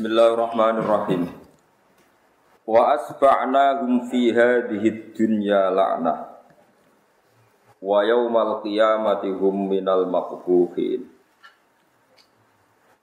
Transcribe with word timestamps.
Bismillahirrahmanirrahim. 0.00 1.28
Wa 2.64 2.96
asba'nahum 2.96 4.08
fi 4.08 4.32
hadhihi 4.32 5.12
dunya 5.12 5.68
la'nah. 5.68 6.40
Wa 7.84 8.00
yaumal 8.08 8.64
qiyamati 8.64 9.28
hum 9.28 9.68
minal 9.68 10.08
maqbuhin. 10.08 11.04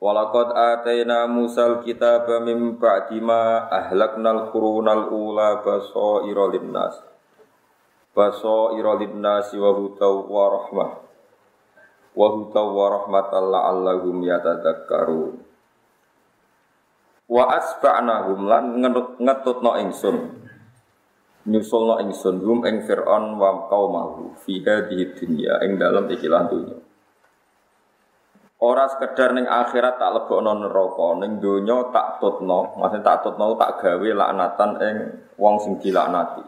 Walaqad 0.01 0.57
atayna 0.57 1.29
Musal 1.29 1.85
kitaba 1.85 2.41
min 2.41 2.81
ba'di 2.81 3.21
ma 3.21 3.69
ahlaknal 3.69 4.49
qurunal 4.49 5.13
ula 5.13 5.61
basaira 5.61 6.49
linnas. 6.49 6.97
Basaira 8.09 8.97
linnas 8.97 9.53
wa 9.53 9.69
hudaw 9.69 10.25
wa 10.25 10.45
rahmah. 10.49 10.91
Wa 12.17 12.27
hudaw 12.41 12.67
wa 12.73 12.85
rahmatan 12.89 13.43
la'allahum 13.53 14.17
yatadakkarun. 14.25 15.46
Wa 17.27 17.43
asba'nahum 17.59 18.47
lan 18.47 18.79
ngetutno 19.19 19.75
ingsun. 19.83 20.17
Nyusulno 21.47 21.99
ingsun 22.03 22.43
hum 22.43 22.63
ing 22.67 22.83
Fir'aun 22.83 23.35
wa 23.39 23.67
qaumahu 23.71 24.35
fi 24.43 24.63
hadhihi 24.63 25.15
dunya 25.15 25.59
ing 25.63 25.79
dalem 25.79 26.07
ikilah 26.11 26.47
dunya. 26.47 26.75
Ora 28.57 28.89
sekedar 28.89 29.37
ning 29.37 29.45
akhirat 29.45 30.01
tak 30.01 30.11
lebokno 30.17 30.65
neraka, 30.65 31.07
ning 31.21 31.37
donya 31.37 31.93
tak 31.93 32.17
tutno, 32.17 32.73
maksudnya 32.73 33.05
tak 33.05 33.17
tutno 33.21 33.53
tak 33.53 33.85
gawe 33.85 34.09
laknatan 34.17 34.71
ing 34.81 34.95
wong 35.37 35.55
sing 35.61 35.77
dilaknati. 35.77 36.41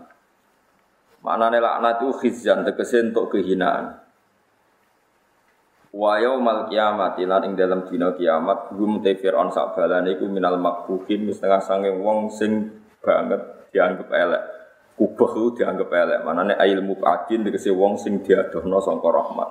Maknane 1.21 1.61
laknat 1.61 2.01
itu 2.01 2.09
khizyan 2.17 2.65
tegese 2.65 3.05
untuk 3.05 3.29
kehinaan. 3.35 4.08
Wa 5.89 6.21
yaumal 6.21 6.69
kiamat 6.69 7.17
lan 7.17 7.41
ing 7.49 7.53
dalam 7.57 7.81
dina 7.89 8.13
kiamat 8.13 8.69
hum 8.77 9.01
te 9.01 9.17
Firaun 9.17 9.49
sak 9.49 9.73
balane 9.73 10.21
iku 10.21 10.29
minal 10.29 10.61
makbuhin 10.61 11.25
setengah 11.33 11.65
sange 11.65 11.89
wong 11.89 12.29
sing 12.29 12.85
banget 13.01 13.41
dianggap 13.73 14.05
elek. 14.13 14.43
Kubah 14.93 15.31
itu 15.33 15.63
dianggap 15.63 15.89
elek. 15.89 16.19
Manane 16.21 16.53
ilmu 16.61 17.01
adin 17.01 17.41
tegese 17.41 17.73
wong 17.73 17.97
sing 17.97 18.21
diadohno 18.21 18.77
sangka 18.77 19.09
rahmat. 19.09 19.49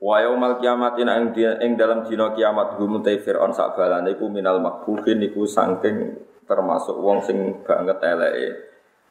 Wa 0.00 0.24
yaumal 0.24 0.56
kiamat 0.56 0.96
ing 0.96 1.36
ing 1.36 1.76
dalam 1.76 2.08
dina 2.08 2.32
kiamat 2.32 2.80
hum 2.80 3.04
te 3.04 3.20
Firaun 3.20 3.52
sak 3.52 3.76
balane 3.76 4.16
iku 4.16 4.32
minal 4.32 4.56
makbuhin 4.64 5.20
iku 5.20 5.44
saking 5.44 6.16
termasuk 6.48 6.96
wong 6.96 7.20
sing 7.20 7.60
banget 7.60 8.00
eleke. 8.00 8.48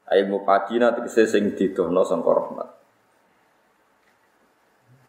Ilmu 0.10 0.42
adina 0.50 0.90
tegese 0.90 1.30
sing 1.30 1.54
didohno 1.54 2.02
sangka 2.02 2.34
rahmat. 2.34 2.81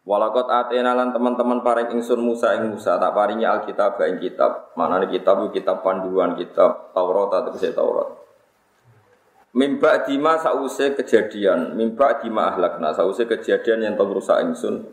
Walakot 0.03 0.51
atena 0.51 0.99
lan 0.99 1.15
teman-teman 1.15 1.63
paring 1.63 1.95
ingsun 1.95 2.19
Musa 2.19 2.59
ing 2.59 2.75
Musa 2.75 2.99
tak 2.99 3.15
paringi 3.15 3.47
Alkitab 3.47 4.03
ing 4.03 4.19
kitab. 4.19 4.75
Mana 4.75 4.99
nih 4.99 5.15
kitab 5.15 5.39
kitab 5.55 5.87
panduan 5.87 6.35
kitab 6.35 6.91
Taurat 6.91 7.31
atau 7.31 7.55
kisah 7.55 7.71
Taurat. 7.71 8.09
Mimba 9.55 10.03
dima 10.03 10.41
sause 10.43 10.97
kejadian, 10.99 11.79
mimba 11.79 12.19
dima 12.19 12.51
ahlakna 12.51 12.91
sause 12.97 13.29
kejadian 13.31 13.85
yang 13.87 13.95
tau 13.95 14.11
rusak 14.11 14.43
ingsun. 14.43 14.91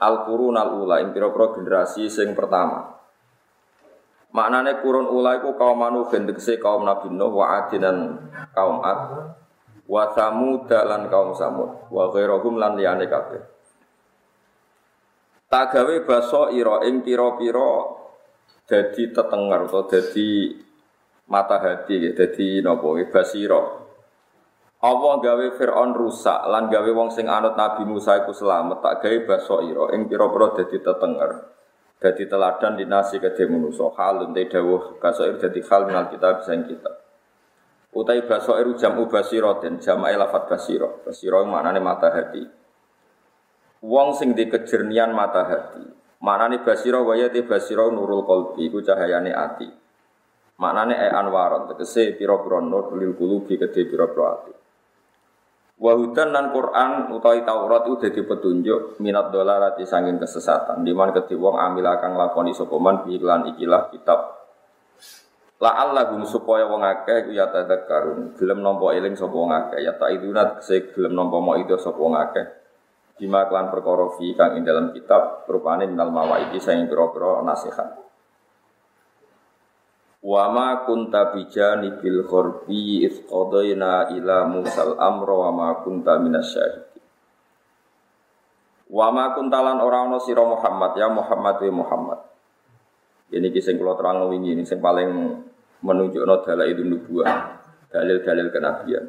Al 0.00 0.24
kurun 0.24 0.56
al 0.56 0.80
ula 0.80 1.04
ing 1.04 1.12
pira 1.12 1.28
generasi 1.28 2.08
sing 2.08 2.32
pertama. 2.32 2.94
Maknane 4.32 4.80
kurun 4.80 5.12
ula 5.12 5.42
iku 5.42 5.60
kaum 5.60 5.82
Nuh 5.92 6.08
gendekse 6.08 6.56
kaum 6.56 6.88
Nabi 6.88 7.12
Nuh 7.12 7.34
wa 7.36 7.58
adinan 7.58 8.30
kaum 8.56 8.80
Ad 8.80 9.34
wa 9.84 10.04
Samud 10.14 10.70
lan 10.70 11.10
kaum 11.12 11.34
Samud 11.34 11.90
wa 11.92 12.08
ghairahum 12.14 12.56
lan 12.56 12.78
liyane 12.78 13.10
kabeh. 13.10 13.57
Tak 15.48 15.72
gawe 15.72 16.04
baso 16.04 16.52
ira 16.52 16.84
ing 16.84 17.00
pira-pira 17.00 17.88
dadi 18.68 19.08
tetenger 19.08 19.64
atau 19.64 19.88
dadi 19.88 20.52
mata 21.32 21.56
hati 21.56 22.04
ya 22.04 22.12
dadi 22.12 22.60
napa 22.60 22.92
basira. 23.08 23.62
Allah 24.84 25.14
gawe 25.24 25.46
Fir'aun 25.56 25.96
rusak 25.96 26.52
lan 26.52 26.68
gawe 26.68 26.90
wong 26.92 27.08
sing 27.16 27.32
anut 27.32 27.56
Nabi 27.56 27.88
Musa 27.88 28.20
iku 28.20 28.36
selamat 28.36 28.84
tak 28.84 28.94
gawe 29.00 29.18
baso 29.24 29.64
ira 29.64 29.88
ing 29.96 30.04
pira-pira 30.04 30.52
dadi 30.52 30.84
tetenger. 30.84 31.32
Dadi 31.96 32.24
teladan 32.28 32.76
dinasi 32.76 33.16
kedhe 33.16 33.48
manusa 33.48 33.88
halun 33.96 34.36
te 34.36 34.44
dawuh 34.52 35.00
basair 35.00 35.40
dadi 35.40 35.64
hal 35.64 35.88
minal 35.88 36.12
kita 36.12 36.44
bisa 36.44 36.60
kita. 36.60 36.92
Utai 37.96 38.20
basair 38.20 38.68
jamu 38.76 39.08
basiratin 39.08 39.80
jama'i 39.80 40.12
lafat 40.12 40.44
basira. 40.44 40.92
Basira 41.00 41.40
maknane 41.40 41.80
mata 41.80 42.12
hati. 42.12 42.67
Wong 43.78 44.18
sing 44.18 44.34
di 44.34 44.50
kejernian 44.50 45.14
mata 45.14 45.46
hati. 45.46 45.84
Maknane 46.18 46.66
basira 46.66 46.98
waya 46.98 47.30
te 47.30 47.46
basira 47.46 47.86
nurul 47.86 48.26
qalbi 48.26 48.66
iku 48.66 48.82
cahayane 48.82 49.30
ati. 49.30 49.70
Maknane 50.58 50.98
e 50.98 51.08
anwaron 51.14 51.70
tegese 51.70 52.18
pira-pira 52.18 52.58
nur 52.58 52.90
lil 52.98 53.14
qulubi 53.14 53.54
kedhe 53.54 53.86
pira-pira 53.86 54.26
ati. 54.34 54.52
Wa 55.78 55.94
hudan 55.94 56.34
lan 56.34 56.50
Quran 56.50 57.14
utawi 57.14 57.46
Taurat 57.46 57.86
itu 57.86 58.02
dadi 58.02 58.26
petunjuk 58.26 58.98
minat 58.98 59.30
dolarati 59.30 59.86
sanging 59.86 60.18
kesesatan. 60.18 60.82
Di 60.82 60.90
mana 60.90 61.14
kedhe 61.14 61.38
wong 61.38 61.54
amil 61.54 61.86
kang 62.02 62.18
lakoni 62.18 62.50
sapa 62.50 62.74
man 62.82 63.06
iklan 63.06 63.54
ikilah 63.54 63.94
kitab. 63.94 64.42
La 65.62 65.78
Allahum 65.86 66.26
supaya 66.26 66.66
wong 66.66 66.82
akeh 66.82 67.30
ya 67.30 67.46
tadzakkarun. 67.54 68.34
Gelem 68.34 68.58
nampa 68.58 68.90
eling 68.90 69.14
sapa 69.14 69.38
wong 69.38 69.54
akeh 69.54 69.86
ya 69.86 69.94
idunat 69.94 70.66
se 70.66 70.90
gelem 70.90 71.14
nampa 71.14 71.38
mau 71.38 71.54
itu 71.54 71.78
sapa 71.78 71.94
wong 71.94 72.18
akeh. 72.18 72.57
Bima 73.18 73.50
klan 73.50 73.74
perkara 73.74 74.14
fi 74.14 74.30
kang 74.38 74.54
ing 74.54 74.62
dalam 74.62 74.94
kitab 74.94 75.42
rupane 75.50 75.90
minal 75.90 76.14
mawaidi 76.14 76.62
saing 76.62 76.86
pira-pira 76.86 77.42
nasihat. 77.42 77.98
Wa 80.22 80.50
ma 80.54 80.86
kunta 80.86 81.34
bijani 81.34 81.98
bil 81.98 82.22
ghorbi 82.22 83.02
id 83.02 83.26
qadayna 83.26 84.14
ila 84.14 84.46
musal 84.46 84.94
amra 85.02 85.34
wa 85.34 85.50
ma 85.50 85.68
kunta 85.82 86.14
minasyahidin. 86.22 87.02
Wa 88.88 89.10
ma 89.10 89.34
kunta 89.34 89.66
lan 89.66 89.82
ora 89.82 90.06
ana 90.06 90.22
sira 90.22 90.46
Muhammad 90.46 90.94
ya 90.94 91.10
Muhammad 91.10 91.58
wa 91.58 91.74
Muhammad. 91.82 92.20
Ini 93.34 93.50
kisah 93.52 93.76
kula 93.76 93.98
terang 93.98 94.30
wingi 94.30 94.56
ini 94.56 94.64
sing 94.64 94.80
paling 94.80 95.10
menunjukno 95.84 96.40
dalail 96.46 96.80
nubuwah, 96.80 97.60
dalil-dalil 97.92 98.48
kenabian. 98.48 99.04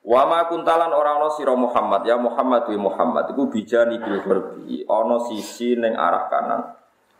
Wa 0.00 0.24
ma 0.24 0.48
kuntalan 0.48 0.96
ora 0.96 1.20
ana 1.20 1.28
sira 1.36 1.52
Muhammad 1.52 2.08
ya 2.08 2.16
Muhammad 2.16 2.64
wa 2.72 2.78
Muhammad 2.88 3.24
iku 3.36 3.52
bijani 3.52 4.00
bil 4.00 4.24
gharbi 4.24 4.88
ana 4.88 5.16
sisi 5.28 5.76
ning 5.76 5.92
arah 5.92 6.24
kanan. 6.32 6.62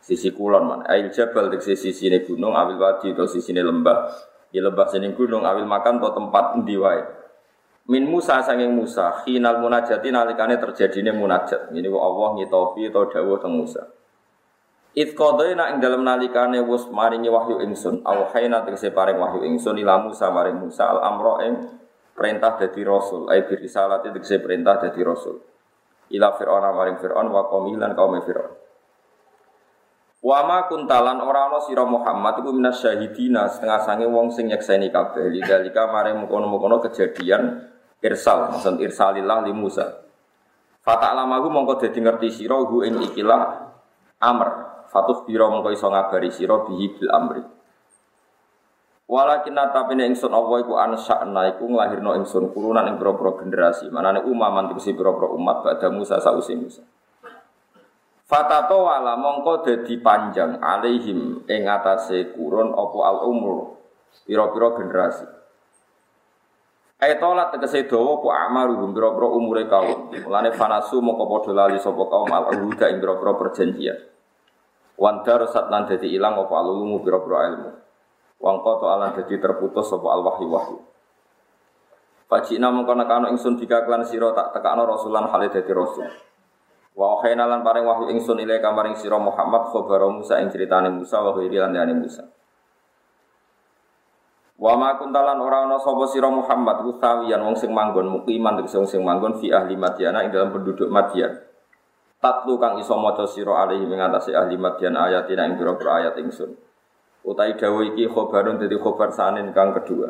Sisi 0.01 0.33
kulon 0.33 0.65
man. 0.65 0.81
Ail 0.89 1.13
jabal 1.13 1.53
dik 1.53 1.61
sisi 1.61 2.09
ne 2.09 2.25
gunung 2.25 2.57
awil 2.57 2.81
wadi 2.81 3.13
to 3.13 3.29
ne 3.29 3.61
lembah. 3.61 3.99
Ya 4.49 4.65
lembah 4.65 4.89
sini 4.89 5.13
gunung 5.13 5.45
awil 5.45 5.69
makan 5.69 6.01
to 6.01 6.09
tempat 6.17 6.57
endi 6.57 6.81
wae. 6.81 7.05
Min 7.93 8.09
Musa 8.09 8.41
sanging 8.41 8.73
Musa 8.73 9.13
khinal 9.29 9.61
munajati 9.61 10.09
nalikane 10.09 10.57
terjadine 10.57 11.13
munajat. 11.13 11.69
Ini 11.77 11.89
Allah 11.93 12.29
ngitopi 12.41 12.89
to 12.89 13.01
dawuh 13.13 13.45
teng 13.45 13.61
Musa. 13.61 13.83
It 14.97 15.15
qadaina 15.15 15.71
ing 15.71 15.85
dalem 15.85 16.03
nalikane 16.03 16.65
wis 16.67 16.89
maringi 16.91 17.31
wahyu 17.31 17.63
ingsun, 17.63 18.03
awhayna 18.03 18.67
tegese 18.67 18.91
paring 18.91 19.23
wahyu 19.23 19.47
ingsun 19.47 19.79
ila 19.79 20.03
Musa 20.03 20.33
maring 20.35 20.59
Musa 20.59 20.91
al 20.91 20.99
amra 20.99 21.47
ing 21.47 21.55
perintah 22.21 22.61
dari 22.61 22.85
rasul. 22.85 23.33
Ai 23.33 23.49
bi 23.49 23.57
itu 23.57 23.73
saya 23.73 24.45
perintah 24.45 24.77
dari 24.77 25.01
rasul. 25.01 25.41
Ila 26.13 26.37
fir'aun 26.37 26.69
maring 26.77 27.01
fir'aun 27.01 27.33
wa 27.33 27.49
qaumilan 27.49 27.97
kaum 27.97 28.21
fir'aun. 28.21 28.53
Wa 30.21 30.45
ma 30.45 30.69
kuntalan 30.69 31.17
ora 31.25 31.49
ana 31.49 31.65
sira 31.65 31.89
Muhammad 31.89 32.45
iku 32.45 32.53
minas 32.53 32.85
syahidina 32.85 33.49
setengah 33.49 33.81
sange 33.81 34.05
wong 34.05 34.29
sing 34.29 34.53
nyekseni 34.53 34.93
kabeh. 34.93 35.33
Lidalika 35.33 35.89
maring 35.89 36.21
mukono-mukono 36.21 36.85
kejadian 36.85 37.73
irsal 38.05 38.53
maksud 38.53 38.85
irsalillah 38.85 39.49
li 39.49 39.57
Musa. 39.57 40.05
Fata'lamahu 40.85 41.49
mongko 41.49 41.81
dadi 41.81 42.05
ngerti 42.05 42.29
sira 42.37 42.61
hu 42.61 42.85
ing 42.85 43.01
ikilah 43.01 43.41
amr. 44.21 44.49
Fatuh 44.93 45.25
biro 45.25 45.49
mongko 45.49 45.73
iso 45.73 45.89
ngabari 45.89 46.29
sira 46.29 46.69
bihi 46.69 47.01
bil 47.01 47.09
amri 47.17 47.60
Walakin 49.11 49.59
tapi 49.59 49.99
nek 49.99 50.15
ingsun 50.15 50.31
Allah 50.31 50.63
iku 50.63 50.79
ansa'na 50.79 51.59
iku 51.59 51.67
nglahirno 51.67 52.15
ingsun 52.23 52.55
kurunan 52.55 52.87
ing 52.87 52.95
pira-pira 52.95 53.43
generasi. 53.43 53.91
Manane 53.91 54.23
umaman 54.23 54.71
tegese 54.71 54.95
pira-pira 54.95 55.27
umat 55.35 55.67
pada 55.67 55.91
Musa 55.91 56.23
sausi 56.23 56.55
Musa. 56.55 56.87
Fatato 58.23 58.87
wala 58.87 59.19
mongko 59.19 59.67
dadi 59.67 59.99
panjang 59.99 60.63
alaihim 60.63 61.43
ing 61.51 61.63
atase 61.67 62.31
kurun 62.39 62.71
apa 62.71 62.99
al 63.03 63.27
umur 63.27 63.83
pira-pira 64.23 64.79
generasi. 64.79 65.27
Aitola 67.03 67.51
tegese 67.51 67.91
dawa 67.91 68.15
ku 68.23 68.31
amaruhum 68.31 68.95
pira-pira 68.95 69.27
umure 69.27 69.67
kaum. 69.67 70.15
Mulane 70.23 70.55
fanasu 70.55 71.03
mongko 71.03 71.27
padha 71.27 71.67
lali 71.67 71.83
sapa 71.83 72.07
kaum 72.07 72.31
al 72.31 72.47
huda 72.47 72.87
ing 72.95 73.03
pira-pira 73.03 73.35
perjanjian. 73.35 73.99
Wandar 74.95 75.51
sat 75.51 75.67
dadi 75.67 76.15
ilang 76.15 76.39
apa 76.39 76.55
alulumu 76.63 77.03
pira-pira 77.03 77.51
ilmu. 77.51 77.80
Wang 78.41 78.65
koto 78.65 78.89
alan 78.89 79.13
jadi 79.21 79.37
terputus 79.37 79.93
sopo 79.93 80.09
al 80.09 80.25
wahyu 80.25 80.49
wahyu. 80.49 80.79
Fajina 82.25 82.73
mengkono 82.73 83.05
kano 83.05 83.29
ingsun 83.29 83.61
jika 83.61 83.85
klan 83.85 84.07
siro 84.09 84.33
tak 84.33 84.57
tekakno 84.57 84.89
rasulan 84.89 85.29
halid 85.29 85.53
jadi 85.53 85.73
rasul. 85.77 86.09
Wa 86.97 87.21
khayna 87.21 87.45
lan 87.45 87.61
paring 87.61 87.85
wahyu 87.85 88.09
ingsun 88.17 88.41
ilai 88.41 88.65
kamaring 88.65 88.97
siro 88.97 89.21
Muhammad 89.21 89.69
khobar 89.69 90.09
Musa 90.09 90.41
ing 90.41 90.49
ceritane 90.49 90.89
Musa 90.89 91.21
wa 91.21 91.37
khairi 91.37 91.61
lan 91.61 91.77
Musa. 92.01 92.25
Wa 94.61 94.77
ma 94.77 94.97
kuntalan 94.97 95.41
ora 95.41 95.65
ana 95.65 95.81
sapa 95.81 96.05
sira 96.09 96.29
Muhammad 96.29 96.85
utawiyan 96.85 97.41
wong 97.41 97.57
sing 97.57 97.73
manggon 97.73 98.09
mukiman 98.09 98.61
tegese 98.61 98.77
wong 98.77 98.89
sing 98.89 99.01
manggon 99.01 99.41
fi 99.41 99.49
ahli 99.49 99.73
Madyan 99.73 100.17
ing 100.21 100.33
dalam 100.33 100.53
penduduk 100.53 100.93
Madyan. 100.93 101.33
Tatlu 102.21 102.61
kang 102.61 102.77
iso 102.77 102.93
maca 103.01 103.25
sira 103.25 103.65
alaihi 103.65 103.89
ing 103.89 104.01
ahli 104.01 104.57
Madyan 104.61 105.01
ayatina 105.01 105.49
ing 105.49 105.57
pira-pira 105.57 106.05
ayat 106.05 106.21
ingsun. 106.21 106.70
Utai 107.21 107.53
dawuh 107.53 107.93
iki 107.93 108.09
khobarun 108.09 108.57
dadi 108.57 108.81
khobar 108.81 109.13
sanin 109.13 109.53
kang 109.53 109.77
kedua. 109.77 110.09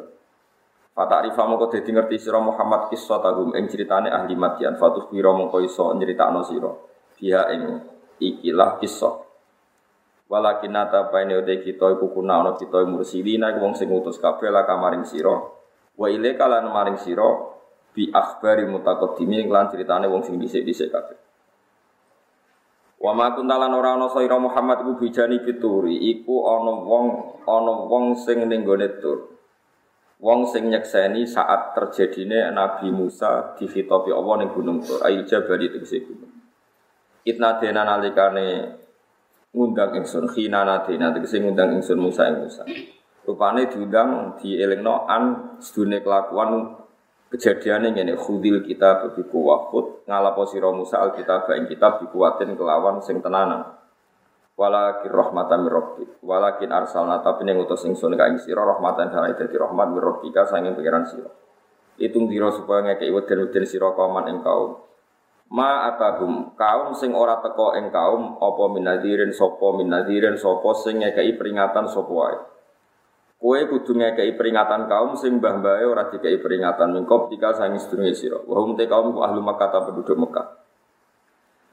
Fata 0.94 1.22
arifa 1.22 1.42
mongko 1.46 1.70
dadi 1.74 1.90
ngerti 1.90 2.16
sira 2.22 2.38
Muhammad 2.38 2.86
kisah 2.90 3.18
tagum 3.18 3.50
ing 3.58 3.66
critane 3.66 4.10
ahli 4.10 4.38
Madyan 4.38 4.78
fatus 4.78 5.10
pira 5.10 5.34
mongko 5.34 5.58
iso 5.62 5.90
nyritakno 5.94 6.46
sira. 6.46 6.70
Dia 7.18 7.50
ing 7.50 7.82
ikilah 8.22 8.78
kisah. 8.78 9.26
Walakin 10.30 10.70
nata 10.70 11.10
paine 11.10 11.42
ude 11.42 11.58
kita 11.66 11.90
iku 11.98 12.14
kuna 12.14 12.38
ana 12.38 12.54
kita 12.54 12.86
mursidina 12.86 13.50
iku 13.50 13.66
wong 13.66 13.74
sing 13.74 13.90
ngutus 13.90 14.22
kabeh 14.22 14.46
la 14.46 14.62
kamaring 14.62 15.02
sira. 15.02 15.34
Wa 15.98 16.06
ile 16.06 16.38
kalan 16.38 16.70
maring 16.70 17.02
sira 17.02 17.26
bi 17.90 18.06
akhbari 18.14 18.70
mutaqaddimi 18.70 19.42
lan 19.50 19.66
critane 19.66 20.06
wong 20.06 20.22
sing 20.22 20.38
dhisik-dhisik 20.38 20.94
kabeh. 20.94 21.29
Wa 23.00 23.17
ma 23.17 23.32
kuntalan 23.32 23.73
ora 23.73 23.97
ana 23.97 24.12
sira 24.12 24.37
Muhammad 24.37 24.85
iku 24.85 25.00
bijani 25.00 25.41
pituri 25.41 25.97
iku 26.12 26.44
ana 26.44 26.85
wong 26.85 27.06
ana 27.49 27.73
wong 27.88 28.12
sing 28.12 28.44
ning 28.44 28.61
gone 28.61 29.00
tur. 29.00 29.41
Wong 30.20 30.44
sing 30.44 30.69
nyekseni 30.69 31.25
saat 31.25 31.73
terjadine 31.73 32.52
Nabi 32.52 32.93
Musa 32.93 33.56
dihitopi 33.56 34.12
Allah 34.12 34.44
ning 34.44 34.52
gunung 34.52 34.85
Tur, 34.85 35.00
ail 35.00 35.25
jabal 35.25 35.56
itu 35.64 35.81
gunung. 35.81 36.29
Itna 37.25 37.56
dena 37.56 37.88
nalikane 37.88 38.76
ngundang 39.56 39.97
ingsun 39.97 40.29
khina 40.29 40.69
nadina 40.69 41.08
tegese 41.17 41.41
ngundang 41.41 41.81
ingsun 41.81 41.97
Musa 41.97 42.29
ing 42.29 42.44
Musa. 42.44 42.69
Rupane 43.25 43.64
diundang 43.73 44.37
dielingno 44.37 45.08
an 45.08 45.56
sedune 45.56 46.05
kelakuan 46.05 46.79
kejadiane 47.30 47.94
ngene 47.94 48.18
khudil 48.18 48.66
kita 48.66 49.14
bi 49.14 49.22
kuwahut 49.22 50.04
ngalapo 50.04 50.44
sira 50.50 50.74
Musa 50.74 50.98
alkitab 50.98 51.46
ing 51.54 51.70
kitab 51.70 52.02
dikuatin 52.02 52.58
kelawan 52.58 52.98
sing 53.00 53.22
tenanan. 53.22 53.78
Walakin 54.58 55.08
rahmatan 55.08 55.64
rabbik. 55.70 56.20
Walakin 56.20 56.68
arsalna 56.68 57.24
tapi 57.24 57.48
ning 57.48 57.56
utus 57.62 57.86
ingsun 57.86 58.12
ka 58.18 58.28
ing 58.28 58.36
sira 58.42 58.60
rahmatan 58.66 59.08
kana 59.08 59.32
dadi 59.32 59.56
rahmat 59.56 59.88
mir 59.94 60.04
rabbika 60.04 60.44
sanging 60.44 60.76
pangeran 60.76 61.06
sira. 61.06 61.30
Itung 61.96 62.28
dira 62.28 62.52
supaya 62.52 62.84
ngekeki 62.84 63.12
weden-weden 63.14 63.64
sira 63.64 63.94
kauman 63.96 64.28
ing 64.28 64.44
kaum 64.44 64.90
ma 65.50 65.90
atahum 65.90 66.54
kaum 66.54 66.94
sing 66.94 67.10
ora 67.10 67.42
teko 67.42 67.74
ing 67.74 67.90
kaum 67.90 68.38
apa 68.38 68.64
minadirin 68.70 69.34
sapa 69.34 69.74
minadirin 69.74 70.38
sapa 70.38 70.70
sing 70.78 71.02
ngekeki 71.02 71.34
peringatan 71.34 71.90
sapa 71.90 72.12
wae 72.14 72.38
kowe 73.40 73.56
kudu 73.56 73.96
ngekeki 73.96 74.37
peringatan 74.37 74.84
kaum 74.84 75.16
sing 75.16 75.40
mbah-mbahe 75.40 75.88
ora 75.88 76.12
dikeki 76.12 76.44
peringatan. 76.44 76.92
Mingkop 76.92 77.32
tika 77.32 77.56
sangi 77.56 77.81
sedurunge 77.81 78.12
sira. 78.12 78.37
Wa 78.37 78.60
hum 78.60 78.76
te 78.76 78.84
kaum 78.84 79.16
ku 79.16 79.25
ahlu 79.25 79.40
Makkah 79.40 79.69
ta 79.72 79.81
penduduk 79.88 80.14
Mekah. 80.14 80.46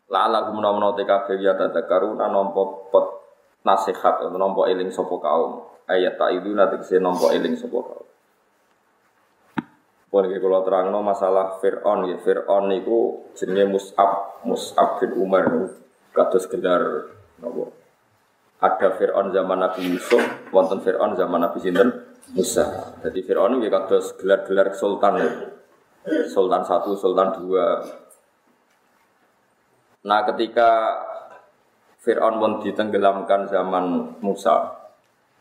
La 0.08 0.32
ala 0.32 0.48
gum 0.48 0.64
nomo 0.64 0.96
kabeh 0.96 1.36
ya 1.44 1.60
tadakkaruna 1.60 2.32
nampa 2.32 2.64
pot 2.88 3.06
nasihat 3.68 4.24
nampa 4.32 4.72
eling 4.72 4.88
sapa 4.88 5.20
kaum. 5.20 5.68
Ayat 5.92 6.16
ta 6.16 6.32
iduna 6.32 6.72
tegese 6.72 7.04
nampa 7.04 7.36
eling 7.36 7.60
sapa 7.60 7.76
kaum. 7.84 8.08
Pun 10.08 10.24
iki 10.32 10.40
kula 10.40 10.64
terangno 10.64 11.04
masalah 11.04 11.60
Fir'aun. 11.60 12.08
Ya. 12.08 12.16
Fir'aun 12.24 12.72
niku 12.72 13.28
jenenge 13.36 13.76
Mus'ab, 13.76 14.40
Mus'ab 14.48 15.04
bin 15.04 15.20
Umar 15.20 15.68
kados 16.16 16.48
gelar 16.48 17.12
napa? 17.44 17.77
Ada 18.58 18.98
Fir'aun 18.98 19.30
zaman 19.30 19.62
Nabi 19.62 19.86
Yusuf, 19.94 20.50
wonten 20.50 20.82
Fir'aun 20.82 21.14
zaman 21.14 21.46
Nabi 21.46 21.62
sinten? 21.62 21.90
Musa. 22.34 22.98
Jadi 23.06 23.24
Fir'aun 23.24 23.62
iki 23.62 23.70
kados 23.72 24.18
gelar-gelar 24.20 24.76
sultan 24.76 25.14
ya. 25.22 25.30
Sultan 26.28 26.64
satu, 26.66 26.98
Sultan 27.00 27.40
dua. 27.40 27.86
Nah 30.08 30.20
ketika 30.34 30.70
Fir'aun 32.04 32.40
pun 32.40 32.52
ditenggelamkan 32.64 33.48
zaman 33.48 34.18
Musa, 34.20 34.76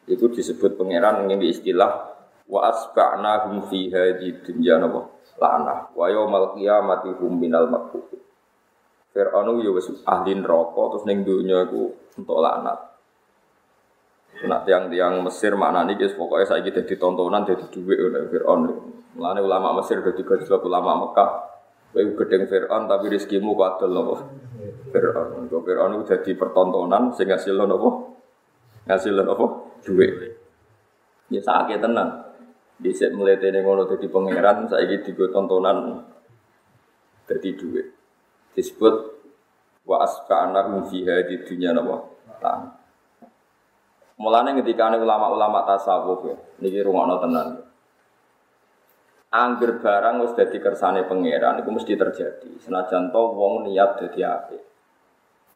itu 0.07 0.31
disebut 0.31 0.79
pangeran 0.79 1.27
ini 1.27 1.51
istilah 1.51 2.15
wa 2.47 2.61
asba'nahum 2.71 3.67
fi 3.67 3.91
hadhi 3.91 4.39
dunya 4.47 4.79
napa 4.79 5.11
lana 5.43 5.91
wa 5.91 6.07
yaumal 6.07 6.55
qiyamati 6.55 7.11
hum 7.19 7.43
minal 7.43 7.67
makbub 7.67 8.07
Fir'aun 9.11 9.59
yo 9.67 9.75
wis 9.75 9.91
ahli 10.07 10.39
neraka 10.39 10.83
terus 10.95 11.05
ning 11.11 11.27
donya 11.27 11.67
iku 11.67 11.91
untuk 12.15 12.39
laknat 12.39 12.86
Nah, 14.45 14.61
tiang-tiang 14.69 15.25
Mesir 15.25 15.57
maknanya 15.57 15.97
guys 15.97 16.13
pokoknya 16.13 16.45
saya 16.45 16.61
gitu 16.61 16.85
tontonan 17.01 17.49
jadi 17.49 17.65
duit 17.73 17.97
oleh 17.97 18.29
Fir'aun. 18.29 18.69
Mulane 19.17 19.41
ulama 19.41 19.81
Mesir 19.81 20.05
jadi 20.05 20.21
gajah 20.21 20.61
ulama 20.61 21.09
Mekah. 21.09 21.31
Kowe 21.97 22.05
gedeng 22.05 22.45
Fir'aun 22.45 22.85
tapi 22.85 23.09
rezekimu 23.09 23.57
padel 23.57 23.97
nopo. 23.97 24.15
Fir'aun. 24.93 25.49
Kok 25.49 25.63
Fir'aun 25.65 25.97
itu 25.97 26.05
jadi 26.13 26.31
pertontonan 26.37 27.17
sing 27.17 27.33
ngasil 27.33 27.57
nopo? 27.57 28.21
Ngasil 28.85 29.17
nopo? 29.25 29.73
Duit. 29.81 30.13
Ya 31.33 31.41
sakit 31.41 31.81
tenang. 31.81 32.29
Di 32.77 32.93
set 32.93 33.17
mulai 33.17 33.41
tene 33.41 33.65
ngono 33.65 33.89
jadi 33.89 34.05
pangeran, 34.05 34.69
saya 34.69 34.85
gitu 34.85 35.33
tontonan 35.33 36.05
jadi 37.25 37.57
duit. 37.57 37.89
Disebut 38.53 38.95
wa 39.89 40.05
anak 40.05 40.93
fiha 40.93 41.25
di 41.25 41.41
dunia 41.41 41.73
nama 41.73 42.05
tan. 42.37 42.76
Mulane 44.17 44.57
ketika 44.65 44.89
ulama-ulama 44.97 45.69
tasawuf 45.69 46.25
ya, 46.25 46.37
niki 46.65 46.81
rungokno 46.81 47.21
tenan. 47.21 47.49
Angger 49.29 49.77
barang 49.85 50.25
wis 50.25 50.33
dadi 50.33 50.57
kersane 50.57 51.05
pangeran 51.05 51.61
itu 51.61 51.69
mesti 51.69 51.93
terjadi. 51.93 52.57
Senajan 52.65 53.13
to 53.13 53.23
wong 53.37 53.69
niat 53.69 54.01
dadi 54.01 54.25
apik. 54.25 54.63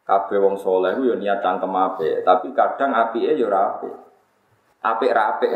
Kabeh 0.05 0.37
wong 0.37 0.61
saleh 0.61 0.93
yo 1.01 1.17
niat 1.17 1.41
cangkem 1.41 1.73
apik, 1.73 2.21
tapi 2.21 2.53
kadang 2.53 2.93
apike 2.93 3.33
yo 3.33 3.49
ora 3.49 3.73
apik. 3.73 3.93
Apik 4.85 5.09
ra 5.09 5.23
apik 5.37 5.51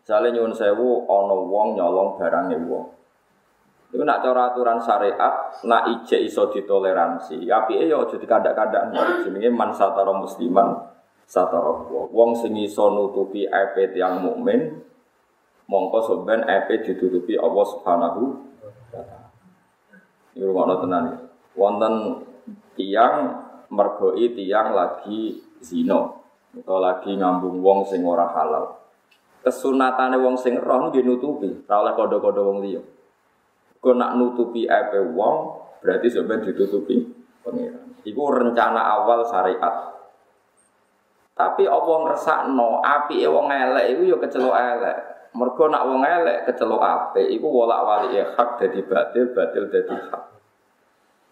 Misalnya 0.00 0.38
nyuwun 0.38 0.54
sewu, 0.54 1.06
ono 1.10 1.46
wong 1.46 1.74
nyolong 1.74 2.18
barangnya 2.18 2.58
wong. 2.70 2.86
Itu 3.90 4.02
nak 4.06 4.22
cara 4.22 4.54
aturan 4.54 4.78
syariat, 4.78 5.50
nak 5.66 5.90
ije 5.90 6.22
iso 6.22 6.46
ditoleransi. 6.54 7.42
Tapi 7.42 7.90
ya 7.90 7.98
aja 7.98 8.14
dikadak-kadak. 8.14 8.94
Jenenge 9.26 9.50
man 9.50 9.74
musliman 10.18 10.90
satara 11.30 11.86
wong 12.10 12.34
sing 12.34 12.58
iso 12.58 12.90
nutupi 12.90 13.46
aib 13.46 13.94
yang 13.94 14.18
mukmin 14.18 14.82
mongko 15.70 15.98
soben 16.02 16.42
aib 16.42 16.66
ditutupi 16.82 17.38
Allah 17.38 17.66
Subhanahu 17.70 18.22
wa 18.34 18.72
taala. 18.90 19.30
Iki 20.34 20.42
ngono 20.42 20.74
tenan. 20.82 21.04
Wonten 21.54 21.94
tiang 22.74 23.14
mergoi 23.70 24.34
tiang 24.34 24.74
lagi 24.74 25.38
zina 25.62 26.18
atau 26.50 26.78
lagi 26.82 27.14
ngambung 27.14 27.62
wong 27.62 27.86
sing 27.86 28.02
ora 28.02 28.26
halal 28.34 28.80
kesunatane 29.40 30.20
wong 30.20 30.36
sing 30.36 30.60
roh 30.60 30.88
nggih 30.88 31.04
nutupi, 31.04 31.48
ora 31.64 31.76
oleh 31.80 31.92
kodho-kodho 31.96 32.42
wong 32.44 32.58
liya. 32.60 32.82
Kok 33.80 33.96
nak 33.96 34.20
nutupi 34.20 34.68
ape 34.68 35.00
wong 35.16 35.36
berarti 35.80 36.12
sebenarnya 36.12 36.52
ditutupi 36.52 37.00
pengiran. 37.40 37.96
Iku 38.04 38.22
rencana 38.28 39.00
awal 39.00 39.24
syariat. 39.24 39.99
Tapi 41.40 41.64
apa 41.64 41.92
ngersakno 42.04 42.84
api 42.84 43.24
wong 43.24 43.48
elek 43.48 43.96
iku 43.96 44.02
ya 44.12 44.16
kecelok 44.20 44.56
elek. 44.60 44.96
Mergo 45.32 45.64
nak 45.72 45.88
wong 45.88 46.04
elek 46.04 46.44
kecelok 46.44 46.82
apik 46.84 47.32
iku 47.32 47.48
wolak-walik 47.48 48.36
hak 48.36 48.60
dadi 48.60 48.84
batil, 48.84 49.32
batil 49.32 49.72
dadi 49.72 49.96
hak. 49.96 50.22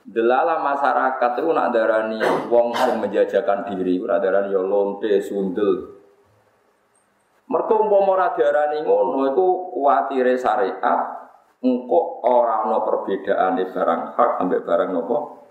Delala 0.09 0.65
masyarakat 0.65 1.31
itu 1.37 1.51
nak 1.53 1.69
darani 1.77 2.17
wong 2.49 2.73
sing 2.73 2.97
menjajakan 2.97 3.69
diri, 3.69 4.01
ora 4.01 4.17
darani 4.17 4.49
ya 4.49 4.65
lonte, 4.65 5.21
sundel, 5.21 5.99
Mergo 7.49 7.81
umpama 7.81 8.17
ora 8.17 8.29
diarani 8.37 8.85
ngono 8.85 9.25
iku 9.33 9.73
kuwatire 9.73 10.37
syariat 10.37 11.33
engko 11.65 12.21
ora 12.29 12.69
ana 12.69 12.85
perbedaane 12.85 13.73
barang 13.73 14.03
hak 14.17 14.31
ambek 14.45 14.65
barang 14.69 14.89
nopo. 14.93 15.48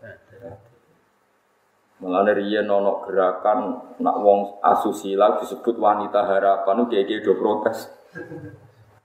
Mulane 1.97 2.31
riyen 2.37 2.69
ana 2.69 3.01
gerakan 3.09 3.59
nak 3.97 4.15
wong 4.21 4.61
asusila 4.61 5.41
disebut 5.41 5.81
wanita 5.81 6.21
harapan 6.29 6.85
kiye 6.85 7.25
do 7.25 7.33
protes. 7.33 7.89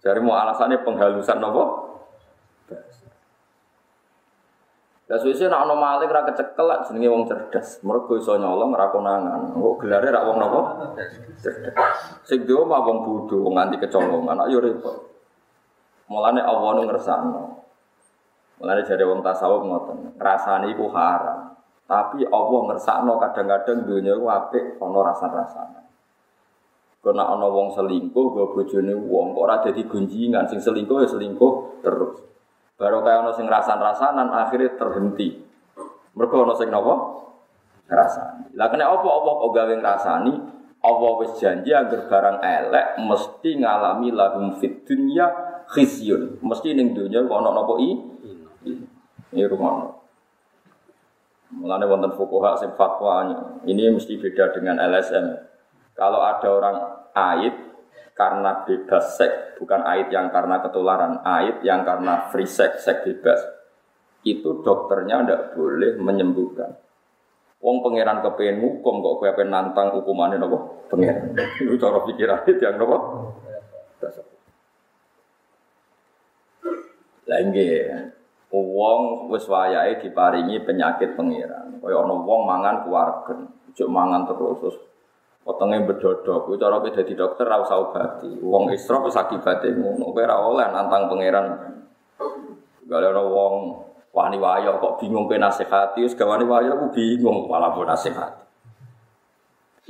Jadi 0.02 0.20
mau 0.20 0.36
alasannya 0.36 0.84
penghalusan 0.84 1.40
nopo? 1.40 1.64
Ya 5.12 5.20
suwe 5.20 5.44
nak 5.44 5.68
ono 5.68 5.76
maling 5.76 6.08
ra 6.08 6.24
kecekel 6.24 6.68
jenenge 6.88 7.08
wong 7.08 7.24
cerdas. 7.28 7.80
Mergo 7.80 8.16
iso 8.16 8.36
nyolong 8.36 8.76
ra 8.76 8.88
konangan. 8.88 9.56
Kok 9.56 9.76
gelare 9.84 10.08
ra 10.12 10.24
wong 10.24 10.36
napa? 10.40 10.60
Cerdas. 11.40 12.24
Sing 12.28 12.44
dhewe 12.44 12.64
mah 12.64 12.80
wong 12.80 13.04
bodho 13.04 13.44
nganti 13.52 13.76
kecolongan. 13.76 14.36
Ayo 14.48 14.60
repot. 14.60 15.12
Mulane 16.12 16.40
Allah 16.44 16.70
nu 16.76 16.82
ngersakno. 16.88 17.42
Mulane 18.60 18.84
jare 18.84 19.04
wong 19.04 19.20
tasawuf 19.24 19.64
ngoten. 19.64 20.16
Rasane 20.16 20.72
iku 20.72 20.88
haram. 20.92 21.60
Tapi 21.92 22.24
Allah 22.24 22.60
ngersakno 22.72 23.20
kadang-kadang 23.20 23.84
dunya 23.84 24.16
iku 24.16 24.24
apik 24.32 24.80
ana 24.80 25.12
rasa-rasane. 25.12 25.80
Karena 27.04 27.28
ana 27.28 27.52
wong 27.52 27.68
selingkuh 27.76 28.26
go 28.32 28.48
bojone 28.56 28.96
wong 28.96 29.36
kok 29.36 29.42
ora 29.44 29.60
dadi 29.60 29.84
gunjingan 29.84 30.48
sing 30.48 30.56
selingkuh 30.56 31.04
ya 31.04 31.08
selingkuh 31.12 31.84
terus. 31.84 32.16
Baru 32.80 33.04
kaya 33.04 33.20
ana 33.20 33.36
sing 33.36 33.44
rasan-rasanan 33.44 34.32
akhirnya 34.32 34.72
terhenti. 34.80 35.36
Mergo 36.16 36.48
ana 36.48 36.56
sing 36.56 36.72
napa? 36.72 36.96
Rasani. 37.92 38.56
Lah 38.56 38.72
kena 38.72 38.88
apa 38.88 39.04
apa 39.04 39.30
kok 39.36 39.50
gawe 39.52 39.74
ngrasani? 39.76 40.34
Allah 40.82 41.12
wis 41.20 41.36
janji 41.36 41.76
agar 41.76 42.08
barang 42.08 42.38
elek 42.40 42.86
mesti 43.04 43.60
ngalami 43.60 44.16
lahum 44.16 44.56
fid 44.56 44.88
dunya 44.88 45.28
khizyun. 45.68 46.40
Mesti 46.40 46.72
ning 46.72 46.96
dunya 46.96 47.20
kok 47.20 47.36
ana 47.36 47.52
napa 47.52 47.76
i? 47.76 47.90
Ini 49.36 49.44
rumah. 49.44 50.01
Mulane 51.52 51.84
wonten 51.84 52.12
fuqaha 52.16 52.56
sing 52.56 52.72
fatwanya, 52.80 53.60
ini 53.68 53.92
mesti 53.92 54.16
beda 54.16 54.56
dengan 54.56 54.80
LSM. 54.80 55.26
Kalau 55.92 56.24
ada 56.24 56.48
orang 56.48 56.76
aid 57.12 57.54
karena 58.16 58.64
bebas 58.64 59.20
seks, 59.20 59.60
bukan 59.60 59.84
aid 59.84 60.08
yang 60.08 60.32
karena 60.32 60.64
ketularan, 60.64 61.20
aid 61.20 61.60
yang 61.60 61.84
karena 61.84 62.32
free 62.32 62.48
sex, 62.48 62.88
seks 62.88 63.04
bebas, 63.04 63.40
itu 64.24 64.64
dokternya 64.64 65.20
tidak 65.22 65.42
boleh 65.52 66.00
menyembuhkan. 66.00 66.72
Wong 67.62 67.78
pangeran 67.78 68.24
kepengen 68.26 68.58
hukum 68.58 68.98
kok 68.98 69.14
kowe 69.22 69.30
pengen 69.38 69.54
nantang 69.54 69.94
hukumannya 69.94 70.42
nopo 70.42 70.82
pangeran. 70.90 71.30
Itu 71.62 71.78
cara 71.78 72.02
pikiran 72.02 72.42
itu 72.42 72.58
yang 72.58 72.74
nopo. 72.74 72.98
Lagi, 77.30 77.66
wong 78.60 79.32
wis 79.32 79.48
wayahe 79.48 79.96
diparingi 79.96 80.60
penyakit 80.60 81.16
pangeran. 81.16 81.80
Kaya 81.80 81.96
ana 82.04 82.14
wong 82.20 82.40
mangan 82.44 82.84
kuwargen, 82.84 83.48
ojo 83.48 83.84
mangan 83.88 84.28
terus 84.28 84.56
terus 84.60 84.76
potongnya 85.42 85.82
bedodok, 85.88 86.52
itu 86.52 86.60
cara 86.60 86.78
kita 86.84 87.02
di 87.02 87.14
dokter 87.18 87.48
ora 87.48 87.64
usah 87.64 87.80
obati. 87.80 88.30
Wong 88.44 88.70
isra 88.70 89.00
wis 89.02 89.18
akibate 89.18 89.72
ngono, 89.74 90.12
kowe 90.12 90.22
oleh 90.22 90.68
nantang 90.68 91.08
pangeran. 91.10 91.46
Gale 92.86 93.06
ana 93.08 93.24
wong 93.24 93.54
wani 94.12 94.36
wayo 94.36 94.78
kok 94.78 95.00
bingung 95.00 95.26
kowe 95.26 95.40
nasihati, 95.40 96.04
wis 96.04 96.14
gawani 96.14 96.44
wayo 96.44 96.76
aku 96.76 96.94
bingung 96.94 97.48
malah 97.48 97.72
pun 97.72 97.88
nasihati. 97.88 98.44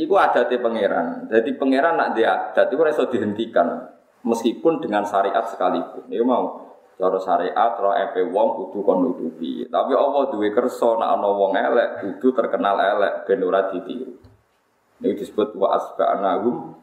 Iku 0.01 0.17
adate 0.17 0.57
pangeran. 0.57 1.29
Jadi 1.29 1.53
pangeran 1.61 2.01
nak 2.01 2.17
dia 2.17 2.33
adat 2.33 2.73
itu 2.73 2.81
iso 2.89 3.05
dihentikan 3.13 3.93
meskipun 4.25 4.81
dengan 4.81 5.05
syariat 5.05 5.45
sekalipun. 5.45 6.09
Iku 6.09 6.25
mau 6.25 6.72
cara 6.99 7.19
syariat 7.19 7.73
ro 7.81 7.93
epe 7.97 8.29
wong 8.29 8.49
kudu 8.59 8.79
kon 8.85 8.99
nutupi. 9.03 9.65
Tapi 9.67 9.93
Allah 9.97 10.23
duwe 10.31 10.53
kersa 10.53 10.99
nak 11.01 11.19
ana 11.19 11.29
wong 11.29 11.53
elek 11.57 11.89
kudu 12.01 12.37
terkenal 12.37 12.77
elek 12.79 13.27
ben 13.27 13.41
ora 13.43 13.69
ditiru. 13.73 14.19
Ini 15.03 15.19
disebut 15.19 15.59
wa 15.59 15.75
asba'nahum 15.75 16.79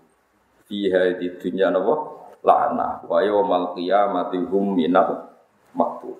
fiha 0.67 1.15
di 1.15 1.39
dunya 1.39 1.71
napa 1.71 1.95
la'na 2.43 3.07
wa 3.07 3.23
yaumal 3.23 3.71
qiyamati 3.77 4.43
hum 4.43 4.75
minal 4.75 5.31
makbul. 5.71 6.19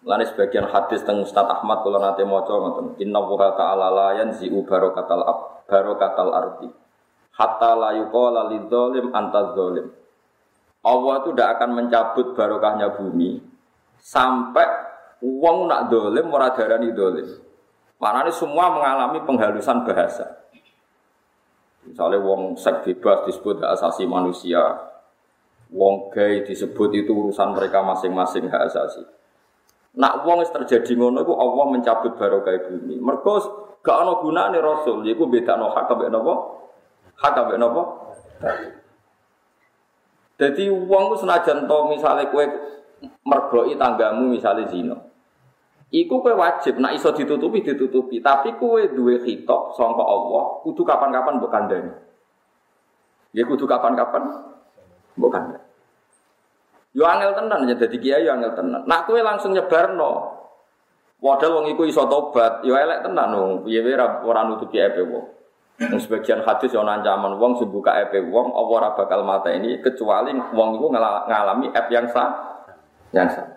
Lani 0.00 0.24
sebagian 0.24 0.64
hadis 0.64 1.04
tentang 1.04 1.28
Ustaz 1.28 1.44
Ahmad 1.44 1.84
kalau 1.84 2.00
nanti 2.00 2.24
mau 2.24 2.40
coba 2.40 2.72
ngoten. 2.72 3.04
Inna 3.04 3.20
wuha 3.20 3.52
ta'ala 3.52 3.92
la 3.92 4.08
yanzi'u 4.16 4.64
barokatal 4.64 5.22
ab 5.28 5.38
barokatal 5.68 6.32
ardi. 6.32 6.72
Hatta 7.36 7.76
la 7.76 7.92
yuqala 8.00 8.48
lidzalim 8.48 9.12
anta 9.12 9.52
zalim. 9.52 9.92
Allah 10.80 11.14
itu 11.20 11.30
tidak 11.36 11.60
akan 11.60 11.70
mencabut 11.76 12.26
barokahnya 12.32 12.96
bumi 12.96 13.36
sampai 14.00 14.64
uang 15.20 15.68
nak 15.68 15.92
dolim 15.92 16.32
ora 16.32 16.56
darani. 16.56 16.88
Mana 18.00 18.32
semua 18.32 18.72
mengalami 18.72 19.20
penghalusan 19.28 19.84
bahasa. 19.84 20.40
Misalnya 21.84 22.16
wong 22.24 22.56
seks 22.56 22.88
bebas 22.88 23.28
disebut 23.28 23.60
hak 23.60 23.76
asasi 23.76 24.08
manusia. 24.08 24.88
Wong 25.68 26.08
gay 26.08 26.40
disebut 26.48 26.96
itu 26.96 27.12
urusan 27.12 27.52
mereka 27.52 27.84
masing-masing 27.84 28.48
hak 28.48 28.72
asasi. 28.72 29.04
Nak 30.00 30.24
wong 30.24 30.40
terjadi 30.48 30.96
ngono 30.96 31.20
iku 31.20 31.36
Allah 31.36 31.66
mencabut 31.76 32.16
barokah 32.16 32.56
bumi. 32.72 32.96
Mergo 32.96 33.36
gak 33.84 33.96
ana 34.00 34.16
gunane 34.16 34.58
rasul, 34.64 35.04
iku 35.04 35.28
bedakno 35.28 35.68
hak 35.76 35.84
kabeh 35.92 36.08
napa? 36.08 36.34
Hak 37.20 37.32
kabeh 37.36 37.56
napa? 37.60 37.82
Jadi 40.40 40.72
wong 40.72 41.12
ku 41.12 41.16
senajan 41.20 41.68
to 41.68 41.76
misale 41.92 42.32
kowe 42.32 42.44
mergoi 43.28 43.76
tanggamu 43.76 44.32
misale 44.32 44.64
zina. 44.72 44.96
Iku 45.92 46.24
kowe 46.24 46.32
wajib 46.32 46.80
nak 46.80 46.96
iso 46.96 47.12
ditutupi 47.12 47.60
ditutupi, 47.60 48.24
tapi 48.24 48.56
kowe 48.56 48.80
duwe 48.88 49.20
khitab 49.20 49.76
sangka 49.76 50.00
Allah, 50.00 50.64
kudu 50.64 50.80
kapan-kapan 50.80 51.36
mbok 51.36 51.52
kandhani. 51.52 51.92
Ya 53.36 53.44
kudu 53.44 53.68
kapan-kapan 53.68 54.22
mbok 55.20 55.28
kandhani. 55.28 55.66
Yo 56.96 57.04
angel 57.04 57.36
tenan 57.36 57.68
ya 57.68 57.74
dadi 57.76 57.98
kiai 58.00 58.24
yo 58.24 58.32
angel 58.32 58.56
tenan. 58.56 58.82
Nak 58.88 59.04
kowe 59.04 59.20
langsung 59.20 59.52
nyebarno. 59.52 60.40
Padahal 61.20 61.60
wong 61.60 61.66
iku 61.76 61.84
iso 61.84 62.08
tobat, 62.08 62.64
yo 62.64 62.72
elek 62.72 63.04
tenan 63.04 63.36
wong. 63.36 63.50
Piye 63.68 63.84
wae 63.84 63.92
ora 64.24 64.40
nutupi 64.48 64.80
epe 64.80 65.04
wong. 65.04 65.39
Yang 65.80 66.04
sebagian 66.04 66.44
hadis 66.44 66.76
yang 66.76 66.84
ancaman 66.84 67.40
wong 67.40 67.56
sing 67.56 67.72
buka 67.72 67.96
EP 68.04 68.12
wong 68.28 68.52
apa 68.52 68.68
ora 68.68 68.88
bakal 68.92 69.24
mata 69.24 69.48
ini 69.48 69.80
kecuali 69.80 70.28
wong 70.36 70.76
itu 70.76 70.86
ngalami 70.92 71.72
app 71.72 71.88
yang 71.88 72.04
sah 72.12 72.30
yang 73.16 73.24
sah. 73.32 73.48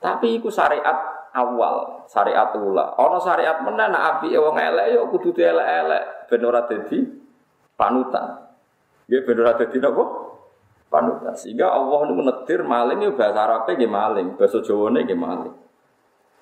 Tapi 0.00 0.40
itu 0.40 0.48
syariat 0.48 0.96
awal, 1.36 2.08
syariat 2.08 2.48
ula. 2.56 2.96
Ono 2.96 3.20
syariat 3.20 3.60
nak 3.60 4.24
api 4.24 4.32
wong 4.32 4.56
elek 4.56 4.96
yo 4.96 5.12
kudu 5.12 5.36
elek-elek 5.36 6.32
ben 6.32 6.48
ora 6.48 6.64
panutan. 7.76 8.26
Nggih 9.04 9.20
ben 9.20 9.36
ora 9.36 9.52
dadi? 9.60 9.78
Panutan. 10.88 11.36
Sehingga 11.36 11.76
Allah 11.76 12.08
niku 12.08 12.24
netir 12.24 12.60
maling 12.64 13.04
yo 13.04 13.12
bahasa 13.12 13.36
Arabe 13.44 13.76
nggih 13.76 13.92
maling, 13.92 14.26
bahasa 14.40 14.64
Jawane 14.64 15.04
nggih 15.04 15.20
maling. 15.20 15.54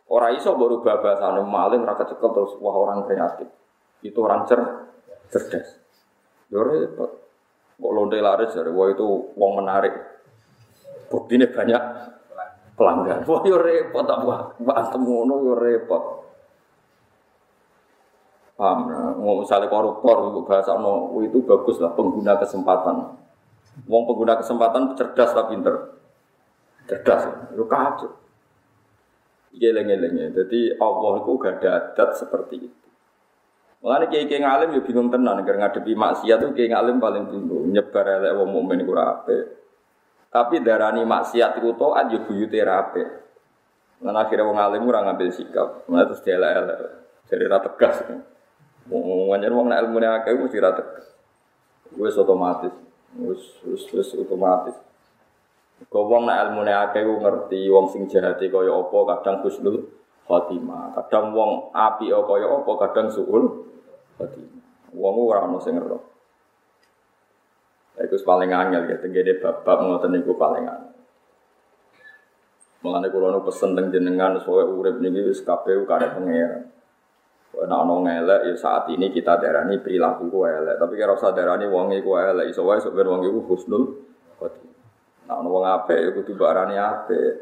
Ora 0.09 0.30
iso 0.30 0.54
baru 0.54 0.78
bahasane 0.78 1.42
maling 1.42 1.83
ora 1.83 1.99
kecekel 1.99 2.30
terus 2.30 2.54
wah 2.62 2.78
orang 2.78 3.02
kreatif. 3.02 3.50
Itu 4.02 4.19
orang 4.23 4.47
cer 4.47 4.61
cerdas. 5.28 5.69
Yo 6.49 6.64
repot. 6.64 7.11
Kok 7.78 7.93
lonte 7.95 8.19
laris 8.19 8.55
dari 8.55 8.71
wah 8.75 8.88
itu 8.90 9.07
wong 9.38 9.52
menarik. 9.62 9.95
Buktine 11.09 11.47
banyak 11.50 11.83
pelanggan. 12.75 13.23
Wah 13.26 13.43
yo 13.47 13.57
repot 13.59 14.07
apa? 14.07 14.59
Bantem 14.59 15.02
ngono 15.02 15.35
yo 15.47 15.55
repot. 15.55 16.05
Paham? 18.59 18.90
Mau 19.23 19.38
misalnya 19.38 19.71
koruptor 19.71 20.35
untuk 20.35 20.50
bahasa 20.50 20.75
no 20.75 21.14
itu 21.23 21.38
bagus 21.47 21.78
lah 21.78 21.95
pengguna 21.95 22.35
kesempatan. 22.43 23.14
Wong 23.87 24.02
pengguna 24.11 24.35
kesempatan 24.43 24.99
cerdas 24.99 25.31
lah 25.31 25.47
pinter. 25.47 25.75
Cerdas, 26.90 27.55
lu 27.55 27.69
kacau. 27.71 28.11
Geleng-gelengnya. 29.55 30.35
Jadi 30.35 30.75
Allah 30.81 31.12
itu 31.23 31.31
gak 31.38 31.55
ada 31.61 31.71
adat 31.93 32.11
seperti 32.19 32.57
itu. 32.67 32.88
Mengenai 33.78 34.11
kiai 34.11 34.26
kiai 34.26 34.42
ngalim 34.42 34.75
ya 34.75 34.80
bingung 34.82 35.08
tenan, 35.08 35.38
karena 35.47 35.70
ngadepi 35.70 35.94
maksiat 35.94 36.38
tuh 36.42 36.50
kiai 36.50 36.70
ngalim 36.70 36.99
paling 36.99 37.30
bingung. 37.30 37.70
Nyebar 37.70 38.06
elek 38.06 38.32
wong 38.35 38.49
mukmin 38.50 38.82
kurang 38.82 39.23
tapi 40.28 40.61
darani 40.61 41.08
maksiat 41.08 41.56
itu 41.56 41.73
toat 41.80 42.12
yo 42.12 42.20
buyute 42.28 42.61
rape. 42.61 43.04
Lan 44.04 44.14
akhirnya 44.14 44.44
wong 44.44 44.61
alim 44.61 44.85
ora 44.87 45.02
ngambil 45.08 45.28
sikap. 45.32 45.88
Mulai 45.88 46.06
terus 46.06 46.23
dielek-elek. 46.23 46.78
Jadi 47.32 47.44
ra 47.49 47.58
tegas. 47.64 47.97
Wong 48.92 49.32
anjen 49.35 49.52
wong 49.56 49.66
nek 49.73 49.80
ilmune 49.82 50.06
akeh 50.06 50.37
mesti 50.37 50.61
ra 50.61 50.76
tegas. 50.76 51.06
Wis 51.97 52.14
otomatis. 52.14 52.70
Wis 53.16 53.42
wis 53.64 54.08
otomatis. 54.14 54.76
Kau 55.88 56.06
wong 56.06 56.28
nek 56.28 56.38
ilmune 56.47 56.70
akeh 56.76 57.02
ngerti 57.02 57.66
wong 57.73 57.90
sing 57.90 58.06
jahat 58.06 58.38
kaya 58.38 58.70
apa 58.70 58.99
kadang 59.16 59.37
husnul 59.42 59.90
khotimah. 60.28 60.92
Kadang 60.94 61.32
wong 61.32 61.73
api 61.73 62.12
kaya 62.12 62.47
apa 62.47 62.73
kadang 62.87 63.08
suul 63.11 63.57
khotimah. 64.18 64.92
Wong 64.98 65.14
ora 65.30 65.46
ono 65.46 65.62
sing. 65.62 65.78
Itu 67.98 68.14
paling 68.22 68.50
angel 68.54 68.87
ya, 68.87 68.96
tenggede 69.02 69.42
bapak 69.42 69.82
ngoten 69.82 70.14
niku 70.14 70.34
paling 70.38 70.66
angel. 70.66 70.94
Mengenai 72.78 73.10
kulo 73.10 73.34
nu 73.34 73.42
pesen 73.42 73.75
teng 73.75 73.90
jenengan 73.90 74.38
supaya 74.38 74.70
urip 74.70 75.02
niki 75.02 75.26
wis 75.26 75.42
kabeh 75.42 75.82
kare 75.82 76.14
pangeran. 76.14 76.70
Nek 77.58 77.75
ana 77.75 77.94
ngelek 78.06 78.40
ya 78.46 78.54
saat 78.54 78.87
ini 78.94 79.10
kita 79.10 79.34
darani 79.42 79.82
perilaku 79.82 80.30
ku 80.30 80.46
elek, 80.46 80.78
tapi 80.78 80.94
kira 80.94 81.18
usah 81.18 81.34
darani 81.34 81.66
wong 81.66 81.90
iku 81.90 82.14
elek, 82.14 82.54
iso 82.54 82.62
wae 82.62 82.78
sok 82.78 82.94
ben 82.94 83.10
husnul 83.10 83.98
khotimah. 84.38 84.87
Nek 85.26 85.37
ana 85.42 85.48
wong 85.50 85.64
apik 85.66 85.98
ya 85.98 86.10
kudu 86.14 86.38
barani 86.38 86.78
apik. 86.78 87.34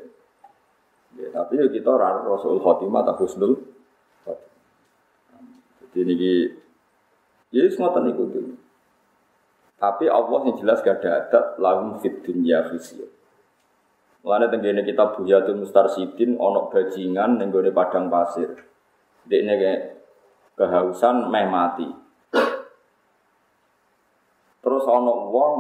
Ya, 1.21 1.28
tapi 1.37 1.61
ya 1.61 1.68
kita 1.68 1.88
ora 1.92 2.16
rasul 2.25 2.56
khotimah 2.64 3.04
ta 3.04 3.12
husnul 3.12 3.61
khotimah. 4.25 5.45
Jadi 5.92 6.00
niki 6.09 6.33
ya 7.50 7.62
ngoten 7.67 8.03
niku 8.11 8.25
dulu. 8.31 8.55
Tapi 9.76 10.09
Allah 10.09 10.41
yang 10.49 10.57
jelas 10.57 10.81
gak 10.81 11.05
ada 11.05 11.29
adat 11.29 11.45
lahum 11.61 12.00
fit 12.00 12.25
dunya 12.25 12.65
khizyun. 12.65 13.12
Mulane 14.25 14.50
tenggene 14.50 14.83
kita 14.83 15.15
Buyatul 15.15 15.62
Mustarsidin 15.62 16.35
onok 16.41 16.73
bajingan 16.73 17.38
ning 17.38 17.53
padang 17.71 18.11
pasir. 18.11 18.50
Dekne 19.29 19.55
kehausan 20.57 21.29
meh 21.31 21.47
mati. 21.47 21.87
Terus 24.65 24.83
ana 24.91 25.15
wong 25.31 25.55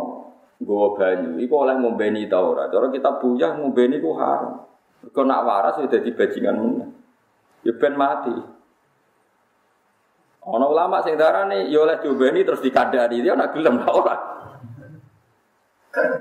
nggawa 0.58 0.88
banyu, 0.98 1.38
iku 1.38 1.62
oleh 1.62 1.78
ngombeni 1.78 2.26
ta 2.26 2.42
ora? 2.42 2.66
Cara 2.66 2.90
kita 2.90 3.22
buyah 3.22 3.54
ngombeni 3.54 4.02
ku 4.02 4.18
haram. 4.18 4.66
Kok 5.06 5.26
nak 5.28 5.44
waras 5.46 5.78
ya 5.78 5.86
dadi 5.86 6.10
bajingan 6.10 6.56
meneh. 6.58 6.90
Ya 7.62 7.70
ben 7.78 7.94
mati. 7.94 8.34
Ana 10.46 10.66
ulama 10.70 11.02
sing 11.02 11.18
darane 11.18 11.66
ya 11.66 11.82
oleh 11.82 11.98
diombeni 11.98 12.46
terus 12.46 12.62
dikandani, 12.62 13.18
dia 13.18 13.34
nak 13.34 13.50
gelem 13.50 13.82
ta 13.82 13.90
ora? 13.90 14.16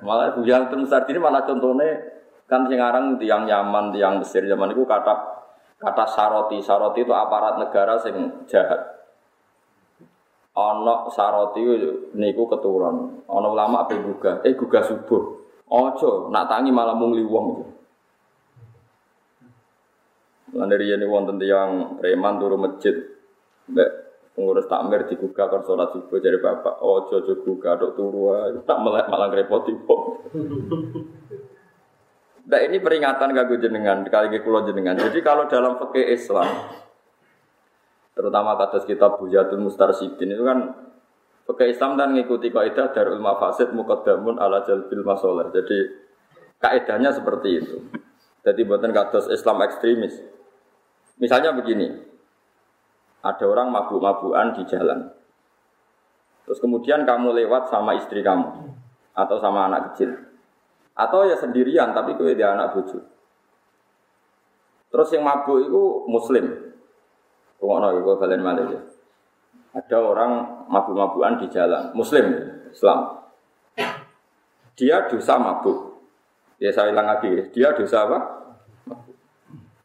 Malah 0.01 0.33
buyah 0.33 0.65
terus 0.65 0.89
ini 0.89 1.19
malah 1.21 1.45
contohnya 1.45 2.01
kan 2.49 2.65
sing 2.65 2.81
aran 2.81 3.21
tiang 3.21 3.45
Yaman, 3.45 3.93
tiang 3.93 4.17
Mesir 4.17 4.49
zaman 4.49 4.73
itu 4.73 4.81
kata 4.81 5.13
kata 5.77 6.05
saroti, 6.09 6.57
saroti 6.57 7.05
itu 7.05 7.13
aparat 7.13 7.61
negara 7.61 8.01
sing 8.01 8.47
jahat. 8.49 8.81
Ono 10.57 11.11
saroti 11.13 11.61
niku 12.17 12.49
keturun. 12.49 13.27
Ono 13.29 13.47
ulama 13.53 13.85
ape 13.85 13.99
gugah, 14.01 14.41
eh 14.41 14.57
gugah 14.57 14.81
subuh. 14.81 15.21
Ojo, 15.69 16.33
nak 16.33 16.49
tangi 16.49 16.73
malah 16.73 16.97
mung 16.97 17.13
wong. 17.13 17.45
Lan 20.55 20.71
dari 20.71 20.87
ini 20.87 21.03
wonten 21.03 21.35
tiang 21.37 21.99
preman 21.99 22.39
turu 22.39 22.55
masjid. 22.55 22.95
Mbak 23.65 24.04
pengurus 24.35 24.67
takmir 24.67 25.07
digugah 25.07 25.47
kan 25.47 25.63
sholat 25.63 25.95
subuh 25.95 26.19
dari 26.19 26.37
bapak. 26.43 26.83
Ojo 26.83 27.23
ojo 27.23 27.33
gugah 27.41 27.79
dok 27.79 27.95
turu 27.95 28.35
tak 28.67 28.77
melek 28.83 29.07
malah 29.07 29.31
repoti 29.31 29.71
kok. 29.73 30.01
Nah 32.45 32.61
ini 32.61 32.77
peringatan 32.77 33.33
kagum 33.33 33.57
jenengan, 33.57 34.05
kali 34.05 34.29
ke 34.29 34.45
kulo 34.45 34.61
jenengan. 34.69 34.93
Jadi 34.93 35.17
kalau 35.25 35.49
dalam 35.49 35.81
fikih 35.81 36.13
Islam, 36.13 36.45
terutama 38.13 38.53
kata 38.53 38.85
kitab 38.85 39.17
Bujatul 39.17 39.65
Mustarsidin 39.65 40.29
itu 40.29 40.45
kan 40.45 40.77
pakai 41.49 41.73
Islam 41.73 41.97
dan 41.97 42.13
mengikuti 42.13 42.53
kaidah 42.53 42.93
darul 42.93 43.17
mafasid 43.17 43.73
mukaddamun 43.73 44.37
ala 44.37 44.61
jalbil 44.61 45.01
masalah. 45.01 45.49
Jadi 45.49 45.89
kaidahnya 46.61 47.17
seperti 47.17 47.49
itu. 47.65 47.77
Jadi 48.45 48.61
buatan 48.61 48.93
kados 48.93 49.25
Islam 49.33 49.65
ekstremis. 49.65 50.13
Misalnya 51.17 51.49
begini, 51.49 51.97
ada 53.25 53.45
orang 53.49 53.73
mabuk-mabukan 53.73 54.53
di 54.53 54.63
jalan. 54.69 55.09
Terus 56.45 56.61
kemudian 56.61 57.09
kamu 57.09 57.33
lewat 57.41 57.73
sama 57.73 57.97
istri 57.97 58.21
kamu 58.21 58.69
atau 59.17 59.37
sama 59.41 59.65
anak 59.65 59.91
kecil. 59.91 60.13
Atau 60.93 61.25
ya 61.25 61.33
sendirian 61.33 61.91
tapi 61.97 62.13
kue 62.13 62.37
dia 62.37 62.53
anak 62.53 62.77
bucu. 62.77 63.01
Terus 64.93 65.09
yang 65.11 65.25
mabuk 65.25 65.57
itu 65.57 65.81
muslim. 66.05 66.45
Pengono 67.57 67.97
gue 67.97 68.15
balen 68.21 68.45
malih 68.45 68.67
ya. 68.77 68.81
Ada 69.75 69.97
orang 69.99 70.31
mabuk-mabukan 70.71 71.35
di 71.43 71.51
jalan, 71.51 71.91
Muslim, 71.91 72.31
Islam. 72.71 73.27
Dia 74.79 75.03
dosa 75.11 75.35
mabuk. 75.35 75.99
Ya 76.63 76.71
saya 76.71 76.95
ulang 76.95 77.11
lagi, 77.11 77.51
dia 77.51 77.75
dosa 77.75 78.07
apa? 78.07 78.19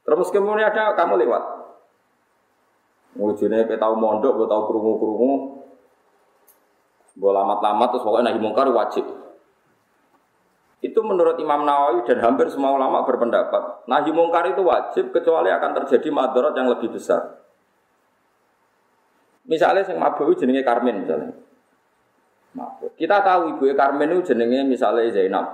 Terus 0.07 0.31
kemudian 0.31 0.71
ada 0.71 0.95
kamu 0.95 1.27
lewat. 1.27 1.60
Wujudnya 3.19 3.67
kita 3.67 3.81
tahu 3.83 3.95
mondok, 3.99 4.39
gue 4.39 4.47
tahu 4.47 4.63
kerungu-kerungu. 4.71 5.33
Gue 7.19 7.33
lamat-lamat 7.35 7.89
terus 7.91 8.05
pokoknya 8.07 8.31
nahi 8.31 8.39
mungkar 8.39 8.71
wajib. 8.71 9.03
Itu 10.81 11.05
menurut 11.05 11.37
Imam 11.37 11.69
Nawawi 11.69 12.09
dan 12.09 12.25
hampir 12.25 12.49
semua 12.49 12.73
ulama 12.73 13.05
berpendapat, 13.05 13.85
nahi 13.85 14.09
mungkar 14.15 14.49
itu 14.49 14.65
wajib 14.65 15.13
kecuali 15.13 15.53
akan 15.53 15.77
terjadi 15.83 16.09
madarat 16.09 16.57
yang 16.57 16.73
lebih 16.73 16.89
besar. 16.95 17.45
Misalnya 19.45 19.85
yang 19.85 19.99
mabuk 20.01 20.33
jenenge 20.39 20.63
Karmen 20.63 21.05
misalnya. 21.05 21.35
Kita 22.97 23.17
tahu 23.21 23.59
ibu 23.59 23.63
Karmen 23.75 24.15
itu 24.15 24.33
jenenge 24.33 24.65
misalnya 24.65 25.11
Zainab. 25.11 25.47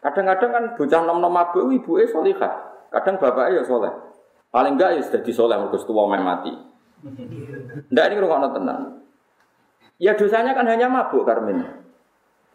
Kadang-kadang 0.00 0.50
kan 0.52 0.64
bocah 0.78 1.00
nom-nom 1.02 1.32
mabuk 1.32 1.68
ibu 1.74 1.98
solihah. 2.08 2.86
Kadang 2.94 3.18
bapaknya 3.18 3.60
ya 3.60 3.62
soleh. 3.66 3.92
Paling 4.54 4.78
enggak 4.78 4.90
ya 4.94 5.00
sudah 5.02 5.20
disoleh 5.26 5.56
mergo 5.58 5.76
main 6.06 6.22
mati. 6.22 6.73
Ndak 7.92 8.04
ini 8.08 8.16
rungokno 8.16 8.48
tenang. 8.56 8.80
Ya 10.00 10.16
dosanya 10.16 10.56
kan 10.56 10.66
hanya 10.66 10.88
mabuk 10.88 11.28
Karmen. 11.28 11.84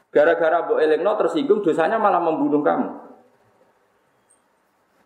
Gara-gara 0.10 0.66
Bu 0.66 0.82
Elengno 0.82 1.14
tersinggung 1.16 1.62
dosanya 1.62 2.02
malah 2.02 2.20
membunuh 2.20 2.66
kamu. 2.66 2.90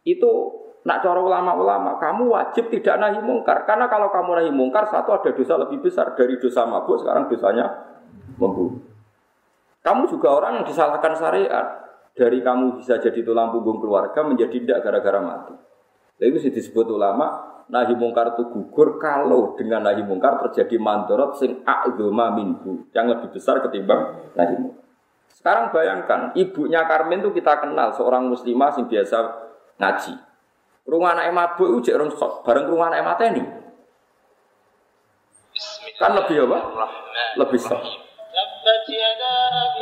Itu 0.08 0.63
Nak 0.84 0.99
cara 0.99 1.15
ulama-ulama, 1.15 1.95
kamu 1.95 2.27
wajib 2.27 2.67
tidak 2.67 2.99
nahi 2.99 3.23
mungkar. 3.23 3.63
Karena 3.63 3.88
kalau 3.88 4.12
kamu 4.12 4.36
nahi 4.36 4.51
mungkar, 4.51 4.84
satu 4.91 5.15
ada 5.15 5.32
dosa 5.32 5.56
lebih 5.56 5.79
besar 5.79 6.12
dari 6.12 6.36
dosa 6.36 6.67
mabuk, 6.67 6.99
sekarang 6.99 7.32
dosanya 7.32 7.71
membunuh. 8.36 8.84
Kamu 9.79 10.12
juga 10.12 10.36
orang 10.36 10.60
yang 10.60 10.65
disalahkan 10.67 11.15
syariat. 11.15 11.67
Dari 12.13 12.43
kamu 12.43 12.84
bisa 12.84 12.99
jadi 12.99 13.25
tulang 13.25 13.49
punggung 13.56 13.79
keluarga 13.79 14.21
menjadi 14.27 14.53
tidak 14.60 14.79
gara-gara 14.86 15.17
mati. 15.23 15.56
Nah, 16.19 16.25
itu 16.29 16.51
disebut 16.51 16.86
ulama, 16.91 17.52
nahi 17.71 17.93
mungkar 17.95 18.36
itu 18.36 18.43
gugur 18.49 18.99
kalau 18.99 19.56
dengan 19.56 19.84
nahi 19.86 20.04
mungkar 20.04 20.39
terjadi 20.47 20.76
mandorot 20.80 21.39
sing 21.39 21.63
a'zoma 21.63 22.34
minhu. 22.36 22.88
Yang 22.91 23.06
lebih 23.17 23.30
besar 23.39 23.60
ketimbang 23.63 24.32
nahi 24.36 24.56
mungkar. 24.58 24.84
Sekarang 25.34 25.76
bayangkan, 25.76 26.32
ibunya 26.39 26.88
Karmen 26.88 27.19
itu 27.19 27.36
kita 27.36 27.60
kenal, 27.60 27.91
seorang 27.91 28.32
muslimah 28.32 28.80
yang 28.80 28.88
biasa 28.88 29.17
ngaji. 29.76 30.13
Rumah 30.88 31.10
anak 31.19 31.26
mabuk 31.36 31.67
itu 31.67 31.91
jek 31.91 31.99
sok, 32.15 32.47
bareng 32.47 32.69
rumah 32.71 32.88
anak 32.88 33.04
mateni. 33.04 33.43
Kan 35.99 36.15
lebih 36.15 36.47
apa? 36.47 36.60
Lebih 37.39 37.60
sok. 37.60 37.82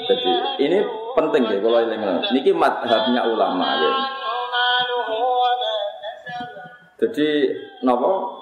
Jadi 0.02 0.32
ini 0.66 0.78
penting 1.14 1.44
ya 1.46 1.58
kalau 1.62 1.80
ini 1.80 1.96
Niki 2.34 2.52
madhabnya 2.58 3.22
ulama 3.30 3.68
ya. 3.78 3.92
Jadi 7.02 7.28
nopo 7.82 8.42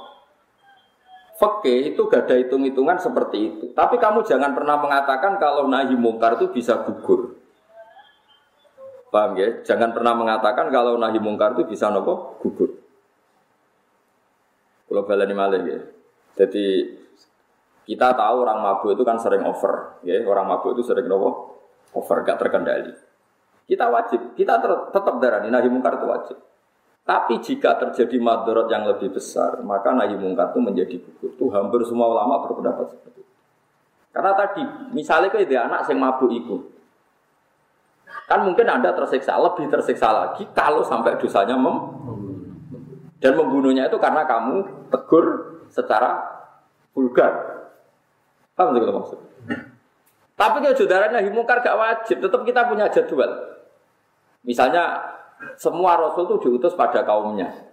Fakih 1.40 1.96
itu 1.96 2.04
gak 2.12 2.28
ada 2.28 2.36
hitung-hitungan 2.36 3.00
seperti 3.00 3.38
itu. 3.40 3.66
Tapi 3.72 3.96
kamu 3.96 4.28
jangan 4.28 4.52
pernah 4.52 4.76
mengatakan 4.76 5.40
kalau 5.40 5.72
nahi 5.72 5.96
mungkar 5.96 6.36
itu 6.36 6.52
bisa 6.52 6.84
gugur. 6.84 7.40
Paham 9.08 9.40
ya? 9.40 9.64
Jangan 9.64 9.96
pernah 9.96 10.20
mengatakan 10.20 10.68
kalau 10.68 11.00
nahi 11.00 11.16
mungkar 11.16 11.56
itu 11.56 11.64
bisa 11.64 11.88
nopo 11.88 12.36
gugur. 12.44 12.84
Kalau 14.92 15.08
balani 15.08 15.32
malih 15.32 15.62
ya. 15.64 15.80
Jadi 16.44 16.92
kita 17.88 18.20
tahu 18.20 18.36
orang 18.44 18.60
mabuk 18.60 19.00
itu 19.00 19.08
kan 19.08 19.16
sering 19.16 19.48
over, 19.48 19.96
ya. 20.04 20.20
Orang 20.28 20.44
mabuk 20.44 20.76
itu 20.76 20.84
sering 20.84 21.08
nopo 21.08 21.56
over, 21.96 22.20
gak 22.28 22.36
terkendali. 22.36 22.92
Kita 23.64 23.88
wajib, 23.88 24.36
kita 24.36 24.60
tetap 24.92 25.16
darah 25.24 25.40
nahi 25.40 25.72
mungkar 25.72 25.96
itu 25.96 26.04
wajib. 26.04 26.38
Tapi 27.10 27.42
jika 27.42 27.74
terjadi 27.82 28.22
madorot 28.22 28.70
yang 28.70 28.86
lebih 28.86 29.10
besar, 29.10 29.66
maka 29.66 29.90
nahi 29.98 30.14
mungkar 30.14 30.54
itu 30.54 30.62
menjadi 30.62 30.96
gugur. 31.02 31.34
Itu 31.34 31.46
hampir 31.50 31.82
semua 31.90 32.06
ulama 32.06 32.46
berpendapat 32.46 32.94
seperti 32.94 33.26
itu. 33.26 33.34
Karena 34.14 34.38
tadi, 34.38 34.62
misalnya 34.94 35.34
kayak 35.34 35.50
anak 35.50 35.90
yang 35.90 35.98
mabuk 36.06 36.30
itu, 36.30 36.70
Kan 38.30 38.46
mungkin 38.46 38.70
Anda 38.70 38.94
tersiksa, 38.94 39.42
lebih 39.42 39.74
tersiksa 39.74 40.14
lagi 40.14 40.46
kalau 40.54 40.86
sampai 40.86 41.18
dosanya 41.18 41.58
mem 41.58 41.98
dan 43.18 43.34
membunuhnya 43.34 43.90
itu 43.90 43.98
karena 43.98 44.22
kamu 44.30 44.86
tegur 44.94 45.26
secara 45.74 46.22
vulgar. 46.94 47.66
Paham 48.54 48.78
sih 48.78 48.86
maksud? 48.86 49.20
Tapi 50.38 50.56
kalau 50.62 50.78
saudara 50.78 51.10
nahi 51.10 51.34
mungkar 51.34 51.58
gak 51.66 51.74
wajib, 51.74 52.22
tetap 52.22 52.42
kita 52.46 52.70
punya 52.70 52.86
jadwal. 52.94 53.34
Misalnya 54.46 55.18
semua 55.56 55.96
rasul 55.96 56.28
itu 56.28 56.36
diutus 56.50 56.76
pada 56.76 57.04
kaumnya. 57.08 57.70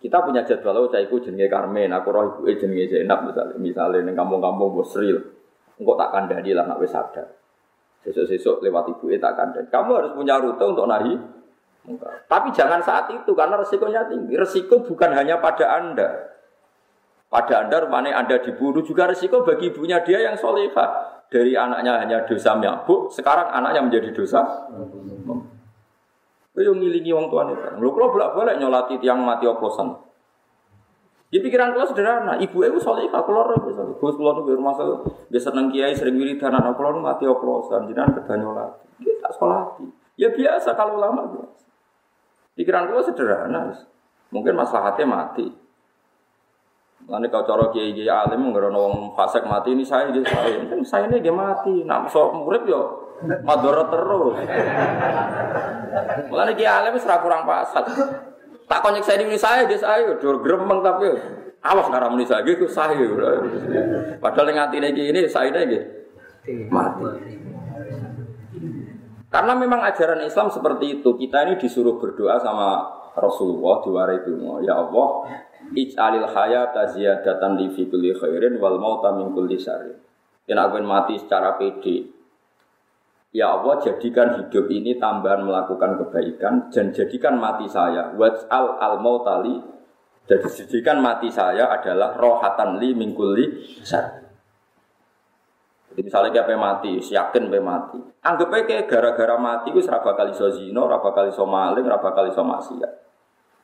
Kita 0.00 0.24
punya 0.24 0.40
jadwal, 0.40 0.80
oh 0.80 0.88
saya 0.88 1.04
ikut 1.04 1.28
jenenge 1.28 1.52
Karmen, 1.52 1.92
aku 1.92 2.08
roh 2.08 2.40
ibu 2.40 2.48
jenenge 2.56 2.88
Zainab 2.88 3.28
misalnya, 3.28 3.56
misalnya 3.60 4.00
di 4.00 4.16
kampung-kampung 4.16 4.72
Bosril, 4.72 5.20
engkau 5.76 5.92
tak 6.00 6.08
kandani 6.16 6.56
lah 6.56 6.64
nak 6.64 6.80
wis 6.80 6.88
sadar. 6.88 7.28
Sesuk-sesuk 8.00 8.64
lewat 8.64 8.96
ibu 8.96 9.12
tak 9.20 9.36
kandang. 9.36 9.68
Kamu 9.68 9.90
harus 10.00 10.12
punya 10.16 10.40
rute 10.40 10.64
untuk 10.64 10.88
nahi. 10.88 11.20
Tapi 12.28 12.48
jangan 12.52 12.80
saat 12.80 13.12
itu 13.12 13.32
karena 13.36 13.60
resikonya 13.60 14.08
tinggi. 14.08 14.40
Resiko 14.40 14.80
bukan 14.80 15.12
hanya 15.12 15.36
pada 15.36 15.68
anda. 15.76 16.08
Pada 17.28 17.62
anda 17.62 17.76
rumahnya 17.84 18.16
anda 18.16 18.40
dibunuh 18.40 18.80
juga 18.80 19.04
resiko 19.04 19.44
bagi 19.44 19.68
ibunya 19.68 20.00
dia 20.00 20.24
yang 20.24 20.36
solehah. 20.40 21.22
Dari 21.30 21.54
anaknya 21.54 22.02
hanya 22.02 22.18
dosa 22.26 22.58
mabuk, 22.58 23.14
sekarang 23.14 23.52
anaknya 23.54 23.86
menjadi 23.86 24.10
dosa. 24.10 24.42
Kau 26.60 26.76
ngilingi 26.76 27.08
wong 27.16 27.32
tuan 27.32 27.56
itu. 27.56 27.80
Lu 27.80 27.88
kalau 27.96 28.12
bolak 28.12 28.36
bolak 28.36 28.60
nyolati 28.60 29.00
tiang 29.00 29.24
mati 29.24 29.48
oplosan. 29.48 29.96
Di 31.30 31.38
pikiran 31.38 31.72
kula 31.72 31.86
sederhana, 31.86 32.36
ibu 32.42 32.60
ibu 32.60 32.76
solehah, 32.76 33.22
kula 33.22 33.48
roh 33.48 33.56
soleh. 33.64 33.96
Gus 33.96 34.18
kula 34.18 34.36
nu 34.36 34.44
rumah 34.44 34.74
saya 34.74 34.98
biasa 35.30 35.54
seneng 35.54 35.70
kiai 35.70 35.94
sering 35.94 36.18
wiridan 36.20 36.52
anak 36.52 36.76
kula 36.76 37.00
mati 37.00 37.24
oplosan, 37.24 37.88
jinan 37.88 38.12
kedanyo 38.12 38.50
lagi. 38.52 38.84
Kita 39.00 39.30
sekolah 39.32 39.78
Ya 40.20 40.28
biasa 40.28 40.76
kalau 40.76 41.00
lama 41.00 41.32
biasa. 41.32 41.64
Pikiran 42.58 42.92
kula 42.92 43.00
sederhana, 43.00 43.72
mungkin 44.28 44.52
masalahnya 44.58 45.06
mati. 45.08 45.48
Nanti 47.08 47.26
kau 47.32 47.46
coro 47.46 47.72
kiai 47.72 47.96
kiai 47.96 48.10
alim 48.10 48.52
nggak 48.52 48.68
wong 48.76 49.16
fasek 49.16 49.48
mati 49.48 49.72
ini 49.72 49.86
saya 49.86 50.12
dia 50.12 50.20
saya 50.26 50.60
saya 50.84 51.08
ini 51.08 51.24
dia 51.24 51.32
mati. 51.32 51.86
Nak 51.88 52.12
so 52.12 52.28
murid 52.36 52.68
yo 52.68 53.09
madorot 53.44 53.88
terus. 53.92 54.36
Mulane 56.30 56.52
kiai 56.56 56.70
alim 56.70 56.96
serah 56.96 57.20
kurang 57.20 57.44
pasat. 57.44 57.84
Tak 58.70 58.80
konyek 58.86 59.02
saya 59.02 59.26
ini 59.26 59.34
saya 59.34 59.66
dia 59.66 59.76
saya 59.76 60.14
dur 60.22 60.40
gremeng 60.40 60.78
tapi 60.78 61.10
awas 61.60 61.86
ngarang 61.90 62.14
ini 62.14 62.24
saya 62.24 62.46
gitu 62.46 62.70
saya. 62.70 62.94
Padahal 64.22 64.46
yang 64.54 64.70
hati 64.70 64.78
ini 64.78 65.26
saya 65.26 65.50
ini 65.50 65.78
mati. 66.70 67.04
Karena 69.30 69.54
memang 69.54 69.86
ajaran 69.86 70.26
Islam 70.26 70.50
seperti 70.50 70.98
itu. 70.98 71.14
Kita 71.14 71.46
ini 71.46 71.54
disuruh 71.54 72.02
berdoa 72.02 72.42
sama 72.42 72.82
Rasulullah 73.14 73.78
diwarai 73.86 74.26
itu. 74.26 74.34
Ya 74.66 74.74
Allah, 74.74 75.08
Ij'alil 75.70 76.26
hayata 76.26 76.90
ziyadatan 76.90 77.54
li 77.54 77.70
fi 77.70 77.86
kulli 77.86 78.10
khairin 78.10 78.58
wal 78.58 78.82
mauta 78.82 79.14
min 79.14 79.30
kulli 79.30 79.54
syarrin. 79.54 79.94
Yang 80.50 80.58
aku 80.66 80.76
mati 80.82 81.14
secara 81.14 81.54
pede. 81.54 82.10
Ya 83.30 83.54
Allah 83.54 83.78
jadikan 83.78 84.42
hidup 84.42 84.66
ini 84.66 84.98
tambahan 84.98 85.46
melakukan 85.46 86.02
kebaikan 86.02 86.66
dan 86.74 86.90
jadikan 86.90 87.38
mati 87.38 87.70
saya 87.70 88.10
waj'al 88.18 88.82
al 88.82 88.98
mautali 88.98 89.54
jadi 90.30 90.46
jadikan 90.46 91.02
mati 91.02 91.26
saya 91.26 91.66
adalah 91.74 92.14
rohatan 92.14 92.78
li 92.78 92.94
min 92.94 93.18
kulli 93.18 93.66
syarrin. 93.82 94.30
Jadi 95.90 96.06
misalnya 96.06 96.30
kayak 96.30 96.54
mati, 96.54 97.02
yakin 97.02 97.50
pe 97.50 97.58
mati. 97.58 97.98
Anggap 98.22 98.46
aja 98.54 98.86
gara-gara 98.86 99.34
mati 99.34 99.74
gue 99.74 99.82
seraba 99.82 100.14
kali 100.14 100.30
so 100.30 100.46
zino, 100.54 100.86
raba 100.86 101.10
kali 101.10 101.34
so 101.34 101.50
maling, 101.50 101.82
raba 101.82 102.14
kali 102.14 102.30
so 102.30 102.46
maksiat. 102.46 103.10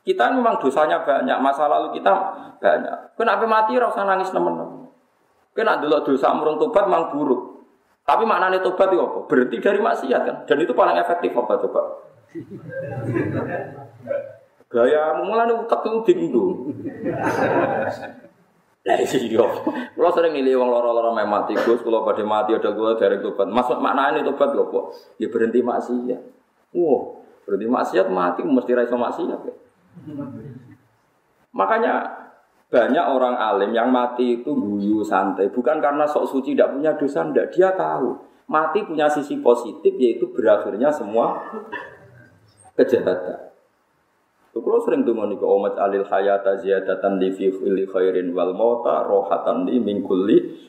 Kita 0.03 0.27
memang 0.35 0.59
dosanya 0.59 1.07
banyak, 1.07 1.39
masa 1.39 1.71
lalu 1.71 1.95
kita 1.95 2.11
banyak. 2.59 3.15
Kenapa 3.15 3.47
mati 3.47 3.79
rasa 3.79 4.03
nangis 4.03 4.27
teman-teman? 4.35 4.91
Kena 5.55 5.79
dulu 5.79 6.03
dosa 6.03 6.35
murung 6.35 6.59
tobat 6.59 6.83
memang 6.91 7.15
buruk. 7.15 7.56
Tapi 8.07 8.23
maknanya 8.23 8.63
tobat 8.63 8.87
itu 8.87 9.03
apa? 9.03 9.19
Berhenti 9.27 9.59
dari 9.59 9.83
maksiat 9.83 10.21
kan? 10.23 10.37
Dan 10.47 10.63
itu 10.63 10.71
paling 10.71 10.95
efektif 10.95 11.35
apa 11.35 11.59
coba? 11.59 11.81
Gaya 14.71 15.19
mulai 15.19 15.51
utak 15.51 15.83
itu 15.83 15.99
bingung. 16.07 16.71
Lah 18.87 18.95
iya. 19.03 19.43
Kalau 19.91 20.11
sering 20.15 20.31
milih 20.31 20.63
wong 20.63 20.71
loro-loro 20.71 21.11
meh 21.11 21.27
mati, 21.27 21.51
Gus, 21.59 21.83
kalau 21.83 22.07
pada 22.07 22.23
mati 22.23 22.55
ada 22.55 22.71
gua 22.71 22.95
dari 22.95 23.19
tobat. 23.19 23.51
Maksud 23.51 23.83
maknanya 23.83 24.23
tobat 24.23 24.55
ya 24.55 24.63
apa? 24.63 24.79
Ya 25.19 25.27
berhenti 25.27 25.59
maksiat. 25.59 26.21
Wow, 26.71 27.27
berhenti 27.43 27.67
maksiat 27.67 28.07
mati 28.07 28.47
mesti 28.47 28.71
ra 28.71 28.87
maksiat. 28.87 29.39
Ya. 29.43 29.53
Makanya 31.51 31.93
banyak 32.67 33.05
orang 33.07 33.39
alim 33.39 33.71
yang 33.71 33.87
mati 33.87 34.43
itu 34.43 34.51
guyu 34.51 34.99
santai, 34.99 35.47
bukan 35.47 35.79
karena 35.79 36.03
sok 36.03 36.27
suci 36.27 36.51
tidak 36.51 36.75
punya 36.75 36.91
dosa, 36.99 37.23
tidak 37.31 37.47
dia 37.55 37.71
tahu 37.75 38.27
mati 38.47 38.83
punya 38.83 39.11
sisi 39.11 39.39
positif 39.43 39.93
yaitu 39.99 40.31
berakhirnya 40.31 40.91
semua 40.91 41.35
kejahatan. 42.79 43.47
Kalau 44.57 44.81
sering 44.81 45.05
dengar 45.05 45.29
nih 45.29 45.37
omat 45.37 45.77
alil 45.77 46.01
hayata 46.01 46.57
ziyadatan 46.57 47.21
di 47.21 47.29
fi 47.29 47.53
khairin 47.85 48.33
wal 48.33 48.57
mauta 48.57 49.05
rohatan 49.05 49.69
di 49.69 49.77
mingkuli 49.77 50.65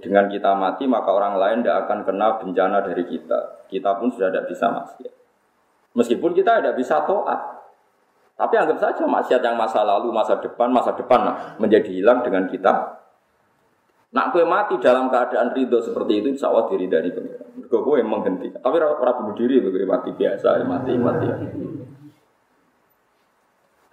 Dengan 0.00 0.32
kita 0.32 0.56
mati 0.56 0.88
maka 0.88 1.12
orang 1.12 1.36
lain 1.36 1.58
tidak 1.60 1.84
akan 1.84 2.08
kena 2.08 2.40
bencana 2.40 2.80
dari 2.80 3.04
kita. 3.04 3.68
Kita 3.68 4.00
pun 4.00 4.08
sudah 4.08 4.32
tidak 4.32 4.48
bisa 4.48 4.72
masih. 4.72 5.12
Meskipun 5.92 6.32
kita 6.32 6.64
tidak 6.64 6.80
bisa 6.80 7.04
toat. 7.04 7.57
Tapi 8.38 8.54
anggap 8.54 8.78
saja 8.78 9.02
maksiat 9.02 9.42
yang 9.42 9.58
masa 9.58 9.82
lalu, 9.82 10.14
masa 10.14 10.38
depan, 10.38 10.70
masa 10.70 10.94
depan 10.94 11.26
menjadi 11.58 11.90
hilang 11.90 12.22
dengan 12.22 12.46
kita. 12.46 13.02
Nak 14.14 14.30
kue 14.30 14.46
mati 14.46 14.78
dalam 14.78 15.10
keadaan 15.10 15.52
ridho 15.52 15.82
seperti 15.82 16.22
itu, 16.22 16.38
insya 16.38 16.54
Allah 16.54 16.70
diri 16.70 16.86
dari 16.86 17.10
pengiran. 17.10 17.66
Gue 17.66 17.80
gue 17.82 17.94
yang 17.98 18.08
menghentikan. 18.08 18.62
Tapi 18.62 18.78
orang 18.78 19.14
bunuh 19.20 19.34
diri 19.34 19.58
itu 19.58 19.68
mati 19.84 20.14
biasa, 20.14 20.62
mati 20.64 20.92
mati. 20.94 21.26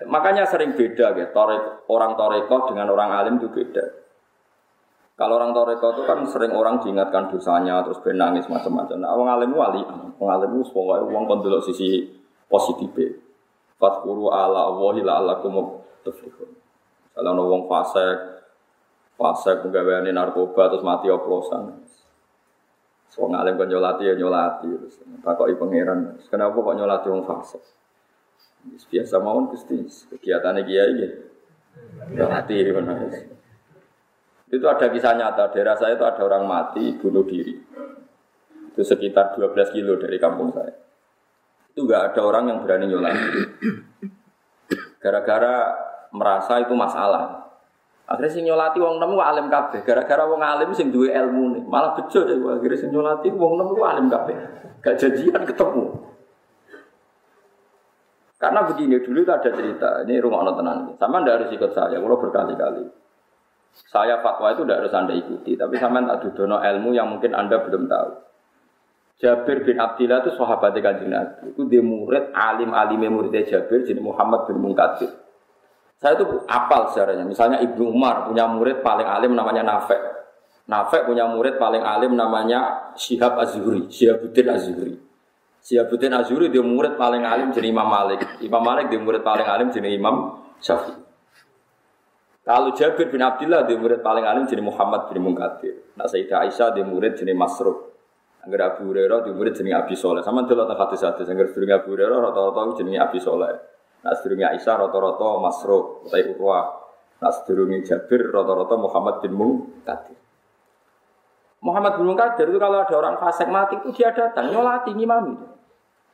Makanya 0.06 0.46
sering 0.46 0.78
beda 0.78 1.18
ya, 1.18 1.26
torek, 1.34 1.90
orang 1.90 2.14
toreko 2.14 2.70
dengan 2.70 2.94
orang 2.94 3.18
alim 3.18 3.42
itu 3.42 3.50
beda. 3.50 3.82
Kalau 5.18 5.42
orang 5.42 5.58
toreko 5.58 5.98
itu 5.98 6.04
kan 6.06 6.22
sering 6.30 6.54
orang 6.54 6.86
diingatkan 6.86 7.34
dosanya, 7.34 7.82
terus 7.82 7.98
benangis 8.06 8.46
macam-macam. 8.46 9.02
Nah, 9.02 9.10
orang 9.18 9.30
alim 9.42 9.52
wali, 9.58 9.82
orang 10.22 10.32
alim 10.38 10.62
itu 10.62 10.70
pokoknya 10.70 11.04
uang 11.10 11.24
kon 11.26 11.40
sisi 11.66 12.14
positif. 12.46 13.25
Fatkuru 13.76 14.32
ala 14.32 14.72
Allahi 14.72 15.04
la'allakum 15.04 15.84
tuflihun. 16.08 16.52
Kalau 17.12 17.48
wong 17.48 17.68
fasek, 17.68 18.18
fasek 19.20 19.64
penggaweane 19.64 20.16
narkoba 20.16 20.72
terus 20.72 20.84
mati 20.84 21.12
oplosan. 21.12 21.84
So 23.12 23.28
ngalim 23.32 23.56
kan 23.56 23.68
nyolati 23.72 24.04
ya 24.08 24.16
nyolati 24.16 24.68
terus 24.68 25.00
takoki 25.24 25.56
pangeran. 25.60 26.20
Kenapa 26.28 26.56
kok 26.56 26.76
nyolati 26.76 27.08
wong 27.12 27.24
fasek? 27.28 27.64
Biasa 28.66 29.22
mawon 29.22 29.52
Gusti, 29.52 29.78
kegiatannya 29.86 30.62
kiai 30.64 30.96
ya. 31.00 31.10
Nyolati 32.16 32.56
Itu 34.46 34.66
ada 34.72 34.88
kisah 34.88 35.14
nyata, 35.20 35.52
daerah 35.52 35.76
saya 35.76 36.00
itu 36.00 36.06
ada 36.08 36.22
orang 36.24 36.48
mati 36.48 36.96
bunuh 36.96 37.28
diri. 37.28 37.56
Itu 38.72 38.82
sekitar 38.84 39.36
12 39.36 39.76
kilo 39.76 40.00
dari 40.00 40.16
kampung 40.20 40.52
saya 40.56 40.85
itu 41.76 41.84
nggak 41.84 42.16
ada 42.16 42.22
orang 42.24 42.48
yang 42.48 42.64
berani 42.64 42.88
nyolati. 42.88 43.40
Gara-gara 45.04 45.76
merasa 46.16 46.64
itu 46.64 46.72
masalah. 46.72 47.52
Akhirnya 48.08 48.32
sing 48.32 48.48
nyolati 48.48 48.80
wong 48.80 48.96
nemu 48.96 49.20
alim 49.20 49.52
kabeh. 49.52 49.84
Gara-gara 49.84 50.24
wong 50.24 50.40
alim 50.40 50.72
sing 50.72 50.88
duwe 50.88 51.12
ilmu 51.12 51.60
nih, 51.60 51.64
malah 51.68 51.92
bejo 52.00 52.24
deh. 52.24 52.40
Akhirnya 52.40 52.80
sing 52.80 52.96
nyolati 52.96 53.28
wong 53.28 53.60
nemu 53.60 53.76
alim 53.84 54.08
kabeh. 54.08 54.36
Gak 54.80 54.96
janjian 54.96 55.44
ketemu. 55.44 55.84
Karena 58.40 58.64
begini 58.72 59.04
dulu 59.04 59.28
itu 59.28 59.32
ada 59.36 59.50
cerita, 59.52 60.00
ini 60.08 60.16
rumah 60.24 60.48
tenan. 60.56 60.96
Sama 60.96 61.28
ndak 61.28 61.44
harus 61.44 61.50
ikut 61.52 61.72
saya, 61.76 62.00
kalau 62.00 62.20
berkali-kali. 62.24 62.88
Saya 63.92 64.24
fatwa 64.24 64.56
itu 64.56 64.64
tidak 64.64 64.88
harus 64.88 64.94
anda 64.96 65.12
ikuti, 65.12 65.60
tapi 65.60 65.76
sama 65.76 66.00
tak 66.08 66.24
dudono 66.24 66.64
ilmu 66.64 66.96
yang 66.96 67.12
mungkin 67.12 67.36
anda 67.36 67.60
belum 67.60 67.92
tahu. 67.92 68.10
Jabir 69.16 69.64
bin 69.64 69.80
Abdillah 69.80 70.28
itu 70.28 70.36
sahabat 70.36 70.76
kanjeng 70.76 71.08
Nabi. 71.08 71.56
Itu 71.56 71.64
dia 71.72 71.80
murid 71.80 72.36
alim 72.36 72.76
alim 72.76 73.00
muridnya 73.08 73.48
Jabir 73.48 73.88
jadi 73.88 74.04
Muhammad 74.04 74.44
bin 74.52 74.60
Munkadir. 74.60 75.08
Saya 75.96 76.20
itu 76.20 76.44
apal 76.52 76.92
sejarahnya. 76.92 77.24
Misalnya 77.24 77.64
Ibnu 77.64 77.96
Umar 77.96 78.28
punya 78.28 78.44
murid 78.52 78.84
paling 78.84 79.08
alim 79.08 79.32
namanya 79.32 79.64
Nafek. 79.64 79.98
Nafek 80.68 81.08
punya 81.08 81.32
murid 81.32 81.56
paling 81.56 81.80
alim 81.80 82.12
namanya 82.20 82.92
Syihab 83.00 83.40
Az-Zuhri, 83.40 83.88
Syihabuddin 83.88 84.48
Az-Zuhri. 84.52 85.00
Syihabuddin 85.64 86.12
Az-Zuhri 86.12 86.52
dia 86.52 86.60
murid 86.60 87.00
paling 87.00 87.24
alim 87.24 87.56
jadi 87.56 87.72
Imam 87.72 87.88
Malik. 87.88 88.20
Imam 88.44 88.60
Malik 88.60 88.92
dia 88.92 89.00
murid 89.00 89.24
paling 89.24 89.48
alim 89.48 89.72
jadi 89.72 89.96
Imam 89.96 90.44
Syafi'i. 90.60 91.00
Kalau 92.46 92.76
Jabir 92.78 93.10
bin 93.10 93.24
Abdullah 93.24 93.64
dia 93.64 93.80
murid 93.80 94.04
paling 94.04 94.28
alim 94.28 94.44
jadi 94.46 94.62
Muhammad 94.62 95.08
bin 95.10 95.24
Munkadir. 95.24 95.96
Nah 95.96 96.06
Sayyidah 96.06 96.46
Aisyah 96.46 96.76
dia 96.76 96.84
murid 96.84 97.16
jadi 97.16 97.32
Masruq. 97.32 97.95
Angger 98.46 98.62
Abu 98.62 98.94
Hurairah 98.94 99.26
di 99.26 99.34
murid 99.34 99.58
jenenge 99.58 99.74
Abi 99.74 99.98
Soleh. 99.98 100.22
Sama 100.22 100.46
delok 100.46 100.70
teng 100.70 100.78
hadis 100.78 101.02
hadis 101.02 101.26
angger 101.26 101.50
sedurunge 101.50 101.82
Abu 101.82 101.98
Hurairah 101.98 102.30
rata-rata 102.30 102.78
jenenge 102.78 103.02
Abi 103.02 103.18
Soleh. 103.18 103.58
Nah 104.06 104.14
sedurunge 104.14 104.46
Aisyah 104.46 104.86
rata-rata 104.86 105.30
Masruq 105.42 106.06
utawa 106.06 106.22
Urwah. 106.30 106.66
Nah 107.26 107.32
sedurunge 107.34 107.82
Jabir 107.82 108.30
rata-rata 108.30 108.78
Muhammad 108.78 109.26
bin 109.26 109.34
Munkadir. 109.34 110.18
Muhammad 111.66 111.98
bin 111.98 112.06
Munkadir 112.06 112.46
itu 112.54 112.62
kalau 112.62 112.86
ada 112.86 112.94
orang 112.94 113.18
fasik 113.18 113.50
mati 113.50 113.82
itu 113.82 113.90
dia 113.98 114.14
datang 114.14 114.54
nyolati 114.54 114.94
ngimami. 114.94 115.34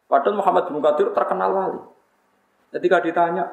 Padahal 0.08 0.40
Muhammad 0.40 0.72
bin 0.72 0.80
Munkadir 0.80 1.12
terkenal 1.12 1.52
wali. 1.52 1.82
Ketika 2.72 3.04
ditanya, 3.04 3.44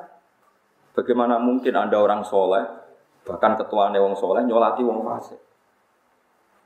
bagaimana 0.94 1.42
mungkin 1.42 1.74
anda 1.74 1.98
orang 1.98 2.22
soleh, 2.22 2.62
bahkan 3.26 3.58
ketua 3.58 3.90
wong 3.90 4.14
soleh 4.14 4.46
nyolati 4.46 4.86
wong 4.86 5.02
fasik? 5.02 5.47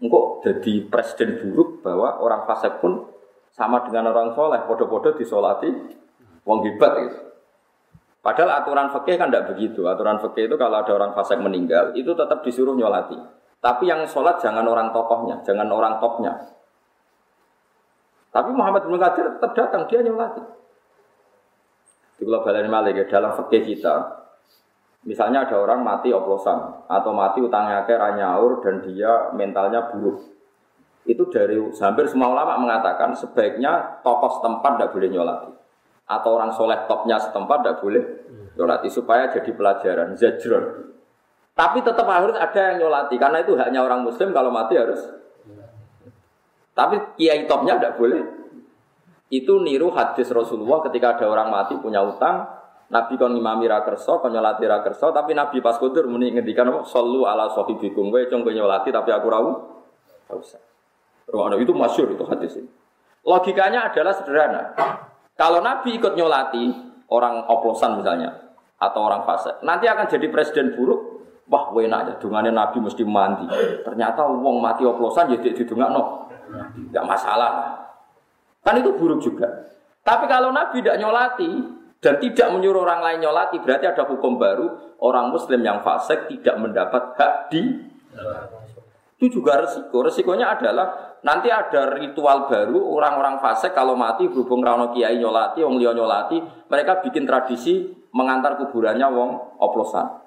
Engkau 0.03 0.43
jadi 0.43 0.83
presiden 0.91 1.39
buruk 1.39 1.87
bahwa 1.87 2.19
orang 2.19 2.43
fasik 2.51 2.83
pun 2.83 3.07
sama 3.55 3.87
dengan 3.87 4.11
orang 4.11 4.35
soleh, 4.35 4.67
podo-podo 4.67 5.15
disolati, 5.15 5.71
wong 6.43 6.59
hebat 6.67 6.93
gitu. 7.07 7.19
Padahal 8.23 8.63
aturan 8.63 8.91
fikih 8.91 9.19
kan 9.19 9.31
tidak 9.31 9.55
begitu. 9.55 9.87
Aturan 9.87 10.19
fikih 10.19 10.51
itu 10.51 10.55
kalau 10.59 10.83
ada 10.83 10.91
orang 10.95 11.15
fasik 11.15 11.39
meninggal, 11.39 11.95
itu 11.95 12.11
tetap 12.19 12.43
disuruh 12.43 12.75
nyolati. 12.75 13.15
Tapi 13.63 13.87
yang 13.87 14.03
sholat 14.11 14.43
jangan 14.43 14.67
orang 14.67 14.91
tokohnya, 14.91 15.39
jangan 15.47 15.71
orang 15.71 16.03
topnya. 16.03 16.35
Tapi 18.35 18.51
Muhammad 18.51 18.89
bin 18.91 18.99
Qadir 18.99 19.39
tetap 19.39 19.53
datang, 19.55 19.87
dia 19.87 20.03
nyolati. 20.03 20.43
Di 22.19 22.23
global 22.27 22.59
Malik 22.67 22.95
ya, 22.99 23.05
dalam 23.07 23.39
fikih 23.39 23.63
kita, 23.75 24.22
Misalnya 25.03 25.43
ada 25.43 25.59
orang 25.59 25.83
mati 25.83 26.15
oplosan 26.15 26.87
atau 26.87 27.11
mati 27.11 27.43
utangnya 27.43 27.83
ke 27.83 27.99
ranyaur 27.99 28.63
dan 28.63 28.87
dia 28.87 29.35
mentalnya 29.35 29.91
buruk. 29.91 30.23
Itu 31.03 31.27
dari 31.27 31.59
hampir 31.59 32.07
semua 32.07 32.31
ulama 32.31 32.55
mengatakan 32.63 33.11
sebaiknya 33.19 33.99
tokoh 34.07 34.39
setempat 34.39 34.79
tidak 34.79 34.91
boleh 34.95 35.09
nyolati. 35.11 35.51
Atau 36.07 36.39
orang 36.39 36.55
soleh 36.55 36.87
topnya 36.87 37.19
setempat 37.19 37.59
tidak 37.67 37.77
boleh 37.83 38.03
nyolati 38.55 38.89
supaya 38.95 39.27
jadi 39.27 39.51
pelajaran 39.51 40.15
zajron. 40.15 40.95
Tapi 41.53 41.83
tetap 41.83 42.07
harus 42.07 42.39
ada 42.39 42.61
yang 42.71 42.87
nyolati 42.87 43.19
karena 43.19 43.43
itu 43.43 43.59
haknya 43.59 43.83
orang 43.83 44.07
muslim 44.07 44.31
kalau 44.31 44.55
mati 44.55 44.79
harus. 44.79 45.03
Tapi 46.79 47.19
kiai 47.19 47.51
topnya 47.51 47.75
tidak 47.77 47.99
boleh. 47.99 48.23
Itu 49.35 49.59
niru 49.65 49.91
hadis 49.91 50.31
Rasulullah 50.31 50.79
ketika 50.87 51.19
ada 51.19 51.27
orang 51.27 51.49
mati 51.51 51.75
punya 51.81 52.05
utang, 52.05 52.62
Nabi 52.91 53.15
kon 53.21 53.37
ngimami 53.37 53.71
ra 53.71 53.87
kersa, 53.87 54.19
kon 54.19 54.35
nyolati 54.35 54.65
ra 54.67 54.83
kersa, 54.83 55.15
tapi 55.15 55.33
Nabi 55.33 55.63
pas 55.63 55.79
kudur 55.79 56.09
muni 56.11 56.35
ngendikan 56.35 56.69
apa? 56.69 56.81
Sallu 56.89 57.25
ala 57.29 57.53
sahibikum. 57.53 58.11
Kowe 58.11 58.23
cung 58.29 58.43
nyolati 58.45 58.91
tapi 58.91 59.11
aku 59.13 59.27
ra 59.31 59.41
usah. 60.33 60.61
Ruang 61.29 61.55
itu 61.61 61.73
masyur 61.73 62.11
itu 62.13 62.25
hadis 62.27 62.59
ini. 62.59 62.69
Logikanya 63.23 63.93
adalah 63.93 64.13
sederhana. 64.13 64.63
Kalau 65.39 65.63
Nabi 65.63 65.97
ikut 65.97 66.19
nyolati 66.19 66.75
orang 67.09 67.47
oplosan 67.47 68.03
misalnya 68.03 68.53
atau 68.77 69.07
orang 69.07 69.23
fase, 69.23 69.63
nanti 69.63 69.87
akan 69.87 70.11
jadi 70.11 70.27
presiden 70.27 70.75
buruk 70.75 71.13
Wah, 71.51 71.69
enak 71.75 72.01
ya, 72.09 72.15
dungannya 72.17 72.49
Nabi 72.49 72.81
mesti 72.81 73.05
mandi. 73.05 73.45
Ternyata 73.85 74.25
uang 74.25 74.57
mati 74.63 74.89
oplosan 74.89 75.35
ya 75.35 75.37
didungak 75.37 75.93
no. 75.93 76.33
Tidak 76.89 77.05
masalah. 77.05 77.77
Kan 78.65 78.81
itu 78.81 78.95
buruk 78.97 79.21
juga. 79.21 79.51
Tapi 80.01 80.25
kalau 80.31 80.49
Nabi 80.49 80.81
tidak 80.81 80.97
nyolati 80.97 81.51
dan 82.03 82.19
tidak 82.19 82.51
menyuruh 82.51 82.83
orang 82.83 83.01
lain 83.01 83.19
nyolati, 83.23 83.63
berarti 83.63 83.87
ada 83.87 84.03
hukum 84.11 84.35
baru. 84.35 84.99
Orang 84.99 85.31
Muslim 85.31 85.63
yang 85.63 85.87
fasik 85.87 86.27
tidak 86.27 86.59
mendapat 86.59 87.15
hak 87.15 87.35
di 87.55 87.63
itu 89.23 89.39
juga 89.39 89.63
resiko. 89.63 90.03
Resikonya 90.03 90.59
adalah 90.59 91.15
nanti 91.23 91.47
ada 91.47 91.95
ritual 91.95 92.51
baru 92.51 92.75
orang-orang 92.99 93.39
fasik 93.39 93.71
kalau 93.71 93.95
mati 93.95 94.27
berhubung 94.27 94.67
rano 94.67 94.91
kiai 94.91 95.23
nyolati, 95.23 95.63
wong 95.63 95.79
liya 95.79 95.95
nyolati, 95.95 96.43
mereka 96.67 96.99
bikin 97.07 97.23
tradisi 97.23 97.87
mengantar 98.11 98.59
kuburannya 98.59 99.07
wong 99.07 99.63
oplosan. 99.63 100.27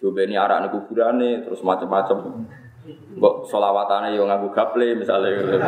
Coba 0.00 0.24
ini 0.24 0.40
arah 0.40 0.64
nih 0.64 0.72
kuburane, 0.72 1.44
terus 1.44 1.60
macam-macam. 1.60 2.48
Mbok 3.20 3.44
solawatane 3.44 4.16
yo 4.16 4.24
nganggu 4.24 4.48
gaple 4.56 4.96
misalnya, 4.96 5.60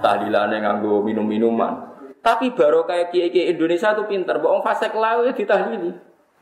tahlilane 0.00 0.56
nganggu 0.64 1.04
minum-minuman. 1.04 1.95
Tapi 2.26 2.50
baru 2.58 2.82
kayak 2.82 3.14
kiai 3.14 3.30
kiai 3.30 3.54
Indonesia 3.54 3.94
tuh 3.94 4.10
pinter, 4.10 4.42
mbok 4.42 4.66
fase 4.66 4.90
kelau 4.90 5.22
ya 5.22 5.30
ditahlili. 5.30 5.94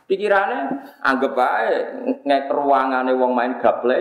Pikirannya 0.08 0.80
anggap 1.04 1.36
aja 1.36 2.00
ngek 2.24 2.48
ruangane 2.48 3.12
wong 3.12 3.36
main 3.36 3.60
gaple 3.60 3.98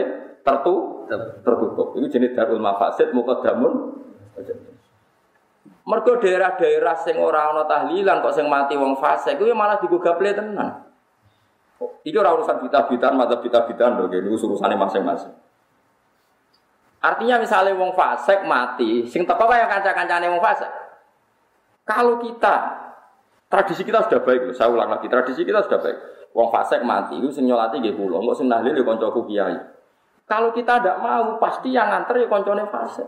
tertu 0.47 1.03
tertutup. 1.43 1.99
Itu 1.99 2.07
jenis 2.07 2.31
darul 2.39 2.63
mafasid 2.63 3.11
mukadamun. 3.11 3.99
Mergo 5.83 6.15
daerah-daerah 6.23 6.95
sing 7.03 7.19
ora 7.19 7.51
ana 7.51 7.67
tahlilan 7.67 8.23
kok 8.23 8.31
sing 8.31 8.47
mati 8.47 8.79
wong 8.79 8.95
fase 8.95 9.35
kuwi 9.35 9.51
malah 9.51 9.83
digugaple 9.83 10.31
tenan. 10.31 10.87
Iki 12.07 12.15
ora 12.15 12.31
urusan 12.31 12.63
bita-bitaan, 12.63 13.19
mata 13.19 13.43
bita-bitaan 13.43 13.99
lho, 13.99 14.07
ini 14.07 14.31
urusannya 14.31 14.79
masing-masing. 14.79 15.35
Artinya 17.03 17.35
misalnya 17.43 17.75
wong 17.75 17.91
fasik 17.91 18.47
mati, 18.47 19.03
sing 19.11 19.27
teko 19.27 19.43
kaya 19.43 19.67
kanca-kancane 19.67 20.31
wong 20.31 20.39
fasik. 20.39 20.82
Kalau 21.83 22.19
kita 22.23 22.55
tradisi 23.51 23.83
kita 23.83 24.07
sudah 24.07 24.23
baik 24.23 24.55
saya 24.55 24.71
ulang 24.71 24.89
lagi, 24.89 25.11
tradisi 25.11 25.43
kita 25.43 25.63
sudah 25.67 25.79
baik. 25.83 25.97
Wong 26.33 26.49
fasik 26.49 26.81
mati, 26.81 27.21
itu 27.21 27.29
sing 27.29 27.45
nyolati 27.45 27.77
nggih 27.77 27.93
kula, 27.93 28.17
engko 28.17 28.33
sing 28.33 28.49
nahlil 28.49 28.73
ya 28.73 28.81
kiai. 28.81 29.57
Kalau 30.25 30.49
kita 30.49 30.81
tidak 30.81 30.97
mau, 31.03 31.37
pasti 31.37 31.69
yang 31.69 31.93
nganter 31.93 32.25
ya 32.25 32.27
koncone 32.31 32.65
fasik. 32.73 33.05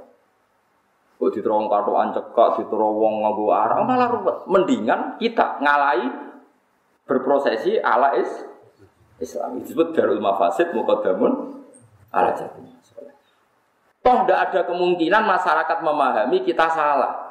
Kok 1.15 1.31
diterowong 1.31 1.71
katokan 1.71 2.11
cekak, 2.11 2.49
diterowong 2.61 3.23
nganggo 3.23 3.47
arah, 3.49 3.81
malah 3.81 4.11
ruwet. 4.11 4.38
Mendingan 4.51 5.17
kita 5.17 5.57
ngalai 5.63 6.05
berprosesi 7.07 7.79
ala 7.79 8.13
is 8.19 8.29
Islam. 9.17 9.63
Disebut 9.63 9.95
darul 9.95 10.19
mafasid 10.19 10.75
mukadamun 10.75 11.63
ala 12.11 12.35
jadi 12.35 12.75
Toh 14.05 14.21
tidak 14.21 14.39
ada 14.53 14.69
kemungkinan 14.69 15.23
masyarakat 15.25 15.77
memahami 15.81 16.45
kita 16.45 16.69
salah. 16.69 17.24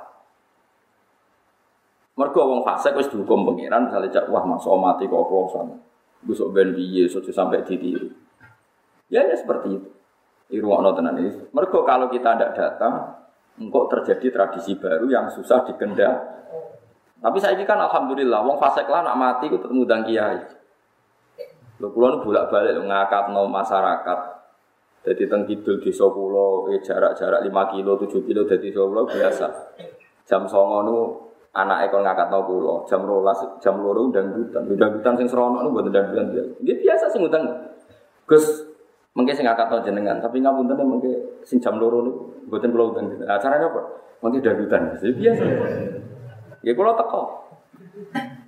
Mergo 2.14 2.46
wong 2.46 2.62
fasik 2.62 2.94
wis 2.94 3.11
dihukum 3.11 3.42
pangeran 3.42 3.90
misalnya 3.90 4.14
cak 4.14 4.31
wah 4.31 4.46
masuk 4.46 4.79
mati 4.79 5.11
kok 5.11 5.18
oplosan. 5.18 5.66
Besok 6.22 6.55
ben 6.55 6.70
piye 6.70 7.11
sudah 7.11 7.35
sampai 7.35 7.66
ditiru. 7.66 8.07
Ya 9.11 9.27
ya 9.27 9.35
seperti 9.35 9.74
itu. 9.74 9.88
Ruang 10.62 10.87
tenan 10.94 11.18
ini. 11.18 11.35
Mergo 11.50 11.83
kalau 11.83 12.07
kita 12.07 12.38
tidak 12.38 12.55
datang, 12.55 13.18
engkau 13.59 13.90
terjadi 13.90 14.31
tradisi 14.31 14.79
baru 14.79 15.11
yang 15.11 15.27
susah 15.27 15.66
dikendal. 15.66 16.14
Tapi 17.18 17.38
saya 17.40 17.59
ini 17.59 17.66
kan 17.66 17.81
alhamdulillah, 17.81 18.44
wong 18.44 18.61
fasik 18.61 18.87
lah 18.87 19.03
nak 19.03 19.16
mati 19.18 19.50
itu 19.50 19.59
ketemu 19.59 19.83
dan 19.88 20.05
kiai. 20.07 20.38
Lho 21.83 21.88
kula 21.90 22.22
bolak-balik 22.22 22.79
no 22.79 23.42
masyarakat. 23.50 24.18
Jadi 25.05 25.22
teng 25.27 25.42
kidul 25.48 25.83
desa 25.83 26.07
kula 26.07 26.70
eh, 26.70 26.81
jarak-jarak 26.81 27.42
5 27.42 27.72
kilo, 27.74 27.92
7 27.98 28.29
kilo 28.29 28.42
dari 28.46 28.68
kula 28.70 29.03
biasa. 29.09 29.46
Jam 30.29 30.46
09.00 30.46 30.87
nu 30.87 30.96
anak 31.54 31.88
ekor 31.88 32.02
ngakatno 32.02 32.38
kula. 32.44 32.74
Jam 32.90 33.06
12 33.06 33.62
jam 33.62 33.74
2 33.78 34.10
undang 34.10 34.26
dutan. 34.34 34.62
Undang 34.66 34.90
dutan 34.98 35.12
sing 35.14 35.26
serono 35.30 35.62
nu 35.62 35.70
mboten 35.70 35.94
undang 35.94 36.06
dutan 36.10 36.26
biasa. 36.34 36.50
Nggih 36.60 36.76
biasa 36.82 37.04
sing 37.14 37.20
ngundang. 37.22 37.44
Gus 38.26 38.44
mengke 39.14 39.32
sing 39.32 39.46
ngakatno 39.46 39.78
jenengan, 39.86 40.18
tapi 40.18 40.42
ngapunten 40.42 40.74
mengke 40.82 41.12
sing 41.46 41.62
jam 41.62 41.78
2 41.78 41.86
nu 41.86 42.10
mboten 42.50 42.74
kula 42.74 42.84
undang. 42.92 43.06
Acaranya 43.24 43.70
apa? 43.70 43.80
Mengke 44.20 44.42
dandutan. 44.42 44.98
Biasa. 44.98 45.44
Ya 46.66 46.72
kula 46.74 46.92
teko. 46.98 47.22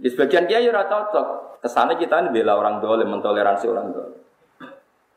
Di 0.02 0.08
sebagian 0.10 0.50
kiai 0.50 0.66
ora 0.66 0.84
cocok. 0.90 1.58
Kesannya 1.62 1.98
kita 1.98 2.20
ini 2.22 2.28
bela 2.30 2.58
orang 2.58 2.78
dolim, 2.82 3.10
mentoleransi 3.10 3.66
orang 3.70 3.90
dolim. 3.90 4.18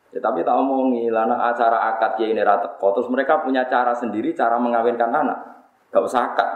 Ya, 0.09 0.17
tapi 0.17 0.41
tak 0.41 0.57
omongi, 0.57 1.05
lana 1.13 1.53
acara 1.53 1.93
akad 1.93 2.17
kiai 2.17 2.33
ini 2.33 2.41
rata 2.41 2.81
terus 2.81 3.05
mereka 3.13 3.45
punya 3.45 3.69
cara 3.69 3.93
sendiri, 3.93 4.33
cara 4.33 4.57
mengawinkan 4.57 5.13
anak. 5.13 5.37
Gak 5.93 6.01
usah 6.01 6.33
akad. 6.33 6.49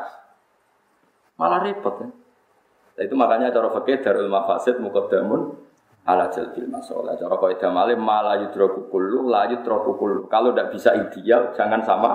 Malah 1.44 1.60
repot 1.60 2.00
ya. 2.00 2.08
Nah, 2.94 3.04
itu 3.04 3.20
makanya 3.20 3.52
cara 3.52 3.68
fakir 3.68 4.00
darul 4.00 4.32
mafasid 4.32 4.80
mukadamun 4.80 5.60
ala 6.08 6.32
jalbil 6.32 6.72
masalah. 6.72 7.20
Cara 7.20 7.36
kau 7.36 7.52
malim 7.68 8.00
malah 8.00 8.40
yudroku 8.48 8.88
kullu, 8.88 9.28
la 9.28 9.52
yudroku 9.52 10.00
kullu. 10.00 10.32
Kalau 10.32 10.56
tidak 10.56 10.72
bisa 10.72 10.96
ideal, 10.96 11.52
jangan 11.52 11.84
sama 11.84 12.12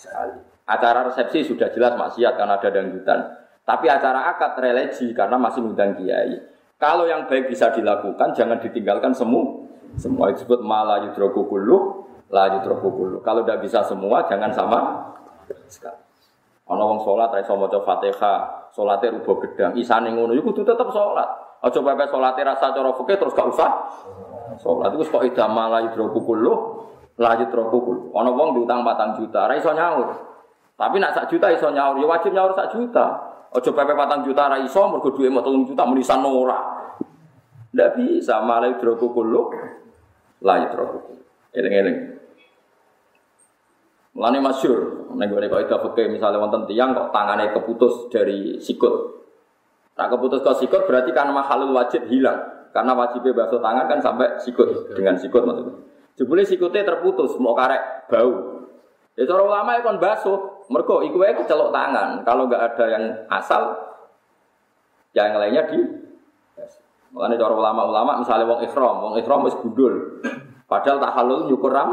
sekali. 0.00 0.40
Acara 0.64 1.12
resepsi 1.12 1.44
sudah 1.44 1.68
jelas 1.76 1.92
maksiat 1.92 2.40
karena 2.40 2.56
ada 2.56 2.68
dangdutan. 2.72 3.20
Tapi 3.68 3.86
acara 3.92 4.32
akad 4.32 4.56
religi 4.56 5.12
karena 5.12 5.36
masih 5.36 5.60
ngundang 5.60 5.98
kiai. 6.00 6.40
Kalau 6.80 7.04
yang 7.04 7.28
baik 7.28 7.52
bisa 7.52 7.68
dilakukan, 7.76 8.32
jangan 8.32 8.56
ditinggalkan 8.64 9.12
semua. 9.12 9.68
Semua 10.00 10.32
disebut 10.32 10.64
malah 10.64 11.04
yudroku 11.04 11.44
kulu, 11.44 12.08
la 12.32 12.56
yudroku 12.56 12.88
kulu. 12.88 13.16
Kalau 13.20 13.44
tidak 13.44 13.60
bisa 13.60 13.84
semua, 13.84 14.24
jangan 14.24 14.48
sama 14.54 14.78
sekali. 15.68 16.09
Ono 16.70 16.82
wong 16.86 17.00
sholat, 17.02 17.34
raiso 17.34 17.58
maca 17.58 17.82
fatihah, 17.82 18.70
sholatnya 18.70 19.18
rubah 19.18 19.42
gedang, 19.42 19.74
isane 19.74 20.14
ngono, 20.14 20.38
itu 20.38 20.46
kudu 20.46 20.62
tetap 20.62 20.94
sholat. 20.94 21.26
Aja 21.66 21.82
pepe 21.82 22.04
sholatnya 22.06 22.54
rasa 22.54 22.70
cara 22.70 22.94
fikih 22.94 23.16
terus 23.18 23.34
gak 23.34 23.50
usah. 23.50 23.70
Sholat 24.62 24.94
itu 24.94 25.02
kok 25.10 25.26
ida 25.26 25.50
malah 25.50 25.90
yudroku 25.90 26.22
kulu, 26.22 26.52
la 27.18 27.34
yudroku 27.42 27.78
kulu. 27.82 28.00
Ono 28.14 28.30
wong 28.38 28.54
diutang 28.54 28.86
patang 28.86 29.18
juta, 29.18 29.50
raiso 29.50 29.74
nyaur. 29.74 30.14
Tapi 30.78 30.96
nak 31.02 31.12
sak 31.12 31.26
juta 31.26 31.50
iso 31.50 31.68
nyaur, 31.74 31.98
ya 31.98 32.06
wajib 32.06 32.30
nyaur 32.32 32.54
sak 32.54 32.70
juta. 32.70 33.06
Ojo 33.50 33.70
pepe 33.74 33.92
patang 33.98 34.22
juta 34.22 34.46
ra 34.46 34.62
iso 34.62 34.80
mergo 34.86 35.10
mau 35.26 35.42
telung 35.42 35.66
juta 35.66 35.82
menisan 35.82 36.22
ora. 36.22 36.86
Ndak 37.74 37.98
bisa 37.98 38.38
malah 38.46 38.70
hidroku 38.70 39.10
kulo 39.10 39.50
la 40.38 40.62
hidroku. 40.62 41.18
Eling-eling. 41.50 41.98
Mulane 44.14 44.38
masyur, 44.38 44.89
nek 45.16 45.26
gone 45.30 45.46
kok 45.50 45.62
itu 45.66 45.76
fikih 45.90 46.06
misale 46.12 46.36
wonten 46.38 46.66
tiyang 46.66 46.94
kok 46.94 47.10
tangane 47.10 47.50
keputus 47.54 48.10
dari 48.12 48.58
sikut. 48.58 49.22
Tak 49.94 50.16
keputus 50.16 50.40
kok 50.42 50.58
sikut 50.58 50.86
berarti 50.86 51.10
kan 51.10 51.30
mahalul 51.30 51.74
wajib 51.74 52.06
hilang. 52.06 52.70
Karena 52.70 52.94
wajibnya 52.94 53.34
basuh 53.34 53.58
tangan 53.58 53.90
kan 53.90 53.98
sampai 53.98 54.38
sikut 54.38 54.94
dengan 54.94 55.18
sikut 55.18 55.42
maksudnya. 55.42 55.74
Jebule 56.14 56.46
sikutnya 56.46 56.86
terputus, 56.86 57.34
mau 57.42 57.56
karek 57.56 58.06
bau. 58.06 58.62
Ya 59.18 59.26
cara 59.26 59.42
ulama 59.42 59.74
ya 59.74 59.82
kon 59.82 59.98
basuh, 59.98 60.68
mereka 60.70 61.02
iku 61.02 61.16
wae 61.18 61.34
kecelok 61.34 61.74
tangan. 61.74 62.22
Kalau 62.22 62.46
nggak 62.46 62.62
ada 62.62 62.84
yang 62.86 63.04
asal, 63.26 63.62
yang 65.16 65.34
lainnya 65.34 65.66
di 65.66 65.80
Makanya 67.10 67.42
cara 67.42 67.54
ulama-ulama 67.58 68.22
misalnya 68.22 68.46
wong 68.46 68.60
ikhram, 68.70 68.96
wong 69.02 69.14
ikhram 69.18 69.42
wis 69.42 69.58
gundul. 69.58 70.22
Padahal 70.70 71.02
tak 71.02 71.12
halul 71.18 71.50
nyukur 71.50 71.74
ram 71.74 71.90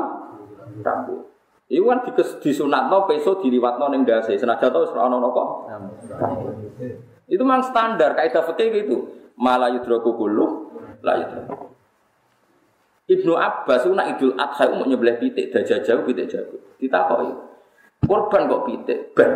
rambut. 0.86 1.26
Iku 1.68 1.84
kan 1.84 2.00
disunatno 2.40 3.04
peso 3.04 3.44
diliwatno 3.44 3.92
ning 3.92 4.08
dase. 4.08 4.40
Senajan 4.40 4.72
to 4.72 4.80
wis 4.88 4.92
ora 4.96 5.12
ono 5.12 5.30
kok. 5.36 5.50
Itu 7.28 7.44
memang 7.44 7.68
standar 7.68 8.16
kaidah 8.16 8.44
fikih 8.48 8.68
gitu. 8.84 8.98
Malah 9.36 9.76
yudroku 9.76 10.16
kullu 10.16 10.72
la 11.04 11.20
yudroku. 11.20 11.76
Ibnu 13.08 13.34
Abbas 13.40 13.88
itu 13.88 13.96
nak 13.96 14.08
idul 14.16 14.36
adha 14.36 14.68
mau 14.68 14.84
nyebelah 14.84 15.16
pitik 15.16 15.52
dajah 15.52 15.80
jauh 15.84 16.04
pitik 16.04 16.28
jago. 16.28 16.60
Ditakoki. 16.80 17.32
Korban 18.04 18.48
kok 18.48 18.64
pitik 18.68 19.00
ban. 19.16 19.32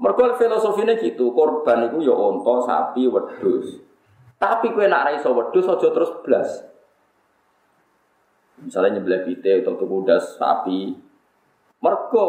Mergo 0.00 0.32
filosofine 0.40 0.96
gitu, 0.96 1.28
korban 1.36 1.92
itu 1.92 2.08
ya 2.08 2.16
onto, 2.16 2.64
sapi, 2.64 3.04
wedhus. 3.04 3.84
Tapi 4.40 4.72
kowe 4.72 4.88
nak 4.88 5.04
ra 5.04 5.10
iso 5.12 5.28
wedhus 5.36 5.68
aja 5.68 5.92
terus 5.92 6.08
blas. 6.24 6.48
Misalnya 8.64 9.00
nyebelah 9.00 9.24
pite 9.24 9.64
atau 9.64 9.76
tuku 9.80 9.96
das 10.04 10.36
sapi. 10.36 10.92
Mergo 11.80 12.24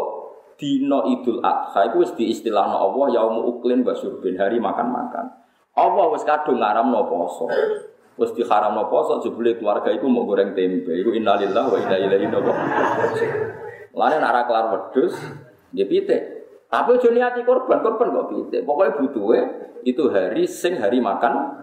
dino 0.56 1.04
Idul 1.10 1.44
Adha 1.44 1.90
iku 1.90 2.06
wis 2.06 2.12
diistilahno 2.16 2.78
Allah 2.78 3.06
yaumu 3.20 3.50
uklin 3.56 3.84
basurbin 3.84 4.38
hari 4.40 4.62
makan-makan. 4.62 5.28
Allah 5.76 6.06
wis 6.12 6.24
kadung 6.24 6.60
ngaramno 6.60 7.04
poso. 7.08 7.48
Wis 8.16 8.30
diharamno 8.36 8.88
poso 8.92 9.24
jebule 9.24 9.56
keluarga 9.56 9.92
iku 9.92 10.08
mau 10.08 10.24
goreng 10.28 10.52
tempe. 10.56 10.92
Iku 10.92 11.16
innalillahi 11.16 11.68
wa 11.68 11.78
inna 11.80 11.96
ilaihi 11.96 12.28
raji'un. 12.28 12.58
Lane 13.92 14.16
nek 14.20 14.30
ora 14.32 14.42
kelar 14.48 14.66
wedhus, 14.72 15.14
nggih 15.72 15.88
pite. 15.88 16.18
Tapi 16.72 16.96
ojo 16.96 17.08
niati 17.12 17.44
korban, 17.44 17.84
korban 17.84 18.08
kok 18.08 18.26
pite. 18.32 18.64
Pokoknya 18.64 18.96
butuhe 18.96 19.40
itu 19.84 20.08
hari 20.08 20.48
sing 20.48 20.80
hari 20.80 21.00
makan. 21.00 21.60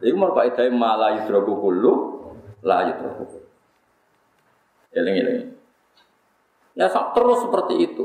Iku 0.00 0.16
mergo 0.16 0.40
edae 0.40 0.70
malah 0.72 1.20
yudroku 1.20 1.58
kullu 1.58 1.92
la 2.64 2.88
yudroku. 2.88 3.47
Eling-eling. 4.94 5.52
Ya 6.78 6.86
terus 6.88 7.38
seperti 7.42 7.74
itu. 7.90 8.04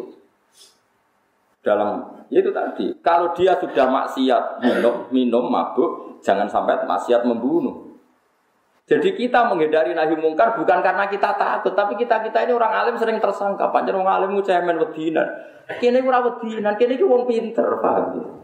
Dalam 1.64 2.20
ya 2.28 2.44
itu 2.44 2.52
tadi, 2.52 2.92
kalau 3.00 3.32
dia 3.38 3.56
sudah 3.56 3.88
maksiat 3.88 4.60
minum, 4.60 5.08
minum 5.16 5.48
mabuk, 5.48 6.20
jangan 6.20 6.50
sampai 6.52 6.84
maksiat 6.84 7.24
membunuh. 7.24 7.96
Jadi 8.84 9.16
kita 9.16 9.48
menghindari 9.48 9.96
nahi 9.96 10.12
mungkar 10.20 10.60
bukan 10.60 10.84
karena 10.84 11.08
kita 11.08 11.40
takut, 11.40 11.72
tapi 11.72 11.96
kita 11.96 12.20
kita 12.20 12.44
ini 12.44 12.52
orang 12.52 12.74
alim 12.76 12.96
sering 13.00 13.16
tersangka. 13.16 13.72
Panjang 13.72 13.96
orang 13.96 14.28
alim 14.28 14.44
men 14.44 14.76
wedinan. 14.76 15.24
Kini 15.80 16.04
ora 16.04 16.20
wedinan, 16.20 16.76
kini 16.76 17.00
ku 17.00 17.08
wong 17.08 17.24
pinter, 17.24 17.64
paham? 17.80 18.44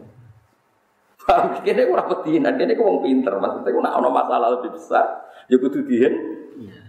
Kini 1.60 1.82
ora 1.84 2.08
wedinan, 2.08 2.56
kini 2.56 2.72
ku 2.72 2.88
wong 2.88 3.04
pinter. 3.04 3.36
Maksudnya 3.36 3.68
ku 3.68 3.80
nak 3.84 4.00
masalah 4.00 4.48
lebih 4.56 4.72
besar, 4.80 5.28
ya 5.52 5.60
kudu 5.60 5.84
dihen. 5.84 6.14
Iya. 6.56 6.88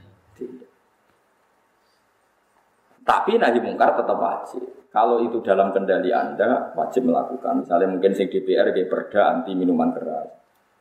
Tapi 3.12 3.36
nahi 3.36 3.60
mungkar 3.60 4.00
tetap 4.00 4.16
wajib. 4.16 4.88
Kalau 4.88 5.20
itu 5.20 5.44
dalam 5.44 5.76
kendali 5.76 6.16
Anda, 6.16 6.72
wajib 6.80 7.12
melakukan. 7.12 7.68
Misalnya 7.68 7.92
mungkin 7.92 8.16
sing 8.16 8.32
DPR 8.32 8.72
kayak 8.72 8.88
perda 8.88 9.36
anti 9.36 9.52
minuman 9.52 9.92
keras. 9.92 10.32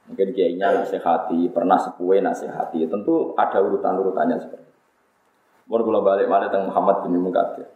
Mungkin 0.07 0.35
kiainya 0.35 0.83
nasihati, 0.83 1.51
pernah 1.51 1.79
sepue 1.79 2.23
nasihati. 2.23 2.87
Tentu 2.87 3.35
ada 3.35 3.59
urutan-urutannya 3.59 4.37
seperti 4.43 4.66
itu. 4.66 4.79
Mau 5.71 5.79
kalau 5.83 6.03
balik 6.03 6.27
balik 6.27 6.51
tentang 6.51 6.71
Muhammad 6.71 7.07
bin 7.07 7.19
Mukadir. 7.19 7.66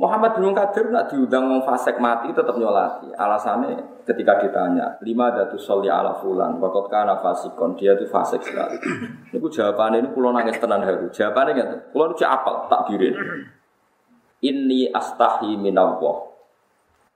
Muhammad 0.00 0.40
bin 0.40 0.48
Munkadir 0.48 0.88
nak 0.88 1.12
diundang 1.12 1.44
wong 1.44 1.60
fasik 1.68 2.00
mati 2.00 2.32
tetap 2.32 2.56
nyolati. 2.56 3.12
Alasannya 3.12 4.00
ketika 4.08 4.40
ditanya, 4.40 4.96
lima 5.04 5.28
datu 5.28 5.60
soli 5.60 5.92
ala 5.92 6.16
fulan, 6.24 6.56
wakot 6.56 6.88
kana 6.88 7.20
fasikon, 7.20 7.76
dia 7.76 7.92
itu 7.92 8.08
fasik 8.08 8.40
sekali. 8.40 8.80
Ini 9.36 9.36
jawabannya 9.36 10.00
ini 10.00 10.08
pulau 10.16 10.32
nangis 10.32 10.56
tenan 10.56 10.80
haru. 10.80 11.12
Jawabannya 11.12 11.52
gitu, 11.52 11.76
pulau 11.92 12.16
itu 12.16 12.24
apal 12.24 12.64
tak 12.72 12.88
dirin. 12.88 13.12
Ini 14.50 14.88
astahi 14.88 15.60
minallah. 15.60 16.32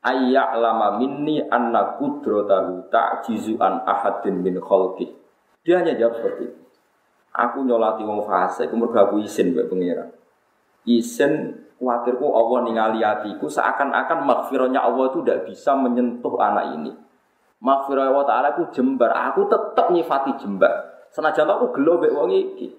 Ayyak 0.05 0.61
lama 0.61 1.01
minni 1.01 1.40
anna 1.40 1.97
kudrotahu 1.97 2.92
ta'jizu 2.92 3.57
an 3.64 3.81
ahadin 3.88 4.44
min 4.44 4.61
kholki. 4.61 5.09
Dia 5.64 5.81
hanya 5.81 5.97
jawab 5.97 6.20
seperti 6.20 6.53
itu. 6.53 6.61
Aku 7.33 7.64
nyolati 7.64 8.05
wong 8.05 8.29
fasik, 8.29 8.68
kemudian 8.68 9.09
aku 9.09 9.25
izin 9.25 9.57
buat 9.57 9.73
pengira. 9.73 10.12
Izin 10.85 11.63
Khawatirku 11.85 12.25
Allah 12.33 12.59
ningali 12.64 13.05
hatiku 13.05 13.44
seakan-akan 13.44 14.25
makfirahnya 14.25 14.81
Allah 14.81 15.12
itu 15.12 15.20
tidak 15.20 15.53
bisa 15.53 15.77
menyentuh 15.77 16.33
anak 16.40 16.81
ini. 16.81 16.97
Makfirah 17.61 18.09
Allah 18.09 18.25
Ta'ala 18.25 18.49
aku 18.57 18.73
jembar, 18.73 19.12
aku 19.12 19.44
tetap 19.53 19.92
nyifati 19.92 20.33
jembar. 20.40 20.73
Senajan 21.12 21.44
aku 21.44 21.77
gelo 21.77 22.01
mbek 22.01 22.12
wong 22.16 22.33
iki. 22.33 22.73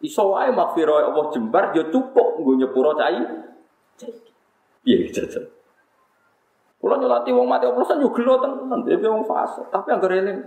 Iso 0.00 0.32
wae 0.32 0.48
makfirah 0.48 1.12
Allah 1.12 1.28
jembar 1.36 1.76
ya 1.76 1.84
cukup 1.92 2.40
nggo 2.40 2.52
nyepuro 2.56 2.96
cai. 2.96 3.20
Iya 4.88 4.96
jajan. 5.12 5.44
Kula 6.80 6.96
nyolati 6.96 7.28
wong 7.36 7.44
mati 7.44 7.68
oplosan 7.68 8.00
yo 8.00 8.08
gelo 8.16 8.40
tenan, 8.40 8.80
dhewe 8.88 9.04
wong 9.04 9.28
fase. 9.28 9.68
Tapi 9.68 9.92
anggere 9.92 10.24
eling, 10.24 10.38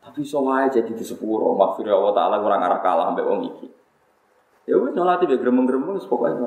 tapi 0.00 0.24
iso 0.24 0.40
wae 0.40 0.72
jadi 0.72 0.88
di 0.88 1.04
sepuro 1.04 1.52
makfirah 1.52 2.00
Allah 2.00 2.14
Ta'ala 2.16 2.36
ora 2.40 2.56
ngarah 2.56 2.80
kalah 2.80 3.06
mbek 3.12 3.28
wong 3.28 3.40
iki. 3.52 3.81
Ya 4.62 4.78
wis 4.78 4.94
nyolati 4.94 5.26
be 5.26 5.34
gremeng-gremeng 5.42 5.98
wis 5.98 6.06
pokoke. 6.06 6.38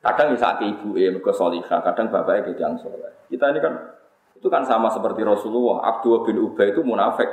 Kadang 0.00 0.26
bisa 0.36 0.56
ke 0.60 0.64
ibu 0.68 0.96
eh 0.96 1.12
mergo 1.12 1.32
solihah, 1.32 1.80
kadang 1.84 2.08
bapaknya 2.08 2.52
gedang 2.52 2.80
soleh. 2.80 3.12
Kita 3.28 3.52
ini 3.52 3.60
kan 3.60 3.72
itu 4.36 4.48
kan 4.48 4.64
sama 4.64 4.88
seperti 4.88 5.20
Rasulullah. 5.24 5.84
Abdullah 5.84 6.24
bin 6.24 6.40
Ubay 6.40 6.72
itu 6.72 6.80
munafik, 6.80 7.28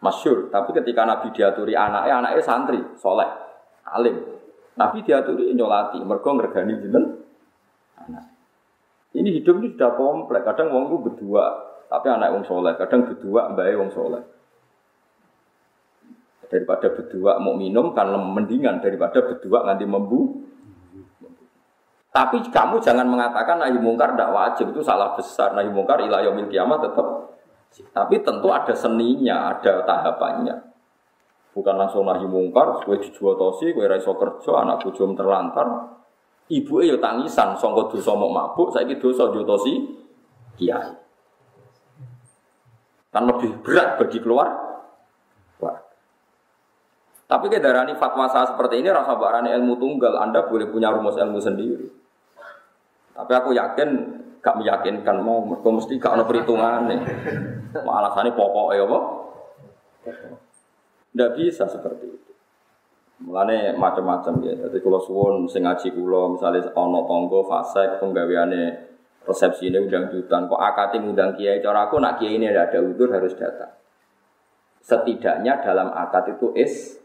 masyur. 0.00 0.48
Tapi 0.48 0.76
ketika 0.76 1.04
Nabi 1.04 1.32
diaturi 1.32 1.76
anaknya, 1.76 2.24
anaknya 2.24 2.40
santri, 2.44 2.80
soleh, 3.00 3.28
alim. 3.84 4.16
Nabi 4.76 5.04
diaturi 5.04 5.52
nyolati, 5.52 6.00
mergo 6.00 6.30
ngergani 6.36 6.72
jinten 6.80 7.04
anak. 8.00 8.24
Ini 9.12 9.28
hidup 9.40 9.60
ini 9.60 9.76
sudah 9.76 9.92
kompleks. 9.96 10.44
Kadang 10.48 10.72
wong 10.72 10.84
itu 10.88 10.96
berdua, 11.04 11.44
tapi 11.88 12.08
anak 12.08 12.32
wong 12.32 12.44
soleh. 12.48 12.72
Kadang 12.80 13.08
berdua, 13.08 13.52
mbak 13.52 13.76
wong 13.76 13.92
soleh 13.92 14.39
daripada 16.50 16.90
berdua 16.90 17.38
mau 17.38 17.54
minum 17.54 17.94
kan 17.94 18.10
mendingan 18.10 18.82
daripada 18.82 19.22
berdua 19.22 19.62
nanti 19.62 19.86
membu. 19.86 20.42
Tapi 22.10 22.42
kamu 22.50 22.82
jangan 22.82 23.06
mengatakan 23.06 23.62
nahi 23.62 23.78
mungkar 23.78 24.18
tidak 24.18 24.34
wajib 24.34 24.74
itu 24.74 24.82
salah 24.82 25.14
besar. 25.14 25.54
Nahi 25.54 25.70
mungkar 25.70 26.02
ilah 26.02 26.26
yaumil 26.26 26.50
kiamat 26.50 26.82
tetap. 26.82 27.06
Tapi 27.94 28.18
tentu 28.26 28.50
ada 28.50 28.74
seninya, 28.74 29.54
ada 29.54 29.86
tahapannya. 29.86 30.74
Bukan 31.54 31.74
langsung 31.78 32.02
nahi 32.02 32.26
mungkar, 32.26 32.82
gue 32.82 32.98
dijual 32.98 33.38
tosi, 33.38 33.70
gue 33.70 33.86
raiso 33.86 34.18
kerja, 34.18 34.58
anak 34.58 34.82
bujum 34.82 35.14
terlantar. 35.14 35.98
Ibu 36.50 36.82
yo 36.82 36.98
tangisan, 36.98 37.54
songkot 37.54 37.94
dosa 37.94 38.10
mau 38.18 38.26
mabuk, 38.26 38.74
saya 38.74 38.90
gitu 38.90 39.14
dosa 39.14 39.30
jual 39.30 39.46
tosi, 39.46 39.78
kiai. 40.58 40.90
Kan 43.14 43.26
lebih 43.26 43.62
berat 43.62 44.02
bagi 44.02 44.18
keluar. 44.18 44.69
Tapi 47.30 47.46
ke 47.46 47.62
darani 47.62 47.94
fatwa 47.94 48.26
saya 48.26 48.50
seperti 48.50 48.82
ini 48.82 48.90
rasa 48.90 49.14
barani 49.14 49.54
ilmu 49.54 49.78
tunggal, 49.78 50.18
Anda 50.18 50.50
boleh 50.50 50.66
punya 50.66 50.90
rumus 50.90 51.14
ilmu 51.14 51.38
sendiri. 51.38 51.86
Tapi 53.14 53.32
aku 53.38 53.54
yakin 53.54 53.88
gak 54.42 54.58
meyakinkan 54.58 55.22
mau 55.22 55.38
mereka 55.46 55.70
mesti 55.70 55.94
gak 56.02 56.18
perhitungan 56.26 56.90
nih. 56.90 57.00
Alasannya 57.86 58.34
pokok 58.34 58.74
ya 58.74 58.82
apa? 58.82 58.98
Tidak 61.14 61.30
bisa 61.38 61.70
seperti 61.70 62.10
itu. 62.10 62.30
Mulane 63.22 63.78
macam-macam 63.78 64.42
ya. 64.42 64.66
Jadi 64.66 64.82
kalau 64.82 64.98
suwon 64.98 65.46
sing 65.46 65.62
ngaji 65.62 65.92
kula 65.92 66.34
misalnya 66.34 66.66
ono 66.72 67.06
tonggo 67.06 67.46
fase 67.46 68.00
penggaweane 68.00 68.90
resepsi 69.22 69.68
ini 69.68 69.86
undang 69.86 70.08
jutaan 70.08 70.48
kok 70.48 70.56
akati 70.56 70.96
undang 70.98 71.36
kiai 71.36 71.60
cara 71.60 71.86
aku 71.86 72.00
nak 72.00 72.16
kiai 72.16 72.40
ini 72.40 72.48
ada 72.48 72.80
udur 72.80 73.12
harus 73.12 73.36
datang. 73.36 73.76
Setidaknya 74.80 75.60
dalam 75.60 75.92
akad 75.92 76.32
itu 76.32 76.56
is 76.56 76.96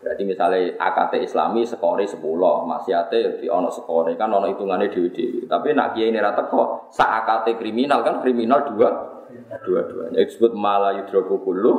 Berarti 0.00 0.22
misalnya 0.24 0.80
AKT 0.80 1.28
Islami 1.28 1.60
skore 1.68 2.08
10, 2.08 2.16
maksiate 2.64 3.36
di 3.36 3.46
ono 3.52 3.68
skore 3.68 4.16
kan 4.16 4.32
ono 4.32 4.48
hitungannya 4.48 4.88
dewi-dewi. 4.88 5.44
Tapi 5.44 5.76
nak 5.76 5.92
kiai 5.92 6.08
ini 6.08 6.16
rata 6.16 6.48
kok 6.48 6.88
sa 6.88 7.20
AKT 7.20 7.60
kriminal 7.60 8.00
kan 8.00 8.24
kriminal 8.24 8.64
dua 8.64 8.88
dua-duanya. 9.60 10.24
Disebut 10.24 10.56
malah 10.56 10.96
yudroku 10.96 11.44
kulu, 11.44 11.72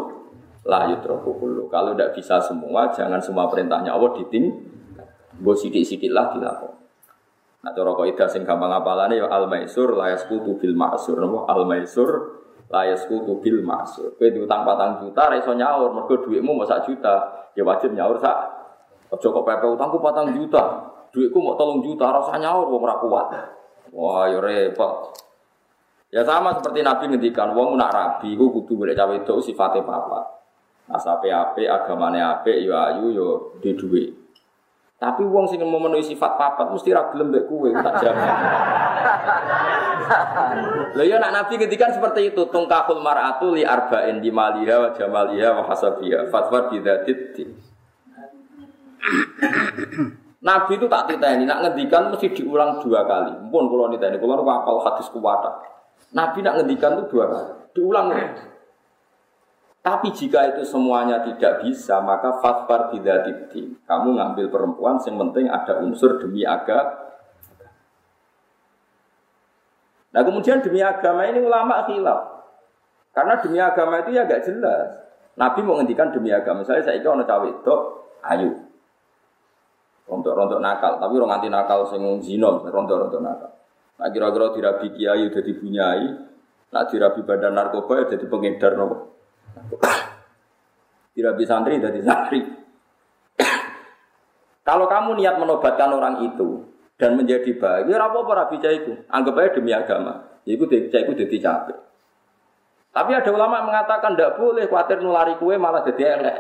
lah 0.70 0.94
yudroku 0.94 1.34
kulu. 1.34 1.66
Kalau 1.74 1.98
tidak 1.98 2.14
bisa 2.14 2.38
semua, 2.38 2.94
jangan 2.94 3.18
semua 3.18 3.50
perintahnya 3.50 3.90
Allah 3.90 4.14
diting. 4.14 4.70
Gue 5.42 5.56
sidik-sidik 5.58 6.14
lah 6.14 6.30
dilakukan. 6.38 6.78
Nah, 7.62 7.72
cara 7.78 7.94
kok 7.94 8.08
ida 8.10 8.26
sing 8.26 8.42
gampang 8.42 8.74
apalane 8.74 9.22
ya 9.22 9.30
al 9.30 9.46
maisur 9.46 9.94
la 9.94 10.10
yasqutu 10.14 10.58
bil 10.58 10.74
ma'sur. 10.74 11.22
Napa 11.22 11.46
al 11.46 11.70
maisur 11.70 12.41
layas 12.72 13.04
kutu 13.06 13.38
bil 13.44 13.60
masuk. 13.62 14.16
Kue 14.16 14.32
diutang 14.32 14.64
patang 14.64 15.04
juta, 15.04 15.28
reso 15.28 15.52
nyaur, 15.52 15.92
mereka 15.92 16.24
duitmu 16.24 16.56
mau 16.56 16.64
sak 16.64 16.88
juta, 16.88 17.48
ya 17.54 17.68
wajib 17.68 17.92
nyaur 17.92 18.16
sak. 18.18 18.38
Ojo 19.12 19.28
kok 19.28 19.44
pepe 19.44 19.68
utangku 19.68 20.00
patang 20.00 20.32
juta, 20.32 20.88
duitku 21.12 21.38
mau 21.44 21.60
tolong 21.60 21.84
juta, 21.84 22.08
rasa 22.08 22.40
nyaur, 22.40 22.72
wong 22.72 22.82
ora 22.88 22.96
kuat. 23.04 23.28
Wah, 23.92 24.32
ya 24.32 24.40
repot. 24.40 25.12
Ya 26.12 26.24
sama 26.24 26.56
seperti 26.56 26.80
Nabi 26.80 27.04
ngendikan, 27.12 27.52
wong 27.52 27.76
nak 27.76 27.92
rabi, 27.92 28.40
ku 28.40 28.52
kudu 28.52 28.80
boleh 28.80 28.96
cawe 28.96 29.12
itu 29.16 29.36
sifatnya 29.52 29.84
papa. 29.84 30.40
Asape 30.92 31.28
ape, 31.32 31.68
agamane 31.68 32.20
ape, 32.20 32.64
yo 32.64 32.72
ya 32.72 32.96
ayu, 32.96 33.16
yo 33.16 33.28
di 33.60 33.76
duit. 33.76 34.21
Tapi 35.02 35.26
wong 35.26 35.50
sing 35.50 35.58
memenuhi 35.58 36.06
sifat 36.06 36.38
papat 36.38 36.70
mesti 36.70 36.94
ra 36.94 37.10
gelem 37.10 37.34
mbek 37.34 37.50
kowe 37.50 37.66
tak 37.74 37.96
jamin. 38.06 38.30
Lah 40.94 41.06
ya 41.10 41.18
nak 41.18 41.34
Nabi 41.34 41.58
ngendikan 41.58 41.90
seperti 41.90 42.30
itu, 42.30 42.46
tungkahul 42.54 43.02
mar'atu 43.02 43.50
li 43.58 43.66
arba'in 43.66 44.22
di 44.22 44.30
maliha 44.30 44.78
wa 44.78 44.90
jamaliha 44.94 45.58
wa 45.58 45.66
hasabiha. 45.66 46.30
Fatwa 46.30 46.70
bidatit 46.70 47.34
Nabi 50.46 50.78
itu 50.78 50.86
tak 50.86 51.10
ini, 51.18 51.50
nak 51.50 51.66
ngendikan 51.66 52.14
mesti 52.14 52.38
diulang 52.38 52.78
dua 52.86 53.02
kali. 53.02 53.42
Mumpun 53.42 53.74
kalau 53.74 53.90
niteni, 53.90 54.22
kalau 54.22 54.46
apal 54.46 54.86
hadis 54.86 55.10
kuwata. 55.10 55.66
Nabi 56.14 56.46
nak 56.46 56.62
ngendikan 56.62 57.02
itu 57.02 57.10
dua 57.10 57.26
kali, 57.26 57.52
diulang. 57.74 58.14
Tapi 59.82 60.14
jika 60.14 60.54
itu 60.54 60.62
semuanya 60.62 61.26
tidak 61.26 61.66
bisa, 61.66 61.98
maka 62.06 62.38
fatfar 62.38 62.94
tidak 62.94 63.26
dibdi. 63.26 63.74
Kamu 63.90 64.14
ngambil 64.14 64.54
perempuan, 64.54 65.02
yang 65.02 65.18
penting 65.18 65.50
ada 65.50 65.82
unsur 65.82 66.22
demi 66.22 66.46
agama. 66.46 67.10
Nah 70.12 70.22
kemudian 70.22 70.62
demi 70.62 70.86
agama 70.86 71.26
ini 71.26 71.42
ulama 71.42 71.88
khilaf. 71.90 72.22
Karena 73.12 73.34
demi 73.42 73.58
agama 73.58 74.06
itu 74.06 74.14
ya 74.14 74.30
gak 74.30 74.44
jelas. 74.46 75.02
Nabi 75.40 75.66
mau 75.66 75.80
ngendikan 75.80 76.14
demi 76.14 76.30
agama. 76.30 76.62
Misalnya 76.62 76.86
saya 76.86 77.00
ikut 77.02 77.26
cawe 77.26 77.48
itu, 77.48 77.76
ayu. 78.22 78.52
Rontok-rontok 80.06 80.60
nakal, 80.60 81.00
tapi 81.00 81.14
orang 81.16 81.40
anti 81.40 81.48
nakal 81.48 81.88
sing 81.88 82.04
zino, 82.20 82.62
rontok-rontok 82.68 83.22
nakal. 83.24 83.52
Nah 83.98 84.08
kira-kira 84.12 84.52
dirabi 84.52 84.88
kiai 84.92 85.30
udah 85.32 85.44
dibunyai, 85.46 86.06
nah 86.74 86.84
dirabi 86.84 87.22
badan 87.24 87.56
narkoba 87.56 88.04
ya 88.04 88.18
jadi 88.18 88.26
pengedar 88.28 88.76
nopo. 88.76 88.98
Tidak 91.12 91.34
bisa 91.36 91.60
santri 91.60 91.78
jadi 91.78 92.02
santri. 92.02 92.42
Kalau 94.62 94.86
kamu 94.88 95.18
niat 95.18 95.42
menobatkan 95.42 95.92
orang 95.92 96.24
itu 96.24 96.64
dan 96.96 97.18
menjadi 97.18 97.50
baik, 97.58 97.90
ya 97.90 97.98
apa 97.98 98.18
apa 98.22 98.32
rabi 98.46 98.62
itu. 98.62 98.94
Anggap 99.10 99.34
aja 99.42 99.50
demi 99.58 99.74
agama. 99.74 100.22
Iku 100.46 100.70
cah 100.70 101.02
itu 101.02 101.14
jadi 101.18 101.38
capek. 101.42 101.78
Tapi 102.92 103.12
ada 103.16 103.30
ulama 103.32 103.64
yang 103.64 103.68
mengatakan 103.72 104.14
tidak 104.14 104.36
boleh 104.36 104.68
khawatir 104.68 105.00
nulari 105.00 105.40
kue 105.40 105.56
malah 105.56 105.82
jadi 105.82 106.20
elek. 106.20 106.38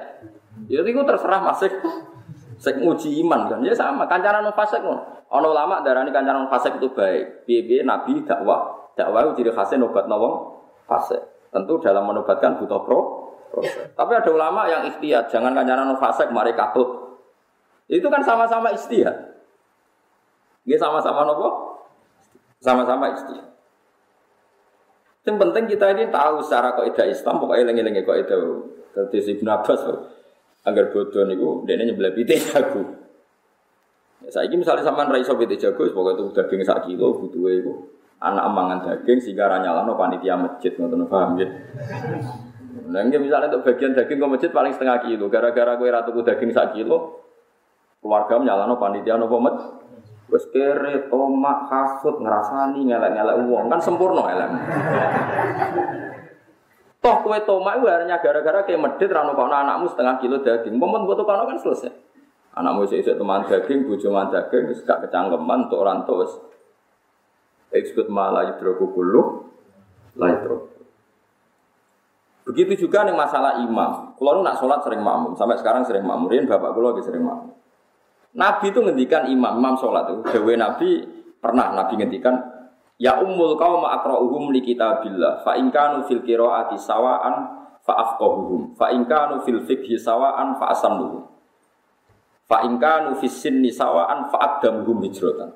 Ya 0.67 0.83
itu 0.83 1.01
terserah 1.01 1.41
masih 1.41 1.71
sek 2.61 2.77
nguji 2.77 3.23
iman 3.25 3.49
kan. 3.49 3.59
Ya 3.65 3.73
sama, 3.73 4.05
kancaran 4.05 4.45
fasik 4.53 4.83
ngono. 4.83 5.25
Ono 5.31 5.47
ulama 5.47 5.79
darani 5.79 6.11
kancaran 6.11 6.45
fasik 6.51 6.77
itu 6.77 6.91
baik. 6.91 7.47
Piye 7.47 7.81
nabi 7.87 8.21
dakwah. 8.27 8.93
Dakwah 8.99 9.31
itu 9.31 9.41
ciri 9.41 9.51
khasnya 9.55 9.81
nobat 9.81 10.05
nawang 10.11 10.59
fasik. 10.85 11.23
Tentu 11.51 11.83
dalam 11.83 12.07
menobatkan 12.07 12.55
butuh 12.57 12.81
pro. 12.87 12.99
Tapi 13.91 14.11
ada 14.15 14.31
ulama 14.31 14.63
yang 14.71 14.87
ikhtiar, 14.87 15.27
jangan 15.27 15.51
kancaran 15.51 15.91
fasik 15.99 16.31
mari 16.31 16.55
katut. 16.55 17.19
Itu 17.91 18.07
kan 18.07 18.23
sama-sama 18.23 18.71
ikhtiar. 18.71 19.11
Dia 20.63 20.77
sama-sama 20.79 21.27
nopo? 21.27 21.49
Sama-sama 22.63 23.11
ikhtiar. 23.11 23.51
Yang 25.27 25.37
penting 25.37 25.63
kita 25.69 25.85
ini 25.93 26.09
tahu 26.09 26.41
secara 26.41 26.73
kaidah 26.79 27.05
Islam 27.05 27.43
pokoknya 27.43 27.69
lengi-lengi 27.69 28.01
kaidah. 28.07 28.39
Jadi 28.95 29.37
Ibn 29.37 29.47
Abbas 29.51 29.81
agar 30.65 30.85
bodoh 30.89 31.23
niku 31.27 31.67
dene 31.67 31.91
nyebelah 31.91 32.15
pite 32.15 32.39
aku. 32.55 32.81
Ya, 34.25 34.29
saya 34.29 34.45
ini 34.47 34.61
misalnya 34.61 34.85
sama 34.85 35.05
rai 35.09 35.25
pite 35.25 35.55
jago, 35.59 35.83
pokoknya 35.83 36.17
itu 36.17 36.23
daging 36.33 36.61
sak 36.65 36.87
kilo 36.87 37.17
butuh 37.17 37.51
itu 37.51 37.73
anak 38.21 38.43
emangan 38.53 38.79
daging 38.85 39.17
sehingga 39.17 39.49
ranyala 39.49 39.81
no 39.81 39.97
panitia 39.97 40.37
masjid 40.37 40.69
nonton 40.77 41.09
paham 41.09 41.41
ya. 41.41 41.49
Nah, 42.91 43.01
misalnya 43.07 43.49
untuk 43.49 43.65
bagian 43.73 43.97
daging 43.97 44.21
ke 44.21 44.27
masjid 44.29 44.51
paling 44.53 44.71
setengah 44.77 45.01
kilo, 45.09 45.25
gara-gara 45.27 45.73
gue 45.75 45.89
ratu 45.89 46.13
daging 46.21 46.53
sak 46.53 46.77
kilo, 46.77 47.25
keluarga 47.97 48.37
no 48.39 48.77
panitia 48.77 49.17
no 49.17 49.25
masjid. 49.25 49.81
Wes 50.31 50.47
kere, 50.47 51.11
tomak, 51.11 51.67
kasut, 51.67 52.23
ngerasani, 52.23 52.87
ngelak-ngelak 52.87 53.35
uang 53.51 53.67
kan 53.67 53.83
sempurna 53.83 54.31
elem. 54.31 54.51
Toh 57.03 57.15
kue 57.19 57.35
tomak 57.43 57.83
itu 57.83 57.91
hanya 57.91 58.15
gara-gara 58.23 58.63
kayak 58.63 58.79
medit 58.79 59.11
rano 59.11 59.35
kono 59.35 59.51
anakmu 59.51 59.91
setengah 59.91 60.23
kilo 60.23 60.39
daging. 60.39 60.79
Momen 60.79 61.03
buat 61.03 61.19
kono 61.19 61.43
kan 61.51 61.59
selesai. 61.59 61.91
Anakmu 62.55 62.87
isi 62.87 63.03
teman 63.03 63.43
daging, 63.43 63.83
bujo 63.83 64.07
teman 64.07 64.31
daging, 64.31 64.71
gak 64.87 65.03
kecangkeman 65.03 65.67
untuk 65.67 65.83
orang 65.83 66.07
tua 66.07 66.23
Ekspert 67.71 68.11
malah 68.11 68.51
yudroku 68.51 68.91
bulu, 68.91 69.47
lah 70.19 70.43
Begitu 72.41 72.87
juga 72.87 73.07
nih 73.07 73.15
masalah 73.15 73.63
imam. 73.63 74.17
Kalau 74.17 74.43
nak 74.43 74.59
sholat 74.59 74.83
sering 74.83 74.99
makmum, 74.99 75.37
sampai 75.39 75.55
sekarang 75.55 75.87
sering 75.87 76.03
makmurin, 76.03 76.49
bapak 76.49 76.73
gue 76.75 76.83
lagi 76.83 77.03
sering 77.05 77.23
makmum. 77.23 77.55
Nabi 78.35 78.75
itu 78.75 78.79
ngendikan 78.81 79.29
imam, 79.29 79.61
imam 79.61 79.75
sholat 79.79 80.09
itu. 80.11 80.21
Dewi 80.35 80.59
Nabi 80.59 81.05
pernah 81.39 81.71
Nabi 81.71 81.95
ngendikan 81.99 82.35
Ya 83.01 83.17
ummul 83.17 83.57
kaum 83.57 83.81
akra'uhum 83.81 84.53
li 84.53 84.61
kitabillah. 84.61 85.41
Fa 85.41 85.57
in 85.57 85.73
kanu 85.73 86.05
fil 86.05 86.21
qiraati 86.21 86.77
sawaan 86.77 87.33
fa 87.81 87.93
afqahuhum. 87.97 88.77
Fa 88.77 88.93
in 88.93 89.09
fil 89.41 89.65
fiqhi 89.65 89.97
sawaan 89.97 90.53
fa 90.53 90.69
asamluhum 90.69 91.31
fa 92.51 92.67
in 92.67 92.75
fis 93.23 93.31
sinni 93.31 93.71
sawaan 93.71 94.27
fa 94.27 94.59
aqdamuhum 94.59 94.99
hijratan 95.07 95.55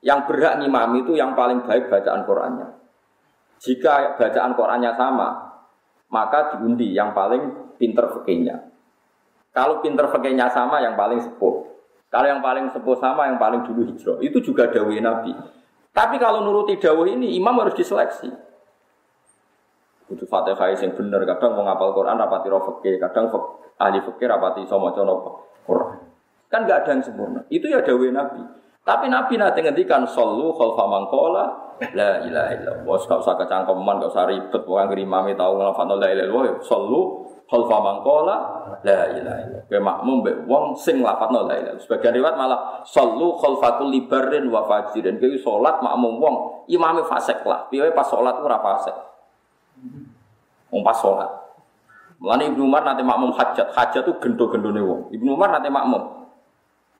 yang 0.00 0.24
berhak 0.24 0.60
ngimami 0.60 1.04
itu 1.04 1.12
yang 1.16 1.36
paling 1.36 1.64
baik 1.64 1.92
bacaan 1.92 2.24
Qur'annya 2.24 2.68
jika 3.60 4.16
bacaan 4.16 4.52
Qur'annya 4.56 4.92
sama 4.96 5.28
maka 6.10 6.56
diundi 6.56 6.92
yang 6.96 7.12
paling 7.12 7.74
pinter 7.76 8.08
fikihnya 8.20 8.68
kalau 9.52 9.84
pinter 9.84 10.08
fikihnya 10.08 10.48
sama 10.48 10.80
yang 10.80 10.96
paling 10.96 11.20
sepuh 11.20 11.70
kalau 12.10 12.26
yang 12.26 12.42
paling 12.42 12.66
sepuh 12.74 12.98
sama 12.98 13.30
yang 13.30 13.38
paling 13.38 13.62
dulu 13.62 13.86
hijrah, 13.86 14.18
itu 14.18 14.42
juga 14.42 14.66
dawai 14.66 14.98
Nabi. 14.98 15.30
Tapi 15.94 16.18
kalau 16.18 16.42
nuruti 16.42 16.74
dawai 16.74 17.14
ini, 17.14 17.38
imam 17.38 17.54
harus 17.62 17.78
diseleksi. 17.78 18.26
Kudu 20.10 20.26
fatihah 20.26 20.74
yang 20.74 20.98
benar, 20.98 21.22
kadang 21.22 21.54
mau 21.54 21.62
ngapal 21.70 21.94
Quran 21.94 22.18
rapati 22.18 22.50
roh 22.50 22.66
fakir, 22.66 22.98
kadang 22.98 23.30
ahli 23.78 24.02
fakir 24.02 24.26
rapati 24.26 24.66
cono 24.66 24.90
Quran. 25.62 25.98
Kan 26.50 26.66
gak 26.66 26.82
ada 26.82 26.98
yang 26.98 27.02
sempurna. 27.06 27.46
Itu 27.46 27.70
ya 27.70 27.78
dawai 27.78 28.10
Nabi. 28.10 28.42
Tapi 28.80 29.12
Nabi 29.12 29.36
nanti 29.36 29.60
ngendikan 29.60 30.08
solu 30.08 30.56
khalfa 30.56 30.84
mangkola 30.88 31.44
la 31.92 32.24
ilaha 32.24 32.48
illallah. 32.56 32.96
Gak 32.96 33.20
usah 33.20 33.36
kecangkeman, 33.36 34.00
gak 34.00 34.10
usah 34.12 34.24
ribet. 34.24 34.62
Wong 34.64 34.88
imam 34.96 35.26
tahu 35.36 35.52
ngelafadzno 35.60 35.94
la 36.00 36.08
ilaha 36.08 36.26
illallah. 36.26 36.64
Solu 36.64 37.00
khalfa 37.44 37.76
mangkola 37.76 38.36
la 38.80 39.00
ilaha 39.12 39.38
illallah. 39.44 39.62
Kowe 39.68 39.80
makmum 39.84 40.16
mbek 40.24 40.36
wong 40.48 40.64
sing 40.80 41.04
lafadzno 41.04 41.44
la 41.44 41.60
ilaha. 41.60 41.76
Sebagian 41.76 42.12
riwayat 42.16 42.36
malah 42.40 42.60
sallu 42.88 43.36
khalfatul 43.36 43.92
libarin 43.92 44.48
wa 44.48 44.64
fajirin. 44.64 45.20
Kowe 45.20 45.36
salat 45.36 45.76
makmum 45.84 46.16
wong 46.16 46.34
imame 46.72 47.04
fasik 47.04 47.44
lah. 47.44 47.68
Piye 47.68 47.92
pas 47.92 48.08
salat 48.08 48.40
ora 48.40 48.64
fasik. 48.64 48.96
Wong 50.72 50.80
pas 50.80 50.96
salat. 50.96 51.28
Mulane 52.16 52.52
Ibnu 52.52 52.64
Umar 52.64 52.84
nanti 52.84 53.04
makmum 53.04 53.32
hajat. 53.36 53.76
Hajat 53.76 54.08
tuh 54.08 54.16
gendo-gendone 54.20 54.80
wong. 54.80 55.00
Ibnu 55.12 55.36
Umar 55.36 55.52
nanti 55.52 55.68
makmum. 55.68 56.28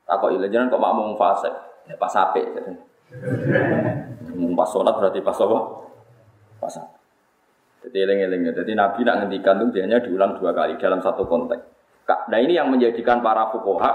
Takok 0.05 0.37
ile 0.37 0.49
jenengan 0.53 0.73
kok 0.73 0.81
makmum 0.81 1.17
fasik. 1.17 1.70
Ya 1.91 1.99
pas 1.99 2.15
apik. 2.15 2.47
Pas 4.55 4.69
salat 4.71 4.95
berarti 4.95 5.19
pas 5.19 5.35
apa? 5.35 5.59
Pas 6.63 6.75
apik. 6.79 7.01
Jadi 7.83 7.97
eling-eling. 8.07 8.55
Jadi 8.55 8.73
Nabi 8.79 9.01
nak 9.03 9.27
ngendikan 9.27 9.59
itu 9.59 9.67
biasanya 9.75 9.99
diulang 10.05 10.39
dua 10.39 10.55
kali 10.55 10.79
dalam 10.79 11.03
satu 11.03 11.27
konteks. 11.27 11.63
Nah 12.07 12.39
ini 12.39 12.55
yang 12.55 12.71
menjadikan 12.71 13.19
para 13.23 13.51
fukoha 13.51 13.91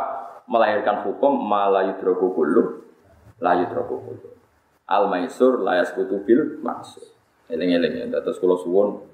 melahirkan 0.52 1.04
hukum 1.08 1.36
malayudroku 1.48 2.36
kulu, 2.36 2.64
layudroku 3.40 3.96
kulu. 4.04 4.28
Al 4.86 5.10
maisur 5.10 5.64
layas 5.64 5.96
kutubil 5.96 6.60
maksud. 6.62 7.16
Eling-eling 7.50 8.10
ya. 8.10 8.20
Terus 8.22 8.42
kalau 8.42 8.58
suwon, 8.58 9.06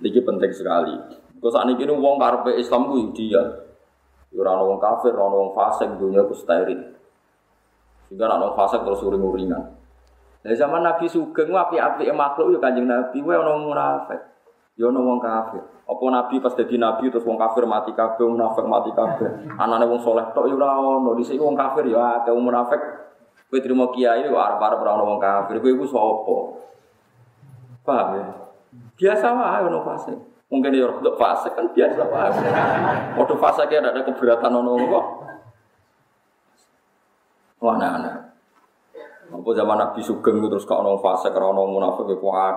ini 0.00 0.20
penting 0.22 0.50
sekali. 0.54 0.94
Kalau 1.40 1.50
saat 1.50 1.66
ini 1.72 1.90
wong 1.90 2.16
karpe 2.20 2.54
Islam 2.54 2.94
itu 2.94 3.10
dia. 3.16 3.42
Ora 4.30 4.62
wong 4.62 4.78
kafir, 4.78 5.10
ora 5.10 5.26
wong 5.26 5.50
fasik, 5.58 5.98
dunia 5.98 6.22
ku 6.22 6.38
steril. 6.38 6.99
Sehingga 8.10 8.26
ana 8.26 8.42
wong 8.42 8.58
fasik 8.58 8.82
terus 8.82 9.06
uring-uringan. 9.06 9.70
Dari 10.42 10.58
zaman 10.58 10.82
Nabi 10.82 11.06
Sugeng 11.06 11.54
api-api 11.54 12.10
makhluk 12.10 12.50
ya 12.50 12.58
Kanjeng 12.58 12.90
Nabi 12.90 13.22
wae 13.22 13.38
ana 13.38 13.54
munafik. 13.54 14.18
Ya 14.74 14.90
ana 14.90 14.98
wong 14.98 15.22
kafir. 15.22 15.62
Apa 15.86 16.04
Nabi 16.10 16.42
pas 16.42 16.58
dadi 16.58 16.74
nabi 16.74 17.06
terus 17.06 17.22
wong 17.22 17.38
kafir 17.38 17.70
mati 17.70 17.94
kabeh, 17.94 18.26
munafik 18.26 18.66
mati 18.66 18.90
kabeh. 18.90 19.54
Anane 19.54 19.86
wong 19.86 20.02
soleh 20.02 20.26
tok 20.34 20.50
ya 20.50 20.58
ora 20.58 20.74
ono. 20.74 21.14
Dhisik 21.14 21.38
wong 21.38 21.54
kafir 21.54 21.86
ya 21.86 22.18
akeh 22.18 22.34
wong 22.34 22.50
munafik. 22.50 22.82
Kowe 23.46 23.62
trimo 23.62 23.94
kiai 23.94 24.26
kok 24.26 24.42
arep-arep 24.42 24.78
ora 24.82 24.92
wong 25.06 25.22
kafir. 25.22 25.62
Kowe 25.62 25.70
iku 25.70 25.86
sapa? 25.86 26.36
Paham 27.86 28.08
ya? 28.18 28.26
Biasa 28.98 29.26
wae 29.30 29.62
ono 29.70 29.86
fase. 29.86 30.12
Mungkin 30.50 30.74
ya 30.74 30.90
untuk 30.90 31.14
fase 31.14 31.46
kan 31.54 31.70
biasa 31.70 32.02
wae. 32.10 32.42
Waktu 33.22 33.34
kayak 33.38 33.86
ada 33.86 34.02
keberatan 34.02 34.50
ono 34.50 34.74
kok. 34.82 35.06
Wah, 37.60 37.76
nah, 37.76 38.30
apa 39.30 39.50
zaman 39.54 39.76
Nabi 39.78 40.00
Sugeng 40.02 40.42
terus 40.42 40.66
kau 40.66 40.82
nong 40.82 40.98
fase 40.98 41.30
nong 41.30 41.70
munafik 41.70 42.08
ya 42.10 42.16
kuat. 42.18 42.56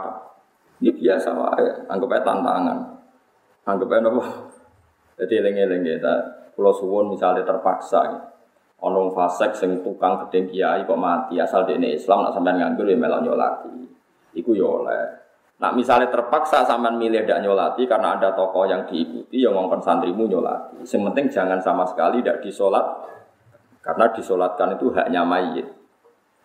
Ini 0.81 0.91
biasa 0.95 1.29
wae, 1.37 1.67
anggap 1.87 2.09
aja 2.11 2.23
tantangan. 2.27 2.77
Anggap 3.63 3.87
aja 3.87 4.09
apa? 4.09 4.23
Jadi 5.23 5.35
lengi-lengi 5.39 5.95
kita, 5.95 6.15
pulau 6.57 6.73
suwon 6.73 7.13
misalnya 7.13 7.45
terpaksa, 7.45 8.01
ya. 8.09 8.19
ono 8.83 9.13
fasek 9.15 9.55
sing 9.55 9.79
tukang 9.79 10.27
gedeng 10.27 10.51
kiai 10.51 10.83
kok 10.83 10.99
mati 10.99 11.39
asal 11.39 11.63
di 11.63 11.77
Islam 11.79 12.27
nak 12.27 12.35
sampean 12.35 12.59
nganggur 12.59 12.89
ya 12.89 12.97
melok 12.99 13.21
nyolati. 13.23 13.71
Iku 14.35 14.51
ya 14.57 14.67
oleh. 14.67 15.03
Nak 15.61 15.77
misalnya 15.77 16.11
terpaksa 16.11 16.67
sampean 16.67 16.99
milih 16.99 17.23
tidak 17.23 17.47
nyolati 17.47 17.87
karena 17.87 18.19
ada 18.19 18.35
tokoh 18.35 18.67
yang 18.67 18.83
diikuti 18.89 19.39
yang 19.39 19.55
ngongkon 19.55 19.79
santrimu 19.79 20.27
nyolati. 20.27 20.83
Yang 20.83 20.99
penting 20.99 21.25
jangan 21.31 21.59
sama 21.63 21.87
sekali 21.87 22.19
tidak 22.19 22.43
disolat 22.43 22.83
karena 23.83 24.09
disolatkan 24.15 24.79
itu 24.79 24.89
haknya 24.95 25.27
mayit. 25.27 25.67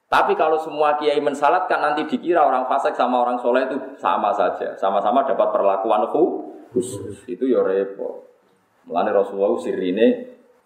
Tapi 0.09 0.34
kalau 0.34 0.59
semua 0.59 0.97
kiai 0.97 1.20
mensalatkan 1.20 1.78
nanti 1.78 2.09
dikira 2.09 2.43
orang 2.43 2.64
fasik 2.66 2.97
sama 2.97 3.22
orang 3.22 3.39
soleh 3.39 3.68
itu 3.68 3.76
sama 4.01 4.32
saja, 4.32 4.74
sama-sama 4.74 5.22
dapat 5.22 5.53
perlakuan 5.53 6.09
hu, 6.11 6.49
khusus. 6.72 7.22
Itu 7.28 7.45
ya 7.45 7.61
repot. 7.62 8.26
Mulane 8.89 9.12
Rasulullah 9.12 9.53
sirine 9.61 10.07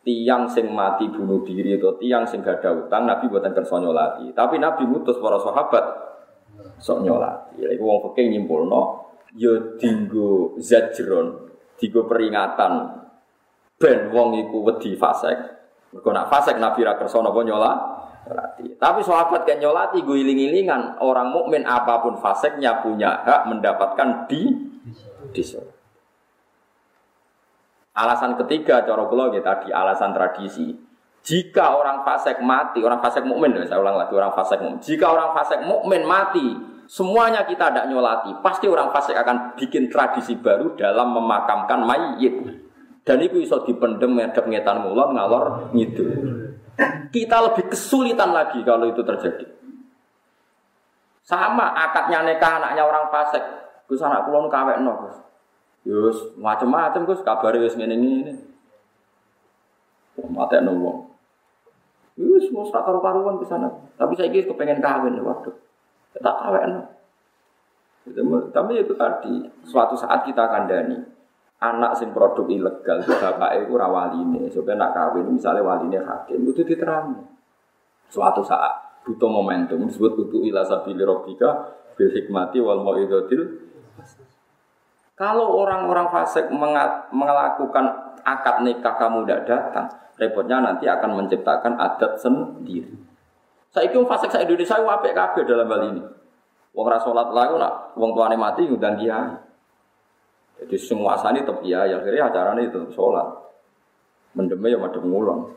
tiang 0.06 0.46
sing 0.46 0.70
mati 0.70 1.10
bunuh 1.10 1.42
diri 1.42 1.74
atau 1.74 1.98
tiang 1.98 2.22
sing 2.22 2.42
gak 2.42 2.62
ada 2.62 2.86
utang 2.86 3.02
Nabi 3.02 3.26
buatan 3.26 3.50
kersa 3.50 3.82
nyolati. 3.82 4.30
Tapi 4.30 4.62
Nabi 4.62 4.86
mutus 4.86 5.18
para 5.18 5.42
sahabat 5.42 5.84
sok 6.78 7.02
nyolati. 7.02 7.66
Ya 7.66 7.68
iku 7.74 7.82
wong 7.82 7.98
fikih 8.10 8.30
nyimpulno 8.30 9.10
ya 9.34 9.74
dinggo 9.74 10.54
zajron, 10.62 11.50
dinggo 11.82 12.06
peringatan 12.06 13.02
ben 13.74 14.14
wong 14.14 14.38
iku 14.38 14.70
wedi 14.70 14.94
fasik. 14.94 15.61
Mergo 15.92 16.10
nak 16.10 16.32
fasik 16.32 16.56
Nabi 16.56 16.80
ra 16.88 16.96
kersa 16.96 17.20
nyolati. 17.20 18.66
Tapi 18.80 19.00
sahabat 19.04 19.44
kan 19.44 19.60
nyolati 19.60 20.00
gue 20.00 20.16
iling-ilingan 20.24 21.02
orang 21.04 21.28
mukmin 21.28 21.68
apa 21.68 22.00
pun 22.00 22.16
faseknya 22.16 22.80
punya 22.80 23.20
hak 23.22 23.50
mendapatkan 23.50 24.24
di 24.30 24.48
di 25.32 25.42
Alasan 27.92 28.40
ketiga 28.40 28.88
cara 28.88 29.04
kula 29.04 29.28
tadi 29.44 29.68
alasan 29.68 30.16
tradisi. 30.16 30.72
Jika 31.22 31.76
orang 31.76 32.02
fasik 32.02 32.42
mati, 32.42 32.82
orang 32.82 32.98
fasik 32.98 33.22
mukmin, 33.22 33.54
saya 33.68 33.78
ulang 33.78 33.94
lagi 33.94 34.16
orang 34.16 34.32
fasik 34.34 34.58
mukmin. 34.58 34.80
Jika 34.82 35.06
orang 35.06 35.30
fasik 35.36 35.60
mukmin 35.62 36.02
mati, 36.02 36.56
semuanya 36.88 37.46
kita 37.46 37.70
tidak 37.70 37.86
nyolati. 37.86 38.32
Pasti 38.42 38.66
orang 38.66 38.90
fasik 38.90 39.14
akan 39.14 39.54
bikin 39.54 39.86
tradisi 39.92 40.34
baru 40.40 40.74
dalam 40.74 41.14
memakamkan 41.14 41.84
mayit. 41.84 42.34
Dan 43.02 43.18
itu 43.18 43.42
bisa 43.42 43.58
dipendem 43.66 44.14
medep 44.14 44.46
ngetan 44.46 44.86
mulon 44.86 45.18
ngalor 45.18 45.74
ngidul. 45.74 46.10
Kita 47.10 47.36
lebih 47.50 47.68
kesulitan 47.74 48.30
lagi 48.30 48.62
kalau 48.62 48.86
itu 48.86 49.02
terjadi. 49.02 49.46
Sama 51.26 51.74
akadnya 51.74 52.22
nikah 52.22 52.62
anaknya 52.62 52.82
orang 52.86 53.10
fasik. 53.10 53.42
Gus 53.90 54.02
anak 54.02 54.26
kulon 54.26 54.46
kawek 54.46 54.78
no, 54.80 54.94
Gus. 55.02 55.16
Yus 55.82 56.18
macam-macam 56.38 57.02
Gus 57.02 57.26
kabare 57.26 57.58
wis 57.58 57.74
ngene-ngene. 57.74 58.38
Mate 60.30 60.62
wong. 60.62 61.10
Yus 62.14 62.46
mau 62.54 62.62
sak 62.70 62.86
karu-karuan 62.86 63.42
ke 63.42 63.46
sana. 63.50 63.66
Tapi 63.98 64.14
saya 64.14 64.30
kira 64.30 64.46
kepengen 64.46 64.78
kawin 64.78 65.18
waktu. 65.26 65.50
Tak 66.22 66.36
kawin. 66.38 66.86
Tapi 68.54 68.72
itu 68.78 68.94
tadi 68.94 69.34
suatu 69.66 69.98
saat 69.98 70.22
kita 70.22 70.46
akan 70.46 70.70
dani 70.70 70.98
anak 71.62 71.94
sing 71.94 72.10
produk 72.10 72.50
ilegal 72.50 72.98
bapak 73.06 73.62
itu 73.62 73.72
rawali 73.78 74.18
ini 74.18 74.50
supaya 74.50 74.74
nak 74.74 74.90
kawin 74.90 75.30
misalnya 75.30 75.62
wali 75.62 75.86
ini 75.86 76.02
hakim 76.02 76.42
itu 76.42 76.66
diterang 76.66 77.22
suatu 78.10 78.42
saat 78.42 78.98
butuh 79.06 79.30
momentum 79.30 79.86
disebut 79.86 80.18
butuh 80.18 80.42
ilah 80.42 80.66
sabili 80.66 81.06
robika 81.06 81.78
bil 81.94 82.10
hikmati 82.10 82.58
wal 82.58 82.82
mau'idotil 82.82 83.70
kalau 85.12 85.54
orang-orang 85.62 86.10
fasik 86.10 86.50
melakukan 87.14 87.86
akad 88.26 88.64
nikah 88.64 88.96
kamu 88.96 89.22
tidak 89.22 89.44
datang, 89.44 89.86
repotnya 90.16 90.58
nanti 90.64 90.88
akan 90.88 91.20
menciptakan 91.20 91.78
adat 91.78 92.16
sendiri. 92.18 92.90
Saya 93.72 93.88
kira 93.92 94.04
fasik 94.08 94.32
saya 94.32 94.48
Indonesia 94.48 94.80
wape 94.80 95.12
kabeh 95.12 95.44
dalam 95.44 95.68
hal 95.68 95.82
ini. 95.94 96.02
Wong 96.72 96.86
rasolat 96.88 97.28
lagu 97.30 97.60
nak, 97.60 97.92
wong 97.96 98.16
tuane 98.16 98.36
mati 98.36 98.64
ngundang 98.64 98.96
dia. 98.96 99.36
Jadi 100.60 100.76
semua 100.76 101.16
sani 101.16 101.40
tetap 101.40 101.64
ya, 101.64 101.88
ya 101.88 102.02
akhirnya 102.02 102.28
acaranya 102.28 102.62
itu 102.66 102.92
sholat. 102.92 103.28
Mendeme 104.36 104.68
ya 104.72 104.78
madem 104.80 105.06
ngulon. 105.06 105.56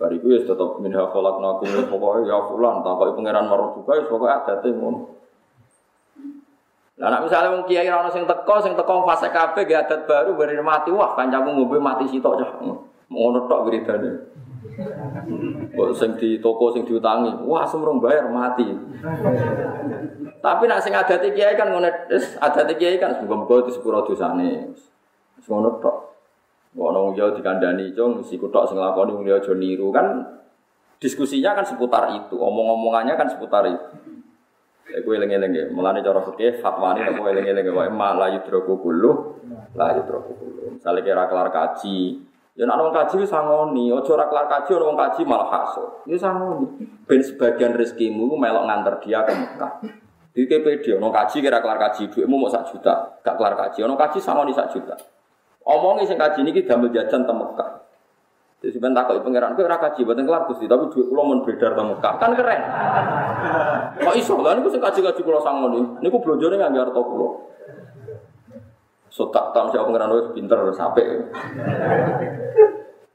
Bariku 0.00 0.32
ya 0.32 0.40
tetap 0.48 0.80
minha 0.80 1.04
kolak 1.12 1.44
nakum 1.44 1.68
pokoknya 1.92 2.32
ya 2.32 2.38
fulan, 2.48 2.80
tak 2.80 2.92
kau 2.96 3.12
pangeran 3.20 3.52
juga 3.52 3.92
ya 4.00 4.04
pokoknya 4.08 4.70
ngono. 4.72 5.00
Lah 7.00 7.08
nek 7.08 7.24
misale 7.24 7.48
wong 7.48 7.64
kiai 7.64 7.88
ono 7.88 8.12
sing 8.12 8.28
teko, 8.28 8.60
sing 8.60 8.76
teko 8.76 9.08
fase 9.08 9.32
kabeh 9.32 9.64
ge 9.64 9.72
adat 9.72 10.04
baru 10.04 10.36
bari 10.36 10.60
mati, 10.60 10.92
wah 10.92 11.16
kancamu 11.16 11.56
ngombe 11.56 11.80
mati 11.80 12.04
sitok 12.12 12.36
cah. 12.36 12.50
Ngono 13.08 13.48
tok 13.48 13.64
wiridane. 13.64 14.10
Kok 15.80 15.96
sing 15.96 16.12
di 16.20 16.36
toko 16.44 16.68
sing 16.76 16.84
diutangi, 16.84 17.40
wah 17.48 17.64
semrong 17.64 18.04
bayar 18.04 18.28
mati. 18.28 18.68
Tapi 20.44 20.62
nek 20.68 20.84
sing 20.84 20.92
adat 20.92 21.24
kiai 21.32 21.56
kan 21.56 21.72
ngono, 21.72 21.88
adat 22.36 22.68
kiai 22.76 23.00
kan 23.00 23.24
muga-muga 23.24 23.64
disepuro 23.64 24.04
dosane. 24.04 24.76
Wis 25.40 25.46
ngono 25.48 25.80
tok. 25.80 25.96
Ono 26.76 27.16
yo 27.16 27.32
dikandani 27.32 27.96
cung 27.96 28.20
si 28.20 28.36
kutok 28.36 28.68
sing 28.68 28.76
lakoni 28.76 29.16
wong 29.16 29.24
aja 29.24 29.56
niru 29.56 29.88
kan 29.88 30.36
diskusinya 31.00 31.56
kan 31.56 31.64
seputar 31.64 32.12
itu, 32.12 32.36
omong-omongannya 32.36 33.16
kan 33.16 33.32
seputar 33.32 33.64
itu. 33.64 33.88
Ya 34.92 35.00
kowe 35.00 35.16
eling-eling 35.16 35.52
ya. 35.56 35.64
Mulane 35.72 36.04
cara 36.04 36.20
fikih 36.28 36.60
fatwane 36.60 37.08
nek 37.08 37.16
kowe 37.16 37.32
eling-eling 37.32 37.64
ya 37.64 37.72
wae 37.72 37.88
ma 37.88 38.12
la 38.20 38.36
yudroku 38.36 38.84
kullu 38.84 39.40
la 39.72 39.96
yudroku 39.96 40.36
kullu. 40.36 40.62
Misale 40.76 41.00
kira 41.00 41.24
kelar 41.24 41.48
kaji, 41.48 42.20
ya 42.58 42.64
nek 42.66 42.76
wong 42.76 42.90
kaji 42.90 43.26
sangoni, 43.26 43.94
aja 43.94 44.10
ora 44.14 44.26
kelar 44.26 44.46
kaji 44.50 44.70
ora 44.74 44.84
wong 44.90 44.98
kaji 44.98 45.20
malah 45.26 45.48
hasud. 45.48 46.04
Ya 46.06 46.16
sangoni. 46.18 46.66
Ben 47.06 47.20
sebagian 47.22 47.74
rezekimu 47.74 48.34
melok 48.34 48.66
nganter 48.66 48.94
dia 49.02 49.22
ke 49.22 49.32
Mekah. 49.34 49.72
Di 50.30 50.46
KPD, 50.46 50.94
ono 50.94 51.10
kaji 51.10 51.42
kira 51.42 51.58
kelar 51.58 51.78
kaji, 51.78 52.06
duitmu 52.06 52.38
mau 52.38 52.46
sak 52.46 52.70
juta, 52.70 53.18
gak 53.26 53.34
kelar 53.34 53.58
kaji, 53.58 53.82
ono 53.82 53.98
kaji 53.98 54.22
sangoni 54.22 54.54
sak 54.54 54.70
juta. 54.70 54.94
Omongi 55.66 56.06
sing 56.06 56.14
kaji 56.14 56.46
ini 56.46 56.62
damel 56.62 56.94
jajan 56.94 57.26
te 57.26 57.34
Mekah. 57.34 57.70
Jadi 58.60 58.76
sebentar 58.76 59.08
takut 59.08 59.24
pangeran, 59.24 59.56
kau 59.56 59.64
raka 59.64 59.90
kaji 59.90 60.04
buatan 60.04 60.28
kelar 60.28 60.44
gusti, 60.44 60.68
tapi 60.68 60.92
duit 60.92 61.08
pulau 61.08 61.24
mau 61.24 61.40
beredar 61.40 61.72
tentang 61.72 61.96
Mekah, 61.96 62.12
kan 62.20 62.30
keren. 62.36 62.60
Kok 64.04 64.14
iso 64.20 64.36
lah, 64.38 64.52
ini 64.54 64.68
sing 64.68 64.84
kaji 64.84 65.00
kaji 65.00 65.20
pulau 65.24 65.40
sangon 65.40 65.72
ini, 65.80 65.82
ini 66.04 66.06
aku 66.12 66.20
belanja 66.20 66.46
nih 66.46 66.56
nggak 66.60 66.92
harta 66.92 67.00
pulau. 67.00 67.30
So 69.10 69.28
tak 69.34 69.50
tahu 69.50 69.74
siapa 69.74 69.90
pangeran 69.90 70.14
itu 70.14 70.30
pinter 70.38 70.58
sampai. 70.70 71.02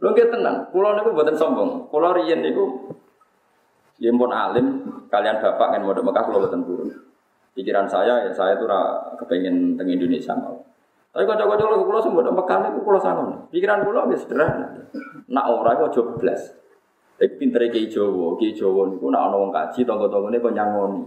Lo 0.03 0.11
kita 0.11 0.35
tenang, 0.35 0.67
pulau 0.69 0.91
ini 0.91 1.07
buatan 1.07 1.39
sombong, 1.39 1.87
pulau 1.87 2.11
rian 2.11 2.43
itu, 2.43 2.91
ya 3.97 4.11
pun 4.11 4.27
alim, 4.27 4.83
kalian 5.07 5.39
bapak 5.39 5.71
kan 5.71 5.79
mau 5.81 5.95
Mekah 5.95 6.23
pulau 6.27 6.43
buatan 6.43 6.67
turun. 6.67 6.91
Pikiran 7.55 7.87
saya 7.87 8.27
ya 8.27 8.31
saya 8.35 8.59
tuh 8.59 8.67
kepengen 9.23 9.79
teng 9.79 9.87
Indonesia 9.87 10.35
mau. 10.35 10.59
Tapi 11.15 11.23
kocok 11.23 11.47
kocok 11.47 11.67
lagu 11.71 11.83
pulau 11.87 12.03
sembuh 12.03 12.27
Mekah 12.27 12.75
itu 12.75 12.79
pulau 12.83 12.99
sangon. 12.99 13.47
Pikiran 13.47 13.87
pulau 13.87 14.11
ya 14.11 14.19
sederhana. 14.19 14.67
Nak 15.31 15.45
ora 15.47 15.79
iku 15.79 15.87
aja 15.87 16.01
blas. 16.19 16.41
Iki 17.15 17.39
pintere 17.39 17.71
ki 17.71 17.87
Jawa, 17.87 18.35
ki 18.35 18.51
Jawa 18.51 18.91
niku 18.91 19.07
nak 19.07 19.31
ana 19.31 19.39
wong 19.39 19.47
kaji 19.55 19.87
tangga-tanggane 19.87 20.43
kok 20.43 20.51
nyangoni. 20.51 21.03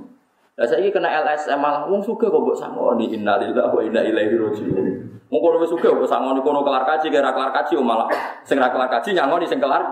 Lah 0.58 0.66
saiki 0.66 0.90
kena 0.90 1.06
LSM 1.22 1.54
malah 1.62 1.86
wong 1.86 2.02
sugih 2.02 2.26
kok 2.26 2.42
mbok 2.42 2.58
sangoni 2.58 3.14
innalillahi 3.14 3.70
wa 3.70 3.78
inna 3.78 4.02
ilaihi 4.02 4.34
raji'un. 4.34 4.86
Wong 5.30 5.40
kono 5.40 5.62
wis 5.62 5.70
sugih 5.70 5.94
kok 5.94 6.10
sangoni 6.10 6.42
kono 6.42 6.66
kelar 6.66 6.82
kaji 6.82 7.14
kira 7.14 7.30
kelar 7.30 7.54
kaji 7.54 7.78
malah 7.78 8.10
sing 8.42 8.58
ra 8.58 8.66
kelar 8.74 8.90
kaji 8.90 9.14
nyangoni 9.14 9.46
sing 9.46 9.62
kelar. 9.62 9.86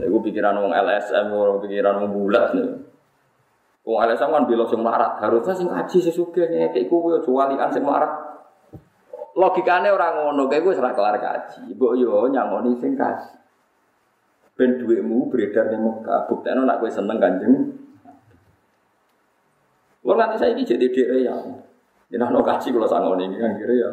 Iku 0.00 0.18
pikiran 0.24 0.56
wong 0.56 0.72
LSM, 0.72 1.28
wong 1.28 1.60
pikiran 1.60 2.00
wong 2.00 2.08
bulat 2.16 2.56
nih. 2.56 2.72
Wong 3.84 4.00
LSM 4.00 4.32
kan 4.32 4.44
bilang 4.48 4.64
sing 4.64 4.80
marat, 4.80 5.20
harusnya 5.20 5.52
sing 5.52 5.68
kaji 5.68 5.98
sesugih 6.00 6.48
ngekek 6.48 6.88
kuwi 6.88 7.20
aja 7.20 7.28
walian 7.28 7.68
sing 7.68 7.84
marat 7.84 8.32
logikane 9.32 9.88
orang 9.88 10.12
ngono 10.16 10.48
kayak 10.48 10.64
gue 10.64 10.74
serah 10.76 10.92
kelar 10.92 11.16
kaji. 11.16 11.72
Mbok 11.76 11.92
yo 11.96 12.28
nyangoni 12.28 12.76
sing 12.80 12.96
kaji. 12.96 13.32
Ben 14.52 14.76
duitmu 14.76 15.32
beredar 15.32 15.72
ning 15.72 15.80
Mekah, 15.80 16.28
buktekno 16.28 16.68
nak 16.68 16.84
kowe 16.84 16.90
seneng 16.92 17.16
Kanjeng. 17.16 17.71
Wong 20.12 20.20
nanti 20.20 20.36
saya 20.36 20.52
ini 20.52 20.60
jadi 20.60 20.92
dek 20.92 21.24
ya. 21.24 21.32
Ini 22.12 22.20
no 22.20 22.44
kaji 22.44 22.68
kalau 22.68 22.84
sangoni 22.84 23.32
ini 23.32 23.40
kan 23.40 23.56
kira 23.56 23.72
ya. 23.72 23.90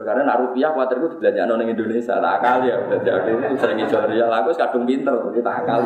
Karena 0.00 0.24
nak 0.24 0.40
rupiah 0.40 0.72
khawatir 0.72 0.96
gue 0.96 1.20
belanja 1.20 1.44
nong 1.44 1.68
Indonesia, 1.68 2.16
tak 2.22 2.34
akal 2.38 2.64
ya 2.64 2.80
belanja 2.86 3.12
itu 3.28 3.58
sering 3.58 3.82
ngijol 3.82 4.06
real, 4.06 4.30
aku 4.30 4.54
kadung 4.54 4.86
pinter, 4.86 5.10
tapi 5.10 5.42
tak 5.42 5.56
akal. 5.66 5.82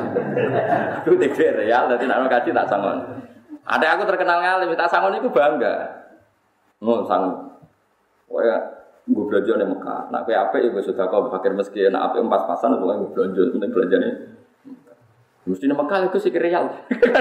Aku 1.03 1.17
dek 1.19 1.35
real, 1.35 1.89
jadi 1.91 2.05
nak 2.07 2.31
kaji 2.31 2.55
tak 2.55 2.69
sangon. 2.71 3.03
Ada 3.67 3.99
aku 3.99 4.07
terkenal 4.07 4.39
ngalim, 4.39 4.71
tak 4.79 4.93
sangon 4.93 5.19
itu 5.19 5.33
bangga. 5.33 5.75
Oh 6.85 7.03
sangon. 7.09 7.57
Wah 8.31 8.61
gue 9.03 9.25
belanja 9.27 9.59
nih 9.59 9.67
Mekah. 9.67 10.15
Nak 10.15 10.31
apa 10.31 10.57
ya 10.61 10.69
gue 10.71 10.83
sudah 10.85 11.11
kau 11.11 11.27
fakir 11.27 11.57
meski 11.59 11.83
nak 11.91 12.15
apa 12.15 12.23
empat 12.23 12.47
pasan 12.47 12.79
atau 12.79 12.87
gue 12.87 13.11
belanja, 13.17 13.43
penting 13.51 13.71
belanja 13.75 13.97
nih. 13.99 14.15
Mesti 15.49 15.65
nih 15.67 15.75
Mekah 15.75 15.99
itu 16.07 16.19
sih 16.23 16.31
real. 16.37 16.71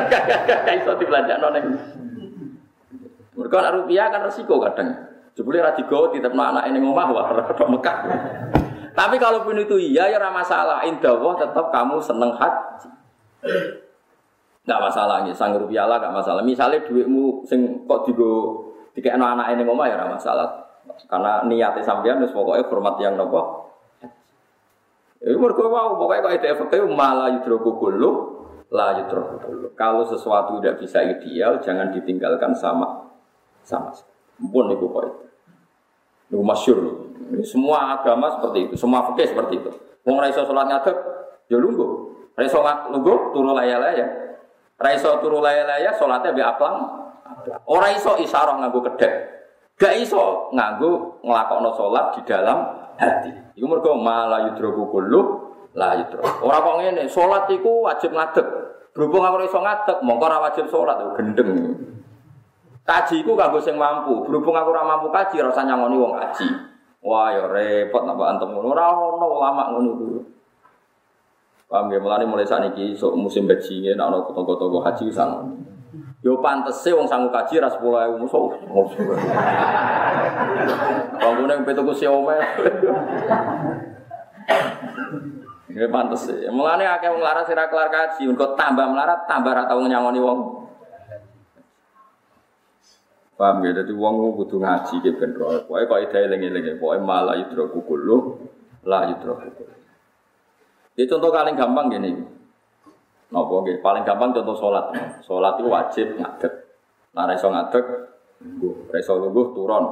Kayak 0.68 0.94
di 1.00 1.06
belanja 1.10 1.40
noneng. 1.42 1.66
Mereka 3.42 3.58
nak 3.58 3.74
rupiah 3.82 4.14
kan 4.14 4.22
resiko 4.22 4.62
kadang. 4.62 4.94
Jebule 5.34 5.64
ra 5.64 5.74
digawa 5.74 6.14
tetep 6.14 6.30
anak 6.36 6.70
ini 6.70 6.78
ngomah 6.84 7.08
wah 7.10 7.28
rada 7.34 7.66
Mekah. 7.66 7.98
Tapi 8.92 9.16
kalaupun 9.18 9.58
itu 9.58 9.80
iya 9.80 10.12
ya 10.12 10.22
ora 10.22 10.30
masalah. 10.30 10.86
Indah 10.86 11.18
tetap 11.40 11.74
kamu 11.74 11.98
seneng 11.98 12.36
haji. 12.38 12.90
Enggak 14.62 14.82
masalah 14.84 15.26
nih, 15.26 15.34
sang 15.34 15.58
rupiah 15.58 15.90
lah 15.90 15.98
enggak 15.98 16.22
masalah. 16.22 16.42
Misalnya 16.46 16.86
duitmu 16.86 17.48
sing 17.50 17.88
kok 17.90 18.06
digo 18.06 18.62
dikekno 18.94 19.26
anak 19.26 19.58
ini 19.58 19.66
ngomah 19.66 19.86
ya 19.90 19.96
ora 19.98 20.08
masalah. 20.14 20.48
Karena 21.10 21.42
niatnya 21.48 21.82
sampean 21.82 22.22
wis 22.22 22.36
pokoknya 22.36 22.68
hormat 22.68 23.00
yang 23.02 23.18
nopo. 23.18 23.72
Itu 25.22 25.38
mergo 25.38 25.70
wow, 25.70 25.98
pokoknya 25.98 26.22
kalau 26.28 26.36
itu 26.38 26.48
efektif 26.50 26.82
malah 26.92 27.30
yudroku 27.32 27.78
kullu 27.78 28.10
la 28.70 29.00
yudroku 29.00 29.38
kullu. 29.42 29.68
Kalau 29.74 30.04
sesuatu 30.04 30.60
tidak 30.60 30.82
bisa 30.84 31.00
ideal, 31.02 31.62
jangan 31.64 31.94
ditinggalkan 31.94 32.52
sama 32.52 33.11
sama. 33.64 33.94
Pun 34.42 34.74
itu 34.74 34.86
kok 34.90 35.04
itu. 35.06 35.24
Itu 36.32 36.42
masyur. 36.42 36.78
Semua 37.46 37.96
agama 38.00 38.28
seperti 38.40 38.68
itu, 38.68 38.76
semua 38.76 39.08
fikih 39.12 39.32
seperti 39.32 39.54
itu. 39.62 39.72
Wong 40.04 40.18
ra 40.20 40.28
iso 40.28 40.44
salat 40.44 40.68
ngadeg, 40.68 40.98
ya 41.48 41.58
lungguh. 41.62 41.90
Ra 42.36 42.44
iso 42.44 42.60
lungguh 42.64 43.36
turu 43.36 43.54
laya-laya. 43.54 44.08
Ra 44.82 44.90
iso 44.98 45.22
turu 45.22 45.40
laya-laya 45.40 45.94
salate 45.96 46.34
mbek 46.34 46.48
aplang. 46.58 46.76
Ora 47.70 47.94
iso 47.94 48.18
isyarah 48.18 48.60
nganggo 48.60 48.82
kedek. 48.92 49.14
Gak 49.78 49.94
iso 50.02 50.50
nganggo 50.52 51.22
nglakokno 51.22 51.70
salat 51.78 52.06
di 52.18 52.22
dalam 52.26 52.58
hati. 52.98 53.32
Iku 53.56 53.66
mergo 53.70 53.96
mala 53.98 54.52
yudroku 54.52 54.90
kullu 54.90 55.22
la 55.78 55.96
yudro. 55.96 56.26
Ora 56.42 56.60
kok 56.60 56.76
ngene, 56.82 57.08
salat 57.08 57.46
iku 57.54 57.86
wajib 57.86 58.12
ngadeg. 58.12 58.48
Berhubung 58.92 59.24
aku 59.24 59.48
iso 59.48 59.60
ngadeg, 59.62 59.98
mongko 60.04 60.24
ora 60.28 60.38
wajib 60.50 60.66
salat, 60.68 60.98
gendeng. 61.16 61.50
Kaji 62.82 63.22
iku 63.22 63.38
kanggo 63.38 63.62
sing 63.62 63.78
mampu. 63.78 64.26
Berhubung 64.26 64.58
aku 64.58 64.74
ora 64.74 64.82
mampu 64.82 65.14
kaji, 65.14 65.38
usah 65.42 65.66
nyangoni 65.66 66.02
wong 66.02 66.18
kaji. 66.18 66.50
Wah, 67.02 67.34
ya 67.34 67.50
repot 67.50 68.06
napa 68.06 68.30
antem 68.34 68.54
ngono. 68.54 68.74
Ora 68.74 68.94
ono 68.94 69.26
ulama 69.38 69.70
ngono 69.74 69.90
kuwi. 69.98 70.22
Paham 71.72 71.88
ya, 71.88 72.04
mulane 72.04 72.28
mulai 72.28 72.44
saat 72.44 72.68
ini, 72.68 72.92
so, 73.00 73.16
musim 73.16 73.48
haji, 73.48 73.96
nek 73.96 73.96
ana 73.96 74.20
toko-toko 74.28 74.84
haji 74.84 75.08
sang. 75.08 75.56
Yo 76.22 76.38
pantese 76.38 76.94
wong 76.94 77.10
sangu 77.10 77.34
kaji 77.34 77.58
ra 77.58 77.66
10.000 77.72 78.22
musuh. 78.22 78.54
Wong 78.70 78.86
kene 81.42 81.66
petu 81.66 81.82
ku 81.82 81.90
siome. 81.96 82.38
Ya 85.72 85.88
pantes. 85.90 86.30
Mulane 86.54 86.86
akeh 86.86 87.10
wong 87.10 87.26
larat 87.26 87.50
sira 87.50 87.66
kelar 87.72 87.90
kaji, 87.90 88.30
engko 88.30 88.54
tambah 88.54 88.86
melarat, 88.86 89.26
tambah 89.26 89.56
ra 89.56 89.66
tau 89.66 89.82
nyangoni 89.82 90.22
wong. 90.22 90.61
Paham 93.42 93.66
ya, 93.66 93.74
jadi 93.74 93.90
wong 93.98 94.38
kudu 94.38 94.62
ngaji 94.62 95.02
ke 95.02 95.18
ben 95.18 95.34
roh. 95.34 95.66
Pokoke 95.66 95.90
kok 95.90 96.00
ide 96.06 96.30
eling-eling, 96.30 96.78
pokoke 96.78 97.02
malah 97.02 97.42
yudro 97.42 97.74
kukulu, 97.74 98.38
la 98.86 99.10
yudro 99.10 99.34
kukulu. 99.34 99.74
Ini 100.94 101.10
contoh 101.10 101.34
paling 101.34 101.58
gampang 101.58 101.90
gini. 101.90 102.14
Nopo 103.34 103.66
nggih, 103.66 103.82
paling 103.82 104.06
gampang 104.06 104.30
contoh 104.38 104.54
sholat. 104.54 104.94
Sholat 105.26 105.58
itu 105.58 105.66
wajib 105.74 106.08
ngadeg. 106.22 106.54
Nah, 107.18 107.34
iso 107.34 107.50
ngadeg, 107.50 107.86
lungguh. 108.46 108.94
Iso 108.94 109.18
lungguh 109.18 109.58
turun. 109.58 109.86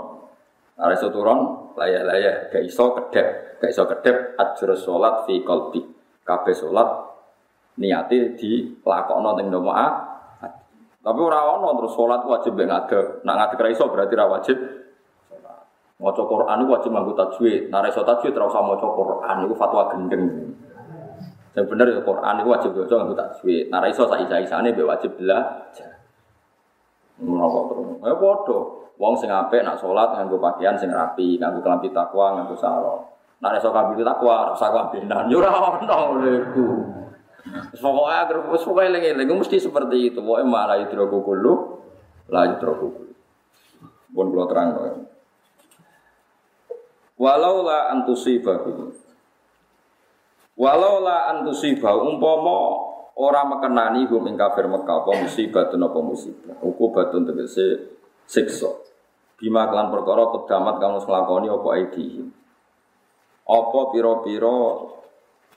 Nah, 0.77 0.93
iso 0.93 1.09
turun, 1.09 1.73
laya-laya. 1.73 2.53
Gak 2.53 2.61
iso 2.61 2.93
kedep. 2.93 3.57
Gak 3.65 3.73
iso 3.73 3.89
kedep, 3.89 4.37
ajur 4.37 4.77
sholat 4.77 5.25
fi. 5.25 5.41
Kabeh 6.21 6.53
sholat 6.53 6.89
niati 7.81 8.37
dilakokno 8.37 9.33
teng 9.33 9.49
nomo 9.49 9.73
tapi 10.99 11.19
ora 11.23 11.55
ono 11.55 11.79
terus 11.79 11.95
salat 11.95 12.27
wajib 12.27 12.59
mek 12.59 12.67
ngadeg. 12.67 13.23
Nak 13.23 13.35
ngadeg 13.39 13.59
ra 13.63 13.69
iso 13.71 13.87
berarti 13.87 14.13
ra 14.19 14.25
wajib. 14.27 14.57
Maca 15.99 16.23
Quran 16.27 16.59
wajib 16.67 16.91
nganggo 16.91 17.13
tajwid. 17.15 17.71
Nek 17.71 17.79
ra 17.79 17.87
iso 17.87 18.03
tajwid 18.03 18.35
ora 18.35 18.51
usah 18.51 18.63
maca 18.63 18.87
Quran 18.87 19.35
iku 19.47 19.55
fatwa 19.55 19.83
gendeng. 19.95 20.23
Yang 21.55 21.65
bener 21.71 21.87
ya 21.87 22.01
Quran 22.03 22.35
itu 22.43 22.49
wajib 22.51 22.71
baca 22.75 22.93
nganggo 22.99 23.15
tajwid. 23.15 23.63
Nek 23.71 23.79
ra 23.79 23.87
iso 23.87 24.03
sak 24.11 24.19
isa-isane 24.27 24.75
mbek 24.75 24.87
wajib 24.91 25.11
belajar. 25.15 25.91
Ngono 27.23 27.47
terus. 27.71 27.87
Ya 28.03 28.13
padha. 28.19 28.59
Wong 28.99 29.13
sing 29.15 29.31
apik 29.31 29.63
nak 29.63 29.79
salat 29.79 30.11
nganggo 30.11 30.35
pakaian 30.43 30.75
sing 30.75 30.91
rapi, 30.91 31.39
nganggo 31.39 31.63
kelambi 31.63 31.87
takwa, 31.95 32.35
nganggo 32.35 32.59
sarung. 32.59 33.07
Nek 33.39 33.55
iso 33.55 33.71
kabeh 33.71 34.03
takwa, 34.03 34.51
ora 34.51 34.51
usah 34.51 34.67
kabenan. 34.75 35.31
Yo 35.31 35.39
ora 35.39 35.47
ono. 35.55 37.07
Pokoknya 37.79 38.15
agar 38.25 38.37
pokoknya 38.45 38.89
eling-eling 38.93 39.29
mesti 39.39 39.57
seperti 39.57 40.13
itu. 40.13 40.19
Pokoknya 40.21 40.45
malah 40.45 40.77
yudroku 40.81 41.23
kulu, 41.23 41.53
lah 42.29 42.43
yudroku 42.55 42.87
kulu. 42.93 43.13
Pun 44.09 44.27
kalau 44.33 44.47
terang 44.49 44.69
Walau 47.19 47.67
la 47.67 47.91
antusibahu. 47.91 48.95
Walau 50.55 51.03
la 51.03 51.35
antusibahu 51.35 52.15
Umpama 52.15 52.55
orang 53.19 53.59
mekenani 53.59 54.07
hum 54.07 54.23
ing 54.31 54.39
kafir 54.39 54.71
Mekah 54.71 55.03
apa 55.03 55.11
musibah 55.19 55.67
dan 55.67 55.83
apa 55.83 55.99
musibah. 55.99 56.55
Batun 56.63 57.27
tegese 57.27 57.99
siksa. 58.23 58.71
Bima 59.35 59.67
kelan 59.67 59.91
perkara 59.91 60.31
kedamat 60.35 60.79
kamu 60.79 60.99
nglakoni 61.03 61.47
apa 61.51 61.67
aidihim. 61.75 62.27
Apa 63.43 63.79
pira-pira 63.91 64.57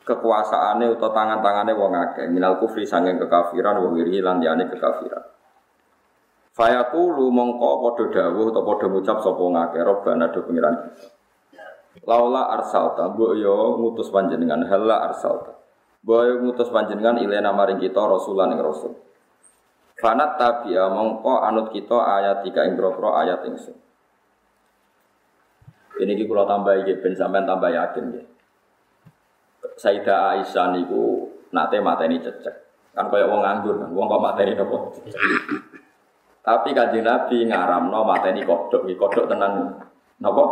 kekuasaane 0.03 0.99
atau 0.99 1.11
tangan-tangane 1.11 1.73
wong 1.75 1.93
akeh. 1.95 2.27
Minal 2.29 2.59
kufri 2.59 2.83
sanging 2.87 3.19
kekafiran 3.23 3.79
wa 3.79 3.89
wiri 3.95 4.19
lan 4.19 4.43
liyane 4.43 4.67
kekafiran. 4.71 5.23
Fayaqulu 6.53 7.33
mongko 7.33 7.71
padha 7.81 8.05
dawuh 8.13 8.53
atau 8.53 8.63
padha 8.67 8.87
ngucap 8.93 9.19
sapa 9.25 9.41
ngake 9.41 9.79
robbana 9.81 10.29
do 10.29 10.41
pengiran 10.45 10.75
kita. 10.85 11.07
Laula 12.05 12.53
arsalta 12.53 13.09
mbok 13.09 13.33
yo 13.41 13.81
ngutus 13.81 14.13
panjenengan. 14.13 14.67
Halla 14.69 15.09
arsalta. 15.09 15.57
Mbok 16.05 16.21
yo 16.29 16.35
ngutus 16.45 16.69
panjenengan 16.69 17.17
ilena 17.23 17.57
maring 17.57 17.81
kita 17.81 18.01
rasulan 18.05 18.53
ing 18.53 18.61
rasul. 18.61 18.93
Fanat 20.03 20.35
tabi'a 20.35 20.91
mongko 20.91 21.47
anut 21.47 21.71
kita 21.71 21.95
ayat 21.95 22.43
tiga 22.43 22.67
ing 22.67 22.75
ayat 22.77 23.41
ingsun. 23.47 23.77
Ini 26.03 26.13
kita 26.19 26.43
tambah 26.43 26.75
iki 26.83 26.99
ben 26.99 27.15
sampean 27.15 27.47
tambah 27.47 27.71
yakin 27.71 28.05
ya. 28.19 28.23
Sayyidah 29.77 30.39
Aisyah 30.39 30.77
niku 30.77 31.29
nate 31.53 31.79
mateni 31.81 32.21
cecek. 32.21 32.55
Kan 32.93 33.09
kaya 33.09 33.25
wong 33.25 33.41
nganggur 33.41 33.81
kan, 33.81 33.89
wong 33.97 34.05
kok 34.05 34.21
mateni 34.21 34.53
nopo? 34.53 34.93
Tapi 36.43 36.69
kanjeng 36.77 37.07
Nabi 37.07 37.49
ngaramno 37.49 38.05
mateni 38.05 38.45
kodok, 38.45 38.85
iki 38.85 39.01
kodok 39.01 39.33
tenan 39.33 39.81
napa? 40.21 40.45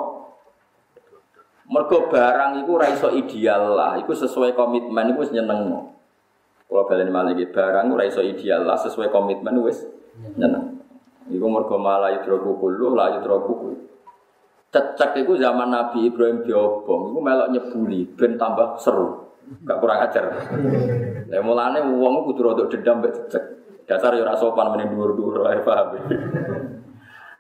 Mergo 1.70 2.08
barang 2.08 2.64
iku 2.64 2.70
ora 2.80 2.88
iso 2.90 3.12
ideal 3.12 3.76
lah, 3.76 3.92
iku 4.00 4.16
sesuai 4.16 4.56
komitmen 4.56 5.12
iku 5.12 5.22
wis 5.22 5.30
nyenengno. 5.36 5.94
Kalau 6.70 6.86
balen 6.86 7.10
malah 7.10 7.34
iki 7.34 7.50
barang 7.50 7.90
ora 7.90 8.06
iso 8.06 8.22
ideal 8.22 8.64
lah 8.64 8.78
sesuai 8.80 9.12
komitmen 9.12 9.60
wis 9.60 9.84
nyeneng. 10.38 10.80
Iku 11.30 11.46
mergo 11.46 11.76
malah 11.76 12.16
yudroku 12.16 12.56
kullu 12.56 12.96
la 12.96 13.20
yudroku 13.20 13.52
kullu. 13.52 13.89
Cecek 14.70 15.26
itu 15.26 15.34
zaman 15.34 15.74
Nabi 15.74 16.06
Ibrahim 16.06 16.46
diobong, 16.46 17.10
itu 17.10 17.18
melok 17.18 17.50
nyebuli, 17.50 18.06
ben 18.14 18.38
tambah 18.38 18.78
seru, 18.78 19.34
gak 19.66 19.82
kurang 19.82 19.98
ajar. 20.06 20.30
Ya 21.26 21.42
mulane 21.42 21.82
itu 21.82 22.18
kudu 22.30 22.40
rodok 22.40 22.70
dendam 22.70 23.02
mbek. 23.02 23.34
Dasar 23.90 24.14
ya 24.14 24.30
sopan 24.38 24.70
mending 24.70 24.94
dhuwur-dhuwur 24.94 25.50
ae 25.50 25.66
paham. 25.66 25.98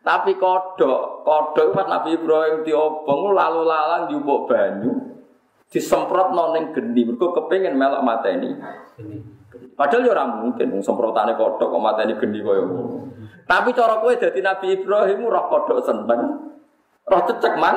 Tapi 0.02 0.34
kodok, 0.34 1.22
kodok 1.22 1.70
pas 1.70 1.86
Nabi 1.86 2.18
Ibrahim 2.18 2.66
diobong 2.66 3.30
lalu 3.30 3.62
lalang 3.62 4.10
diubuk 4.10 4.50
banyu, 4.50 4.90
disemprot 5.70 6.34
noning 6.34 6.74
geni, 6.74 7.06
mergo 7.06 7.30
kepengin 7.30 7.78
melok 7.78 8.02
mateni. 8.02 8.58
Padahal 9.78 10.02
ya 10.02 10.26
mungkin 10.26 10.82
semprotane 10.82 11.38
kodok 11.38 11.70
kok 11.70 11.78
mateni 11.78 12.18
geni 12.18 12.42
ngono. 12.42 13.06
Tapi 13.46 13.70
cara 13.70 14.02
kowe 14.02 14.10
dadi 14.18 14.42
Nabi 14.42 14.66
Ibrahim 14.82 15.30
roh 15.30 15.44
kodok 15.46 15.86
seneng. 15.86 16.50
Roh 17.10 17.22
cecek 17.26 17.54
man. 17.58 17.76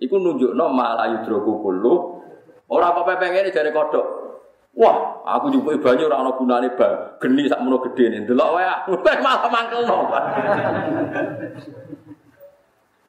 Iku 0.00 0.16
nunjukno 0.16 0.64
malah 0.72 1.12
yudroku 1.12 1.60
kullu. 1.60 1.94
Ora 2.72 2.96
apa 2.96 3.20
pengen 3.20 3.52
dari 3.52 3.70
kodok. 3.70 4.24
Wah, 4.74 5.22
aku 5.22 5.54
juga 5.54 5.78
banyu 5.78 6.10
ora 6.10 6.24
ana 6.24 6.32
gunane 6.34 6.68
ba. 6.74 7.20
Geni 7.22 7.46
sak 7.46 7.62
mono 7.62 7.78
gedene. 7.84 8.26
Delok 8.26 8.48
wae 8.58 8.64
aku 8.66 8.98
malah 9.22 9.46
mangkelno. 9.52 9.98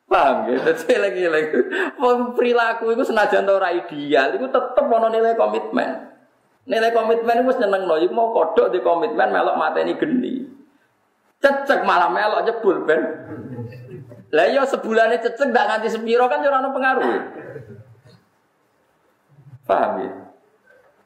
Paham 0.06 0.54
ya? 0.54 0.62
Jadi 0.70 1.02
lagi-lagi 1.02 1.60
perilaku 2.38 2.94
itu 2.94 3.04
senajan 3.10 3.50
ora 3.50 3.74
ideal, 3.74 4.38
itu 4.38 4.46
tetep 4.54 4.86
ono 4.86 5.10
nilai 5.10 5.34
komitmen. 5.34 6.14
Nilai 6.70 6.94
komitmen 6.94 7.42
itu 7.42 7.52
seneng 7.58 7.90
no, 7.90 7.98
mau 8.14 8.30
kodok 8.30 8.70
di 8.70 8.86
komitmen 8.86 9.34
melok 9.34 9.58
mateni 9.58 9.98
geni. 9.98 10.46
Cecek 11.42 11.82
malah 11.90 12.14
melok 12.14 12.46
jebul 12.46 12.86
ben. 12.86 13.02
Lah 14.36 14.46
iya 14.52 14.68
sebulannya 14.68 15.24
cecek 15.24 15.56
ndak 15.56 15.66
nganti 15.72 15.88
sepiro 15.88 16.28
kan 16.28 16.44
ora 16.44 16.68
pengaruh. 16.68 17.08
Paham 19.64 19.92
ya? 20.04 20.12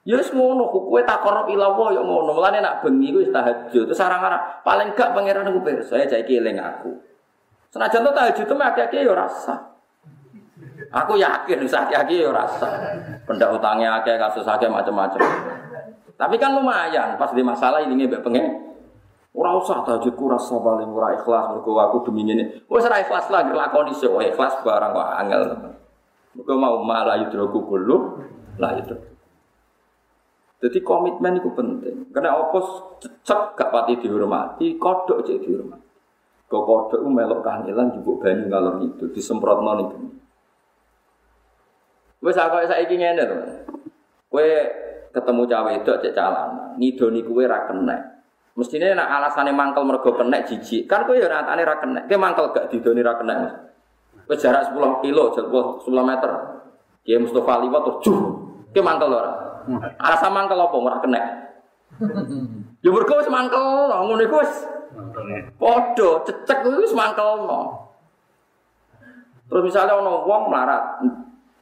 Ya 0.09 0.15
wis 0.17 0.34
ngono, 0.34 0.73
kowe 0.73 0.97
tak 1.05 1.21
korup 1.21 1.45
ila 1.53 1.77
wa 1.77 1.93
ya 1.93 2.01
ngono. 2.01 2.34
Mulane 2.34 2.65
nak 2.65 2.82
bengi 2.82 3.13
ku 3.13 3.21
tahajud. 3.30 3.86
Terus 3.86 4.01
arang-arang 4.01 4.65
paling 4.65 4.97
gak 4.97 5.13
pangeran 5.13 5.45
ku 5.53 5.61
pirsa 5.61 6.01
saya 6.01 6.09
saiki 6.09 6.41
eling 6.41 6.57
aku. 6.57 6.89
Senajan 7.69 8.01
to 8.01 8.11
tahajud 8.17 8.45
itu 8.49 8.55
akeh-akeh 8.57 9.05
ya 9.05 9.13
rasa. 9.13 9.77
Aku 10.89 11.13
yakin 11.21 11.69
saat 11.69 11.93
yakin 11.93 12.25
ya 12.25 12.34
rasa. 12.34 12.97
Pendak 13.30 13.53
utangnya 13.53 14.01
akeh 14.01 14.17
kasus 14.17 14.49
akeh 14.49 14.65
macam-macam. 14.65 15.21
Tapi 16.17 16.36
kan 16.41 16.57
lumayan 16.57 17.13
pas 17.21 17.30
di 17.30 17.45
masalah 17.45 17.86
ini 17.86 18.09
mbek 18.09 18.25
pengen 18.25 18.68
Ora 19.30 19.53
usah 19.61 19.86
tahajudku 19.86 20.25
rasa 20.25 20.57
paling 20.57 20.89
ora 20.89 21.13
ikhlas 21.13 21.53
mergo 21.53 21.77
aku 21.77 22.09
demi 22.09 22.25
ngene. 22.25 22.65
Wis 22.65 22.86
ora 22.89 22.97
ikhlas 22.97 23.30
lah 23.30 23.45
nglakoni 23.45 23.93
sik 23.93 24.09
wae 24.09 24.34
ikhlas 24.34 24.65
barang 24.65 24.89
kok 24.89 25.09
angel. 25.21 25.41
Mergo 26.34 26.53
mau 26.57 26.82
malah 26.82 27.21
yudroku 27.21 27.61
kulo 27.69 28.17
lah 28.57 28.73
itu. 28.73 28.97
Jadi 30.59 30.80
komitmen 30.82 31.39
itu 31.39 31.49
penting. 31.55 32.09
Karena 32.11 32.36
opos 32.36 32.99
cecek 32.99 33.55
gak 33.55 33.71
pati 33.71 33.95
dihormati, 34.01 34.75
kodok 34.75 35.23
cek 35.23 35.45
dihormati. 35.45 35.88
Kok 36.49 36.63
kodok 36.65 36.99
melok 37.05 37.45
kangelan 37.45 37.93
jupuk 37.95 38.19
banyu 38.19 38.49
ngalor 38.49 38.82
itu 38.84 39.07
disemprotno 39.13 39.71
ning 39.77 39.88
geni. 39.93 40.09
Wis 42.19 42.36
aku 42.36 42.65
saiki 42.65 42.97
ngene 42.97 43.23
to. 43.23 43.38
Kowe 44.27 44.49
ketemu 45.13 45.41
cawe 45.47 45.71
itu 45.77 45.91
cek 46.01 46.13
calana, 46.17 46.75
ngidoni 46.75 47.21
kowe 47.23 47.43
ra 47.45 47.69
kena. 48.60 48.68
Mestine 48.68 48.88
nek 48.95 49.07
alasane 49.07 49.51
mangkel 49.55 49.84
mergo 49.88 50.12
kena 50.12 50.43
jijik. 50.43 50.88
Kan 50.91 51.07
kowe 51.07 51.16
ya 51.16 51.32
nyatane 51.32 51.64
ra 51.64 51.76
kena. 51.80 51.99
Kowe 52.07 52.18
mangkel 52.20 52.51
gak 52.51 52.68
didoni 52.72 53.01
ra 53.01 53.16
kena. 53.16 53.36
Wis 54.28 54.43
jarak 54.43 54.76
10 54.76 55.01
kilo, 55.01 55.34
10 55.34 55.88
meter. 55.88 56.32
Kiai 57.07 57.18
Mustafa 57.18 57.64
liwat 57.64 57.82
tuh 57.88 57.95
juh. 58.03 58.20
Kowe 58.76 58.82
mangkel 58.84 59.10
ora? 59.10 59.64
Alasan 59.99 60.32
mangkel 60.36 60.60
apa 60.60 60.76
ora 60.76 60.97
kena? 60.99 61.22
Ya 62.80 62.95
mergo 62.95 63.12
wis 63.20 63.28
mangkel, 63.28 63.91
ngono 63.91 64.24
iku 64.24 64.39
wis 64.39 64.53
Padha 65.60 66.10
cecek 66.24 66.64
kuwi 66.64 66.80
wis 66.80 66.95
mangkelno. 66.95 67.91
Terus 69.51 69.64
misalnya 69.68 69.99
ono 69.99 70.24
wong 70.24 70.47
melarat, 70.47 71.03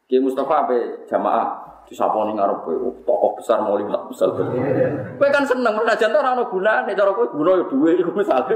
Ki 0.06 0.22
Mustafa 0.22 0.70
ape 0.70 1.10
jamaah 1.10 1.68
disaponi 1.88 2.36
ngarep 2.36 2.68
kowe 2.68 2.76
tokoh 3.08 3.32
besar 3.40 3.64
mau 3.64 3.80
lima 3.80 3.96
besar. 4.12 4.36
Kowe 4.36 5.30
kan 5.32 5.48
seneng 5.48 5.80
senajan 5.80 6.12
ora 6.12 6.36
ono 6.36 6.44
gunane 6.52 6.92
cara 6.92 7.12
kowe 7.16 7.32
guna 7.32 7.64
ya 7.64 7.66
duwe 7.72 7.92
iku 7.96 8.12
misale. 8.12 8.54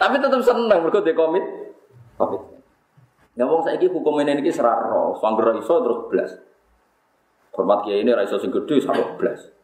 Tapi 0.00 0.14
tetep 0.16 0.40
seneng 0.40 0.80
mergo 0.80 1.04
de 1.04 1.12
komit. 1.12 1.44
Komit. 2.16 2.42
Ya 3.38 3.46
wong 3.46 3.62
saiki 3.62 3.86
hukum 3.86 4.18
ini 4.18 4.42
iki 4.42 4.50
seraro, 4.50 5.14
sangger 5.22 5.54
iso 5.60 5.78
terus 5.78 6.00
blas. 6.10 6.30
Hormat 7.54 7.86
kiai 7.86 8.02
ini 8.02 8.10
ra 8.10 8.26
iso 8.26 8.40
sing 8.40 8.50
gedhe 8.50 8.82
sampe 8.82 9.14
blas. 9.14 9.54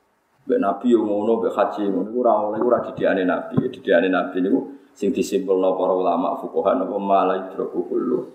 Mbak 0.44 0.60
Nabi 0.60 0.92
yang 0.92 1.08
ngono, 1.08 1.40
mbak 1.40 1.56
haji 1.56 1.88
ngono, 1.88 2.12
itu 2.12 2.20
orang 2.20 2.52
oleh 2.52 2.60
ora 2.60 2.78
didiane 2.84 3.24
Nabi, 3.24 3.64
didiane 3.64 4.12
Nabi 4.12 4.44
itu 4.44 4.60
sing 4.92 5.08
disimpulno 5.10 5.72
para 5.74 5.96
ulama 5.96 6.36
fuqaha 6.36 6.76
napa 6.78 7.00
malah 7.00 7.48
idroku 7.48 7.80
kullu 7.88 8.28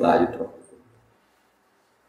la 0.00 0.24
idroku. 0.24 0.59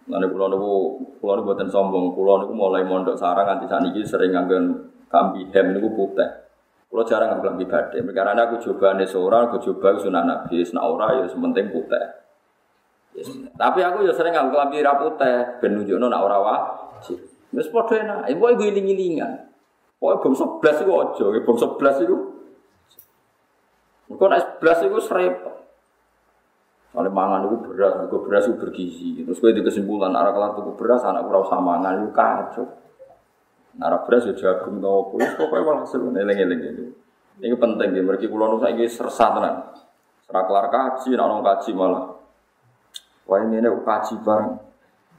Lalu 0.09 0.25
kulo 0.33 0.45
niku 0.49 0.73
kulo 1.21 1.31
niku 1.37 1.45
buatan 1.53 1.69
sombong, 1.69 2.17
kulo 2.17 2.33
niku 2.41 2.53
mulai 2.57 2.81
mondok 2.81 3.13
sarang 3.19 3.45
nganti 3.45 3.69
saniki 3.69 4.01
sering 4.01 4.33
nganggen 4.33 4.65
kambi 5.05 5.45
hem 5.53 5.77
niku 5.77 5.93
putih. 5.93 6.29
Kulo 6.89 7.05
jarang 7.05 7.37
nganggo 7.37 7.53
kambi 7.53 7.65
badhe, 7.69 8.01
karena 8.09 8.41
aku 8.49 8.57
coba 8.57 8.97
nih 8.97 9.05
seorang, 9.05 9.47
aku 9.47 9.61
coba 9.69 9.95
sunah 10.01 10.23
Nabi, 10.25 10.65
sunah 10.65 10.83
ora 10.83 11.21
ya 11.21 11.25
sementing 11.29 11.69
putih. 11.69 12.03
Yes. 13.13 13.29
Tapi 13.53 13.79
aku 13.85 14.07
ya 14.09 14.13
sering 14.17 14.33
nganggo 14.33 14.57
kambi 14.57 14.81
ra 14.81 14.97
putih, 14.97 15.61
ben 15.61 15.77
nunjukno 15.77 16.09
nak 16.09 16.25
ora 16.25 16.37
wajib. 16.41 17.21
Wis 17.53 17.69
padha 17.69 18.01
enak. 18.01 18.19
Ibu 18.31 18.43
iku 18.57 18.63
iling-ilingan. 18.65 19.53
Pokoke 20.01 20.33
bangsa 20.33 20.45
blas 20.57 20.77
iku 20.81 20.91
aja, 20.97 21.25
bangsa 21.45 21.67
blas 21.77 21.97
iku. 22.01 22.17
Engko. 24.09 24.25
Soalnya 26.91 27.07
mangan 27.07 27.47
itu 27.47 27.57
beras, 27.71 28.03
itu 28.03 28.17
beras 28.19 28.43
itu 28.51 28.55
bergizi. 28.59 29.09
Terus 29.23 29.39
gue 29.39 29.55
di 29.55 29.63
kesimpulan, 29.63 30.11
arah 30.11 30.35
kelar 30.35 30.51
tuku 30.59 30.75
beras, 30.75 31.07
anak 31.07 31.23
kurang 31.23 31.47
sama 31.47 31.79
mangan 31.79 32.03
itu 32.03 32.11
kacau. 32.11 32.65
Arah 33.79 34.03
beras 34.03 34.27
ya 34.27 34.35
jagung 34.35 34.83
tau 34.83 35.07
apa, 35.07 35.23
itu 35.23 35.35
pokoknya 35.39 35.63
malah 35.63 35.87
seru, 35.87 36.11
eleng-eleng 36.11 36.59
itu. 36.59 36.85
Ini 37.39 37.55
penting 37.55 37.95
ya, 37.95 38.03
mereka 38.03 38.27
pulau 38.27 38.59
nusa 38.59 38.67
ini 38.75 38.83
sersat 38.91 39.39
tenan. 39.39 39.71
Serah 40.27 40.43
kelar 40.43 40.67
kaji, 40.67 41.15
nak 41.15 41.25
nong 41.31 41.41
malah. 41.79 42.05
Wah 43.23 43.39
ini 43.39 43.63
ini 43.63 43.71
kaji 43.71 44.19
bareng. 44.19 44.51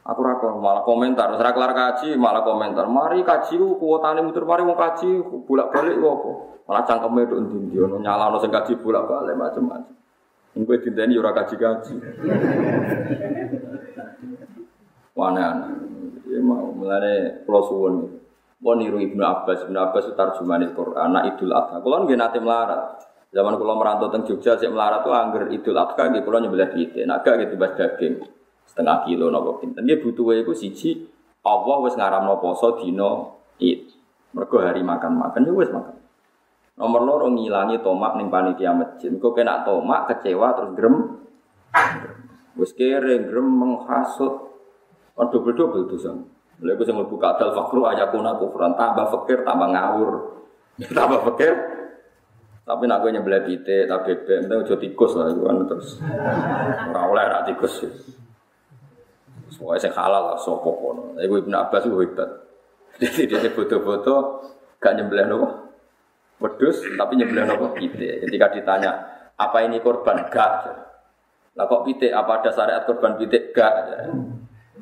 Aku 0.03 0.21
rakor 0.21 0.59
malah 0.61 0.85
komentar, 0.85 1.33
serah 1.39 1.55
kelar 1.57 1.73
kaji 1.73 2.19
malah 2.21 2.45
komentar. 2.45 2.85
Mari 2.91 3.25
kaji 3.25 3.55
ku 3.57 3.81
kuotane 3.81 4.21
muter 4.21 4.45
mari 4.45 4.67
mau 4.67 4.77
kaji 4.77 5.25
bolak 5.49 5.73
balik 5.73 5.97
kok. 5.97 6.21
Malah 6.69 6.83
cangkeme 6.85 7.23
nduk 7.25 7.39
ndi 7.49 7.79
ono 7.79 7.97
nyalano 8.03 8.37
sing 8.43 8.51
kaji 8.51 8.77
bolak 8.83 9.07
balik 9.07 9.39
macam-macam. 9.39 10.02
Engko 10.53 10.77
dinteni 10.77 11.17
ora 11.17 11.33
kaji-kaji. 11.33 11.95
Wana 15.17 15.69
ya 16.29 16.41
mau 16.45 16.73
mulane 16.77 17.45
kula 17.49 17.61
suwun. 17.65 17.95
Mau 18.63 18.79
niru 18.79 19.03
Ibnu 19.03 19.19
Abbas, 19.27 19.67
Ibnu 19.67 19.75
Abbas 19.75 20.07
itu 20.07 20.15
tarjuman 20.15 20.63
Quran, 20.71 20.95
anak 20.95 21.35
Idul 21.35 21.51
Adha. 21.51 21.83
Kula 21.83 22.07
nggih 22.07 22.15
nate 22.15 22.39
melarat. 22.39 23.01
Zaman 23.33 23.59
kula 23.59 23.75
merantau 23.75 24.13
teng 24.13 24.23
Jogja 24.29 24.55
sik 24.55 24.71
melarat 24.71 25.03
tuh 25.03 25.11
angger 25.11 25.51
Idul 25.51 25.75
Adha 25.75 26.13
nggih 26.13 26.23
kula 26.23 26.39
nyebelah 26.45 26.71
piye. 26.71 27.03
Nak 27.09 27.25
gak 27.27 27.43
gitu 27.43 27.59
bas 27.59 27.75
daging 27.75 28.23
setengah 28.69 29.09
kilo 29.09 29.33
nopo 29.33 29.59
pinten. 29.59 29.83
Dia 29.83 29.99
butuh 29.99 30.37
iku 30.37 30.55
siji 30.55 31.09
Allah 31.43 31.77
wis 31.83 31.99
ngaramno 31.99 32.39
poso 32.39 32.79
dina 32.79 33.25
Id. 33.59 33.83
Mergo 34.37 34.57
hari 34.63 34.85
makan-makan 34.85 35.43
ya 35.43 35.53
wis 35.53 35.71
makan. 35.73 36.02
Nomor 36.73 37.01
loro 37.05 37.27
ngilangi 37.29 37.85
tomak 37.85 38.17
ning 38.17 38.33
panitia 38.33 38.73
masjid. 38.73 39.13
Kok 39.13 39.33
kena 39.37 39.61
tomak 39.65 40.09
kecewa 40.09 40.57
terus 40.57 40.73
grem. 40.73 40.97
Wis 42.57 42.73
kere 42.73 43.29
grem 43.29 43.45
menghasut. 43.45 44.35
Kan 45.13 45.29
double-double 45.29 45.85
dosa. 45.93 46.17
Lha 46.63 46.73
iku 46.73 46.83
sing 46.89 46.97
mlebu 46.97 47.21
kadal 47.21 47.53
fakru 47.53 47.85
ayakuna 47.85 48.41
kufran 48.41 48.73
tambah 48.79 49.13
fakir 49.13 49.45
tambah 49.45 49.69
ngawur. 49.69 50.11
tambah 50.97 51.21
fakir 51.29 51.53
tapi 52.63 52.87
nak 52.87 53.03
gue 53.03 53.11
nyebelah 53.11 53.43
pite, 53.43 53.91
tapi 53.91 54.23
bebek, 54.23 54.47
itu 54.47 54.55
aja 54.55 54.77
tikus 54.79 55.13
lah, 55.19 55.35
itu 55.35 55.43
kan 55.43 55.67
terus 55.67 55.99
ora 56.95 57.11
oleh 57.11 57.25
rak 57.27 57.43
tikus. 57.51 57.83
Soalnya 59.51 59.83
saya 59.83 59.99
halal 59.99 60.33
lah, 60.33 60.39
sopo 60.39 60.71
kono. 60.79 61.19
Ibu 61.19 61.43
Ibnu 61.43 61.57
Abbas 61.59 61.91
itu 61.91 61.99
hebat. 61.99 62.31
Jadi 63.03 63.27
dia 63.27 63.51
foto-foto 63.51 64.15
gak 64.79 64.95
nyembelih 64.95 65.27
nopo 65.27 65.49
wedus, 66.43 66.83
tapi 66.99 67.17
nyembelih 67.17 67.47
nopo 67.47 67.73
pite. 67.79 68.27
Ketika 68.27 68.51
ditanya 68.51 68.91
apa 69.39 69.63
ini 69.63 69.79
korban 69.79 70.27
gak? 70.27 70.67
Lah 71.55 71.65
kok 71.71 71.87
pite? 71.87 72.11
Apa 72.11 72.43
ada 72.43 72.51
syariat 72.51 72.83
korban 72.83 73.15
pite 73.15 73.55
gak? 73.55 73.73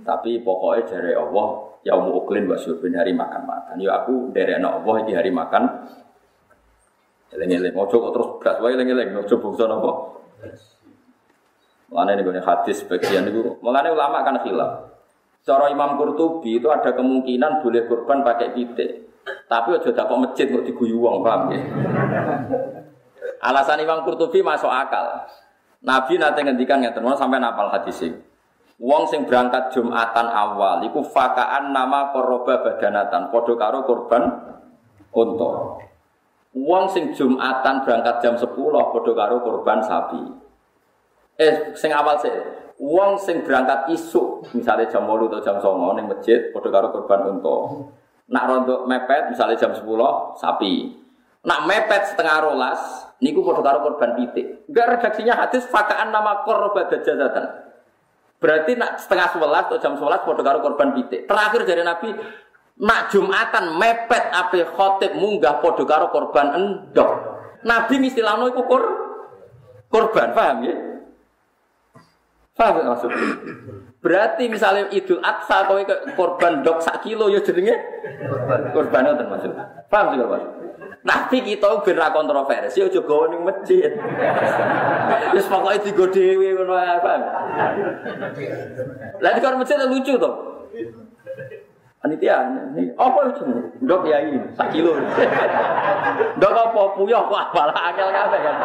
Tapi 0.01 0.41
pokoknya 0.41 0.89
dari 0.89 1.13
Allah, 1.13 1.77
ya 1.85 1.93
mau 2.01 2.25
uklin 2.25 2.49
wa 2.49 2.57
syurbin 2.57 2.97
hari 2.97 3.13
makan 3.13 3.45
makan. 3.45 3.77
Ya 3.77 4.01
aku 4.01 4.33
dari 4.33 4.57
anak 4.57 4.81
Allah 4.81 4.95
ini 5.05 5.13
hari 5.13 5.29
makan. 5.29 5.63
Eleng-eleng, 7.31 7.77
ojo 7.79 7.95
kok 7.95 8.13
terus 8.17 8.29
beras, 8.43 8.57
wae 8.59 8.75
eleng-eleng, 8.75 9.15
ojo 9.21 9.35
bungsu 9.39 9.69
nopo. 9.69 9.93
Mulane 11.91 12.19
ini 12.19 12.23
banyak 12.23 12.47
hadis 12.47 12.87
bagian 12.87 13.27
itu. 13.27 13.59
Mulane 13.63 13.91
ulama 13.91 14.23
kan 14.23 14.41
khilaf. 14.43 14.95
Cara 15.43 15.67
Imam 15.73 15.99
Qurtubi 15.99 16.63
itu 16.63 16.71
ada 16.71 16.95
kemungkinan 16.95 17.67
boleh 17.67 17.91
kurban 17.91 18.23
pakai 18.23 18.55
titik. 18.55 19.10
Tapi 19.27 19.69
aja 19.75 19.91
dapat 19.91 20.17
masjid 20.17 20.47
kok 20.47 20.63
diguyu 20.63 21.03
wong, 21.03 21.27
paham 21.27 21.51
ya? 21.51 21.61
Alasan 23.41 23.83
Imam 23.83 24.07
Qurtubi 24.07 24.45
masuk 24.45 24.71
akal. 24.71 25.27
Nabi 25.81 26.21
nanti 26.21 26.41
ngendikan 26.45 26.85
ngeten 26.85 27.03
sampai 27.17 27.41
napal 27.41 27.73
hadis. 27.73 28.05
Wong 28.81 29.09
sing 29.09 29.29
berangkat 29.29 29.77
Jumatan 29.77 30.29
awal 30.29 30.81
iku 30.89 31.05
fakaan 31.05 31.73
nama 31.73 32.13
koroba 32.17 32.65
badanatan 32.65 33.29
padha 33.29 33.55
karo 33.57 33.85
korban 33.85 34.25
unta. 35.13 35.51
Wong 36.57 36.85
sing 36.89 37.13
Jumatan 37.13 37.85
berangkat 37.85 38.25
jam 38.25 38.35
10 38.41 38.49
padha 38.57 39.13
karo 39.13 39.37
korban 39.45 39.85
sapi 39.85 40.51
eh 41.41 41.73
sing 41.73 41.89
awal 41.89 42.21
sih 42.21 42.29
uang 42.77 43.17
sing 43.17 43.41
berangkat 43.41 43.89
isuk 43.97 44.45
misalnya 44.53 44.93
jam 44.93 45.09
8 45.09 45.25
atau 45.33 45.41
jam 45.41 45.57
9 45.57 45.97
ning 45.97 46.07
masjid 46.13 46.53
padha 46.53 46.69
karo 46.69 46.93
korban 46.93 47.33
unta 47.33 47.57
nak 48.31 48.45
rontok 48.47 48.87
mepet 48.87 49.35
misalnya 49.35 49.59
jam 49.59 49.75
10 49.75 49.85
sapi. 50.39 50.97
Nak 51.41 51.61
mepet 51.67 52.15
setengah 52.15 52.37
rolas 52.47 52.81
niku 53.19 53.43
padha 53.43 53.61
karo 53.61 53.79
korban 53.85 54.17
pitik. 54.17 54.71
Enggak 54.71 54.87
redaksinya 54.97 55.35
hadis 55.35 55.67
fakaan 55.67 56.15
nama 56.15 56.47
korban 56.47 56.87
dajatan 56.89 57.71
berarti 58.41 58.73
nak 58.75 58.97
setengah 58.97 59.37
11 59.37 59.69
atau 59.69 59.79
jam 59.79 59.95
11 60.01 60.25
padha 60.25 60.43
karo 60.43 60.59
korban 60.65 60.97
pitik. 60.97 61.29
Terakhir 61.29 61.69
dari 61.69 61.85
nabi 61.85 62.09
nak 62.81 63.13
jumatan 63.13 63.77
mepet 63.77 64.25
ape 64.33 64.65
khotib 64.73 65.13
munggah 65.15 65.61
padha 65.61 65.85
karo 65.85 66.09
korban 66.09 66.57
endok. 66.57 67.13
Nabi 67.61 67.95
mistilano 68.01 68.49
iku 68.49 68.65
kor 68.65 68.83
korban 69.93 70.33
paham 70.33 70.65
ya? 70.65 70.77
Paham 72.57 72.89
maksudnya? 72.89 73.25
Berarti 74.01 74.49
misalnya 74.49 74.89
Idul 74.97 75.21
Adha 75.21 75.69
kowe 75.69 75.81
korban 76.17 76.65
dok 76.65 76.81
sak 76.81 77.05
kilo 77.05 77.29
ya 77.29 77.45
jenenge 77.45 77.77
korban 78.73 79.13
itu 79.13 79.25
maksud. 79.29 79.53
Paham 79.93 80.17
juga 80.17 80.25
Pak? 80.37 80.43
Tapi 81.01 81.41
kita 81.41 81.81
ben 81.81 81.97
ra 81.97 82.13
kontroversi 82.13 82.81
aja 82.85 83.01
gawe 83.01 83.25
ning 83.33 83.41
masjid. 83.45 83.93
Wis 85.33 85.49
pokoke 85.49 85.85
digo 85.85 86.05
dhewe 86.09 86.53
ngono 86.57 86.77
paham? 87.01 87.23
Lah 89.21 89.31
di 89.37 89.41
masjid 89.41 89.81
lucu 89.85 90.17
to. 90.17 90.50
Panitia, 92.01 92.49
ini 92.73 92.97
apa 92.97 93.29
itu? 93.29 93.45
Dok 93.85 94.09
ya 94.09 94.25
ini, 94.25 94.41
sak. 94.57 94.73
Dok 96.41 96.55
apa 96.57 96.83
puyah 96.97 97.21
kok 97.29 97.53
malah 97.53 97.77
akal 97.93 98.09
kabeh 98.09 98.41
kan. 98.41 98.57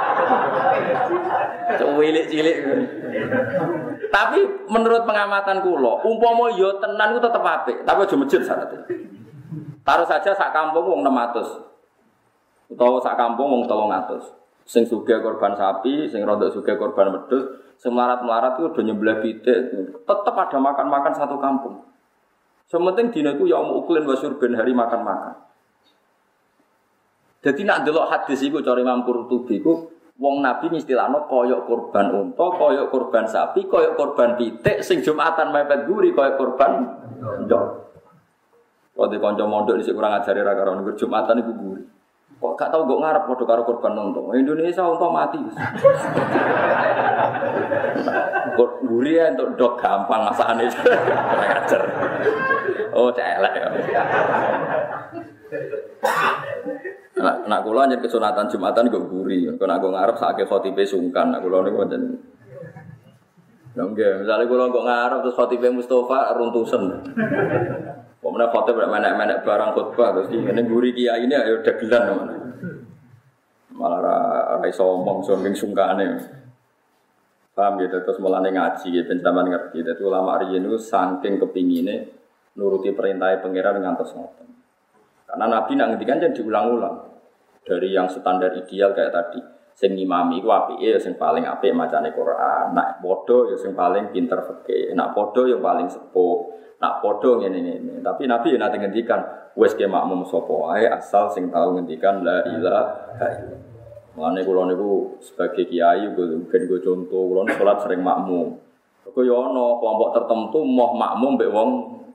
Cilik-cilik. 1.76 2.58
Tapi 4.08 4.40
menurut 4.72 5.04
pengamatan 5.04 5.60
kula, 5.68 6.00
umpama 6.08 6.48
yo 6.56 6.80
tenan 6.80 7.12
ku 7.12 7.20
tetep 7.20 7.44
apik, 7.44 7.84
tapi 7.84 8.08
aja 8.08 8.16
masjid 8.16 8.40
syaratnya. 8.40 8.80
Taruh 9.84 10.08
saja 10.08 10.32
sak 10.32 10.56
kampung 10.56 10.88
wong 10.88 11.04
600. 11.04 12.72
Utawa 12.72 13.04
sak 13.04 13.20
kampung 13.20 13.52
wong 13.52 13.64
300. 13.68 14.32
Sing 14.64 14.88
suge 14.88 15.20
korban 15.20 15.60
sapi, 15.60 16.08
sing 16.08 16.24
rodok 16.24 16.56
suge 16.56 16.74
korban 16.80 17.12
wedhus, 17.12 17.52
sing 17.76 17.92
melarat-melarat 17.92 18.58
itu 18.58 18.72
udah 18.72 18.84
nyebelah 18.88 19.20
pitik. 19.20 19.76
Tetap 20.08 20.36
ada 20.40 20.58
makan-makan 20.58 21.14
satu 21.14 21.36
kampung. 21.36 21.84
Sementing 22.66 23.14
dina 23.14 23.38
itu 23.38 23.46
ya 23.46 23.62
uklin 23.62 24.10
wasur 24.10 24.42
ben 24.42 24.58
hari 24.58 24.74
makan-makan. 24.74 25.38
Jadi 27.46 27.62
nak 27.62 27.86
delok 27.86 28.10
hadis 28.10 28.42
iku 28.42 28.66
cara 28.66 28.82
Imam 28.82 29.06
Qurtubi 29.06 29.62
iku 29.62 29.86
wong 30.18 30.42
Nabi 30.42 30.74
istilahno 30.74 31.30
koyok 31.30 31.70
korban 31.70 32.10
unta, 32.10 32.46
koyok 32.58 32.90
korban 32.90 33.30
sapi, 33.30 33.70
koyok 33.70 33.94
korban 33.94 34.34
pitik, 34.34 34.82
sing 34.82 35.06
Jumatan 35.06 35.54
mepet 35.54 35.86
guri 35.86 36.10
koyok 36.10 36.36
korban 36.42 36.72
ndok. 37.46 37.66
Di 38.96 39.18
konco 39.22 39.46
mondok 39.46 39.78
di 39.78 39.92
kurang 39.94 40.18
ajari 40.18 40.42
ra 40.42 40.58
karo 40.58 40.82
Jumatan 40.98 41.46
iku 41.46 41.52
guri. 41.54 41.84
Kok 42.36 42.54
gak 42.60 42.68
tau 42.68 42.84
kok 42.84 43.00
ngarep 43.00 43.24
padha 43.32 43.44
karo 43.48 43.62
korban 43.64 43.96
unta. 43.96 44.22
Indonesia 44.36 44.84
unta 44.84 45.08
mati. 45.08 45.40
Kok 48.56 48.70
guri 48.84 49.16
ya 49.16 49.32
untuk 49.32 49.56
dok 49.56 49.74
gampang 49.80 50.28
masakane. 50.28 50.68
Kurang 50.68 51.52
ajar. 51.56 51.82
Oh, 52.92 53.10
celek 53.12 53.54
ya. 53.56 53.68
Nak 57.16 57.48
nak 57.48 57.64
kula 57.64 57.88
nyen 57.88 58.04
kesunatan 58.04 58.52
Jumatan 58.52 58.92
kok 58.92 59.08
guri. 59.08 59.48
Kok 59.48 59.68
nak 59.68 59.80
ngarep 59.80 60.16
sakake 60.20 60.44
khotibe 60.44 60.84
sungkan. 60.84 61.32
Nak 61.32 61.40
kula 61.40 61.64
niku 61.64 61.88
pancen 61.88 62.04
Lha 63.76 63.84
nggih, 63.92 64.24
misale 64.24 64.48
kula 64.48 64.72
kok 64.72 64.88
ngarep 64.88 65.20
terus 65.24 65.36
khotibe 65.36 65.68
Mustofa 65.72 66.32
runtusen. 66.36 66.84
Pemenang 68.26 68.50
foto 68.50 68.74
menek-menek 68.74 69.46
barang 69.46 69.78
khutbah 69.78 70.10
terus 70.18 70.34
ini 70.34 70.66
guri 70.66 70.98
kiai 70.98 71.30
ini 71.30 71.38
ayo 71.38 71.62
dagelan. 71.62 72.26
Malah 73.78 74.02
rai 74.58 74.74
somong 74.74 75.22
sombing 75.22 75.54
sungkane. 75.54 76.26
Paham 77.54 77.78
gitu 77.86 78.02
terus 78.02 78.18
mulane 78.18 78.50
ngaji 78.50 78.98
gitu 78.98 79.06
pencaman 79.06 79.54
ngerti. 79.54 79.86
Itu 79.86 80.10
ulama 80.10 80.42
riyen 80.42 80.66
itu 80.66 80.74
saking 80.82 81.38
kepingine 81.38 82.10
nuruti 82.58 82.90
perintah 82.98 83.30
pangeran 83.46 83.86
ngantos 83.86 84.18
ngoten. 84.18 84.50
Karena 85.30 85.46
Nabi 85.46 85.78
nak 85.78 85.88
ngendikan 85.94 86.18
jadi 86.18 86.34
diulang-ulang. 86.34 86.98
Dari 87.62 87.94
yang 87.94 88.10
standar 88.10 88.58
ideal 88.58 88.98
kayak 88.98 89.14
tadi. 89.14 89.38
Sing 89.78 89.94
imami 89.94 90.42
ku 90.42 90.50
apike 90.50 90.82
ya 90.82 90.98
sing 90.98 91.14
paling 91.14 91.46
apik 91.46 91.78
macane 91.78 92.10
Quran. 92.10 92.74
Nak 92.74 93.06
bodoh 93.06 93.54
ya 93.54 93.56
sing 93.62 93.78
paling 93.78 94.10
pinter. 94.10 94.42
Nak 94.98 95.14
bodoh 95.14 95.46
ya 95.46 95.62
paling 95.62 95.94
sepuh. 95.94 96.65
Nak 96.82 97.00
podo 97.00 97.40
ngene 97.40 97.60
ngene. 97.64 97.94
Tapi 98.04 98.28
Nabi 98.28 98.56
ya 98.56 98.60
nanti 98.60 98.78
ngendikan 98.80 99.52
wes 99.56 99.74
ke 99.74 99.88
makmum 99.88 100.28
wae 100.28 100.84
asal 100.92 101.32
sing 101.32 101.48
tahu 101.48 101.80
ngendikan 101.80 102.22
la 102.22 102.44
ilaha 102.44 103.28
illallah. 103.40 103.74
Mulane 104.16 104.48
kula 104.48 104.64
niku 104.72 105.20
sebagai 105.20 105.68
kiai 105.68 106.08
ben 106.16 106.48
gue 106.48 106.80
contoh 106.80 107.22
kula 107.32 107.44
salat 107.52 107.84
sering 107.84 108.00
makmum. 108.00 108.56
Kok 109.04 109.24
yo 109.24 109.36
ana 109.48 109.80
kelompok 109.80 110.10
tertentu 110.16 110.60
mau 110.64 110.96
makmum 110.96 111.36
mbek 111.36 111.52
wong 111.52 111.70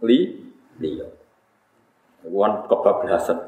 li 0.05 0.41
liya. 0.81 1.09
Wan 2.29 2.65
kebablasan. 2.69 3.41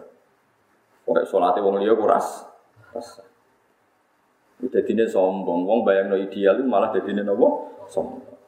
Pokoknya 1.04 1.28
sholatnya 1.28 1.64
wong 1.64 1.76
liya 1.80 1.92
kuras. 1.96 2.48
Udah 4.62 4.82
dini 4.86 5.04
sombong, 5.08 5.66
wong 5.66 5.82
bayang 5.82 6.12
no 6.12 6.16
ideal 6.16 6.60
malah 6.62 6.94
jadi 6.94 7.24
nopo 7.24 7.72
sombong. 7.90 8.41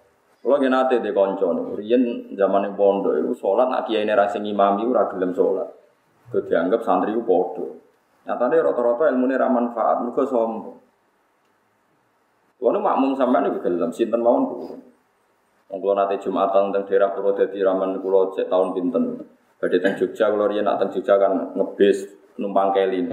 Kalau 0.45 0.61
gini 0.61 0.68
nate 0.68 1.01
di 1.01 1.09
konco 1.09 1.57
nih, 1.57 1.64
Rian 1.80 2.03
zaman 2.36 2.76
pondok 2.76 3.16
itu 3.16 3.32
sholat 3.32 3.64
nak 3.64 3.88
kiai 3.88 4.05
nera 4.05 4.28
sing 4.28 4.45
imam 4.45 4.76
itu 4.76 4.92
ragilem 4.92 5.32
sholat. 5.32 5.64
Itu 6.28 6.45
dianggap 6.45 6.84
santri 6.84 7.16
itu 7.16 7.24
podo. 7.24 7.80
Nyatanya 8.28 8.61
rata-rata 8.61 9.09
ilmu 9.09 9.24
ini 9.24 9.40
manfaat, 9.40 10.05
mereka 10.05 10.28
sombong. 10.28 10.76
Tuhan 12.61 12.76
makmum 12.76 13.16
sampai 13.16 13.40
nih 13.40 13.57
dalam 13.57 13.88
sinten 13.88 14.20
mawon. 14.20 14.45
Wong 15.72 15.78
kula 15.80 16.05
nate 16.05 16.20
Jumatan 16.20 16.76
teng 16.76 16.84
daerah 16.92 17.16
Purwodadi 17.16 17.64
raman 17.64 18.05
kula 18.05 18.36
cek 18.36 18.53
tahun 18.53 18.76
pinten. 18.76 19.24
Badhe 19.57 19.80
teng 19.80 19.97
Jogja 19.97 20.28
kula 20.28 20.45
riyen 20.53 20.68
nak 20.68 20.92
Jogja 20.92 21.16
kan 21.16 21.57
ngebis 21.57 22.05
numpang 22.36 22.76
keli. 22.76 23.09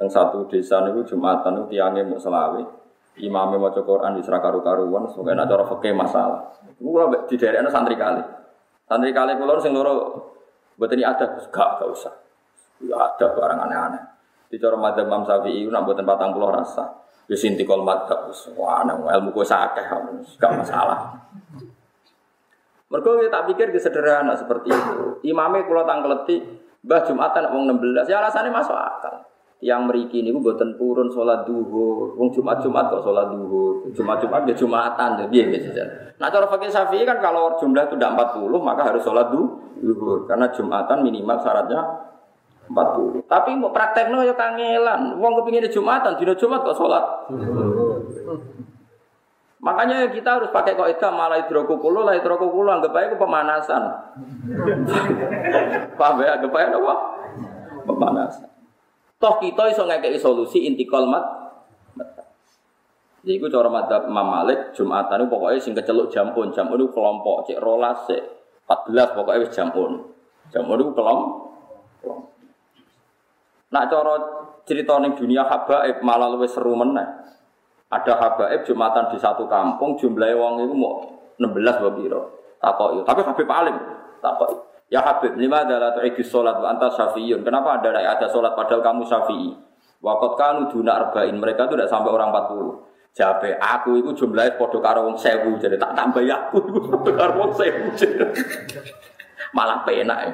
Teng 0.00 0.08
satu 0.08 0.48
desa 0.48 0.88
niku 0.88 1.04
Jumatan 1.04 1.60
niku 1.60 1.68
tiange 1.68 2.00
mau 2.08 2.16
selawe 2.16 2.79
imame 3.18 3.58
maca 3.58 3.82
Quran 3.82 4.14
di 4.14 4.22
karu-karuan 4.22 5.10
sok 5.10 5.26
enak 5.26 5.50
cara 5.50 5.64
fikih 5.66 5.94
masalah. 5.96 6.40
Kula 6.78 7.26
di 7.26 7.34
daerahnya 7.34 7.70
santri 7.72 7.98
kali. 7.98 8.22
Santri 8.86 9.10
kali 9.10 9.34
kula 9.34 9.58
sing 9.58 9.74
loro 9.74 9.94
mboten 10.78 11.02
ada 11.02 11.26
gak 11.50 11.70
gak 11.82 11.88
usah. 11.90 12.14
Ya 12.86 12.96
ada 12.96 13.26
barang 13.34 13.60
aneh-aneh. 13.66 14.02
Di 14.48 14.56
cara 14.56 14.78
madzhab 14.78 15.06
Imam 15.10 15.26
Syafi'i 15.26 15.66
nak 15.68 15.82
mboten 15.84 16.06
40 16.06 16.56
rasa. 16.56 16.84
Wis 17.26 17.42
intikal 17.46 17.82
madzhab 17.82 18.30
wis 18.30 18.48
wah 18.54 18.86
ilmu 18.86 19.34
ku 19.34 19.42
sakeh 19.42 19.84
gak 20.38 20.52
masalah. 20.54 21.18
Mergo 22.90 23.22
tak 23.30 23.46
pikir 23.50 23.70
sederhana 23.78 24.34
seperti 24.34 24.70
itu. 24.70 25.22
Imame 25.26 25.62
kula 25.66 25.86
tangkleti 25.86 26.42
Mbah 26.80 27.04
Jumatan 27.04 27.52
wong 27.52 27.76
16 27.76 28.08
ya 28.08 28.24
alasannya 28.24 28.50
masuk 28.56 28.72
akal 28.72 29.29
yang 29.60 29.84
meriki 29.84 30.24
ini 30.24 30.32
gue 30.32 30.40
buatan 30.40 30.80
purun 30.80 31.12
sholat 31.12 31.44
duhur, 31.44 32.16
wong 32.16 32.32
jumat 32.32 32.64
jumat 32.64 32.88
kok 32.88 33.04
sholat 33.04 33.28
duhur, 33.28 33.84
jumat 33.92 34.16
jumat 34.16 34.48
ya 34.48 34.56
jumatan, 34.56 35.08
jadi 35.20 35.34
ya 35.36 35.44
gitu 35.52 35.68
Nah 36.16 36.28
cara 36.32 36.48
fakir 36.48 36.72
syafi'i 36.72 37.04
kan 37.04 37.20
kalau 37.20 37.60
jumlah 37.60 37.84
itu 37.84 37.96
udah 38.00 38.10
40 38.16 38.56
maka 38.60 38.88
harus 38.88 39.04
sholat 39.04 39.28
duhur, 39.28 40.24
karena 40.24 40.48
jumatan 40.48 41.04
minimal 41.04 41.36
syaratnya 41.44 41.80
40. 42.72 43.28
Tapi 43.28 43.50
mau 43.60 43.68
praktekno 43.68 44.24
ya 44.24 44.32
kangelan, 44.32 45.20
wong 45.20 45.32
kepingin 45.44 45.68
jumatan, 45.68 46.16
tidak 46.16 46.40
jumat 46.40 46.64
kok 46.64 46.80
sholat. 46.80 47.04
Makanya 49.60 50.08
kita 50.08 50.40
harus 50.40 50.48
pakai 50.48 50.72
kaidah 50.72 51.12
malah 51.12 51.44
hidrokukulu 51.44 52.00
lah 52.00 52.16
hidrokukulu 52.16 52.72
anggap 52.72 52.96
aja 52.96 53.12
pemanasan. 53.12 53.82
Paham 56.00 56.16
ya? 56.24 56.40
Anggap 56.40 56.56
aja 56.56 56.80
apa? 56.80 56.94
Pemanasan. 57.84 58.49
Toh 59.20 59.34
kita 59.36 59.68
iso 59.68 59.84
ngekei 59.84 60.16
solusi 60.16 60.64
inti 60.64 60.88
kolmat. 60.88 61.20
Jadi 63.20 63.36
itu 63.36 63.52
cara 63.52 63.68
madzhab 63.68 64.08
Imam 64.08 64.24
Malik 64.24 64.72
Jumatan 64.72 65.20
itu 65.20 65.28
pokoknya 65.28 65.60
sing 65.60 65.76
keceluk 65.76 66.08
jampun, 66.08 66.48
jampun 66.56 66.80
itu 66.80 66.88
kelompok 66.88 67.44
cek 67.44 67.60
rolas 67.60 68.08
cek 68.08 68.22
14 68.64 69.12
pokoknya 69.12 69.44
wis 69.44 69.52
jampun. 69.52 70.00
Jampun 70.48 70.80
itu 70.80 70.92
kelompok. 70.96 72.16
Nak 73.70 73.84
cara 73.92 74.14
cerita 74.64 74.96
ning 75.04 75.12
dunia 75.12 75.44
habaib 75.44 76.00
malah 76.00 76.32
lebih 76.32 76.48
seru 76.48 76.72
meneh. 76.72 77.04
Ada 77.92 78.16
habaib 78.16 78.64
Jumatan 78.64 79.12
di 79.12 79.20
satu 79.20 79.44
kampung 79.44 80.00
jumlahnya 80.00 80.40
wong 80.40 80.64
itu 80.64 80.72
mau 80.72 81.04
16 81.36 81.60
bae 81.60 81.92
piro. 82.00 82.22
Takoki. 82.56 83.04
Tapi 83.04 83.20
habib 83.20 83.48
alim. 83.52 83.76
Takoki. 84.24 84.69
Ya 84.90 85.06
Habib, 85.06 85.38
lima 85.38 85.62
adalah 85.62 85.94
tu'idus 85.94 86.26
sholat 86.26 86.58
wa 86.58 86.74
anta 86.74 86.90
syafi'iyun. 86.90 87.46
Kenapa 87.46 87.78
ada 87.78 87.94
ada 87.94 88.26
sholat 88.26 88.58
padahal 88.58 88.82
kamu 88.82 89.06
syafi'i? 89.06 89.54
Wakot 90.02 90.34
kanu 90.34 90.66
duna 90.66 90.98
arba'in. 90.98 91.38
Mereka 91.38 91.70
itu 91.70 91.78
tidak 91.78 91.92
sampai 91.92 92.10
orang 92.10 92.34
40. 92.34 92.90
Jabe, 93.10 93.58
aku 93.58 93.98
itu 93.98 94.10
jumlahnya 94.14 94.54
podo 94.54 94.78
karo 94.78 95.10
sewu 95.18 95.58
jadi 95.58 95.74
tak 95.74 95.98
tambah 95.98 96.22
ya 96.22 96.46
aku 96.46 96.62
itu 96.62 96.78
podo 96.78 97.10
karo 97.10 97.50
sewu 97.58 97.90
malah 99.50 99.82
penak 99.82 100.18
ya. 100.30 100.32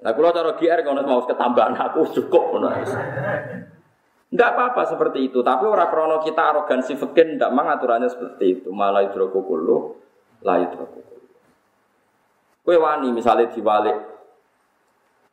Nah 0.00 0.12
kalau 0.16 0.32
cara 0.32 0.56
GR 0.56 0.80
kalau 0.80 1.04
mau 1.04 1.20
ketambahan 1.28 1.76
aku 1.76 2.08
cukup 2.08 2.56
Tidak 4.26 4.48
apa-apa 4.52 4.82
seperti 4.90 5.30
itu, 5.30 5.40
tapi 5.40 5.64
orang 5.70 5.88
krono 5.92 6.18
kita 6.20 6.50
arogansi 6.50 6.98
fikir 6.98 7.38
tidak 7.38 7.52
mengaturannya 7.52 8.10
seperti 8.10 8.60
itu. 8.60 8.68
Malah 8.74 9.06
hidrokokulu, 9.08 9.76
lah 10.42 10.60
hidrokokulu. 10.60 11.15
Kue 12.66 12.74
wani 12.74 13.14
misalnya 13.14 13.46
diwalik. 13.46 13.94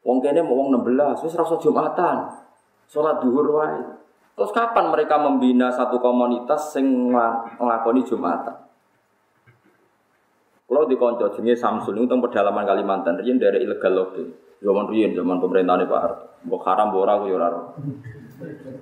Wong 0.05 0.21
kene 0.21 0.45
mau 0.45 0.53
wong 0.53 0.69
16, 0.85 1.25
wis 1.25 1.33
rasa 1.33 1.57
Jumatan. 1.57 2.29
Salat 2.85 3.25
duhur 3.25 3.57
wae. 3.57 3.81
Terus 4.37 4.53
kapan 4.53 4.93
mereka 4.93 5.17
membina 5.17 5.73
satu 5.73 5.97
komunitas 5.97 6.77
sing 6.77 7.09
nglakoni 7.57 8.05
Jumatan? 8.05 8.53
Kalau 10.69 10.85
di 10.85 10.93
konco 10.93 11.25
jenenge 11.33 11.57
Samsul 11.57 11.97
itu 11.97 12.13
pedalaman 12.13 12.69
Kalimantan, 12.69 13.17
riyen 13.17 13.41
dari 13.41 13.65
ilegal 13.65 13.93
loh. 13.97 14.13
Zaman 14.61 14.85
riyen, 14.93 15.17
zaman 15.17 15.41
pemerintahan 15.41 15.89
Pak 15.89 15.99
Harto. 16.05 16.25
Mbok 16.45 16.61
haram 16.69 16.93
mbok 16.93 17.01
ora 17.01 17.13
yo 17.25 17.35
ora. 17.41 17.49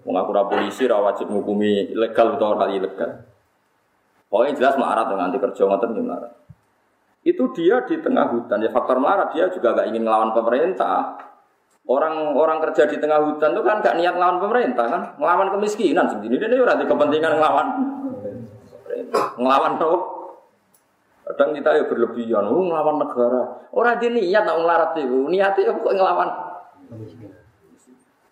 Wong 0.04 0.16
aku 0.20 0.30
ora 0.36 0.43
polisi 0.43 0.84
ora 0.91 0.99
wajib 1.08 1.32
ngukumi 1.32 1.95
ilegal 1.95 2.36
utawa 2.36 2.60
ora 2.60 2.68
ilegal. 2.68 3.24
Pokoknya 4.28 4.60
jelas 4.60 4.76
melarat 4.76 5.08
dengan 5.08 5.32
kerja 5.36 5.64
ngoten 5.68 5.91
melarat 5.95 6.41
itu 7.22 7.44
dia 7.54 7.86
di 7.86 8.02
tengah 8.02 8.34
hutan. 8.34 8.62
Ya 8.66 8.70
faktor 8.74 8.98
melarat 8.98 9.34
dia 9.34 9.50
juga 9.54 9.78
gak 9.78 9.88
ingin 9.94 10.06
ngelawan 10.06 10.34
pemerintah. 10.34 11.18
Orang-orang 11.82 12.62
kerja 12.70 12.86
di 12.86 13.02
tengah 13.02 13.22
hutan 13.26 13.58
itu 13.58 13.62
kan 13.66 13.82
gak 13.82 13.98
niat 13.98 14.14
ngelawan 14.14 14.38
pemerintah 14.38 14.86
kan, 14.86 15.02
ngelawan 15.18 15.50
kemiskinan 15.58 16.06
sendiri. 16.10 16.38
Ora 16.58 16.78
di 16.78 16.86
kepentingan 16.86 17.34
ngelawan 17.38 17.68
ngelawan 19.38 19.74
apa? 19.82 20.00
Kadang 21.22 21.56
kita 21.56 21.70
ya 21.80 21.84
berlebihan, 21.88 22.44
oh 22.44 22.60
ngelawan 22.60 22.98
negara. 23.00 23.42
Orang 23.72 24.02
dia 24.04 24.12
niat 24.12 24.44
nak 24.44 24.58
ngelarat 24.58 24.92
itu, 25.00 25.32
niatnya 25.32 25.72
kok 25.72 25.94
ngelawan. 25.96 26.30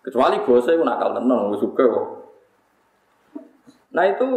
Kecuali 0.04 0.36
bosnya 0.44 0.76
itu 0.76 0.84
nakal 0.84 1.16
tenan, 1.16 1.48
gue 1.48 1.60
suka 1.60 1.84
kok. 1.86 2.06
Nah 3.96 4.04
itu 4.04 4.28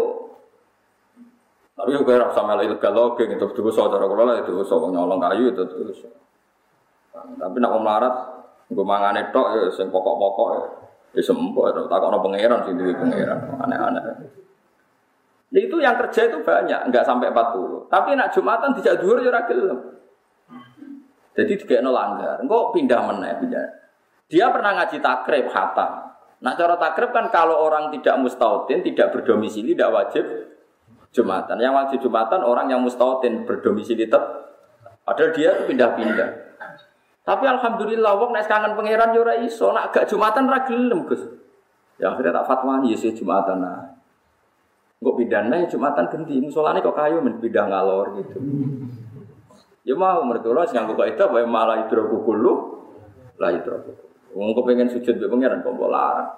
tapi 1.73 1.89
gue 1.97 2.15
rasa 2.15 2.45
malah 2.45 2.61
ilegal 2.61 2.93
lagi 2.93 3.33
gitu, 3.33 3.49
itu 3.49 3.71
saudara 3.73 4.05
kalau 4.05 4.29
lah 4.29 4.37
itu 4.45 4.61
soal 4.61 4.93
nyolong 4.93 5.17
kayu 5.17 5.49
itu 5.49 5.63
terus. 5.65 6.05
Tapi 7.13 7.57
nak 7.57 7.81
melarat, 7.81 8.15
gue 8.69 8.85
mangan 8.85 9.17
itu 9.17 9.41
ya, 9.57 9.65
sing 9.73 9.89
pokok-pokok 9.89 10.47
ya, 10.53 10.61
ya 11.17 11.21
sembuh, 11.25 11.63
ya, 11.73 11.81
tak 11.89 11.97
kau 11.97 12.21
pangeran 12.21 12.59
sih 12.69 12.73
di 12.77 12.93
pangeran, 12.93 13.57
aneh-aneh. 13.57 14.03
Itu 15.53 15.77
yang 15.81 15.97
kerja 15.97 16.29
itu 16.29 16.41
banyak, 16.45 16.89
nggak 16.93 17.05
sampai 17.05 17.29
40. 17.29 17.89
Tapi 17.89 18.09
nak 18.17 18.33
Jumatan 18.33 18.73
tidak 18.77 19.01
dhuwur 19.01 19.21
ya 19.21 19.29
ora 19.29 19.45
Jadi 21.33 21.51
tiga 21.57 21.81
langgar. 21.81 22.37
Engkau 22.41 22.69
pindah 22.73 23.01
mana 23.01 23.37
pindah. 23.37 23.65
Dia 24.29 24.49
pernah 24.49 24.77
ngaji 24.77 24.97
takrib 25.01 25.49
hatam. 25.49 26.13
Nah 26.41 26.53
cara 26.57 26.77
takrib 26.77 27.09
kan 27.13 27.29
kalau 27.33 27.65
orang 27.65 27.93
tidak 27.93 28.17
mustautin, 28.21 28.81
tidak 28.81 29.13
berdomisili, 29.13 29.73
tidak 29.73 29.93
wajib 29.93 30.25
Jumatan. 31.13 31.61
Yang 31.61 31.73
wajib 31.77 31.97
Jumatan 32.09 32.41
orang 32.41 32.67
yang 32.67 32.81
mustautin 32.81 33.45
berdomisili 33.45 34.09
tetap. 34.09 34.49
Padahal 35.05 35.29
dia 35.31 35.53
itu 35.53 35.69
pindah-pindah. 35.69 36.29
Tapi 37.23 37.45
alhamdulillah 37.47 38.19
wong 38.19 38.35
nek 38.35 38.49
kangen 38.51 38.75
pangeran 38.75 39.15
yo 39.15 39.23
ora 39.23 39.39
iso, 39.39 39.71
nak 39.71 39.95
gak 39.95 40.09
Jumatan 40.09 40.49
ra 40.49 40.67
gelem. 40.67 41.07
Ya 42.01 42.11
akhirnya 42.11 42.43
tak 42.43 42.47
fatwani 42.49 42.91
ya 42.91 43.09
Jumatan 43.13 43.63
nah. 43.63 43.95
Kok 45.03 45.15
pindah 45.19 45.51
nih 45.51 45.67
Jumatan 45.67 46.07
ganti, 46.07 46.39
musolane 46.39 46.79
kok 46.79 46.95
kayu 46.95 47.19
men 47.19 47.39
pindah 47.39 47.67
ngalor 47.67 48.19
gitu. 48.19 48.39
Ya 49.83 49.93
mau 49.99 50.23
mereka 50.23 50.55
lah 50.55 50.63
nganggo 50.63 50.95
kaidah 50.95 51.27
wae 51.27 51.43
malah 51.43 51.83
idroku 51.87 52.23
kulo 52.23 52.53
lah 53.35 53.51
idroku. 53.51 53.91
Wong 54.31 54.55
pengen 54.63 54.87
sujud 54.87 55.19
mbek 55.19 55.29
pangeran 55.29 55.59
kok 55.59 55.75
mbok 55.75 55.91
larang. 55.91 56.31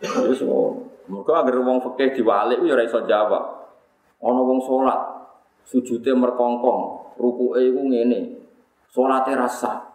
Ya 0.00 0.32
semua. 0.32 0.78
Mereka 1.10 1.32
agar 1.42 1.58
wong 1.58 1.82
fikih 1.82 2.22
diwalik 2.22 2.62
ya 2.62 2.78
ora 2.78 2.86
iso 2.86 3.02
jawab. 3.02 3.44
Ana 4.22 4.40
wong 4.46 4.62
salat 4.62 5.00
sujude 5.66 6.14
merkongkong, 6.14 7.14
rukuke 7.18 7.58
iku 7.58 7.82
ngene. 7.90 8.20
Salate 8.90 9.34
rasa. 9.34 9.90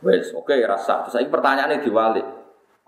Wes, 0.00 0.32
oke 0.32 0.56
okay, 0.56 0.64
rasa. 0.64 1.04
Terus 1.04 1.20
saiki 1.20 1.28
pertanyaane 1.28 1.84
diwalik. 1.84 2.24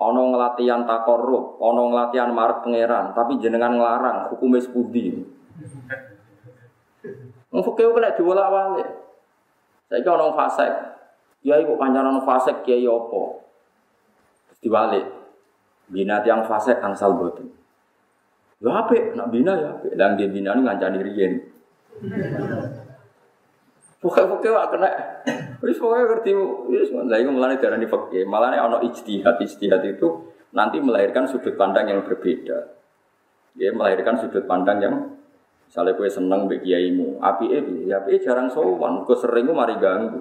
Ana 0.00 0.20
ngelatihan 0.24 0.88
takorup, 0.88 1.60
ana 1.60 1.82
ngelatihan 1.92 2.32
marek 2.32 2.64
pangeran, 2.64 3.12
tapi 3.12 3.38
jenengan 3.38 3.76
nglarang 3.76 4.32
hukume 4.32 4.58
sepundi. 4.58 5.20
Wong 7.52 7.62
fikih 7.62 7.92
kena 7.92 8.16
diwolak-walik. 8.16 8.88
Saiki 9.92 10.08
ana 10.08 10.32
fasik. 10.32 10.72
Kiai 11.42 11.66
kok 11.66 11.74
kancanan 11.76 12.22
fasik 12.24 12.62
kiai 12.64 12.86
apa? 12.88 13.22
Diwalik. 14.62 15.21
Bina 15.92 16.24
tiang 16.24 16.48
fasik 16.48 16.80
angsal 16.80 17.12
boten. 17.14 17.52
Ya 18.64 18.72
apik, 18.80 19.12
nak 19.12 19.28
bina 19.28 19.52
ya. 19.52 19.70
Lah 19.92 20.16
dia 20.16 20.32
bina 20.32 20.56
nu 20.56 20.64
ngancani 20.64 20.98
riyen. 21.04 21.32
Pokoknya 24.00 24.50
wak 24.56 24.66
kena. 24.72 24.88
Wis 25.60 25.76
pokoknya 25.76 26.04
ngerti 26.08 26.30
wis 26.72 26.88
lha 26.90 27.16
iku 27.20 27.30
mulane 27.30 27.60
darani 27.60 27.84
fikih. 27.84 28.24
Malane 28.24 28.56
ana 28.56 28.80
ijtihad. 28.80 29.36
Ijtihad 29.36 29.84
itu 29.84 30.32
nanti 30.56 30.80
melahirkan 30.80 31.28
sudut 31.28 31.54
pandang 31.54 31.92
yang 31.92 32.00
berbeda. 32.02 32.72
Dia 33.52 33.70
melahirkan 33.76 34.16
sudut 34.16 34.48
pandang 34.48 34.80
yang 34.80 34.94
Misalnya 35.72 35.96
kue 35.96 36.04
seneng 36.04 36.52
bagi 36.52 36.68
kiaimu, 36.68 37.16
api 37.16 37.48
ya 37.88 37.96
api 37.96 38.20
jarang 38.20 38.52
sowan, 38.52 39.08
kue 39.08 39.16
sering 39.16 39.48
mari 39.56 39.72
ganggu. 39.80 40.20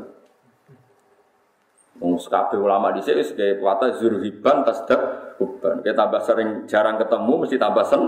Wong 2.02 2.18
sekabe 2.18 2.58
ulama 2.58 2.90
di 2.90 3.02
sini 3.06 3.22
sebagai 3.22 3.62
kata 3.62 3.94
zurhiban 4.02 4.66
tasdak 4.66 5.38
huban. 5.38 5.86
Kita 5.86 5.94
tambah 5.94 6.22
sering 6.26 6.66
jarang 6.66 6.98
ketemu, 6.98 7.34
mesti 7.46 7.62
tambah 7.62 7.86
sen. 7.86 8.02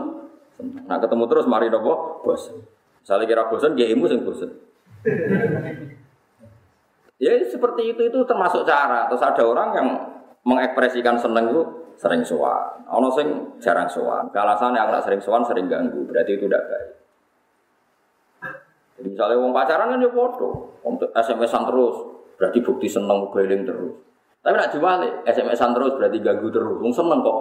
Nah 0.89 0.97
ketemu 0.97 1.23
terus 1.29 1.45
mari 1.45 1.69
nopo 1.69 2.25
bos. 2.25 2.49
Misalnya 3.05 3.25
kira 3.29 3.43
bosan, 3.53 3.77
dia 3.77 3.85
imu 3.93 4.09
sing 4.09 4.25
bosan. 4.25 4.49
ya 7.21 7.37
seperti 7.45 7.93
itu 7.93 8.01
itu 8.09 8.19
termasuk 8.25 8.65
cara. 8.65 9.05
Terus 9.13 9.21
ada 9.21 9.43
orang 9.45 9.69
yang 9.77 9.87
mengekspresikan 10.41 11.21
seneng 11.21 11.53
itu 11.53 11.61
sering 11.93 12.25
sowan. 12.25 12.89
Ono 12.89 13.13
sing 13.13 13.59
jarang 13.61 13.85
sowan. 13.85 14.33
Alasannya 14.33 14.81
anak 14.81 15.05
sering 15.05 15.21
sowan 15.21 15.45
sering 15.45 15.69
ganggu. 15.69 16.01
Berarti 16.09 16.33
itu 16.33 16.49
tidak 16.49 16.65
baik. 16.65 16.89
Jadi 18.97 19.07
misalnya 19.19 19.37
wong 19.41 19.53
pacaran 19.53 19.89
kan 19.89 20.05
ya 20.05 20.09
foto, 20.13 20.79
untuk 20.85 21.09
SMS-an 21.17 21.65
terus, 21.65 21.97
berarti 22.37 22.59
bukti 22.61 22.87
seneng 22.89 23.29
keliling 23.29 23.63
terus. 23.65 23.93
Tapi 24.43 24.55
nak 24.59 24.75
diwali, 24.75 25.09
SMS-an 25.23 25.71
terus 25.71 25.95
berarti 25.95 26.17
ganggu 26.19 26.47
terus. 26.51 26.75
Wong 26.83 26.91
seneng 26.91 27.23
kok. 27.23 27.39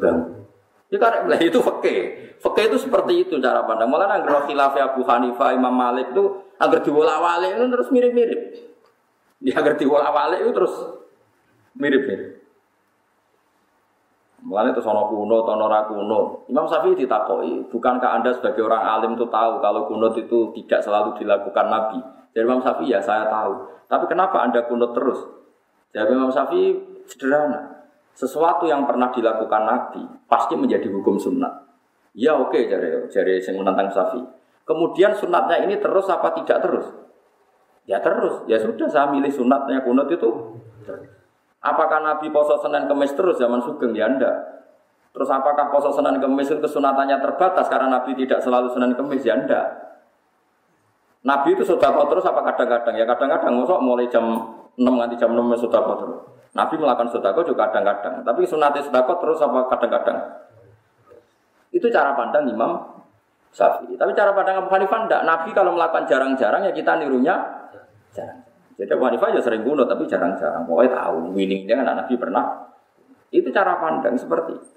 Ganggu. 0.00 0.46
Ya 0.86 0.96
karena 1.02 1.36
itu 1.42 1.58
fakih. 1.58 1.98
Fakih 2.38 2.64
itu 2.72 2.78
seperti 2.86 3.26
itu 3.26 3.34
cara 3.42 3.66
pandang. 3.66 3.90
Malah 3.90 4.22
nggak 4.22 4.48
khilafah 4.48 4.94
Abu 4.94 5.02
Hanifah, 5.02 5.52
Imam 5.52 5.74
Malik 5.74 6.14
itu 6.14 6.24
agar 6.56 6.80
diwala-wali 6.80 7.52
itu 7.52 7.64
terus 7.68 7.88
mirip-mirip. 7.90 8.40
Ya 9.44 9.60
agar 9.60 9.74
diwala-wali 9.76 10.46
itu 10.46 10.50
terus 10.54 10.74
mirip-mirip. 11.76 12.46
Mulanya 14.46 14.78
itu 14.78 14.82
sono 14.84 15.10
kuno, 15.10 15.42
tono 15.42 15.66
kuno. 15.66 16.20
Imam 16.46 16.70
Syafi'i 16.70 16.94
ditakoi, 16.94 17.66
bukankah 17.66 18.22
anda 18.22 18.30
sebagai 18.30 18.62
orang 18.62 18.84
alim 18.84 19.12
itu 19.18 19.26
tahu 19.26 19.58
kalau 19.58 19.90
kunut 19.90 20.14
itu 20.14 20.54
tidak 20.54 20.86
selalu 20.86 21.18
dilakukan 21.18 21.66
Nabi? 21.66 21.98
Jadi 22.36 22.44
Imam 22.44 22.60
Syafi'i 22.60 22.92
ya 22.92 23.00
saya 23.00 23.32
tahu. 23.32 23.64
Tapi 23.88 24.04
kenapa 24.12 24.44
anda 24.44 24.60
kunut 24.68 24.92
terus? 24.92 25.24
Jadi 25.96 26.12
Imam 26.12 26.28
Syafi'i 26.28 26.76
sederhana. 27.08 27.88
Sesuatu 28.12 28.68
yang 28.68 28.84
pernah 28.84 29.08
dilakukan 29.08 29.64
Nabi 29.64 30.04
pasti 30.28 30.52
menjadi 30.52 30.92
hukum 30.92 31.16
sunnah. 31.16 31.64
Ya 32.12 32.36
oke 32.36 32.52
okay, 32.52 32.68
jari 32.68 33.08
jari 33.08 33.40
yang 33.40 33.64
menantang 33.64 33.88
Syafi'i. 33.88 34.20
Kemudian 34.68 35.16
sunatnya 35.16 35.64
ini 35.64 35.80
terus 35.80 36.04
apa 36.12 36.36
tidak 36.36 36.60
terus? 36.60 36.92
Ya 37.88 38.04
terus. 38.04 38.44
Ya 38.44 38.60
sudah 38.60 38.84
saya 38.84 39.08
milih 39.08 39.32
sunatnya 39.32 39.80
kunut 39.80 40.12
itu. 40.12 40.28
Apakah 41.64 42.04
Nabi 42.04 42.28
poso 42.28 42.60
Senin 42.60 42.84
Kemis 42.84 43.16
terus 43.16 43.40
zaman 43.40 43.64
Sugeng? 43.64 43.96
Ya 43.96 44.12
enggak. 44.12 44.36
Terus 45.16 45.32
apakah 45.32 45.72
poso 45.72 45.88
Senin 45.88 46.20
Kemis 46.20 46.52
itu 46.52 46.60
kesunatannya 46.60 47.16
terbatas 47.16 47.64
karena 47.72 47.96
Nabi 47.96 48.12
tidak 48.12 48.44
selalu 48.44 48.68
Senin 48.76 48.92
Kemis? 48.92 49.24
Ya 49.24 49.40
enggak. 49.40 49.85
Nabi 51.26 51.58
itu 51.58 51.66
sudah 51.66 51.90
kok 51.90 52.06
terus 52.06 52.22
apa 52.22 52.40
kadang-kadang? 52.54 52.94
Ya 52.94 53.02
kadang-kadang 53.02 53.58
masuk 53.58 53.82
mulai 53.82 54.06
jam 54.06 54.22
6 54.78 54.86
nanti 54.86 55.18
jam 55.18 55.34
6 55.34 55.42
sudah 55.58 55.80
kok 55.82 55.98
terus. 55.98 56.18
Nabi 56.54 56.74
melakukan 56.78 57.10
kok 57.10 57.44
juga 57.44 57.66
kadang-kadang. 57.68 58.22
Tapi 58.22 58.46
sunatnya 58.46 58.86
sudah 58.86 59.02
kok 59.02 59.18
terus 59.18 59.42
apa 59.42 59.66
kadang-kadang? 59.74 60.18
Itu 61.74 61.90
cara 61.90 62.14
pandang 62.14 62.46
Imam 62.46 63.02
Syafi'i. 63.50 63.98
Tapi 63.98 64.14
cara 64.14 64.30
pandang 64.32 64.62
Abu 64.62 64.70
Hanifah 64.70 65.00
enggak. 65.02 65.22
Nabi 65.26 65.50
kalau 65.50 65.74
melakukan 65.74 66.06
jarang-jarang 66.06 66.62
ya 66.62 66.72
kita 66.72 66.94
nirunya 67.02 67.34
jarang. 68.14 68.46
Jadi 68.78 68.90
Abu 68.94 69.04
Hanifah 69.10 69.28
ya 69.34 69.40
sering 69.42 69.66
bunuh 69.66 69.82
tapi 69.82 70.06
jarang-jarang. 70.06 70.62
Pokoknya 70.62 70.94
tahu 70.94 71.34
winning 71.34 71.66
dia 71.66 71.74
kan 71.74 71.90
Nabi 71.90 72.14
pernah. 72.14 72.70
Itu 73.34 73.50
cara 73.50 73.82
pandang 73.82 74.14
seperti 74.14 74.54
itu. 74.54 74.70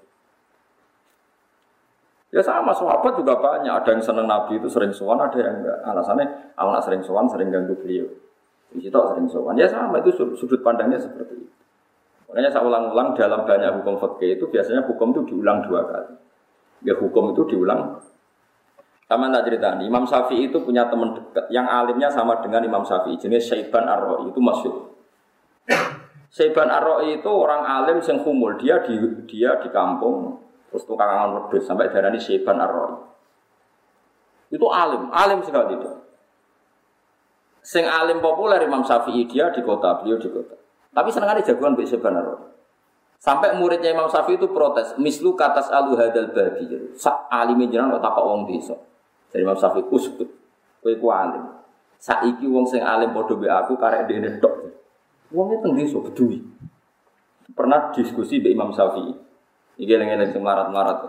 Ya 2.30 2.42
sama 2.42 2.70
sahabat 2.70 3.18
juga 3.18 3.34
banyak. 3.42 3.70
Ada 3.70 3.98
yang 3.98 4.02
senang 4.02 4.26
Nabi 4.30 4.62
itu 4.62 4.70
sering 4.70 4.94
sowan, 4.94 5.18
ada 5.18 5.34
yang 5.34 5.62
enggak. 5.62 5.78
Alasannya 5.82 6.54
anak 6.54 6.82
sering 6.86 7.02
sowan 7.02 7.26
sering 7.26 7.50
ganggu 7.50 7.74
beliau. 7.74 8.06
Di 8.70 8.78
situ 8.78 8.94
sering 8.94 9.26
sowan. 9.26 9.58
Ya 9.58 9.66
sama 9.66 9.98
itu 9.98 10.14
sudut 10.14 10.62
pandangnya 10.62 11.02
seperti 11.02 11.34
itu. 11.34 11.52
Makanya 12.30 12.54
saya 12.54 12.62
ulang-ulang 12.62 13.18
dalam 13.18 13.42
banyak 13.42 13.82
hukum 13.82 13.98
fikih 13.98 14.38
itu 14.38 14.46
biasanya 14.46 14.86
hukum 14.86 15.10
itu 15.10 15.34
diulang 15.34 15.66
dua 15.66 15.82
kali. 15.82 16.14
Ya 16.86 16.94
hukum 16.94 17.34
itu 17.34 17.42
diulang 17.50 17.98
sama 19.10 19.26
tak 19.34 19.50
cerita 19.50 19.74
nih, 19.74 19.90
Imam 19.90 20.06
Syafi'i 20.06 20.54
itu 20.54 20.62
punya 20.62 20.86
teman 20.86 21.10
dekat 21.10 21.50
yang 21.50 21.66
alimnya 21.66 22.06
sama 22.06 22.38
dengan 22.38 22.62
Imam 22.62 22.86
Syafi'i, 22.86 23.18
jenis 23.18 23.50
Syaiban 23.50 23.82
ar 23.90 24.22
itu 24.22 24.38
masuk. 24.38 25.02
Syaiban 26.30 26.70
ar 26.70 27.02
itu 27.02 27.26
orang 27.26 27.66
alim 27.66 27.98
yang 27.98 28.22
kumul, 28.22 28.54
dia 28.54 28.78
di 28.86 28.94
dia 29.26 29.58
di 29.58 29.66
kampung 29.74 30.38
terus 30.70 30.86
tukang 30.86 31.10
wedhus 31.34 31.66
sampai 31.66 31.90
darah 31.90 32.14
ini 32.14 32.22
Syaiban 32.22 32.62
ar 32.62 32.72
Itu 34.50 34.66
alim, 34.70 35.10
alim 35.10 35.42
sekali 35.42 35.78
itu. 35.78 35.90
Sing 37.60 37.84
alim 37.86 38.22
populer 38.22 38.62
Imam 38.64 38.82
Syafi'i 38.82 39.26
dia 39.26 39.50
di 39.50 39.62
kota, 39.62 40.00
beliau 40.00 40.18
di 40.18 40.30
kota. 40.30 40.56
Tapi 40.90 41.08
senengannya 41.12 41.46
jagoan 41.46 41.74
Mbak 41.74 41.86
Syaiban 41.86 42.18
ar 42.18 42.26
Sampai 43.20 43.52
muridnya 43.52 43.92
Imam 43.92 44.08
Syafi'i 44.08 44.40
itu 44.40 44.48
protes, 44.48 44.96
mislu 44.96 45.36
katas 45.36 45.68
alu 45.68 45.92
hadal 45.92 46.32
babi. 46.32 46.64
Sak 46.96 47.28
alimnya 47.28 47.68
jenang 47.68 47.92
kok 47.98 48.02
tapak 48.08 48.24
wong 48.24 48.48
desa. 48.48 48.72
Dari 49.28 49.44
Imam 49.44 49.60
Syafi'i 49.60 49.84
uskut, 49.92 50.30
kowe 50.80 50.94
ku 50.96 51.06
alim. 51.12 51.60
Saiki 52.00 52.48
wong 52.48 52.64
sing 52.64 52.80
alim 52.80 53.12
padha 53.12 53.36
mbek 53.36 53.52
aku 53.52 53.76
karek 53.76 54.08
dene 54.08 54.40
tok. 54.40 54.72
Wong 55.36 55.52
itu 55.52 55.66
nggih 55.68 55.86
so 55.92 56.00
peduli. 56.00 56.40
Pernah 57.52 57.92
diskusi 57.92 58.40
mbek 58.40 58.56
Imam 58.56 58.72
Syafi'i. 58.72 59.29
Iki 59.80 59.94
lengen 59.96 60.28
sing 60.28 60.44
marat-marat. 60.44 61.08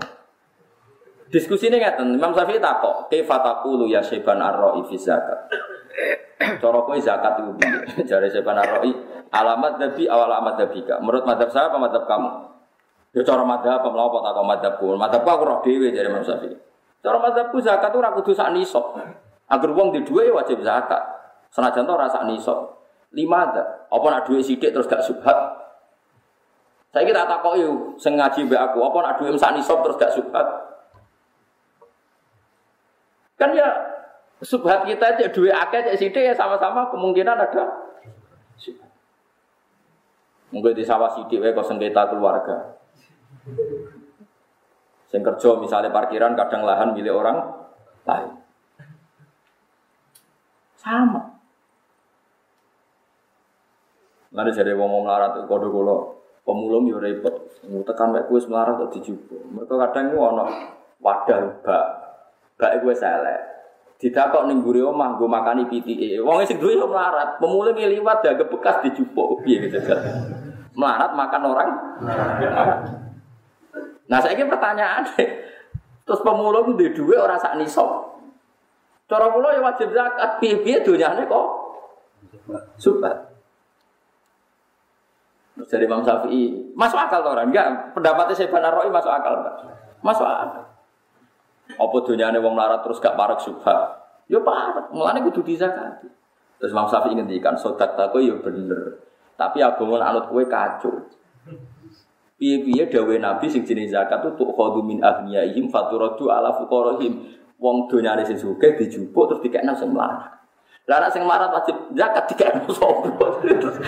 Diskusi 1.27 1.67
ini 1.67 1.79
ngeten, 1.79 2.15
Imam 2.15 2.31
Syafi'i 2.31 2.59
takok, 2.59 3.11
"Kaifa 3.11 3.39
taqulu 3.39 3.87
ya 3.87 3.99
Syaiban 4.03 4.39
ar-ra'i 4.39 4.83
fi 4.87 4.95
zakat?" 4.95 5.51
Cara 6.59 6.79
kowe 6.83 6.95
zakat 6.99 7.39
iku 7.39 7.51
piye? 7.55 7.79
Jare 8.09 8.27
Syaiban 8.31 8.59
ar-ra'i, 8.59 8.91
Alamat 9.31 9.79
dabi 9.79 10.11
awal 10.11 10.27
alamat 10.27 10.59
dabika. 10.59 10.99
Menurut 10.99 11.23
madhab 11.23 11.47
saya 11.55 11.71
apa 11.71 11.79
madhab 11.79 12.03
kamu? 12.03 12.51
Ya 13.15 13.23
cara 13.23 13.47
madhab 13.47 13.79
apa 13.79 13.87
melawa 13.87 14.19
tak 14.19 14.31
kau 14.35 14.43
madhabku. 14.43 14.85
Madhabku 14.99 15.29
aku 15.31 15.43
roh 15.47 15.59
dewi 15.63 15.87
jadi 15.95 16.11
Imam 16.11 16.19
Syafi'i. 16.19 16.51
Cara 16.99 17.15
madhabku 17.15 17.63
zakat 17.63 17.95
itu 17.95 17.99
ragu 18.03 18.19
tuh 18.27 18.35
sak 18.35 18.51
nisab. 18.51 18.91
Agar 19.47 19.69
uang 19.71 19.95
di 19.95 20.03
dua 20.03 20.27
wajib 20.35 20.59
zakat. 20.67 20.99
Senajan 21.47 21.87
to 21.87 21.95
rasa 21.95 22.27
nisab. 22.27 22.75
Lima 23.15 23.51
ada. 23.51 23.87
Apa 23.87 24.05
nak 24.11 24.21
duit 24.27 24.43
sidik 24.43 24.75
terus 24.75 24.87
gak 24.87 25.03
subhat? 25.03 25.35
Saya 26.91 27.07
kira 27.07 27.23
tak 27.23 27.39
kok 27.39 27.55
yuk, 27.55 27.95
sengaji 27.95 28.51
be 28.51 28.55
aku. 28.59 28.83
Apa 28.83 28.97
nak 28.99 29.15
duit 29.23 29.39
sak 29.39 29.55
nisab 29.55 29.79
terus 29.79 29.95
gak 29.95 30.11
subhat? 30.11 30.43
Kan 33.39 33.55
ya 33.55 33.71
subhat 34.43 34.83
kita 34.83 35.15
aja 35.15 35.25
duit 35.31 35.55
akeh 35.55 35.87
cek 35.87 35.97
sidik 35.97 36.23
ya 36.27 36.35
sama-sama 36.35 36.91
kemungkinan 36.91 37.39
ada 37.39 37.65
Mungkin 40.51 40.75
di 40.75 40.83
sawah 40.83 41.07
sidik 41.15 41.39
wae 41.39 41.55
kok 41.55 41.63
sengketa 41.63 42.11
keluarga. 42.11 42.75
Sing 45.07 45.23
kerja 45.23 45.49
misalnya 45.55 45.95
parkiran 45.95 46.35
kadang 46.35 46.67
lahan 46.67 46.91
milik 46.91 47.15
orang 47.15 47.39
lain. 48.03 48.35
Sama. 50.75 51.39
Nanti 54.35 54.51
jadi 54.51 54.75
wong 54.75 55.07
melarat 55.07 55.39
kode 55.47 55.71
kulo 55.71 56.20
pemulung 56.45 56.89
yo 56.89 56.97
repot. 56.97 57.49
Tekan 57.61 58.13
mek 58.13 58.27
kuwi 58.27 58.41
melarat 58.49 58.81
kok 58.81 58.91
dijupo. 58.97 59.37
Mereka 59.53 59.73
kadang 59.77 60.05
ku 60.13 60.17
ono 60.19 60.45
wadah 61.01 61.39
bak. 61.61 61.85
Bak 62.57 62.71
gue 62.81 62.93
selek. 62.93 63.41
Ditakok 64.01 64.49
ning 64.49 64.65
mburi 64.65 64.81
omah 64.81 65.13
nggo 65.13 65.29
makani 65.29 65.69
pitike. 65.69 66.17
Wong 66.21 66.41
sing 66.45 66.57
duwe 66.57 66.73
yo 66.73 66.89
melarat, 66.89 67.37
pemulung 67.37 67.77
liwat 67.77 68.25
daga 68.25 68.45
bekas 68.49 68.81
dijupuk 68.81 69.45
piye 69.45 69.69
gitu. 69.69 69.77
Melarat 70.73 71.13
makan 71.13 71.41
orang. 71.45 71.69
Nah, 74.11 74.19
saya 74.19 74.35
ini 74.35 74.43
pertanyaan 74.43 75.07
Terus 76.05 76.27
pemulung 76.27 76.75
di 76.75 76.91
dua 76.91 77.23
orang 77.23 77.39
sak 77.39 77.55
nisab. 77.55 77.87
Cara 79.07 79.31
kula 79.31 79.55
ya 79.55 79.63
wajib 79.63 79.91
zakat, 79.91 80.39
piye-piye 80.39 80.83
donyane 80.83 81.23
kok 81.27 81.47
subat. 82.79 83.30
Terus 85.51 85.67
dari 85.67 85.83
Imam 85.83 86.01
Syafi'i, 86.01 86.71
masuk 86.73 86.95
akal 86.95 87.21
orang? 87.27 87.51
Enggak, 87.51 87.91
pendapatnya 87.91 88.35
saya 88.35 88.47
benar 88.47 88.71
Roy 88.71 88.87
masuk 88.87 89.11
akal 89.11 89.43
enggak? 89.43 89.55
Masuk 89.99 90.23
akal. 90.23 90.63
Apa 91.75 91.97
dunyane 92.07 92.39
wong 92.39 92.55
larat 92.55 92.83
terus 92.83 93.03
gak 93.03 93.15
parek 93.19 93.39
subhat? 93.43 93.99
Ya 94.31 94.39
parek, 94.39 94.95
mulane 94.95 95.19
kudu 95.27 95.43
dizakat. 95.43 96.07
Terus 96.59 96.71
Imam 96.71 96.87
Syafi'i 96.87 97.19
ngendikan, 97.19 97.59
sodak 97.59 97.99
tako 97.99 98.23
ya 98.23 98.39
bener. 98.39 99.03
Tapi 99.35 99.59
agama 99.59 99.99
anut 99.99 100.29
kue 100.29 100.45
kacau. 100.47 101.09
Piye-piye 102.41 102.89
dawe 102.89 103.15
Nabi 103.21 103.45
sing 103.53 103.61
jenis 103.61 103.93
zakat 103.93 104.25
itu 104.25 104.33
tuh 104.33 104.49
khodu 104.49 104.81
min 104.81 104.97
ahniyaihim 104.97 105.69
faturadu 105.69 106.25
ala 106.33 106.49
fuqarahim. 106.57 107.37
Wong 107.61 107.85
donyane 107.85 108.25
sing 108.25 108.33
sugih 108.33 108.73
dijupuk 108.73 109.29
terus 109.29 109.41
dikekno 109.45 109.77
sing. 109.77 109.93
Lah 110.91 110.99
anak 110.99 111.15
sing 111.15 111.23
melarat 111.23 111.55
wajib 111.55 111.71
zakat 111.95 112.27
dikekno 112.27 112.67
sapa? 112.75 113.27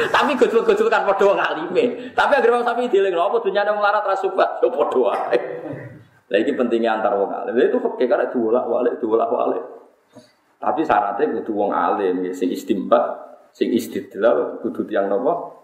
Tapi 0.08 0.32
gojol-gojol 0.40 0.88
kan 0.88 1.04
padha 1.04 1.24
wong 1.28 1.36
alime. 1.36 2.16
Tapi 2.16 2.32
agar 2.40 2.50
wong 2.56 2.64
sapi 2.64 2.88
dileng 2.88 3.12
apa 3.20 3.44
donyane 3.44 3.76
melarat 3.76 4.08
ra 4.08 4.16
subat 4.16 4.64
yo 4.64 4.72
padha 4.72 5.12
wae. 5.12 5.40
Lah 6.32 6.38
iki 6.40 6.56
pentingnya 6.56 6.96
antar 6.96 7.20
wong 7.20 7.28
alim. 7.28 7.60
Itu 7.60 7.84
fakir 7.84 8.08
karena 8.08 8.32
diolak-walik, 8.32 9.04
diolak-walik. 9.04 9.64
Tapi 10.64 10.80
syaratnya 10.88 11.28
kudu 11.44 11.52
wong 11.52 11.76
alim 11.76 12.24
sing 12.32 12.48
istimbat 12.48 13.04
sing 13.52 13.68
istidlal 13.76 14.64
kudu 14.64 14.88
tiang 14.88 15.12
nopo 15.12 15.60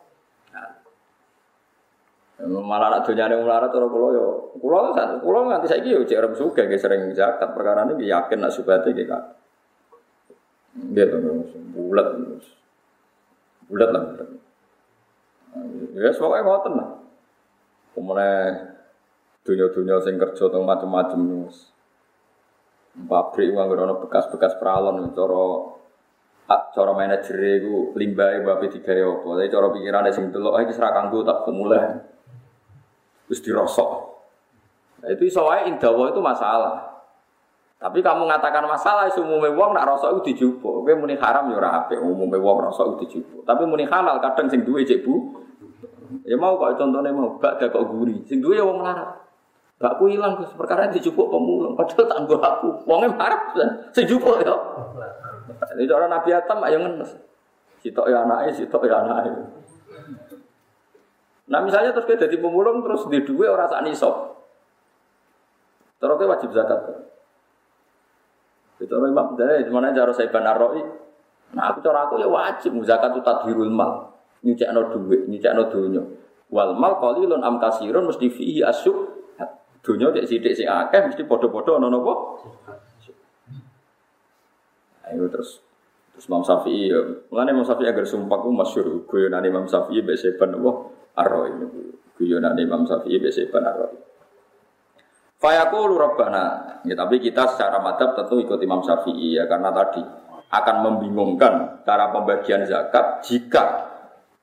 malah 2.39 2.99
nak 2.99 3.03
dunyane 3.07 3.35
melarat 3.35 3.71
ora 3.71 3.87
kula 3.87 4.07
yo 4.15 4.27
kula 4.59 4.95
kula 5.19 5.39
nganti 5.51 5.67
saiki 5.67 5.91
yo 5.91 6.07
cek 6.07 6.19
rem 6.23 6.33
sugih 6.35 6.71
nggih 6.71 6.79
sering 6.79 7.11
zakat 7.11 7.51
perkara 7.51 7.83
ini 7.91 8.07
yakin 8.07 8.39
nak 8.39 8.55
subate 8.55 8.95
nggih 8.95 9.07
to 10.93 11.17
bulat 11.75 12.07
bulat 13.69 13.89
lah 13.93 14.03
ya 15.95 16.09
semoga 16.15 16.41
ngoten 16.43 16.73
lah 16.77 16.89
kemudian 17.93 18.53
dunia-dunia 19.43 19.97
sing 20.03 20.15
kerja 20.15 20.45
teng 20.51 20.63
macam-macam 20.63 21.49
pabrik 23.09 23.53
uang 23.53 24.03
bekas-bekas 24.05 24.59
peralon 24.59 25.09
cara 25.15 25.43
cara 26.49 26.91
manajer 26.97 27.38
iku 27.61 27.93
limbahe 27.93 28.41
bape 28.41 28.73
digawe 28.73 29.01
apa. 29.05 29.27
Tapi 29.38 29.53
cara 29.53 29.67
pikirane 29.69 30.09
sing 30.09 30.34
delok 30.34 30.57
iki 30.65 30.73
ora 30.82 30.89
kanggo 30.89 31.21
tak 31.21 31.45
pemula. 31.45 31.82
Wis 33.30 33.45
dirosok. 33.45 33.91
Nah, 35.05 35.09
itu 35.13 35.30
iso 35.30 35.45
wae 35.45 35.69
itu 35.69 36.21
masalah. 36.21 36.98
Tapi 37.80 38.03
kamu 38.03 38.27
mengatakan 38.27 38.67
masalah 38.67 39.07
umume 39.15 39.55
wong 39.55 39.71
nak 39.71 39.88
rosok 39.88 40.19
itu 40.19 40.36
dijupuk. 40.36 40.84
Kowe 40.84 40.93
muni 40.99 41.15
haram 41.15 41.47
ya 41.47 41.63
ora 41.63 41.80
apik 41.80 41.95
umume 41.95 42.36
wong 42.36 42.67
rosok 42.67 42.99
itu 42.99 43.23
dijupuk. 43.23 43.47
Tapi 43.47 43.63
muni 43.63 43.88
halal 43.88 44.19
kadang 44.19 44.51
sing 44.51 44.67
duwe 44.67 44.84
cek 44.84 45.07
Bu. 45.07 45.39
Ya 46.27 46.36
mau 46.36 46.59
kok 46.59 46.75
contohnya 46.75 47.15
mau 47.15 47.39
bak 47.39 47.63
kok 47.63 47.86
guri. 47.88 48.19
Sing 48.27 48.43
duwe 48.43 48.59
ya 48.59 48.67
wong 48.67 48.84
melarat. 48.84 49.23
Bakku 49.80 50.11
hilang 50.11 50.36
terus 50.36 50.51
perkara 50.59 50.91
dijupuk 50.91 51.32
pemulung 51.32 51.80
padahal 51.80 52.03
tak 52.03 52.19
aku. 52.19 52.84
Wonge 52.84 53.15
marah 53.15 53.55
sing 53.95 54.11
ya. 54.11 54.55
Ini 55.80 55.88
orang 55.88 56.11
Nabi 56.11 56.30
Adam 56.36 56.59
ayo 56.67 56.77
ngenes. 56.84 57.15
Sitok 57.80 58.11
ya 58.11 58.27
anaknya, 58.27 58.51
sitok 58.51 58.84
ya 58.91 58.99
anaknya. 58.99 59.39
Nah 61.47 61.59
misalnya 61.63 61.95
terus 61.95 62.11
kita 62.11 62.27
jadi 62.27 62.43
pemulung 62.43 62.84
terus 62.84 63.07
di 63.07 63.23
dua 63.23 63.55
orang 63.55 63.71
saat 63.71 63.88
nisab. 63.88 64.36
Terus 66.03 66.27
wajib 66.27 66.51
zakat. 66.51 67.09
Itu 68.80 68.95
orang 68.95 69.11
imam 69.11 69.27
dari 69.36 69.67
mana 69.67 69.91
cara 69.91 70.15
saya 70.15 70.32
benar 70.32 70.55
roi. 70.55 70.80
Nah 71.51 71.75
aku 71.75 71.84
cara 71.84 72.07
aku 72.07 72.15
ya 72.15 72.32
wajib 72.32 72.80
zakat 72.88 73.11
itu 73.11 73.21
tadhirul 73.21 73.67
mal. 73.67 74.15
Nyucek 74.39 74.71
no 74.71 74.88
duit, 74.88 75.27
nyucek 75.27 75.51
no 75.51 75.67
dunya. 75.67 76.03
Wal 76.47 76.80
mal 76.80 76.95
qalilun 77.03 77.43
am 77.43 77.59
kasirun 77.59 78.07
mesti 78.07 78.32
fihi 78.32 78.63
asyuk. 78.63 79.19
Dunya 79.84 80.11
cek 80.11 80.27
sidik 80.27 80.53
si 80.55 80.63
akeh 80.63 81.11
mesti 81.11 81.23
podo-podo 81.27 81.75
ono 81.75 81.88
nopo. 81.91 82.13
Ayo 85.07 85.25
terus 85.27 85.59
terus 86.15 86.25
Imam 86.27 86.43
Syafi'i 86.43 86.91
ya. 86.91 86.99
Mulane 87.32 87.55
Imam 87.55 87.65
Syafi'i 87.67 87.88
agar 87.88 88.05
sumpah 88.07 88.39
ku 88.43 88.51
masyhur 88.51 89.07
guyonan 89.07 89.43
Imam 89.43 89.65
Syafi'i 89.67 90.03
mbek 90.03 90.19
seban 90.19 90.55
apa 90.55 90.71
arro 91.19 91.47
ini. 91.47 91.67
Guyonan 92.15 92.60
Imam 92.60 92.84
Syafi'i 92.88 93.19
mbek 93.19 93.31
seban. 93.31 93.64
Fayaqulu 95.40 95.95
Rabbana. 95.95 96.45
Ya, 96.84 96.95
tapi 96.99 97.24
kita 97.24 97.56
secara 97.56 97.80
madhab 97.80 98.16
tentu 98.16 98.44
ikut 98.44 98.60
Imam 98.60 98.84
Syafi'i 98.84 99.40
ya 99.40 99.48
karena 99.48 99.72
tadi 99.72 100.03
akan 100.52 100.76
membingungkan 100.84 101.84
cara 101.88 102.11
pembagian 102.11 102.68
zakat 102.68 103.24
jika 103.24 103.88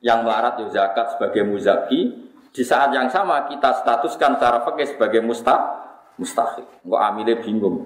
yang 0.01 0.25
melarat 0.25 0.61
ya 0.63 0.69
zakat 0.73 1.17
sebagai 1.17 1.45
muzaki 1.45 2.31
di 2.53 2.63
saat 2.65 2.95
yang 2.97 3.13
sama 3.13 3.45
kita 3.51 3.85
statuskan 3.85 4.41
secara 4.41 4.65
fakir 4.65 4.89
sebagai 4.89 5.21
mustah 5.21 5.61
mustahil. 6.17 6.65
Enggak 6.87 7.03
amile 7.13 7.35
bingung. 7.45 7.77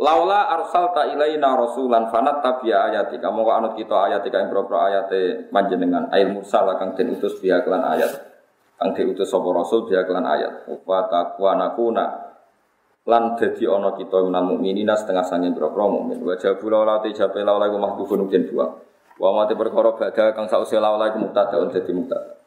Laula 0.00 0.48
arsalta 0.48 1.12
ilaina 1.12 1.52
rasulan 1.60 2.08
fanat 2.08 2.40
tabiya 2.40 2.88
ayati. 2.88 3.20
Kamu 3.20 3.44
kok 3.44 3.56
anut 3.60 3.72
kita 3.76 3.96
ayati 4.08 4.32
yang 4.32 4.48
berapa 4.48 4.76
ayate 4.88 5.20
panjenengan 5.52 6.08
air 6.08 6.32
mursal 6.32 6.64
kang 6.80 6.96
den 6.96 7.12
utus 7.12 7.36
biya 7.44 7.60
kelan 7.60 7.84
ayat. 7.84 8.31
Kang 8.82 8.98
diutus 8.98 9.30
sapa 9.30 9.46
rasul 9.54 9.86
biya 9.86 10.02
kelan 10.02 10.26
ayat. 10.26 10.66
Wa 10.82 11.06
taqwa 11.06 11.54
nakuna 11.54 12.34
lan 13.06 13.38
dadi 13.38 13.62
ana 13.62 13.94
kita 13.94 14.26
minal 14.26 14.42
mukminina 14.42 14.98
setengah 14.98 15.22
sange 15.22 15.54
berapa 15.54 15.86
mukmin. 15.86 16.18
Wa 16.18 16.34
jabu 16.34 16.66
laula 16.66 16.98
te 16.98 17.14
jabe 17.14 17.46
laula 17.46 17.70
iku 17.70 17.78
mahdhufun 17.78 18.26
den 18.26 18.50
dua. 18.50 18.66
Wa 19.22 19.30
mate 19.38 19.54
perkara 19.54 19.94
badha 19.94 20.34
kang 20.34 20.50
sause 20.50 20.82
laula 20.82 21.14
iku 21.14 21.22
mubtada 21.22 21.62
dadi 21.70 21.94
mubtada. 21.94 22.42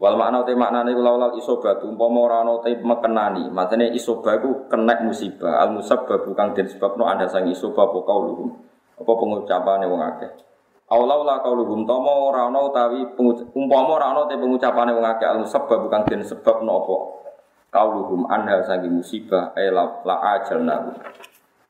Wal 0.00 0.16
makna 0.16 0.40
te 0.48 0.56
maknane 0.56 0.96
iku 0.96 1.04
laulal 1.04 1.36
isobat 1.36 1.84
umpama 1.84 2.24
ora 2.24 2.48
ana 2.48 2.64
te 2.64 2.72
mekenani. 2.72 3.52
Matene 3.52 3.92
isobah 3.92 4.40
iku 4.40 4.72
kenek 4.72 5.04
musibah. 5.04 5.60
Al 5.60 5.76
musabbab 5.76 6.32
kang 6.32 6.56
den 6.56 6.64
sebabno 6.64 7.04
anda 7.04 7.28
sang 7.28 7.44
isobah 7.44 7.92
apa 7.92 7.98
kauluhum. 8.08 8.56
Apa 8.96 9.12
pengucapane 9.20 9.84
wong 9.84 10.00
akeh. 10.00 10.47
Aulaula 10.88 11.44
kauluhum 11.44 11.84
tama 11.84 12.32
ora 12.32 12.48
ana 12.48 12.64
utawi 12.64 13.04
umpama 13.52 14.00
ora 14.00 14.16
ana 14.16 14.24
te 14.24 14.40
pengucapane 14.40 14.96
wong 14.96 15.04
akeh 15.04 15.28
al 15.28 15.44
musabbab 15.44 15.84
kang 15.92 16.08
den 16.08 16.24
sebabno 16.24 16.80
apa 16.80 16.96
kauluhum 17.68 18.24
anda 18.32 18.64
sang 18.64 18.88
musibah 18.88 19.52
ela 19.52 20.00
la 20.08 20.16
ajalna. 20.40 20.96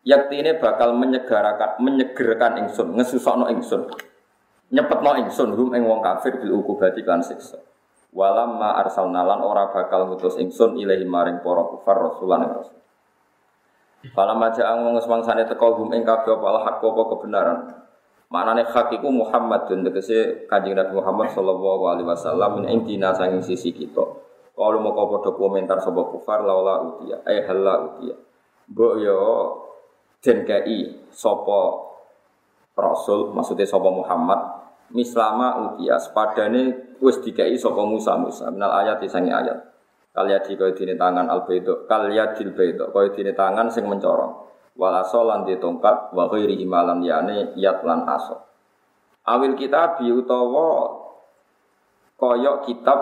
Yaktine 0.07 0.63
bakal 0.63 0.95
menyegarakan 0.95 1.83
menyegerkan 1.83 2.63
ingsun, 2.63 2.95
ngesusokno 2.95 3.51
ingsun. 3.51 3.91
Nyepetno 4.71 5.19
ingsun 5.27 5.51
hum 5.59 5.75
ing 5.75 5.83
wong 5.83 5.99
kafir 5.99 6.39
bil 6.39 6.63
ukubati 6.63 7.03
kan 7.03 7.19
siksa. 7.19 7.59
Walamma 8.15 8.79
arsalna 8.87 9.27
lan 9.27 9.43
ora 9.43 9.75
bakal 9.75 10.07
ngutus 10.07 10.39
ingsun 10.39 10.79
ilahi 10.79 11.03
maring 11.03 11.43
para 11.43 11.67
kufar 11.67 11.99
rasulan 12.07 12.47
ing 12.47 12.53
rasul. 12.55 12.79
Falamma 14.15 14.55
ja'ang 14.55 14.87
mengus 14.87 15.11
mangsane 15.11 15.43
teka 15.43 15.67
hum 15.75 15.91
ing 15.91 16.07
kabeh 16.07 16.39
apa 16.39 17.03
kebenaran. 17.19 17.88
Maknane 18.29 18.69
hak 18.69 18.93
iku 18.93 19.09
Muhammadun 19.09 19.89
tegese 19.89 20.45
Kanjeng 20.45 20.77
Nabi 20.77 21.01
Muhammad 21.01 21.33
sallallahu 21.33 21.85
alaihi 21.89 22.09
wasallam 22.13 22.61
min 22.61 22.65
indina 22.69 23.17
sanging 23.17 23.41
sisi 23.41 23.73
kita. 23.73 24.05
Kalau 24.59 24.79
mau 24.83 24.93
kau 24.93 25.09
podo 25.09 25.33
komentar 25.33 25.81
sapa 25.81 26.03
kufar 26.13 26.45
laula 26.45 26.83
utia, 26.83 27.23
eh 27.25 27.47
halla 27.47 27.89
utia. 27.89 28.13
Mbok 28.69 28.95
yo 29.01 29.21
den 30.21 30.45
kei 30.45 31.09
sapa 31.09 31.89
Rasul, 32.77 33.33
maksudnya 33.33 33.65
sapa 33.65 33.89
Muhammad, 33.89 34.41
mislama 34.93 35.73
utia, 35.73 35.97
sepadane 35.97 36.95
wis 37.01 37.23
dikei 37.25 37.57
sapa 37.57 37.81
Musa 37.87 38.19
Musa 38.19 38.53
minal 38.53 38.77
ayat 38.77 39.01
sangi 39.09 39.33
ayat. 39.33 39.57
Kalian 40.13 40.43
di 40.43 40.53
kau 40.59 40.69
tangan 40.75 41.31
al 41.31 41.47
bedo, 41.47 41.87
kalian 41.87 42.35
di 42.35 42.45
bedo, 42.51 42.91
kau 42.91 43.07
tangan 43.09 43.71
sing 43.71 43.87
mencorong. 43.87 44.35
Walaso 44.79 45.27
lan 45.27 45.43
di 45.43 45.59
tongkat, 45.59 46.15
wa 46.15 46.31
ghairi 46.31 46.55
yane 46.55 47.59
yat 47.59 47.83
lan 47.83 48.07
aso. 48.07 48.47
Awil 49.27 49.59
kitab 49.59 49.99
utawa 49.99 50.95
koyok 52.15 52.57
kitab 52.63 52.99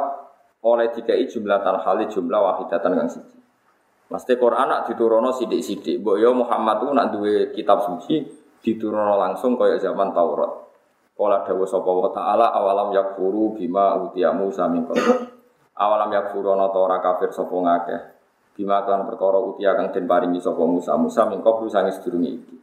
oleh 0.64 0.88
dikai 0.90 1.28
jumlah 1.28 1.60
talhali 1.60 2.08
jumlah 2.08 2.40
wahidatan 2.40 2.96
kang 2.96 3.10
siji. 3.12 3.38
Mesti 4.06 4.38
Quran 4.38 4.66
nak 4.70 4.88
diturono 4.88 5.34
sidik-sidik. 5.34 6.00
Mbok 6.00 6.16
yo 6.16 6.30
Muhammad 6.32 6.80
tuh 6.80 6.90
nak 6.94 7.10
duwe 7.12 7.50
kitab 7.52 7.84
suci 7.84 8.22
diturono 8.62 9.18
langsung 9.18 9.58
kaya 9.58 9.76
zaman 9.76 10.16
Taurat. 10.16 10.66
Kala 11.16 11.44
dawa 11.44 11.64
sapa 11.64 11.90
wa 11.90 12.10
taala 12.12 12.46
awalam 12.52 12.92
yakfuru 12.92 13.56
bima 13.56 13.96
utiya 14.04 14.36
Musa 14.36 14.68
min 14.68 14.84
Awalam 15.76 16.08
yakfuru 16.12 16.56
ana 16.56 16.72
ta 16.72 16.78
ora 16.80 17.00
kafir 17.04 17.32
sapa 17.32 17.52
ngakeh. 17.52 18.15
Bima 18.56 18.80
kan 18.88 19.04
perkara 19.04 19.36
utiya 19.36 19.76
kang 19.76 19.92
den 19.92 20.08
paringi 20.08 20.40
sapa 20.40 20.64
Musa 20.64 20.96
Musa 20.96 21.28
min 21.28 21.44
qablu 21.44 21.68
sange 21.68 21.92
sedurunge 21.92 22.32
iki. 22.40 22.56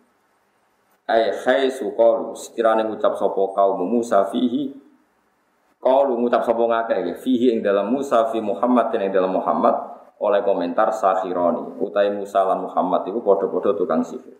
Ai 1.05 1.29
khai 1.29 1.69
suqalu 1.69 2.33
sekirane 2.33 2.89
ngucap 2.89 3.13
sapa 3.13 3.41
kaum 3.53 3.85
Musa 3.85 4.25
fihi 4.33 4.73
Qalu 5.83 6.15
ngucap 6.15 6.47
sapa 6.47 6.63
ngakeh 6.63 6.97
ya 7.11 7.13
fihi 7.19 7.47
ing 7.53 7.59
dalam 7.59 7.91
Musa 7.91 8.31
fi 8.31 8.39
Muhammad 8.39 8.95
ing 8.95 9.11
dalam 9.11 9.35
Muhammad 9.35 9.75
oleh 10.23 10.39
komentar 10.39 10.95
Sahironi 10.95 11.75
utai 11.83 12.07
Musa 12.07 12.47
lan 12.47 12.63
Muhammad 12.63 13.03
itu 13.03 13.19
padha-padha 13.19 13.75
tukang 13.75 13.99
sihir. 13.99 14.39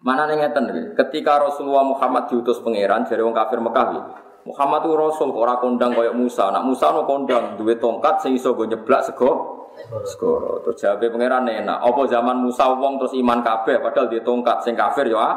Mana 0.00 0.24
nih 0.24 0.40
ngeten 0.40 0.96
ketika 0.96 1.38
Rasulullah 1.44 1.84
Muhammad 1.84 2.26
diutus 2.32 2.58
pangeran 2.64 3.04
dari 3.04 3.20
wong 3.20 3.36
kafir 3.36 3.60
Mekah 3.60 3.86
Muhammad 4.48 4.80
itu 4.82 4.96
Rasul 4.98 5.28
ora 5.30 5.60
kondang 5.60 5.94
kaya 5.94 6.10
Musa. 6.10 6.50
Nak 6.50 6.66
Musa 6.66 6.90
no 6.90 7.04
kondang 7.04 7.60
duwe 7.60 7.78
tongkat 7.78 8.26
iso 8.32 8.56
go 8.56 8.66
nyeblak 8.66 9.06
sego 9.06 9.61
segoro. 10.06 10.60
Terus 10.64 10.76
jawab 10.80 11.04
pangeran 11.04 11.48
enak. 11.48 11.78
Apa 11.82 12.00
zaman 12.08 12.42
Musa 12.42 12.68
wong 12.72 13.02
terus 13.02 13.12
iman 13.16 13.40
kabeh 13.40 13.80
padahal 13.80 14.08
dia 14.08 14.22
tongkat 14.24 14.64
sing 14.64 14.74
kafir 14.78 15.08
ya 15.10 15.36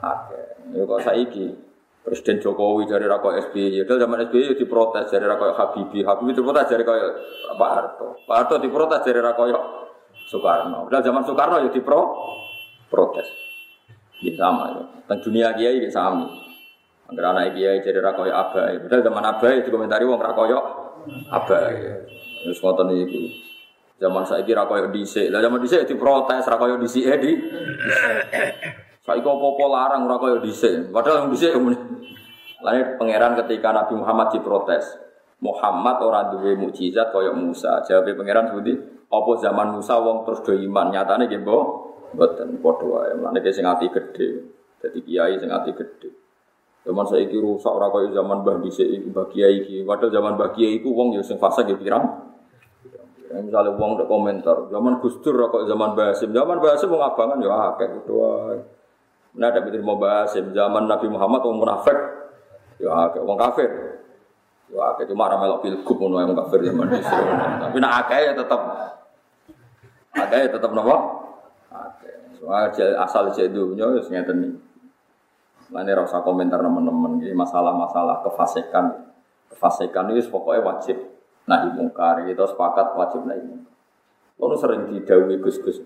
akeh. 0.00 0.46
Ya 0.70 0.82
kok 0.86 1.02
saiki 1.02 1.70
Presiden 2.00 2.40
Jokowi 2.40 2.88
dari 2.88 3.04
rako 3.04 3.36
SBY, 3.52 3.84
dari 3.84 4.00
zaman 4.00 4.24
SBY 4.24 4.56
diprotes 4.56 5.12
dari 5.12 5.28
rako 5.28 5.52
Habibie, 5.52 6.00
Habibie 6.00 6.32
diprotes 6.32 6.72
dari 6.72 6.80
kaya 6.80 7.12
Pak 7.52 7.70
Harto, 7.76 8.16
Pak 8.24 8.36
Harto 8.40 8.54
diprotes 8.56 9.04
dari 9.04 9.20
rako 9.20 9.52
Soekarno. 10.30 10.88
Dan 10.88 11.04
zaman 11.04 11.22
Soekarno 11.28 11.60
ya 11.60 11.68
dipro 11.68 12.00
protes. 12.88 13.28
Ya 14.24 14.32
sama 14.32 14.72
ya. 14.72 14.82
Dan 15.12 15.18
dunia 15.20 15.48
kiai 15.52 15.76
ya 15.76 15.90
sama. 15.92 16.24
Agar 17.12 17.36
anak 17.36 17.58
kiai 17.58 17.84
jadi 17.84 18.00
rako 18.00 18.24
abai. 18.32 18.80
Padahal 18.80 19.02
zaman 19.04 19.24
abai 19.36 19.54
dikomentari 19.60 20.04
wong 20.08 20.22
rako 20.24 20.42
abai. 21.28 21.76
Terus 22.46 22.58
ngotot 22.64 22.88
itu. 22.96 23.49
Zaman 24.00 24.24
saya 24.24 24.40
kira 24.48 24.64
koyo 24.64 24.88
dhisik. 24.88 25.28
Lah 25.28 25.44
zaman 25.44 25.60
dhisik 25.60 25.84
diprotes 25.84 26.48
ra 26.48 26.56
koyo 26.56 26.80
dhisik 26.80 27.04
eh, 27.04 27.18
di. 27.20 27.32
Saiki 29.04 29.24
apa-apa 29.24 29.64
larang 29.68 30.08
ora 30.08 30.16
kaya 30.16 30.36
dhisik. 30.40 30.88
Padahal 30.88 31.24
yang 31.24 31.28
dhisik 31.32 31.52
Lain 32.60 33.00
pangeran 33.00 33.32
ketika 33.44 33.72
Nabi 33.72 33.96
Muhammad 33.96 34.32
diprotes. 34.32 34.84
Muhammad 35.40 36.04
orang 36.04 36.36
duwe 36.36 36.52
mukjizat 36.56 37.12
kaya 37.12 37.32
Musa. 37.32 37.80
Jawab 37.84 38.12
pangeran 38.12 38.52
seperti 38.52 38.76
apa 39.08 39.30
zaman 39.40 39.76
Musa 39.76 39.96
wong 40.00 40.28
terus 40.28 40.40
do 40.44 40.52
iman. 40.52 40.92
Nyatane 40.92 41.28
nggih 41.28 41.40
mbok 41.44 41.64
mboten 42.12 42.60
padha 42.60 42.84
wae. 42.84 43.12
Mulane 43.16 43.40
sing 43.52 43.64
ati 43.64 43.88
gedhe. 43.88 44.28
Dadi 44.80 45.00
kiai 45.00 45.40
sing 45.40 45.48
ati. 45.48 45.72
Zaman 46.84 47.04
saiki 47.04 47.36
rusak 47.36 47.72
ora 47.72 47.92
kaya 47.92 48.12
zaman 48.12 48.44
Mbah 48.44 48.64
dhisik 48.64 48.88
iki 48.88 49.12
Mbah 49.12 49.26
Kiai 49.28 49.64
iki. 49.64 49.76
Padahal 49.84 50.12
zaman 50.12 50.32
Mbah 50.36 50.56
Kiai 50.56 50.80
iku 50.80 50.92
wong 50.92 51.16
ya 51.16 51.24
sing 51.24 51.36
fase 51.36 51.64
nggih 51.64 51.76
pirang. 51.76 52.29
Ya, 53.30 53.38
misalnya 53.38 53.78
wong 53.78 53.94
udah 53.94 54.10
komentar, 54.10 54.66
zaman 54.74 54.98
Gus 54.98 55.22
Dur 55.22 55.38
kok 55.38 55.62
zaman 55.70 55.94
Basim, 55.94 56.34
zaman 56.34 56.58
Basim 56.58 56.90
wong 56.90 56.98
abangan 56.98 57.38
ya 57.38 57.70
akeh 57.70 57.86
gitu 58.02 58.18
Nah, 59.30 59.46
ada 59.46 59.62
pikir 59.62 59.78
mau 59.86 59.94
bahas 59.94 60.34
zaman 60.34 60.90
Nabi 60.90 61.06
Muhammad 61.06 61.46
orang 61.46 61.58
munafik, 61.62 61.94
ya 62.82 63.14
kayak 63.14 63.22
orang 63.22 63.38
kafir. 63.38 63.70
Ya 64.74 64.82
kayak 64.98 65.06
cuma 65.06 65.30
ramai 65.30 65.46
melok 65.46 65.62
pilgub 65.62 65.96
ngono 66.02 66.18
yang 66.18 66.34
kafir 66.34 66.66
zaman 66.66 66.90
itu. 66.90 67.18
Tapi 67.62 67.76
nak 67.78 67.92
akeh 68.02 68.20
ya 68.26 68.32
tetap 68.34 68.60
akeh 70.18 70.38
ya 70.42 70.48
tetap 70.50 70.70
nopo. 70.74 70.96
Akeh. 71.70 72.14
Soalnya 72.42 72.98
asal 73.06 73.30
jedunya 73.30 73.86
ya 73.86 74.02
ngeten 74.02 74.36
nih. 74.42 74.52
Mana 75.70 76.02
rasa 76.02 76.18
komentar 76.26 76.58
teman-teman 76.58 77.22
ini 77.22 77.30
masalah-masalah 77.30 78.26
kefasikan. 78.26 79.14
Kefasikan 79.54 80.10
itu 80.10 80.26
pokoknya 80.26 80.66
wajib 80.66 80.98
nahi 81.48 81.68
mungkar. 81.76 82.24
Kita 82.26 82.44
sepakat 82.50 82.96
wajib 82.96 83.24
nahi 83.24 83.40
mungkar. 83.40 83.76
Kalau 84.40 84.56
sering 84.56 84.88
didawi 84.88 85.36
gus-gus. 85.36 85.80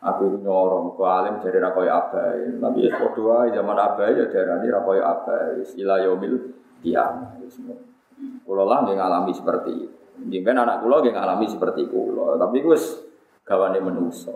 Aku 0.00 0.40
nyorong 0.40 0.96
ke 0.96 1.04
alim 1.04 1.34
dari 1.44 1.60
rakoy 1.60 1.88
abai. 1.88 2.56
Tapi 2.56 2.88
ya 2.88 2.96
doa 3.12 3.48
zaman 3.52 3.76
abai 3.76 4.16
ya 4.16 4.24
dari 4.28 4.48
ini 4.48 4.68
rakoy 4.72 5.00
abai. 5.00 5.60
Sila 5.64 6.00
yomil 6.00 6.36
kiam. 6.80 7.36
Kulo 8.44 8.64
lah 8.68 8.84
nggak 8.84 8.96
ngalami 8.96 9.32
seperti 9.32 9.72
itu. 9.76 9.96
Jika 10.20 10.52
anak 10.52 10.84
kulo 10.84 11.00
nggak 11.04 11.16
ngalami 11.16 11.46
seperti 11.48 11.88
kulo. 11.88 12.36
Tapi 12.36 12.56
gue 12.60 12.76
gawane 13.44 13.80
menuso. 13.80 14.34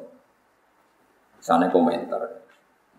Sana 1.40 1.68
komentar. 1.68 2.44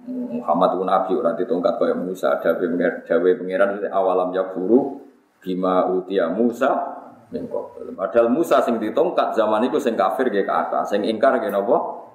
Muhammad 0.05 0.77
pun 0.77 0.85
nabi 0.85 1.17
orang 1.17 1.33
ditongkat 1.33 1.81
kaya 1.81 1.97
Musa 1.97 2.37
dawe 2.37 2.65
dawe 3.09 3.29
pangeran 3.41 3.81
awalam 3.89 4.29
ya 4.37 4.53
guru 4.53 5.01
bima 5.41 5.89
utia 5.89 6.29
Musa 6.29 6.94
Padahal 7.95 8.29
Musa 8.29 8.61
sing 8.61 8.77
ditongkat 8.77 9.33
zaman 9.33 9.65
itu 9.65 9.81
sing 9.81 9.97
kafir 9.97 10.29
gak 10.29 10.45
kata, 10.45 10.85
sing 10.85 11.01
ingkar 11.01 11.41
gak 11.41 11.49
nopo 11.49 12.05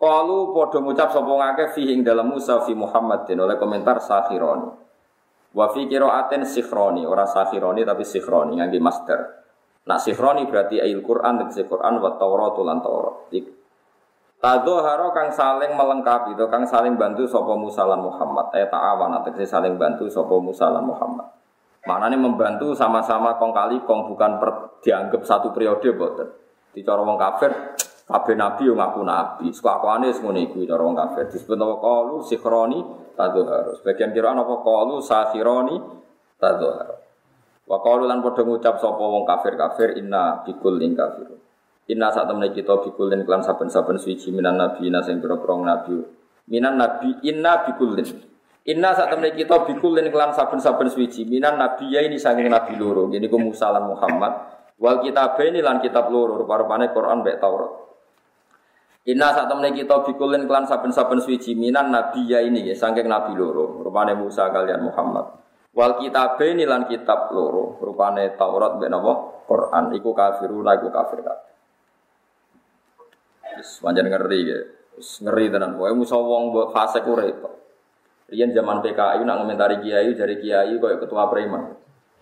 Kalu 0.00 0.56
podo 0.56 0.80
ngucap 0.80 1.12
sapa 1.12 1.28
ngake 1.28 1.76
fi 1.76 1.92
ing 1.92 2.00
dalam 2.00 2.32
Musa 2.32 2.64
fi 2.64 2.72
Muhammadin 2.72 3.36
oleh 3.36 3.60
komentar 3.60 4.00
sakhironi. 4.00 4.72
Wa 5.52 5.68
fi 5.76 5.84
qiraatin 5.84 6.48
sikhroni, 6.48 7.04
ora 7.04 7.28
sakhironi 7.28 7.84
tapi 7.84 8.00
sikhroni 8.08 8.56
ngangge 8.56 8.80
master. 8.80 9.20
Nak 9.84 10.00
sikhroni 10.00 10.48
berarti 10.48 10.80
ayat 10.80 11.04
Quran 11.04 11.44
dan 11.44 11.48
Quran 11.52 11.94
wa 12.00 12.10
Taurat 12.16 12.56
lan 12.64 12.80
Taurat. 12.80 13.28
Tadzoharo 14.40 15.12
kang 15.12 15.28
saling 15.28 15.76
melengkapi 15.76 16.32
itu 16.32 16.48
kang 16.48 16.64
saling 16.64 16.96
bantu 16.96 17.28
sapa 17.28 17.52
Musa 17.60 17.84
lan 17.84 18.00
Muhammad. 18.00 18.56
Eh 18.56 18.64
ta'awan 18.72 19.20
atau 19.20 19.36
saling 19.36 19.76
bantu 19.76 20.08
sapa 20.08 20.32
Musa 20.40 20.72
lan 20.72 20.88
Muhammad. 20.88 21.28
Maknanya 21.88 22.20
membantu 22.20 22.76
sama-sama 22.76 23.40
kong 23.40 23.56
kali 23.56 23.76
kong 23.88 24.12
bukan 24.12 24.36
per, 24.36 24.50
dianggap 24.84 25.24
satu 25.24 25.48
periode 25.48 25.96
boten. 25.96 26.28
Dicara 26.76 27.00
wong 27.00 27.16
kafir 27.16 27.50
nabi 28.36 28.66
yo 28.66 28.74
ngaku 28.74 29.00
nabi. 29.06 29.46
Sekuakane 29.54 30.10
semono 30.10 30.38
iku 30.42 30.66
cara 30.66 30.82
wong 30.82 30.98
kafir. 30.98 31.30
Disebut 31.30 31.56
apa 31.56 31.76
qalu 31.78 32.16
sikhroni 32.26 32.78
tadhharu. 33.14 33.78
Sebagian 33.78 34.10
kira 34.10 34.34
apa 34.34 34.54
qalu 34.60 34.98
sakhironi 34.98 35.76
tadhharu. 36.36 36.96
Wa 37.70 37.78
qalu 37.80 38.10
lan 38.10 38.18
padha 38.18 38.42
ngucap 38.42 38.82
sapa 38.82 38.98
wong 38.98 39.22
kafir-kafir 39.22 39.94
inna 39.94 40.42
bikul 40.42 40.74
ing 40.82 40.98
kafir. 40.98 41.38
Inna 41.90 42.10
saat 42.10 42.26
temen 42.26 42.50
kita 42.50 42.82
bikul 42.82 43.14
ing 43.14 43.22
klan 43.22 43.46
saben-saben 43.46 43.98
suci 43.98 44.34
minan 44.34 44.58
nabi 44.58 44.90
sing 45.06 45.22
pira-pira 45.22 45.54
nabi. 45.54 46.02
Minan 46.50 46.76
nabi 46.76 47.14
inna 47.22 47.62
bikul 47.62 47.94
Inna 48.68 48.92
saat 48.92 49.08
temen 49.08 49.32
kita 49.32 49.64
bikul 49.64 49.96
ing 49.96 50.12
klan 50.12 50.36
saben-saben 50.36 50.92
suci 50.92 51.24
minan 51.24 51.56
nabi 51.56 51.88
ya 51.88 52.04
ini 52.04 52.20
saking 52.20 52.52
nabi 52.52 52.76
loro. 52.76 53.08
Jadi 53.08 53.24
ku 53.32 53.40
Musa 53.40 53.72
lan 53.72 53.88
Muhammad. 53.88 54.32
Wal 54.76 55.00
kitab 55.00 55.40
ini 55.40 55.64
lan 55.64 55.80
kitab 55.80 56.12
loro 56.12 56.44
rupa-rupane 56.44 56.92
Quran 56.92 57.24
mek 57.24 57.40
Taurat. 57.40 57.72
Inna 59.08 59.32
saat 59.32 59.48
temen 59.48 59.72
kita 59.72 60.04
bikulin 60.04 60.44
klan 60.44 60.68
saben-saben 60.68 61.24
suci 61.24 61.56
minan 61.56 61.88
nabi 61.88 62.28
ya 62.28 62.44
ini 62.44 62.68
ya 62.68 62.76
sangking 62.76 63.08
nabi 63.08 63.32
loro 63.32 63.80
rupane 63.80 64.12
Musa 64.12 64.52
kalian 64.52 64.84
Muhammad. 64.84 65.40
Wal 65.72 65.96
kitab 65.96 66.36
ini 66.44 66.68
lan 66.68 66.84
kitab 66.84 67.32
loro 67.32 67.80
rupane 67.80 68.36
Taurat 68.36 68.76
ben 68.76 68.92
apa 68.92 69.40
Quran 69.48 69.96
iku 69.96 70.12
kafiruna 70.12 70.76
iku 70.76 70.92
kafir. 70.92 71.24
Wis 73.56 73.80
pancen 73.80 74.04
ngeri 74.04 74.40
ya. 74.44 74.58
Wis 75.00 75.24
ngeri 75.24 75.48
tenan 75.48 75.80
kowe 75.80 75.88
musa 75.96 76.20
wong 76.20 76.52
mbok 76.52 76.76
fase 76.76 77.00
ku. 77.00 77.16
Riyen 78.30 78.54
zaman 78.54 78.78
PKI 78.78 79.26
nak 79.26 79.42
komentari 79.42 79.82
kiai 79.82 80.14
dari 80.14 80.38
kiai 80.38 80.78
koyo 80.78 81.02
ketua 81.02 81.26
preman. 81.26 81.74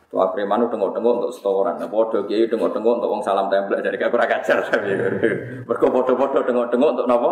Tua 0.09 0.33
preman 0.33 0.65
itu 0.65 0.73
tengok-tengok 0.73 1.13
untuk 1.21 1.33
setoran. 1.37 1.77
Nah, 1.77 1.85
podo 1.85 2.25
kiai 2.25 2.49
tengok-tengok 2.49 2.93
untuk 2.97 3.13
uang 3.13 3.21
salam 3.21 3.53
template 3.53 3.85
dari 3.85 4.01
kakak 4.01 4.25
kacar. 4.25 4.65
Mereka 5.69 5.87
podo-podo 5.93 6.41
tengok-tengok 6.49 6.89
untuk 6.97 7.07
nopo 7.07 7.31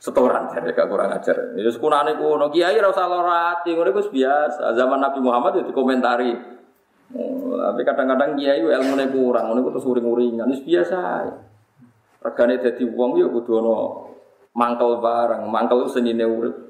setoran 0.00 0.48
jadi 0.48 0.72
gak 0.72 0.88
kurang 0.88 1.12
ajar. 1.12 1.52
Itu 1.58 1.68
sekunane 1.68 2.16
kuno 2.16 2.48
kiai 2.48 2.72
ora 2.80 2.88
usah 2.88 3.04
lorati, 3.04 3.76
ngono 3.76 3.92
biasa. 3.92 4.72
Zaman 4.72 4.98
Nabi 4.98 5.18
Muhammad 5.20 5.60
itu 5.60 5.74
dikomentari. 5.74 6.32
Oh, 7.10 7.58
tapi 7.58 7.82
kadang-kadang 7.84 8.38
kiai 8.38 8.64
ilmune 8.64 9.10
kurang, 9.12 9.52
ngono 9.52 9.60
iku 9.60 9.70
terus 9.76 9.86
uring-uringan, 9.90 10.48
wis 10.48 10.64
biasa. 10.64 11.26
Regane 12.22 12.54
dadi 12.62 12.84
wong 12.86 13.18
ya 13.20 13.26
kudu 13.28 13.52
ana 13.60 13.76
mangkel 14.56 15.02
bareng, 15.04 15.42
mangkel 15.52 15.84
senine 15.90 16.24
urip. 16.24 16.69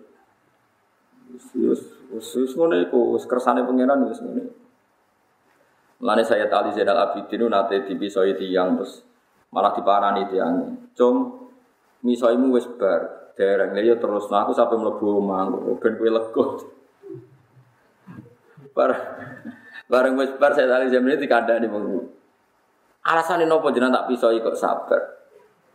Wis 1.30 2.26
wis 2.34 2.52
ngono 2.58 2.74
iku, 2.82 3.14
wis 3.14 3.24
kersane 3.30 3.62
pangeran 3.62 4.02
wis 4.10 4.18
ngono. 4.18 4.42
Mulane 6.00 6.24
saya 6.26 6.48
tali 6.50 6.72
Zainal 6.74 6.96
Abidin 6.96 7.46
nate 7.46 7.86
dipisoi 7.86 8.34
tiyang 8.34 8.80
terus 8.80 9.04
malah 9.52 9.76
diparani 9.76 10.26
tiyang. 10.26 10.88
Cung 10.96 11.46
misoimu 12.02 12.56
wis 12.56 12.66
bar, 12.80 13.32
dereng. 13.38 13.76
Ya 13.78 13.94
terus 14.00 14.26
nah 14.32 14.48
aku 14.48 14.56
sampai 14.56 14.80
mlebu 14.80 15.04
omah 15.20 15.52
ben 15.78 15.92
kowe 16.00 16.10
lega 16.10 16.44
bar 18.70 18.90
bareng 19.90 20.14
wis 20.16 20.30
bar 20.38 20.54
saya 20.54 20.70
tali 20.70 20.88
jam 20.94 21.02
ini 21.02 21.18
dikandani 21.18 21.66
mengku 21.66 22.06
alasane 23.02 23.44
nopo 23.44 23.74
jenengan 23.74 24.02
tak 24.02 24.06
pisoi 24.14 24.40
kok 24.40 24.56
sabar? 24.58 25.02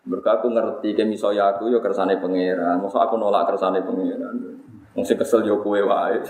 Mereka 0.05 0.37
aku 0.41 0.53
ngerti 0.53 0.93
ke 0.93 1.01
misoi 1.01 1.41
aku 1.41 1.73
yo 1.73 1.81
kersane 1.81 2.21
pangeran. 2.21 2.77
Masa 2.77 3.01
aku 3.09 3.17
nolak 3.17 3.49
kersane 3.49 3.81
pangeran 3.81 4.64
sing 5.03 5.17
kesel 5.19 5.43
yo 5.43 5.59
kowe 5.59 5.81
wae 5.81 6.21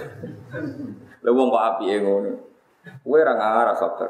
lha 1.22 1.30
wong 1.30 1.48
kok 1.54 1.66
apike 1.76 2.02
ngono 2.02 2.32
kowe 3.06 3.18
ora 3.22 3.34
ngarah 3.38 3.76
sabar 3.78 4.10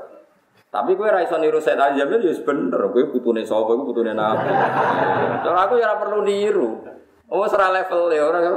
tapi 0.71 0.95
kowe 0.95 1.09
ra 1.11 1.19
iso 1.19 1.35
niru 1.41 1.59
saya 1.59 1.75
tali 1.75 1.99
jam 1.99 2.07
ya 2.07 2.19
bener 2.21 2.81
kowe 2.93 3.03
putune 3.11 3.43
sapa 3.43 3.67
kowe 3.67 3.83
putune 3.83 4.15
nabi 4.15 4.47
cara 5.43 5.59
aku 5.67 5.75
ya 5.75 5.91
ora 5.91 5.95
perlu 5.99 6.23
niru 6.23 6.95
Oh, 7.25 7.45
serah 7.49 7.73
level 7.73 8.13
ya 8.13 8.21
orang 8.29 8.43
ya. 8.45 8.53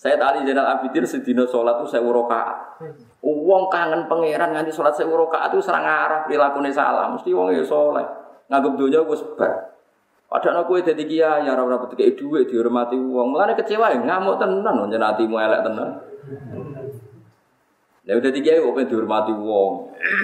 Saya 0.00 0.16
tadi 0.18 0.42
jenal 0.42 0.66
Abidin 0.66 1.06
sedino 1.06 1.44
sholat 1.46 1.78
tuh 1.78 1.86
saya 1.86 2.02
urokaat. 2.02 2.80
Uang 3.22 3.70
kangen 3.70 4.08
pangeran 4.08 4.50
nganti 4.50 4.72
sholat 4.72 4.96
saya 4.96 5.06
urokaat 5.06 5.52
itu 5.52 5.62
serang 5.62 5.84
arah 5.84 6.26
perilaku 6.26 6.58
salah. 6.72 7.12
Mesti 7.12 7.30
uang 7.30 7.54
ya 7.54 7.62
soleh. 7.62 8.02
Nganggep 8.50 8.72
dunia 8.74 8.98
gue 9.04 9.16
sebar. 9.16 9.71
Padahal 10.32 10.64
aku 10.64 10.80
jadi 10.80 11.04
ya 11.04 11.44
orang 11.44 11.76
dapat 11.76 11.92
kayak 11.92 12.16
duit 12.16 12.48
dihormati 12.48 12.96
uang. 12.96 13.36
Mulanya 13.36 13.52
kecewa 13.52 13.92
ya 13.92 14.00
ngamuk 14.00 14.40
tenan, 14.40 14.88
njen 14.88 15.04
hatimu 15.04 15.36
elek 15.36 15.60
tenan. 15.60 16.00
Ya 18.08 18.16
udah 18.16 18.32
tiga 18.32 18.56
ya, 18.56 18.64
pengen 18.64 18.88
dihormati 18.88 19.28
uang. 19.36 19.72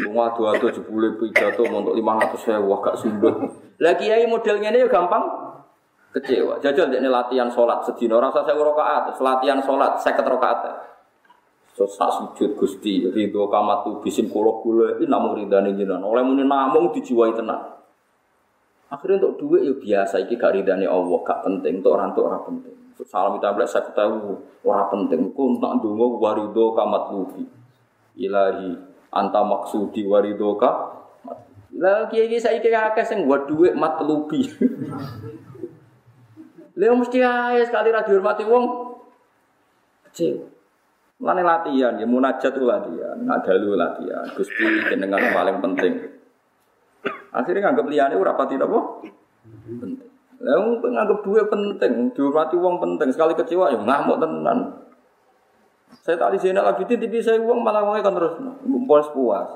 Bunga 0.08 0.32
dua 0.32 0.56
tujuh 0.56 0.80
puluh 0.88 1.12
pidato 1.20 1.60
untuk 1.68 1.92
lima 1.92 2.16
ratus 2.16 2.40
sewa 2.40 2.80
gak 2.80 2.96
sumbut. 2.96 3.36
Lagi 3.84 4.08
kiai 4.08 4.24
modelnya 4.24 4.72
ya 4.72 4.88
gampang 4.88 5.28
kecewa. 6.16 6.56
Jajal 6.64 6.88
ini 6.88 7.04
latihan 7.04 7.52
sholat 7.52 7.84
sedino 7.84 8.16
rasa 8.16 8.48
saya 8.48 8.56
rokaat, 8.56 9.12
latihan 9.20 9.60
sholat 9.60 10.00
saya. 10.00 10.24
So 11.78 11.86
sak 11.86 12.10
sujud 12.10 12.58
gusti 12.58 13.06
ridho 13.06 13.46
kamatu 13.46 14.02
bisim 14.02 14.26
kulo 14.26 14.64
kulo 14.64 14.98
ini 14.98 15.06
namun 15.06 15.38
ridani 15.38 15.78
jinan. 15.78 16.02
Oleh 16.02 16.26
muni 16.26 16.42
namung 16.42 16.90
dijiwai 16.90 17.36
tenang. 17.38 17.77
Akhirnya 18.88 19.20
untuk 19.20 19.36
duit 19.44 19.68
ya 19.68 19.74
biasa 19.76 20.24
iki 20.24 20.40
gak 20.40 20.56
ridani 20.56 20.88
Allah 20.88 21.20
gak 21.20 21.44
penting 21.44 21.84
untuk 21.84 21.92
orang 22.00 22.16
untuk 22.16 22.24
orang 22.24 22.42
penting. 22.48 22.76
Salam 23.04 23.36
kita 23.36 23.52
belas 23.54 23.70
saya 23.70 23.92
tahu 23.92 24.40
orang 24.64 24.88
penting. 24.88 25.28
Kau 25.36 25.54
tak 25.60 25.84
dungo 25.84 26.16
warido 26.18 26.72
kamat 26.72 27.04
lubi. 27.12 27.44
Ilahi 28.16 28.72
anta 29.12 29.44
maksudi 29.44 30.08
warido 30.08 30.56
ka. 30.56 30.98
Lah 31.76 32.08
kiai 32.08 32.40
saya 32.40 32.58
kira 32.64 32.90
akeh 32.90 33.04
sing 33.04 33.28
buat 33.28 33.44
duit 33.44 33.76
mat 33.76 34.00
lubi. 34.00 34.48
Lha 36.74 36.90
mesti 36.98 37.18
ae 37.20 37.60
sekali 37.68 37.92
ra 37.92 38.02
dihormati 38.02 38.48
wong 38.48 38.64
kecil. 40.08 40.48
Mulane 41.18 41.42
latihan, 41.42 41.98
ya 41.98 42.06
munajat 42.06 42.54
itu 42.54 42.62
latihan, 42.62 43.18
ngadalu 43.18 43.74
latihan. 43.74 44.22
Gusti 44.38 44.86
jenengan 44.86 45.18
paling 45.34 45.58
penting. 45.58 46.17
Akhirnya 47.32 47.68
nganggep 47.68 47.86
liyane 47.88 48.14
ora 48.16 48.32
pati 48.34 48.54
napa? 48.56 49.04
Penting. 49.66 50.08
Lah 50.38 50.54
wong 50.62 50.78
nganggep 50.80 51.18
duwe 51.26 51.42
penting, 51.50 52.14
dihormati 52.14 52.54
wong 52.54 52.78
penting. 52.78 53.08
Sekali 53.10 53.34
kecewa 53.34 53.74
ya 53.74 53.78
ngamuk 53.82 54.22
tenan. 54.22 54.58
Saya 56.04 56.16
tadi 56.16 56.36
Zainal 56.40 56.68
Abidin 56.68 57.00
tapi 57.00 57.20
saya 57.20 57.40
uang 57.40 57.60
malah 57.60 57.84
uangnya 57.84 58.06
kan 58.06 58.14
terus 58.16 58.34
puas 58.86 59.06
puas. 59.12 59.48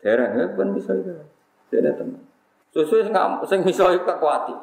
Dereng 0.00 0.32
ya 0.34 0.46
kan 0.56 0.68
bisa 0.72 0.96
itu. 0.96 1.12
Tidak 1.70 1.94
tenang. 1.94 2.24
Sesuai 2.70 3.10
nggak, 3.10 3.46
saya 3.46 3.62
misalnya 3.62 4.02
kekuati. 4.02 4.54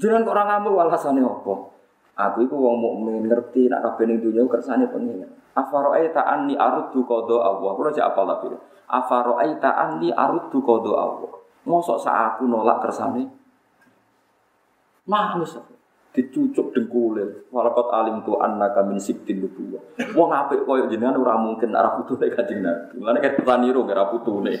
Jangan 0.00 0.24
orang 0.24 0.46
ngamuk 0.48 0.80
alasane 0.80 1.20
opo. 1.20 1.72
Aku 2.12 2.44
iku 2.44 2.60
wong 2.60 2.76
mukmin 2.76 3.24
ngerti 3.24 3.72
nak 3.72 3.80
kabeh 3.88 4.04
ning 4.04 4.20
dunya 4.20 4.44
kersane 4.44 4.84
pengen. 4.92 5.32
Afaro'aita 5.56 6.28
anni 6.28 6.52
aruddu 6.52 7.08
qada 7.08 7.36
Allah. 7.40 7.70
Kulo 7.72 7.88
cek 7.88 8.04
apal 8.04 8.28
tapi. 8.28 8.46
Afaro'aita 8.88 9.70
anni 9.80 10.12
aruddu 10.12 10.60
qada 10.60 10.92
Allah. 10.92 11.32
Mosok 11.64 11.98
sak 12.00 12.36
aku 12.36 12.44
nolak 12.44 12.84
kersane. 12.84 13.24
Manus 15.08 15.56
dicucuk 16.12 16.76
dengkulil. 16.76 17.48
Walakot 17.48 17.88
alim 17.88 18.20
tu 18.22 18.36
anna 18.36 18.68
kamin 18.76 19.00
sibtin 19.00 19.40
nubuwa. 19.40 19.80
Wong 20.12 20.30
apik 20.30 20.68
koyo 20.68 20.86
jenengan 20.92 21.16
ora 21.16 21.40
mungkin 21.40 21.72
arah 21.72 21.96
putune 21.96 22.28
Kanjeng 22.28 22.60
Nabi. 22.60 23.00
Mulane 23.00 23.18
kan 23.24 23.32
taniru 23.40 23.88
ora 23.88 24.12
putune. 24.12 24.54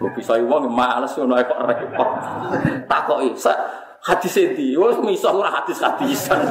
Kok 0.00 0.12
bisa 0.16 0.40
wong 0.40 0.72
males 0.72 1.12
ngono 1.20 1.36
kok 1.44 1.60
repot. 1.68 2.10
Takoki, 2.88 3.36
hadis 4.04 4.36
itu, 4.36 4.76
wes 4.76 5.00
misal 5.00 5.40
ora 5.40 5.48
hadis 5.48 5.80
hadisan. 5.80 6.44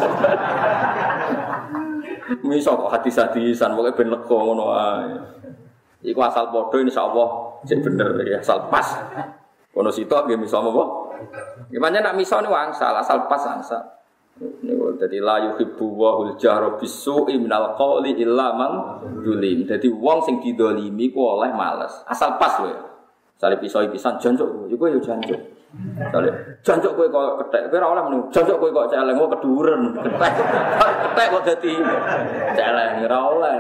misal 2.42 2.74
kok 2.76 2.92
hadis 2.98 3.16
hadisan, 3.22 3.78
pokoknya 3.78 3.94
ben 3.94 4.08
lega 4.10 4.38
ngono 4.38 4.66
ae. 4.74 5.14
Iku 6.04 6.20
asal 6.20 6.52
padha 6.52 6.78
insyaallah 6.84 7.30
sing 7.64 7.80
bener 7.80 8.20
ya, 8.26 8.42
asal 8.42 8.68
pas. 8.68 8.86
Kono 9.74 9.90
sitok 9.90 10.28
nggih 10.28 10.38
misal 10.38 10.66
apa? 10.66 10.84
Gimana 11.70 12.02
nak 12.02 12.18
misal 12.18 12.42
niku 12.44 12.54
angsal, 12.58 12.94
asal 12.98 13.26
pas 13.30 13.42
angsal. 13.48 13.82
Niku 14.38 14.98
dadi 14.98 15.22
la 15.22 15.54
yuhibbu 15.54 15.86
wa 15.94 16.20
hul 16.20 16.34
jahra 16.38 16.76
bisu'i 16.78 17.38
minal 17.38 17.78
qawli 17.78 18.18
illa 18.18 18.54
man. 18.54 18.74
Dadi 19.66 19.88
wong 19.94 20.20
sing 20.26 20.42
didolimi 20.42 21.14
ku 21.14 21.22
oleh 21.22 21.54
males. 21.54 22.02
Asal 22.10 22.36
pas 22.42 22.60
wae. 22.62 22.76
Sale 23.38 23.58
pisau 23.58 23.84
pisan 23.90 24.20
jancuk, 24.22 24.70
iku 24.70 24.84
ya 24.88 25.00
jancuk. 25.02 25.53
Sale 26.14 26.30
jancuk 26.62 26.94
kowe 26.94 27.08
kok 27.10 27.50
kethek, 27.50 27.74
kowe 27.74 27.82
ora 27.82 27.98
oleh 27.98 28.04
menung. 28.06 28.24
Jancuk 28.30 28.62
kowe 28.62 28.70
kok 28.70 28.94
celeng 28.94 29.18
kok 29.18 29.32
keduren. 29.38 29.82
Kethek. 30.06 30.34
Kethek 31.02 31.28
kok 31.34 31.44
dadi 31.50 31.74
celeng 32.54 32.92
ora 33.10 33.20
oleh. 33.34 33.58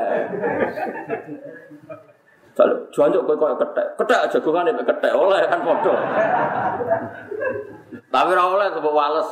Sale 2.53 2.73
jancuk 2.93 3.25
kowe 3.25 3.33
kok 3.33 3.57
kethek. 3.65 3.87
Kethek 3.97 4.21
jagongane 4.29 4.77
mek 4.77 4.85
kethek 4.85 5.13
oleh 5.17 5.41
kan 5.49 5.59
padha. 5.65 5.93
Tapi 8.13 8.29
ora 8.37 8.43
oleh 8.45 8.67
sebab 8.77 8.93
wales. 8.93 9.29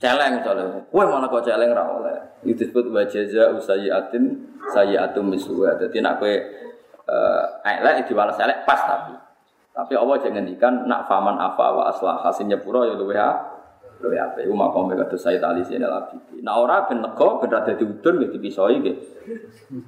Celeng 0.00 0.32
soalnya. 0.40 0.80
Kowe 0.88 1.04
malah 1.04 1.28
kok 1.28 1.44
celeng 1.44 1.76
ora 1.76 1.84
oleh. 1.92 2.16
Itu 2.40 2.64
disebut 2.64 2.88
wa 2.88 3.04
jaza 3.04 3.52
usayiatin 3.52 4.32
sayiatum 4.72 5.28
misuwa. 5.28 5.76
Dadi 5.76 6.00
nek 6.00 6.16
kowe 6.16 6.32
eh 7.04 7.44
elek 7.84 8.08
diwales 8.08 8.40
elek 8.40 8.64
pas 8.64 8.80
tapi. 8.80 9.25
Tapi 9.76 9.92
Allah 9.92 10.16
jangan 10.16 10.40
ngendikan 10.40 10.88
nak 10.88 11.04
faman 11.04 11.36
apa 11.36 11.66
wa 11.68 11.92
aslah 11.92 12.16
hasilnya 12.24 12.64
pura 12.64 12.88
ya 12.88 12.96
luwe 12.96 13.12
luwe 14.00 14.16
apa 14.16 14.40
itu 14.40 14.56
makom 14.56 14.88
kata 14.88 15.16
saya 15.20 15.36
tali 15.36 15.60
sini 15.60 15.84
lagi. 15.84 16.16
Nah 16.40 16.56
orang 16.56 16.88
ben 16.88 17.04
nego 17.04 17.36
ben 17.36 17.52
rada 17.52 17.76
diudun 17.76 18.24
gitu 18.24 18.40
dipisoi 18.40 18.80
gitu. 18.80 19.04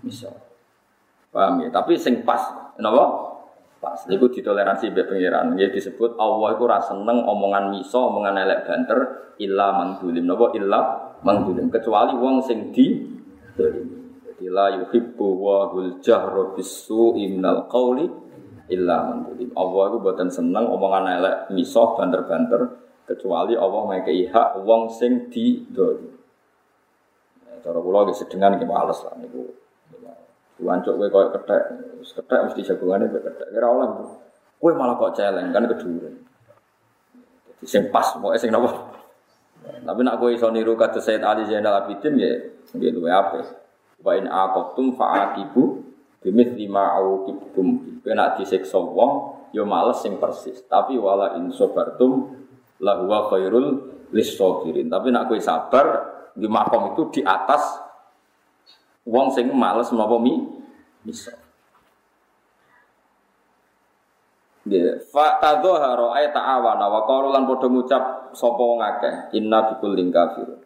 Bisa. 0.05 0.29
Paham 1.33 1.65
ya? 1.65 1.69
Tapi 1.73 1.97
sing 1.97 2.21
pas, 2.25 2.41
napa? 2.77 3.05
Pas. 3.81 4.01
Niku 4.09 4.29
ditoleransi 4.29 4.93
mbek 4.93 5.09
pangeran. 5.09 5.57
Ya 5.57 5.73
disebut 5.73 6.21
Allah 6.21 6.57
iku 6.57 6.69
ora 6.69 6.81
seneng 6.85 7.25
omongan 7.25 7.73
miso, 7.73 8.13
omongan 8.13 8.45
elek 8.45 8.69
banter 8.69 8.99
illa 9.41 9.73
mangdulim. 9.73 10.25
Napa 10.25 10.53
illa 10.57 10.81
mangdulim 11.25 11.73
kecuali 11.73 12.13
wong 12.13 12.45
sing 12.45 12.73
di 12.73 13.17
Jadi 13.59 14.47
la 14.55 14.71
yuhibbu 14.71 15.27
wa 15.35 15.67
hul 15.73 15.99
jahra 15.99 16.55
bisu 16.55 17.17
minal 17.19 17.67
qawli 17.67 18.28
illa 18.69 19.09
mantulim. 19.09 19.51
Allah 19.57 19.83
itu 19.93 19.97
buatan 20.01 20.29
seneng 20.29 20.69
omongan 20.69 21.05
elek 21.21 21.37
misoh 21.53 21.97
banter-banter 21.97 22.89
kecuali 23.09 23.57
Allah 23.57 23.83
ngekei 23.97 24.29
hak 24.29 24.61
wong 24.63 24.93
sing 24.93 25.33
di 25.33 25.65
doli. 25.73 26.09
Ya, 27.49 27.53
cara 27.65 27.81
kula 27.81 28.05
ge 28.13 28.15
sedengan 28.17 28.61
ge 28.61 28.69
males 28.69 29.01
lah 29.05 29.17
niku. 29.17 29.49
Wancuk 30.59 30.99
kowe 30.99 31.07
koyo 31.07 31.29
kethek, 31.39 31.63
wis 32.03 32.11
kethek 32.19 32.51
mesti 32.51 32.67
jagongane 32.67 33.07
kowe 33.09 33.23
kethek. 33.23 33.49
Ora 33.55 33.69
oleh. 33.71 33.89
Kowe 34.59 34.73
malah 34.75 34.99
kok 34.99 35.15
celeng 35.15 35.55
kan 35.55 35.65
keduren. 35.71 36.19
Jadi 37.47 37.67
sing 37.67 37.83
pas 37.95 38.11
pokoke 38.19 38.37
sing 38.37 38.51
napa. 38.51 38.91
Tapi 39.65 40.01
nak 40.03 40.19
kowe 40.19 40.35
iso 40.35 40.51
niru 40.51 40.75
kados 40.75 41.07
Said 41.07 41.23
Ali 41.23 41.47
Zainal 41.47 41.87
Abidin 41.87 42.19
ya 42.19 42.31
nggih 42.75 42.91
luwe 42.91 43.07
apik. 43.07 43.47
Wa 44.03 44.19
in 44.19 44.27
aqabtum 44.27 44.99
fa'aqibu 44.99 45.88
Bimit 46.19 46.59
lima 46.59 46.99
au 46.99 47.25
kibtum. 47.27 48.01
Kena 48.03 48.35
disiksa 48.35 48.79
wong, 48.79 49.13
yo 49.55 49.63
males 49.63 50.03
sing 50.03 50.19
persis. 50.19 50.63
Tapi 50.67 50.99
wala 50.99 51.39
in 51.39 51.55
sobartum 51.55 52.35
la 52.83 52.99
huwa 52.99 53.31
khairul 53.31 53.67
lisabirin. 54.11 54.91
Tapi 54.91 55.15
nak 55.15 55.31
kowe 55.31 55.39
sabar 55.39 55.87
di 56.35 56.47
makom 56.47 56.95
itu 56.95 57.19
di 57.19 57.21
atas 57.23 57.83
wong 59.07 59.33
sing 59.35 59.51
males 59.55 59.91
napa 59.95 60.17
mi 60.19 60.43
misal. 61.07 61.39
Ya, 64.69 65.01
fa 65.01 65.41
tadzahara 65.41 66.13
ay 66.21 66.29
ta'awana 66.29 66.93
wa 66.93 67.01
qalu 67.09 67.33
lan 67.33 67.49
padha 67.49 67.73
ngucap 67.73 68.37
sapa 68.37 68.61
wong 68.61 68.85
akeh 68.85 69.15
inna 69.41 69.65
bikul 69.73 69.97
kafir. 70.13 70.61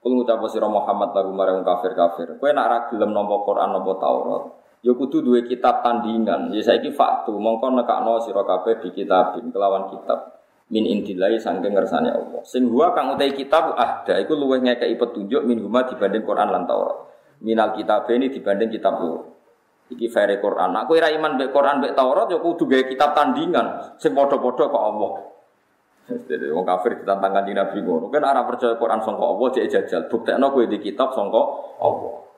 Kul 0.00 0.16
ngucap 0.16 0.40
sira 0.48 0.70
Muhammad 0.70 1.12
lagu 1.12 1.34
marang 1.34 1.60
kafir-kafir. 1.66 2.38
Kowe 2.38 2.50
nak 2.54 2.66
ra 2.70 2.78
gelem 2.88 3.10
nampa 3.10 3.42
Quran 3.42 3.68
nampa 3.74 3.92
Taurat, 4.00 4.42
ya 4.80 4.92
kudu 4.96 5.24
duwe 5.24 5.44
kitab 5.44 5.84
tandingan. 5.84 6.52
Ya 6.52 6.62
saiki 6.64 6.92
faktu 6.92 7.36
mongko 7.36 7.72
nekakno 7.76 8.20
sira 8.24 8.44
kabeh 8.44 8.80
di 8.84 8.88
kitabin 8.92 9.52
kelawan 9.52 9.92
kitab 9.92 10.40
min 10.70 10.86
indilai 10.86 11.36
sangking 11.36 11.74
ngersane 11.74 12.10
Allah. 12.14 12.40
Sing 12.46 12.70
huwa 12.70 12.94
kang 12.94 13.12
utai 13.14 13.34
kitab 13.34 13.74
ahda 13.74 14.22
iku 14.22 14.38
luwih 14.38 14.62
ngekeki 14.62 14.96
petunjuk 14.96 15.42
min 15.44 15.60
huma 15.60 15.84
dibanding 15.84 16.22
Quran 16.22 16.48
lan 16.48 16.64
Taurat. 16.64 17.10
Minal 17.40 17.74
kitab 17.74 18.06
ini 18.12 18.30
dibanding 18.30 18.70
kitab 18.70 19.00
lu. 19.02 19.18
Iki 19.90 20.06
fere 20.06 20.38
Quran. 20.38 20.70
Aku 20.78 20.94
ira 20.94 21.10
iman 21.10 21.34
mbek 21.34 21.50
Quran 21.50 21.82
mbek 21.82 21.98
Taurat 21.98 22.30
ya 22.30 22.38
kudu 22.38 22.70
gawe 22.70 22.84
kitab 22.86 23.10
tandingan 23.18 23.98
sing 23.98 24.14
padha-padha 24.14 24.70
kok 24.70 24.84
Allah. 24.94 25.12
Jadi 26.10 26.50
wong 26.50 26.66
kafir 26.66 27.02
ditantang 27.02 27.30
kanjeng 27.34 27.58
Nabi 27.58 27.78
ngono. 27.82 28.06
Kan 28.10 28.22
ora 28.26 28.42
percaya 28.42 28.74
Quran 28.78 29.02
sangka 29.02 29.24
Allah 29.26 29.46
cek 29.50 29.66
jajal. 29.66 30.02
Buktekno 30.10 30.50
kowe 30.54 30.66
di 30.66 30.78
kitab 30.78 31.14
sangka 31.14 31.42
Allah. 31.82 32.29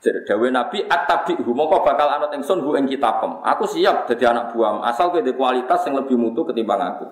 Dawe 0.00 0.48
Nabi 0.48 0.80
at-tabi'hu 0.88 1.52
mongko 1.52 1.84
bakal 1.84 2.08
anut 2.08 2.32
ingsun 2.32 2.64
hu 2.64 2.72
ing 2.72 2.88
kitabem. 2.88 3.36
Aku 3.44 3.68
siap 3.68 4.08
jadi 4.08 4.32
anak 4.32 4.56
buam 4.56 4.80
asal 4.80 5.12
kowe 5.12 5.20
kualitas 5.20 5.84
yang 5.84 6.00
lebih 6.00 6.16
mutu 6.16 6.40
ketimbang 6.48 6.80
aku. 6.80 7.04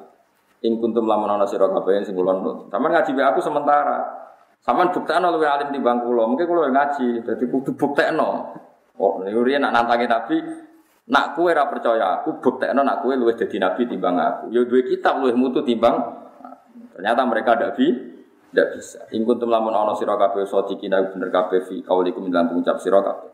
Ing 0.65 0.81
kuntum 0.81 1.05
lamun 1.05 1.29
ana 1.29 1.45
sira 1.45 1.69
kabeh 1.69 2.01
sing 2.01 2.17
kula 2.17 2.41
nut. 2.41 2.73
Ngaji 2.73 3.13
aku 3.13 3.45
sementara. 3.45 4.19
Sampeyan 4.65 4.91
buktekno 4.91 5.29
luwih 5.31 5.47
alim 5.47 5.69
timbang 5.69 6.01
kula. 6.03 6.27
Mungkin 6.27 6.49
kula 6.49 6.73
ngaji, 6.73 7.23
dadi 7.23 7.45
kudu 7.47 7.77
buktekno. 7.77 8.29
Oh, 8.99 9.23
niku 9.23 9.47
nak 9.47 9.71
nantangi 9.71 10.11
Nabi, 10.11 10.37
nak 11.15 11.39
kue 11.39 11.55
ra 11.55 11.71
percaya 11.71 12.19
aku, 12.19 12.43
buktekno 12.43 12.83
nak 12.83 13.07
kue 13.07 13.15
luwih 13.15 13.39
dadi 13.39 13.61
nabi 13.63 13.87
timbang 13.87 14.19
aku. 14.19 14.45
Ya 14.51 14.67
duwe 14.67 14.83
kitab 14.89 15.23
luwih 15.23 15.37
mutu 15.39 15.63
timbang. 15.63 16.25
Ternyata 16.99 17.23
mereka 17.23 17.55
tidak 17.55 17.79
bi, 17.79 17.87
tidak 18.49 18.69
bisa. 18.81 19.05
In 19.13 19.29
kuntum 19.29 19.53
lamun 19.53 19.77
ana 19.77 19.93
sira 19.93 20.17
kabeh 20.17 20.49
sadiqina 20.49 21.05
bener 21.13 21.29
kabeh 21.29 21.61
fi 21.69 21.85
kaulikum 21.85 22.33
dalam 22.33 22.49
pengucap 22.53 22.81
sira 22.81 23.05
kabeh. 23.05 23.31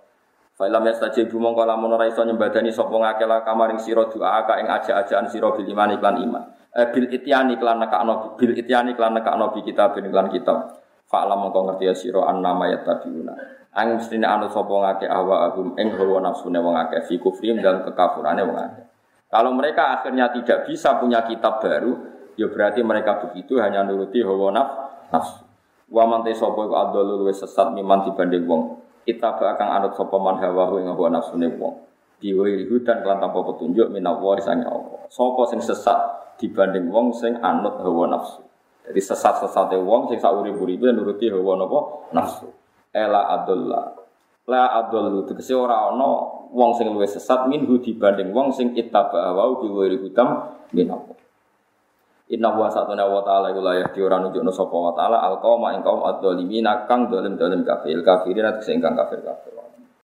Failam 0.55 0.87
yastajibu 0.87 1.39
mongko 1.39 1.67
lamun 1.67 1.95
ora 1.99 2.07
iso 2.07 2.23
nyembadani 2.23 2.71
sapa 2.71 2.95
ngake 2.95 3.27
la 3.27 3.43
kamaring 3.43 3.79
sira 3.83 4.07
doa 4.07 4.47
ka 4.47 4.59
ing 4.63 4.71
aja-ajaan 4.71 5.27
sira 5.27 5.51
bil 5.51 5.67
iman 5.67 5.99
iklan 5.99 6.17
iman. 6.23 6.43
Eh, 6.75 6.87
bil 6.91 7.11
ityani 7.11 7.59
klan 7.59 7.83
nekakno 7.83 8.39
bil 8.39 8.55
ityani 8.55 8.95
klan 8.95 9.19
nekakno 9.19 9.51
bi 9.51 9.67
kitab 9.67 9.99
lan 9.99 10.31
kitab. 10.31 10.79
Fa'lam 11.11 11.47
mongko 11.47 11.71
ngerti 11.71 11.85
ya 11.91 11.95
sira 11.95 12.23
annama 12.27 12.71
yattabiuna. 12.71 13.35
Ang 13.75 13.99
mestine 13.99 14.27
anut 14.27 14.55
sapa 14.55 14.71
ngake 14.71 15.07
ahwa 15.11 15.51
agum 15.51 15.75
ing 15.75 15.91
hawa 15.99 16.23
nafsune 16.23 16.59
wong 16.63 16.79
akeh 16.79 17.03
fi 17.07 17.19
kufrim 17.19 17.59
dan 17.59 17.83
kekafurane 17.83 18.47
wong 18.47 18.59
akeh. 18.59 18.87
Kalau 19.31 19.51
mereka 19.51 19.99
akhirnya 19.99 20.31
tidak 20.31 20.71
bisa 20.71 20.95
punya 21.03 21.27
kitab 21.27 21.59
baru, 21.59 21.99
ya 22.39 22.47
berarti 22.47 22.87
mereka 22.87 23.19
begitu 23.27 23.59
hanya 23.59 23.83
nuruti 23.83 24.23
hawa 24.23 24.55
nafsu. 24.55 24.85
Wa 25.91 26.09
man 26.09 26.25
te 26.25 26.33
sapa 26.33 26.65
iku 26.65 26.75
adolul 26.75 27.29
wis 27.29 27.43
sesat 27.43 27.71
miman 27.77 28.03
dibanding 28.09 28.49
wong. 28.49 28.63
Kita 29.05 29.37
bakal 29.37 29.69
anut 29.69 29.93
sapa 29.95 30.17
man 30.17 30.41
hawa 30.41 30.81
ing 30.81 30.89
hawa 30.89 31.13
nafsune 31.13 31.53
wong. 31.61 31.75
Diwiri 32.23 32.65
hudan 32.73 33.05
kelan 33.05 33.21
tanpa 33.21 33.45
petunjuk 33.45 33.93
minawa 33.93 34.41
sange 34.41 34.65
Allah. 34.65 35.05
Sapa 35.13 35.43
sing 35.51 35.61
sesat 35.61 35.99
dibanding 36.41 36.89
wong 36.89 37.13
sing 37.13 37.37
anut 37.45 37.79
hawa 37.85 38.09
nafsu. 38.17 38.41
Jadi 38.85 39.01
sesat-sesate 39.01 39.77
wong 39.81 40.13
sing 40.13 40.21
sak 40.21 40.33
urip-uripe 40.33 40.93
nuruti 40.93 41.29
hawa 41.29 41.57
napa 41.57 41.79
nafsu 42.13 42.49
ela 42.95 43.27
adolla 43.35 43.91
la 44.47 44.63
adollu 44.79 45.27
tegese 45.27 45.57
ora 45.57 45.91
ana 45.91 46.07
wong 46.55 46.71
sing 46.79 46.87
luwih 46.87 47.11
sesat 47.11 47.51
minhu 47.51 47.83
dibanding 47.83 48.31
wong 48.31 48.55
sing 48.55 48.71
ittaba 48.79 49.35
wa 49.35 49.59
bi 49.59 49.67
wiri 49.67 49.99
hudam 49.99 50.55
min 50.71 50.95
Allah 50.95 51.14
Inna 52.25 52.57
wa 52.57 52.73
satuna 52.73 53.05
wa 53.05 53.21
ta'ala 53.21 53.53
iku 53.53 53.61
layah 53.61 53.93
di 53.93 54.01
ora 54.01 54.17
nunjukno 54.17 54.49
sapa 54.49 54.73
wa 54.73 54.93
ta'ala 54.97 55.21
al 55.21 55.37
qauma 55.45 55.77
ing 55.77 55.85
kaum 55.85 56.01
adzalimin 56.09 56.65
kang 56.89 57.13
dolim-dolim 57.13 57.61
kafir. 57.69 58.01
Kafirin 58.01 58.49
tegese 58.57 58.73
ingkang 58.73 58.97
kafir 58.97 59.21
kafir 59.21 59.64